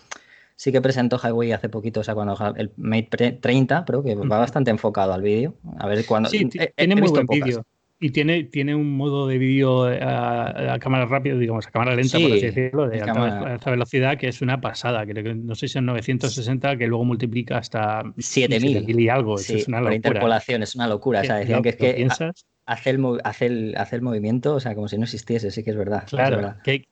sí 0.56 0.72
que 0.72 0.80
presentó 0.80 1.18
Highway 1.18 1.52
hace 1.52 1.68
poquito, 1.68 2.00
o 2.00 2.04
sea, 2.04 2.14
cuando 2.14 2.36
el 2.56 2.72
Mate 2.76 3.32
30, 3.32 3.84
pero 3.84 4.02
que 4.02 4.14
va 4.14 4.38
bastante 4.38 4.70
enfocado 4.70 5.12
al 5.12 5.22
vídeo. 5.22 5.54
A 5.78 5.86
ver 5.86 6.04
cuando... 6.06 6.28
Sí, 6.28 6.48
tiene 6.76 6.96
muy 6.96 7.08
buen 7.08 7.26
vídeo. 7.26 7.64
Y 8.02 8.10
tiene, 8.10 8.44
tiene 8.44 8.74
un 8.74 8.96
modo 8.96 9.26
de 9.26 9.36
vídeo 9.36 9.84
a, 9.84 10.78
cámara 10.80 11.04
rápida, 11.04 11.36
digamos, 11.36 11.66
a 11.66 11.70
cámara 11.70 11.94
lenta, 11.94 12.18
por 12.18 12.32
así 12.32 12.46
decirlo, 12.46 12.88
de 12.88 13.02
alta, 13.02 13.70
velocidad, 13.70 14.16
que 14.16 14.28
es 14.28 14.40
una 14.40 14.58
pasada. 14.58 15.04
que 15.04 15.12
no 15.34 15.54
sé 15.54 15.68
si 15.68 15.78
es 15.78 15.84
960, 15.84 16.78
que 16.78 16.86
luego 16.86 17.04
multiplica 17.04 17.58
hasta 17.58 18.02
7000 18.16 18.98
y 18.98 19.08
algo. 19.10 19.38
es 19.38 19.68
una 19.68 19.80
locura. 19.80 19.96
interpolación, 19.96 20.62
es 20.62 20.74
una 20.74 20.86
locura. 20.86 21.20
O 21.20 21.24
sea, 21.24 21.36
decían 21.36 21.62
que 21.62 21.68
es 21.68 21.76
que 21.76 22.08
hace 22.70 22.90
el, 22.90 23.20
hace, 23.24 23.46
el, 23.46 23.74
hace 23.76 23.96
el 23.96 24.02
movimiento, 24.02 24.54
o 24.54 24.60
sea, 24.60 24.74
como 24.74 24.88
si 24.88 24.96
no 24.96 25.04
existiese, 25.04 25.50
sí 25.50 25.62
que 25.62 25.70
es 25.70 25.76
verdad. 25.76 26.04
Claro, 26.08 26.54
Que, 26.62 26.86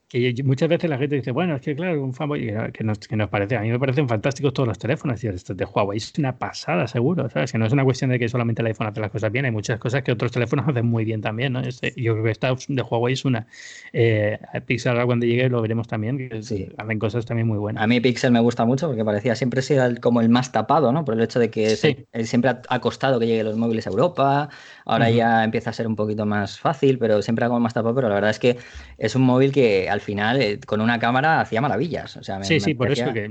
muchas 0.45 0.69
veces 0.69 0.89
la 0.89 0.97
gente 0.97 1.17
dice, 1.17 1.33
bueno, 1.33 1.57
es 1.57 1.61
que 1.61 1.77
claro, 1.77 2.03
un 2.03 2.15
fanboy, 2.15 2.51
que 2.73 2.83
nos, 2.83 2.99
que 2.99 3.15
nos 3.17 3.29
parece, 3.29 3.57
a 3.57 3.61
mí 3.61 3.71
me 3.71 3.79
parecen 3.79 4.09
fantásticos 4.09 4.55
todos 4.55 4.67
los 4.67 4.79
teléfonos, 4.79 5.23
y 5.23 5.29
de 5.29 5.65
Huawei 5.65 5.99
es 5.99 6.13
una 6.19 6.39
pasada, 6.39 6.87
seguro, 6.87 7.29
¿sabes? 7.29 7.53
Que 7.53 7.59
no 7.59 7.67
es 7.67 7.73
una 7.73 7.85
cuestión 7.85 8.11
de 8.11 8.19
que 8.19 8.29
solamente 8.29 8.63
el 8.63 8.69
iPhone 8.69 8.87
hace 8.87 9.01
las 9.01 9.11
cosas 9.11 9.31
bien, 9.31 9.45
hay 9.45 9.51
muchas 9.51 9.79
cosas 9.79 10.03
que 10.03 10.13
otros 10.13 10.33
teléfonos 10.33 10.67
hacen 10.67 10.87
muy 10.87 11.05
bien 11.05 11.21
también, 11.21 11.53
¿no? 11.53 11.61
Este, 11.61 11.93
yo 11.97 12.13
creo 12.15 12.25
que 12.25 12.31
esta 12.31 12.55
de 12.69 12.83
Huawei 12.83 13.13
es 13.13 13.25
una. 13.25 13.47
Eh, 13.93 14.39
Pixel 14.67 15.05
cuando 15.05 15.27
llegue 15.27 15.49
lo 15.49 15.61
veremos 15.61 15.89
también, 15.89 16.17
que 16.17 16.43
sí. 16.43 16.69
hacen 16.79 16.99
cosas 16.99 17.27
también 17.27 17.47
muy 17.47 17.59
buenas. 17.59 17.83
A 17.83 17.87
mí 17.87 18.01
Pixel 18.01 18.33
me 18.33 18.41
gusta 18.41 18.65
mucho 18.65 18.87
porque 18.87 19.05
parecía 19.05 19.35
siempre 19.35 19.61
ser 19.61 20.01
como 20.01 20.21
el 20.21 20.29
más 20.31 20.53
tapado, 20.53 20.91
¿no? 20.93 21.05
Por 21.05 21.15
el 21.15 21.21
hecho 21.23 21.39
de 21.39 21.51
que 21.51 21.77
siempre 22.25 22.51
ha 22.69 22.81
costado 22.81 23.21
que 23.21 23.27
lleguen 23.27 23.45
los 23.45 23.57
móviles 23.57 23.87
a 23.87 23.91
Europa, 23.91 24.49
ahora 24.87 25.11
ya 25.11 25.45
empieza 25.45 25.71
a 25.71 25.73
ser 25.73 25.87
un 25.87 25.97
poquito 25.97 26.25
más 26.25 26.59
fácil, 26.59 26.99
pero 26.99 27.21
siempre 27.21 27.45
hago 27.45 27.61
más 27.61 27.75
tapado, 27.75 27.95
pero 27.95 28.09
la 28.09 28.15
verdad 28.15 28.31
es 28.31 28.39
que 28.39 28.57
es 28.97 29.15
un 29.15 29.23
móvil 29.23 29.53
que 29.53 29.89
al 29.91 29.98
final 30.01 30.41
eh, 30.41 30.61
con 30.65 30.81
una 30.81 30.99
cámara 30.99 31.41
hacía 31.41 31.61
maravillas. 31.61 32.17
O 32.17 32.23
sea, 32.23 32.43
sí, 32.43 32.61
sí, 32.61 32.75
por 32.75 32.91
eso 32.91 33.13
que 33.13 33.31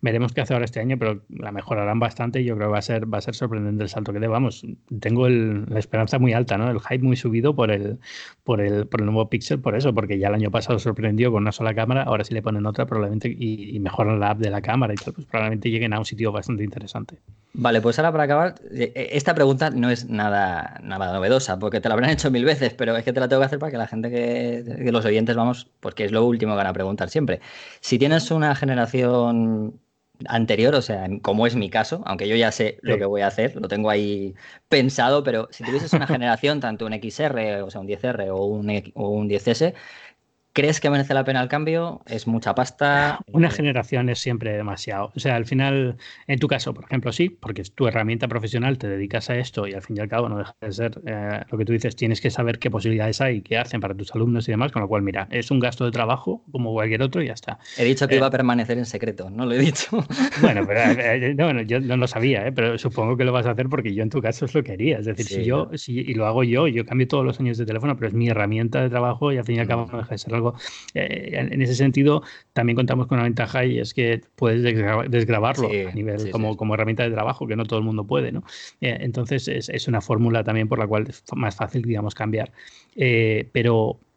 veremos 0.00 0.32
qué 0.32 0.40
hace 0.40 0.54
ahora 0.54 0.64
este 0.64 0.80
año, 0.80 0.98
pero 0.98 1.22
la 1.28 1.52
mejorarán 1.52 1.98
bastante 1.98 2.40
y 2.40 2.44
yo 2.44 2.56
creo 2.56 2.68
que 2.68 2.72
va 2.72 2.78
a 2.78 2.82
ser, 2.82 3.12
va 3.12 3.18
a 3.18 3.20
ser 3.20 3.34
sorprendente 3.34 3.82
el 3.82 3.88
salto 3.88 4.12
que 4.12 4.20
dé. 4.20 4.28
Vamos, 4.28 4.64
tengo 5.00 5.28
la 5.28 5.78
esperanza 5.78 6.18
muy 6.18 6.32
alta, 6.32 6.58
¿no? 6.58 6.70
El 6.70 6.80
hype 6.80 7.04
muy 7.04 7.16
subido 7.16 7.54
por 7.54 7.70
el, 7.70 7.98
por 8.44 8.60
el, 8.60 8.86
por 8.86 9.00
el 9.00 9.06
nuevo 9.06 9.28
Pixel, 9.28 9.60
por 9.60 9.76
eso, 9.76 9.94
porque 9.94 10.18
ya 10.18 10.28
el 10.28 10.34
año 10.34 10.50
pasado 10.50 10.78
sorprendió 10.78 11.32
con 11.32 11.42
una 11.42 11.52
sola 11.52 11.74
cámara, 11.74 12.02
ahora 12.02 12.24
si 12.24 12.34
le 12.34 12.42
ponen 12.42 12.66
otra 12.66 12.86
probablemente 12.86 13.28
y, 13.28 13.76
y 13.76 13.80
mejoran 13.80 14.20
la 14.20 14.30
app 14.30 14.38
de 14.38 14.50
la 14.50 14.62
cámara 14.62 14.92
y 14.94 14.96
tal, 14.96 15.14
pues 15.14 15.26
probablemente 15.26 15.70
lleguen 15.70 15.92
a 15.92 15.98
un 15.98 16.04
sitio 16.04 16.32
bastante 16.32 16.64
interesante. 16.64 17.18
Vale, 17.54 17.82
pues 17.82 17.98
ahora 17.98 18.12
para 18.12 18.24
acabar, 18.24 18.54
eh, 18.70 18.92
eh, 18.94 19.08
esta 19.12 19.34
pregunta 19.34 19.68
no 19.68 19.90
es 19.90 20.08
nada, 20.08 20.80
nada 20.82 21.12
novedosa, 21.12 21.58
porque 21.58 21.82
te 21.82 21.88
la 21.88 21.94
habrán 21.94 22.08
hecho 22.08 22.30
mil 22.30 22.46
veces, 22.46 22.72
pero 22.72 22.96
es 22.96 23.04
que 23.04 23.12
te 23.12 23.20
la 23.20 23.28
tengo 23.28 23.40
que 23.40 23.46
hacer 23.46 23.58
para 23.58 23.70
que 23.70 23.76
la 23.76 23.86
gente 23.86 24.10
que, 24.10 24.90
los 24.90 25.04
oyentes 25.04 25.36
vamos, 25.36 25.68
porque 25.80 26.01
es 26.04 26.12
lo 26.12 26.24
último 26.24 26.52
que 26.52 26.58
van 26.58 26.66
a 26.66 26.72
preguntar 26.72 27.10
siempre. 27.10 27.40
Si 27.80 27.98
tienes 27.98 28.30
una 28.30 28.54
generación 28.54 29.80
anterior, 30.26 30.74
o 30.74 30.82
sea, 30.82 31.06
como 31.22 31.46
es 31.46 31.56
mi 31.56 31.70
caso, 31.70 32.02
aunque 32.06 32.28
yo 32.28 32.36
ya 32.36 32.52
sé 32.52 32.78
lo 32.82 32.98
que 32.98 33.04
voy 33.04 33.22
a 33.22 33.26
hacer, 33.28 33.56
lo 33.56 33.68
tengo 33.68 33.90
ahí 33.90 34.34
pensado, 34.68 35.22
pero 35.24 35.48
si 35.50 35.64
tuvieses 35.64 35.92
una 35.94 36.06
generación, 36.06 36.60
tanto 36.60 36.86
un 36.86 36.92
XR, 36.92 37.62
o 37.62 37.70
sea, 37.70 37.80
un 37.80 37.88
10R 37.88 38.30
o 38.30 38.44
un, 38.46 38.92
o 38.94 39.08
un 39.10 39.28
10S, 39.28 39.74
¿Crees 40.54 40.80
que 40.80 40.90
merece 40.90 41.14
la 41.14 41.24
pena 41.24 41.42
el 41.42 41.48
cambio? 41.48 42.02
¿Es 42.06 42.26
mucha 42.26 42.54
pasta? 42.54 43.20
Una 43.32 43.50
generación 43.50 44.10
es 44.10 44.18
siempre 44.18 44.52
demasiado. 44.52 45.10
O 45.16 45.20
sea, 45.20 45.36
al 45.36 45.46
final, 45.46 45.96
en 46.26 46.38
tu 46.38 46.46
caso, 46.46 46.74
por 46.74 46.84
ejemplo, 46.84 47.10
sí, 47.10 47.30
porque 47.30 47.62
es 47.62 47.72
tu 47.72 47.86
herramienta 47.86 48.28
profesional, 48.28 48.76
te 48.76 48.86
dedicas 48.86 49.30
a 49.30 49.36
esto 49.36 49.66
y 49.66 49.72
al 49.72 49.80
fin 49.80 49.96
y 49.96 50.00
al 50.00 50.08
cabo 50.08 50.28
no 50.28 50.36
deja 50.36 50.54
de 50.60 50.72
ser 50.72 51.00
eh, 51.06 51.40
lo 51.50 51.56
que 51.56 51.64
tú 51.64 51.72
dices, 51.72 51.96
tienes 51.96 52.20
que 52.20 52.28
saber 52.28 52.58
qué 52.58 52.70
posibilidades 52.70 53.22
hay, 53.22 53.40
qué 53.40 53.56
hacen 53.56 53.80
para 53.80 53.94
tus 53.94 54.14
alumnos 54.14 54.46
y 54.46 54.52
demás, 54.52 54.72
con 54.72 54.82
lo 54.82 54.88
cual, 54.88 55.00
mira, 55.00 55.26
es 55.30 55.50
un 55.50 55.58
gasto 55.58 55.86
de 55.86 55.90
trabajo 55.90 56.44
como 56.52 56.72
cualquier 56.72 57.02
otro 57.02 57.22
y 57.22 57.28
ya 57.28 57.32
está. 57.32 57.58
He 57.78 57.84
dicho 57.84 58.06
que 58.06 58.16
iba 58.16 58.26
a 58.26 58.28
eh, 58.28 58.32
permanecer 58.32 58.76
en 58.76 58.84
secreto, 58.84 59.30
no 59.30 59.46
lo 59.46 59.52
he 59.52 59.58
dicho. 59.58 60.04
Bueno, 60.40 60.64
pero 60.66 60.80
eh, 60.80 61.34
no, 61.34 61.62
yo 61.62 61.80
no 61.80 61.96
lo 61.96 62.06
sabía, 62.06 62.50
pero 62.54 62.76
supongo 62.76 63.16
que 63.16 63.24
lo 63.24 63.32
vas 63.32 63.46
a 63.46 63.52
hacer 63.52 63.68
porque 63.68 63.94
yo 63.94 64.02
en 64.02 64.10
tu 64.10 64.20
caso 64.20 64.44
es 64.44 64.54
lo 64.54 64.62
que 64.62 64.72
haría. 64.72 64.98
Es 64.98 65.06
decir, 65.06 65.26
si 65.26 65.44
yo, 65.44 65.70
si, 65.74 66.00
y 66.00 66.14
lo 66.14 66.26
hago 66.26 66.42
yo, 66.42 66.66
yo 66.66 66.84
cambio 66.84 67.06
todos 67.06 67.24
los 67.24 67.38
años 67.38 67.58
de 67.58 67.66
teléfono, 67.66 67.94
pero 67.96 68.08
es 68.08 68.14
mi 68.14 68.28
herramienta 68.28 68.82
de 68.82 68.90
trabajo 68.90 69.32
y 69.32 69.38
al 69.38 69.44
fin 69.44 69.56
y 69.56 69.58
al 69.60 69.68
cabo 69.68 69.88
no 69.90 69.98
deja 69.98 70.10
de 70.10 70.18
ser 70.18 70.34
algo 70.34 70.41
eh, 70.94 71.48
en 71.50 71.62
ese 71.62 71.74
sentido, 71.74 72.22
también 72.52 72.76
contamos 72.76 73.06
con 73.06 73.18
una 73.18 73.24
ventaja 73.24 73.64
y 73.64 73.78
es 73.78 73.94
que 73.94 74.20
puedes 74.36 74.62
desgrabarlo 74.62 75.68
a 75.68 75.92
nivel 75.92 76.30
como, 76.30 76.56
como 76.56 76.74
herramienta 76.74 77.02
de 77.02 77.10
trabajo, 77.10 77.46
que 77.46 77.56
no 77.56 77.64
todo 77.64 77.78
el 77.78 77.84
mundo 77.84 78.04
puede. 78.04 78.32
¿no? 78.32 78.44
Eh, 78.80 78.98
entonces, 79.00 79.48
es, 79.48 79.68
es, 79.68 79.88
una 79.88 80.00
fórmula 80.00 80.44
también 80.44 80.68
por 80.68 80.78
la 80.78 80.86
cual 80.86 81.06
es 81.08 81.22
más 81.34 81.56
fácil, 81.56 81.82
digamos, 81.82 82.14
cambiar. 82.14 82.52
Eh, 82.96 83.48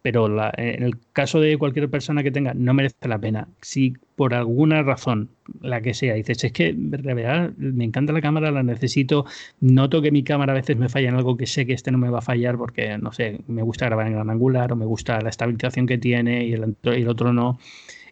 pero 0.06 0.16
pero 0.16 0.52
en 0.56 0.84
el 0.84 1.00
caso 1.14 1.40
de 1.40 1.58
cualquier 1.58 1.90
persona 1.90 2.22
que 2.22 2.30
tenga, 2.32 2.54
no 2.54 2.76
merece 2.76 3.08
la 3.08 3.18
pena. 3.18 3.48
Si 3.62 3.96
por 4.16 4.36
alguna 4.36 4.84
razón, 4.84 5.30
la 5.62 5.82
que 5.82 5.96
sea, 5.96 6.14
dices, 6.14 6.44
es 6.44 6.52
que 6.52 6.76
verdad, 6.78 7.52
me 7.58 7.84
encanta 7.84 8.14
la 8.14 8.22
cámara, 8.22 8.52
la 8.52 8.62
necesito, 8.62 9.26
noto 9.60 10.02
que 10.02 10.12
mi 10.12 10.24
cámara 10.24 10.54
a 10.54 10.56
veces 10.56 10.78
me 10.78 10.90
falla 10.90 11.10
en 11.10 11.16
algo 11.16 11.36
que 11.38 11.48
sé 11.48 11.66
que 11.66 11.74
este 11.74 11.92
no 11.92 11.98
me 11.98 12.10
va 12.10 12.20
a 12.20 12.22
fallar 12.22 12.56
porque, 12.56 12.98
no 13.00 13.12
sé, 13.12 13.42
me 13.48 13.64
gusta 13.64 13.88
grabar 13.88 14.08
en 14.08 14.14
gran 14.14 14.30
angular 14.30 14.72
o 14.72 14.76
me 14.76 14.86
gusta 14.86 15.20
la 15.22 15.30
estabilización 15.30 15.88
que 15.88 15.98
tiene 15.98 16.46
y 16.46 16.54
el, 16.54 16.76
y 16.84 17.02
el 17.02 17.10
otro 17.10 17.34
no 17.34 17.58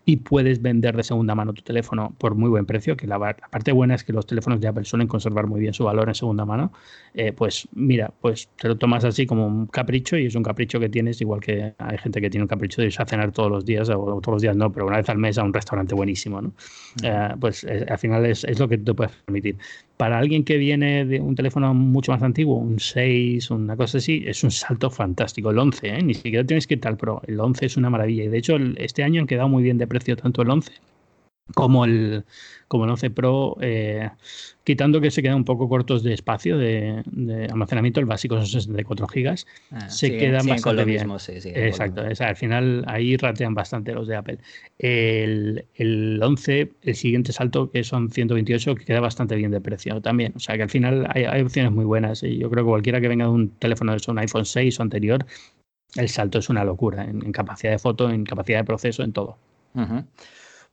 y 0.05 0.17
puedes 0.17 0.61
vender 0.61 0.95
de 0.97 1.03
segunda 1.03 1.33
mano 1.35 1.53
tu 1.53 1.61
teléfono 1.61 2.13
por 2.17 2.35
muy 2.35 2.49
buen 2.49 2.65
precio, 2.65 2.97
que 2.97 3.07
la, 3.07 3.19
parte 3.19 3.71
buena 3.71 3.95
es 3.95 4.03
que 4.03 4.11
los 4.11 4.25
teléfonos 4.25 4.59
de 4.59 4.67
Apple 4.67 4.83
suelen 4.83 5.07
conservar 5.07 5.47
muy 5.47 5.61
bien 5.61 5.73
su 5.73 5.85
valor 5.85 6.09
en 6.09 6.15
segunda 6.15 6.45
mano, 6.45 6.73
eh, 7.13 7.31
pues 7.31 7.67
mira, 7.73 8.11
pues 8.21 8.49
te 8.59 8.67
lo 8.67 8.77
tomas 8.77 9.05
así 9.05 9.25
como 9.25 9.47
un 9.47 9.67
capricho 9.67 10.17
y 10.17 10.25
es 10.25 10.35
un 10.35 10.43
capricho 10.43 10.79
que 10.79 10.89
tienes, 10.89 11.21
igual 11.21 11.39
que 11.39 11.73
hay 11.77 11.97
gente 11.97 12.19
que 12.19 12.29
tiene 12.29 12.43
un 12.43 12.49
capricho 12.49 12.81
de 12.81 12.87
irse 12.87 13.01
a 13.01 13.05
cenar 13.05 13.31
todos 13.31 13.49
los 13.49 13.65
días, 13.65 13.89
o 13.89 14.19
todos 14.21 14.35
los 14.35 14.41
días 14.41 14.57
no, 14.57 14.71
pero 14.71 14.87
una 14.87 14.97
vez 14.97 15.09
al 15.09 15.17
mes 15.17 15.37
a 15.37 15.43
un 15.43 15.53
restaurante 15.53 15.95
buenísimo, 15.95 16.41
¿no? 16.41 16.53
Eh, 17.03 17.29
pues 17.39 17.63
eh, 17.63 17.85
al 17.89 17.97
final 17.97 18.25
es, 18.25 18.43
es, 18.43 18.59
lo 18.59 18.67
que 18.67 18.77
te 18.77 18.93
puedes 18.93 19.13
permitir 19.25 19.57
para 19.97 20.17
alguien 20.17 20.43
que 20.43 20.57
viene 20.57 21.05
de 21.05 21.19
un 21.19 21.35
teléfono 21.35 21.73
mucho 21.73 22.11
más 22.11 22.21
antiguo, 22.23 22.57
un 22.57 22.79
6, 22.79 23.51
una 23.51 23.77
cosa 23.77 23.99
así, 23.99 24.23
es 24.25 24.43
un 24.43 24.51
salto 24.51 24.89
fantástico. 24.89 25.51
El 25.51 25.59
11, 25.59 25.87
¿eh? 25.87 26.03
ni 26.03 26.13
siquiera 26.13 26.45
tienes 26.45 26.67
que 26.67 26.73
ir 26.73 26.87
al 26.87 26.97
Pro. 26.97 27.21
El 27.27 27.39
11 27.39 27.65
es 27.65 27.77
una 27.77 27.89
maravilla. 27.89 28.23
Y 28.23 28.27
de 28.27 28.37
hecho, 28.37 28.57
este 28.77 29.03
año 29.03 29.21
han 29.21 29.27
quedado 29.27 29.49
muy 29.49 29.63
bien 29.63 29.77
de 29.77 29.87
precio 29.93 30.15
tanto 30.15 30.41
el 30.41 30.49
11 30.49 30.73
como 31.53 31.85
el, 31.85 32.23
como 32.67 32.85
el 32.85 32.91
11 32.91 33.09
Pro, 33.11 33.57
eh, 33.61 34.09
quitando 34.63 35.01
que 35.01 35.11
se 35.11 35.21
quedan 35.21 35.35
un 35.35 35.45
poco 35.45 35.67
cortos 35.67 36.01
de 36.01 36.13
espacio 36.13 36.57
de, 36.57 37.03
almacenamiento, 37.51 37.99
el 37.99 38.05
básico 38.05 38.35
son 38.35 38.45
64 38.45 39.07
gigas, 39.07 39.45
ah, 39.71 39.89
se 39.89 40.17
quedan 40.17 40.47
bastante 40.47 40.85
bien. 40.85 41.11
Exacto, 41.55 42.01
al 42.01 42.35
final 42.35 42.85
ahí 42.87 43.17
ratean 43.17 43.53
bastante 43.53 43.93
los 43.93 44.07
de 44.07 44.15
Apple. 44.15 44.39
El, 44.79 45.65
el, 45.75 46.21
11, 46.23 46.71
el 46.81 46.95
siguiente 46.95 47.33
salto, 47.33 47.69
que 47.69 47.83
son 47.83 48.09
128, 48.09 48.75
que 48.75 48.85
queda 48.85 49.01
bastante 49.01 49.35
bien 49.35 49.51
de 49.51 49.61
precio 49.61 50.01
también. 50.01 50.33
O 50.35 50.39
sea 50.39 50.55
que 50.55 50.63
al 50.63 50.69
final 50.69 51.07
hay, 51.13 51.41
opciones 51.41 51.71
muy 51.71 51.85
buenas 51.85 52.23
y 52.23 52.37
yo 52.37 52.49
creo 52.49 52.63
que 52.63 52.69
cualquiera 52.69 53.01
que 53.01 53.09
venga 53.09 53.25
de 53.25 53.31
un 53.31 53.49
teléfono 53.49 53.93
de 53.93 53.99
un 54.07 54.17
iPhone 54.19 54.45
6 54.45 54.79
o 54.79 54.83
anterior, 54.83 55.25
el 55.95 56.09
salto 56.09 56.39
es 56.39 56.49
una 56.49 56.63
locura 56.63 57.03
en, 57.03 57.31
capacidad 57.31 57.71
de 57.71 57.79
foto, 57.79 58.09
en 58.09 58.23
capacidad 58.23 58.59
de 58.59 58.63
proceso, 58.63 59.03
en 59.03 59.11
todo. 59.11 59.37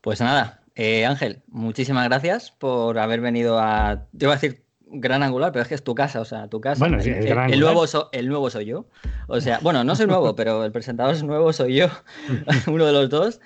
Pues 0.00 0.20
nada, 0.20 0.60
eh, 0.74 1.04
Ángel, 1.04 1.42
muchísimas 1.48 2.08
gracias 2.08 2.52
por 2.52 2.98
haber 2.98 3.20
venido 3.20 3.58
a. 3.58 4.06
Te 4.16 4.24
iba 4.24 4.32
a 4.32 4.36
decir 4.36 4.64
gran 4.92 5.22
angular, 5.22 5.52
pero 5.52 5.62
es 5.62 5.68
que 5.68 5.74
es 5.74 5.84
tu 5.84 5.94
casa, 5.94 6.20
o 6.20 6.24
sea, 6.24 6.48
tu 6.48 6.60
casa. 6.60 6.78
Bueno, 6.80 7.00
sí, 7.02 7.10
el, 7.10 7.60
nuevo 7.60 7.84
el 8.12 8.28
nuevo 8.28 8.50
soy 8.50 8.66
yo. 8.66 8.86
O 9.28 9.40
sea, 9.40 9.58
bueno, 9.62 9.84
no 9.84 9.94
soy 9.94 10.06
nuevo, 10.06 10.34
pero 10.36 10.64
el 10.64 10.72
presentador 10.72 11.14
es 11.14 11.22
nuevo, 11.22 11.52
soy 11.52 11.76
yo, 11.76 11.88
uno 12.66 12.86
de 12.86 12.92
los 12.92 13.08
dos 13.10 13.40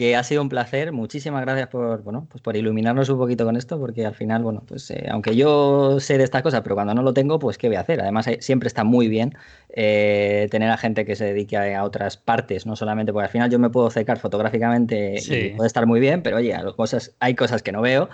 que 0.00 0.16
ha 0.16 0.24
sido 0.24 0.40
un 0.40 0.48
placer. 0.48 0.92
Muchísimas 0.92 1.42
gracias 1.42 1.68
por, 1.68 2.02
bueno, 2.02 2.26
pues 2.30 2.40
por 2.40 2.56
iluminarnos 2.56 3.10
un 3.10 3.18
poquito 3.18 3.44
con 3.44 3.56
esto, 3.56 3.78
porque 3.78 4.06
al 4.06 4.14
final, 4.14 4.42
bueno, 4.42 4.62
pues 4.66 4.90
eh, 4.90 5.06
aunque 5.10 5.36
yo 5.36 6.00
sé 6.00 6.16
de 6.16 6.24
estas 6.24 6.40
cosas, 6.40 6.62
pero 6.62 6.74
cuando 6.74 6.94
no 6.94 7.02
lo 7.02 7.12
tengo, 7.12 7.38
pues 7.38 7.58
qué 7.58 7.66
voy 7.66 7.76
a 7.76 7.80
hacer. 7.80 8.00
Además, 8.00 8.26
eh, 8.26 8.38
siempre 8.40 8.66
está 8.68 8.82
muy 8.82 9.08
bien 9.08 9.34
eh, 9.68 10.48
tener 10.50 10.70
a 10.70 10.78
gente 10.78 11.04
que 11.04 11.16
se 11.16 11.26
dedique 11.26 11.58
a, 11.58 11.84
otras 11.84 12.16
partes, 12.16 12.64
no 12.64 12.76
solamente 12.76 13.12
porque 13.12 13.24
al 13.26 13.30
final 13.30 13.50
yo 13.50 13.58
me 13.58 13.68
puedo 13.68 13.90
secar 13.90 14.18
fotográficamente 14.18 15.16
y 15.20 15.50
puede 15.50 15.66
estar 15.66 15.84
muy 15.84 16.00
bien, 16.00 16.22
pero 16.22 16.38
oye, 16.38 16.56
cosas, 16.76 17.14
hay 17.20 17.34
cosas 17.34 17.62
que 17.62 17.70
no 17.70 17.82
veo. 17.82 18.08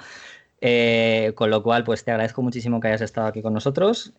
con 1.37 1.51
lo 1.51 1.63
cual, 1.63 1.85
pues 1.85 2.03
te 2.03 2.11
agradezco 2.11 2.43
muchísimo 2.43 2.81
que 2.81 2.89
hayas 2.89 3.03
estado 3.03 3.29
aquí 3.29 3.43
con 3.43 3.55
nosotros. 3.55 4.13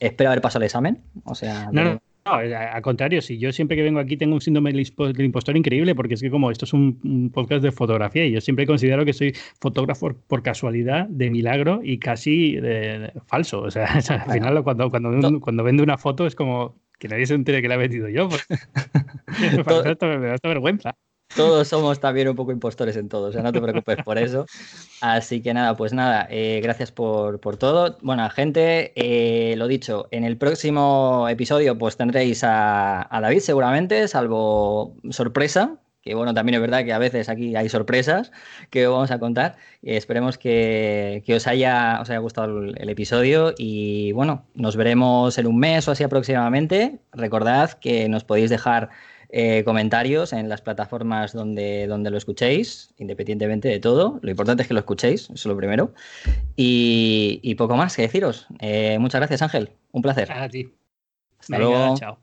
Espero 0.00 0.30
haber 0.30 0.40
pasado 0.40 0.62
el 0.62 0.68
examen. 0.68 1.02
O 1.26 1.34
sea, 1.34 1.68
no, 1.72 2.00
al 2.26 2.82
contrario, 2.82 3.22
si 3.22 3.38
yo 3.38 3.52
siempre 3.52 3.76
que 3.76 3.82
vengo 3.82 4.00
aquí 4.00 4.16
tengo 4.16 4.34
un 4.34 4.40
síndrome 4.40 4.72
del 4.72 5.24
impostor 5.24 5.56
increíble, 5.56 5.94
porque 5.94 6.14
es 6.14 6.20
que 6.20 6.30
como 6.30 6.50
esto 6.50 6.64
es 6.64 6.72
un, 6.72 7.30
podcast 7.32 7.62
de 7.62 7.72
fotografía 7.72 8.24
y 8.24 8.32
yo 8.32 8.40
siempre 8.40 8.66
considero 8.66 9.04
que 9.04 9.12
soy 9.12 9.34
fotógrafo 9.60 10.14
por 10.26 10.42
casualidad, 10.42 11.06
de 11.08 11.30
milagro 11.30 11.80
y 11.82 11.98
casi 11.98 12.56
de, 12.56 13.12
falso. 13.26 13.62
O 13.62 13.70
sea, 13.70 13.86
al 14.08 14.32
final 14.32 14.62
cuando, 14.62 14.90
cuando, 14.90 15.40
cuando 15.40 15.64
vendo 15.64 15.82
una 15.82 15.98
foto 15.98 16.26
es 16.26 16.34
como 16.34 16.76
que 16.98 17.08
nadie 17.08 17.26
se 17.26 17.34
entere 17.34 17.62
que 17.62 17.68
la 17.68 17.74
he 17.74 17.78
vendido 17.78 18.08
yo. 18.08 18.28
Pues, 18.28 18.46
me 20.02 20.26
da 20.26 20.38
vergüenza. 20.42 20.96
Todos 21.36 21.68
somos 21.68 22.00
también 22.00 22.28
un 22.28 22.34
poco 22.34 22.50
impostores 22.50 22.96
en 22.96 23.08
todo, 23.08 23.28
o 23.28 23.32
sea, 23.32 23.42
no 23.42 23.52
te 23.52 23.60
preocupes 23.60 23.98
por 24.04 24.18
eso. 24.18 24.46
Así 25.00 25.42
que 25.42 25.52
nada, 25.52 25.76
pues 25.76 25.92
nada, 25.92 26.26
eh, 26.30 26.60
gracias 26.62 26.92
por, 26.92 27.38
todo. 27.58 27.98
Bueno, 28.00 28.28
gente, 28.30 28.92
eh, 28.96 29.54
lo 29.56 29.66
dicho, 29.68 30.08
en 30.10 30.24
el 30.24 30.38
próximo 30.38 31.28
episodio 31.28 31.76
pues 31.76 31.96
tendréis 31.96 32.42
a, 32.42 33.08
David 33.10 33.40
seguramente, 33.40 34.08
salvo 34.08 34.94
sorpresa, 35.10 35.76
que 36.02 36.14
bueno, 36.14 36.32
también 36.32 36.54
es 36.54 36.60
verdad 36.60 36.84
que 36.84 36.92
a 36.92 36.98
veces 36.98 37.28
aquí 37.28 37.54
hay 37.56 37.68
sorpresas 37.68 38.32
que 38.70 38.86
vamos 38.86 39.10
a 39.10 39.18
contar. 39.18 39.56
esperemos 39.82 40.38
que, 40.38 41.22
os, 41.34 41.46
haya, 41.46 41.98
os 42.00 42.08
haya 42.08 42.20
gustado 42.20 42.60
el, 42.60 42.74
el, 42.78 42.88
episodio 42.88 43.52
y 43.58 44.12
bueno, 44.12 44.46
nos 44.54 44.76
veremos 44.76 45.36
en 45.36 45.46
un 45.48 45.58
mes 45.58 45.86
o 45.88 45.90
así 45.90 46.04
aproximadamente. 46.04 47.00
Recordad 47.12 47.72
que 47.72 48.08
nos 48.08 48.24
podéis 48.24 48.50
dejar 48.50 48.90
eh, 49.28 49.62
comentarios 49.64 50.32
en 50.32 50.48
las 50.48 50.60
plataformas 50.60 51.32
donde, 51.32 51.86
donde 51.86 52.10
lo 52.10 52.16
escuchéis, 52.16 52.94
independientemente 52.98 53.68
de 53.68 53.80
todo. 53.80 54.18
Lo 54.22 54.30
importante 54.30 54.62
es 54.62 54.68
que 54.68 54.74
lo 54.74 54.80
escuchéis, 54.80 55.22
eso 55.24 55.34
es 55.34 55.46
lo 55.46 55.56
primero. 55.56 55.92
Y, 56.56 57.54
poco 57.56 57.76
más 57.76 57.96
que 57.96 58.02
deciros. 58.02 58.46
Eh, 58.60 58.98
muchas 58.98 59.20
gracias, 59.20 59.42
Ángel. 59.42 59.70
Un 59.92 60.02
placer. 60.02 60.30
A 60.30 60.48
ti. 60.48 60.72
Hasta 61.38 61.58
luego. 61.58 61.96
Chao. 61.96 62.18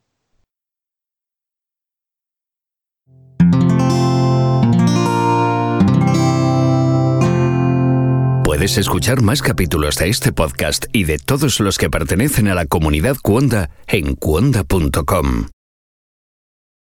Puedes 8.43 8.78
escuchar 8.78 9.22
más 9.22 9.41
capítulos 9.41 9.97
de 9.97 10.10
este 10.10 10.32
podcast 10.32 10.86
y 10.93 11.06
de 11.06 11.18
todos 11.18 11.60
los 11.60 11.80
que 11.80 11.89
pertenecen 11.89 12.47
a 12.49 12.54
la 12.54 12.68
comunidad 12.68 13.18
Cuonda 13.22 13.72
en 13.88 14.14
cuonda.com. 14.14 15.47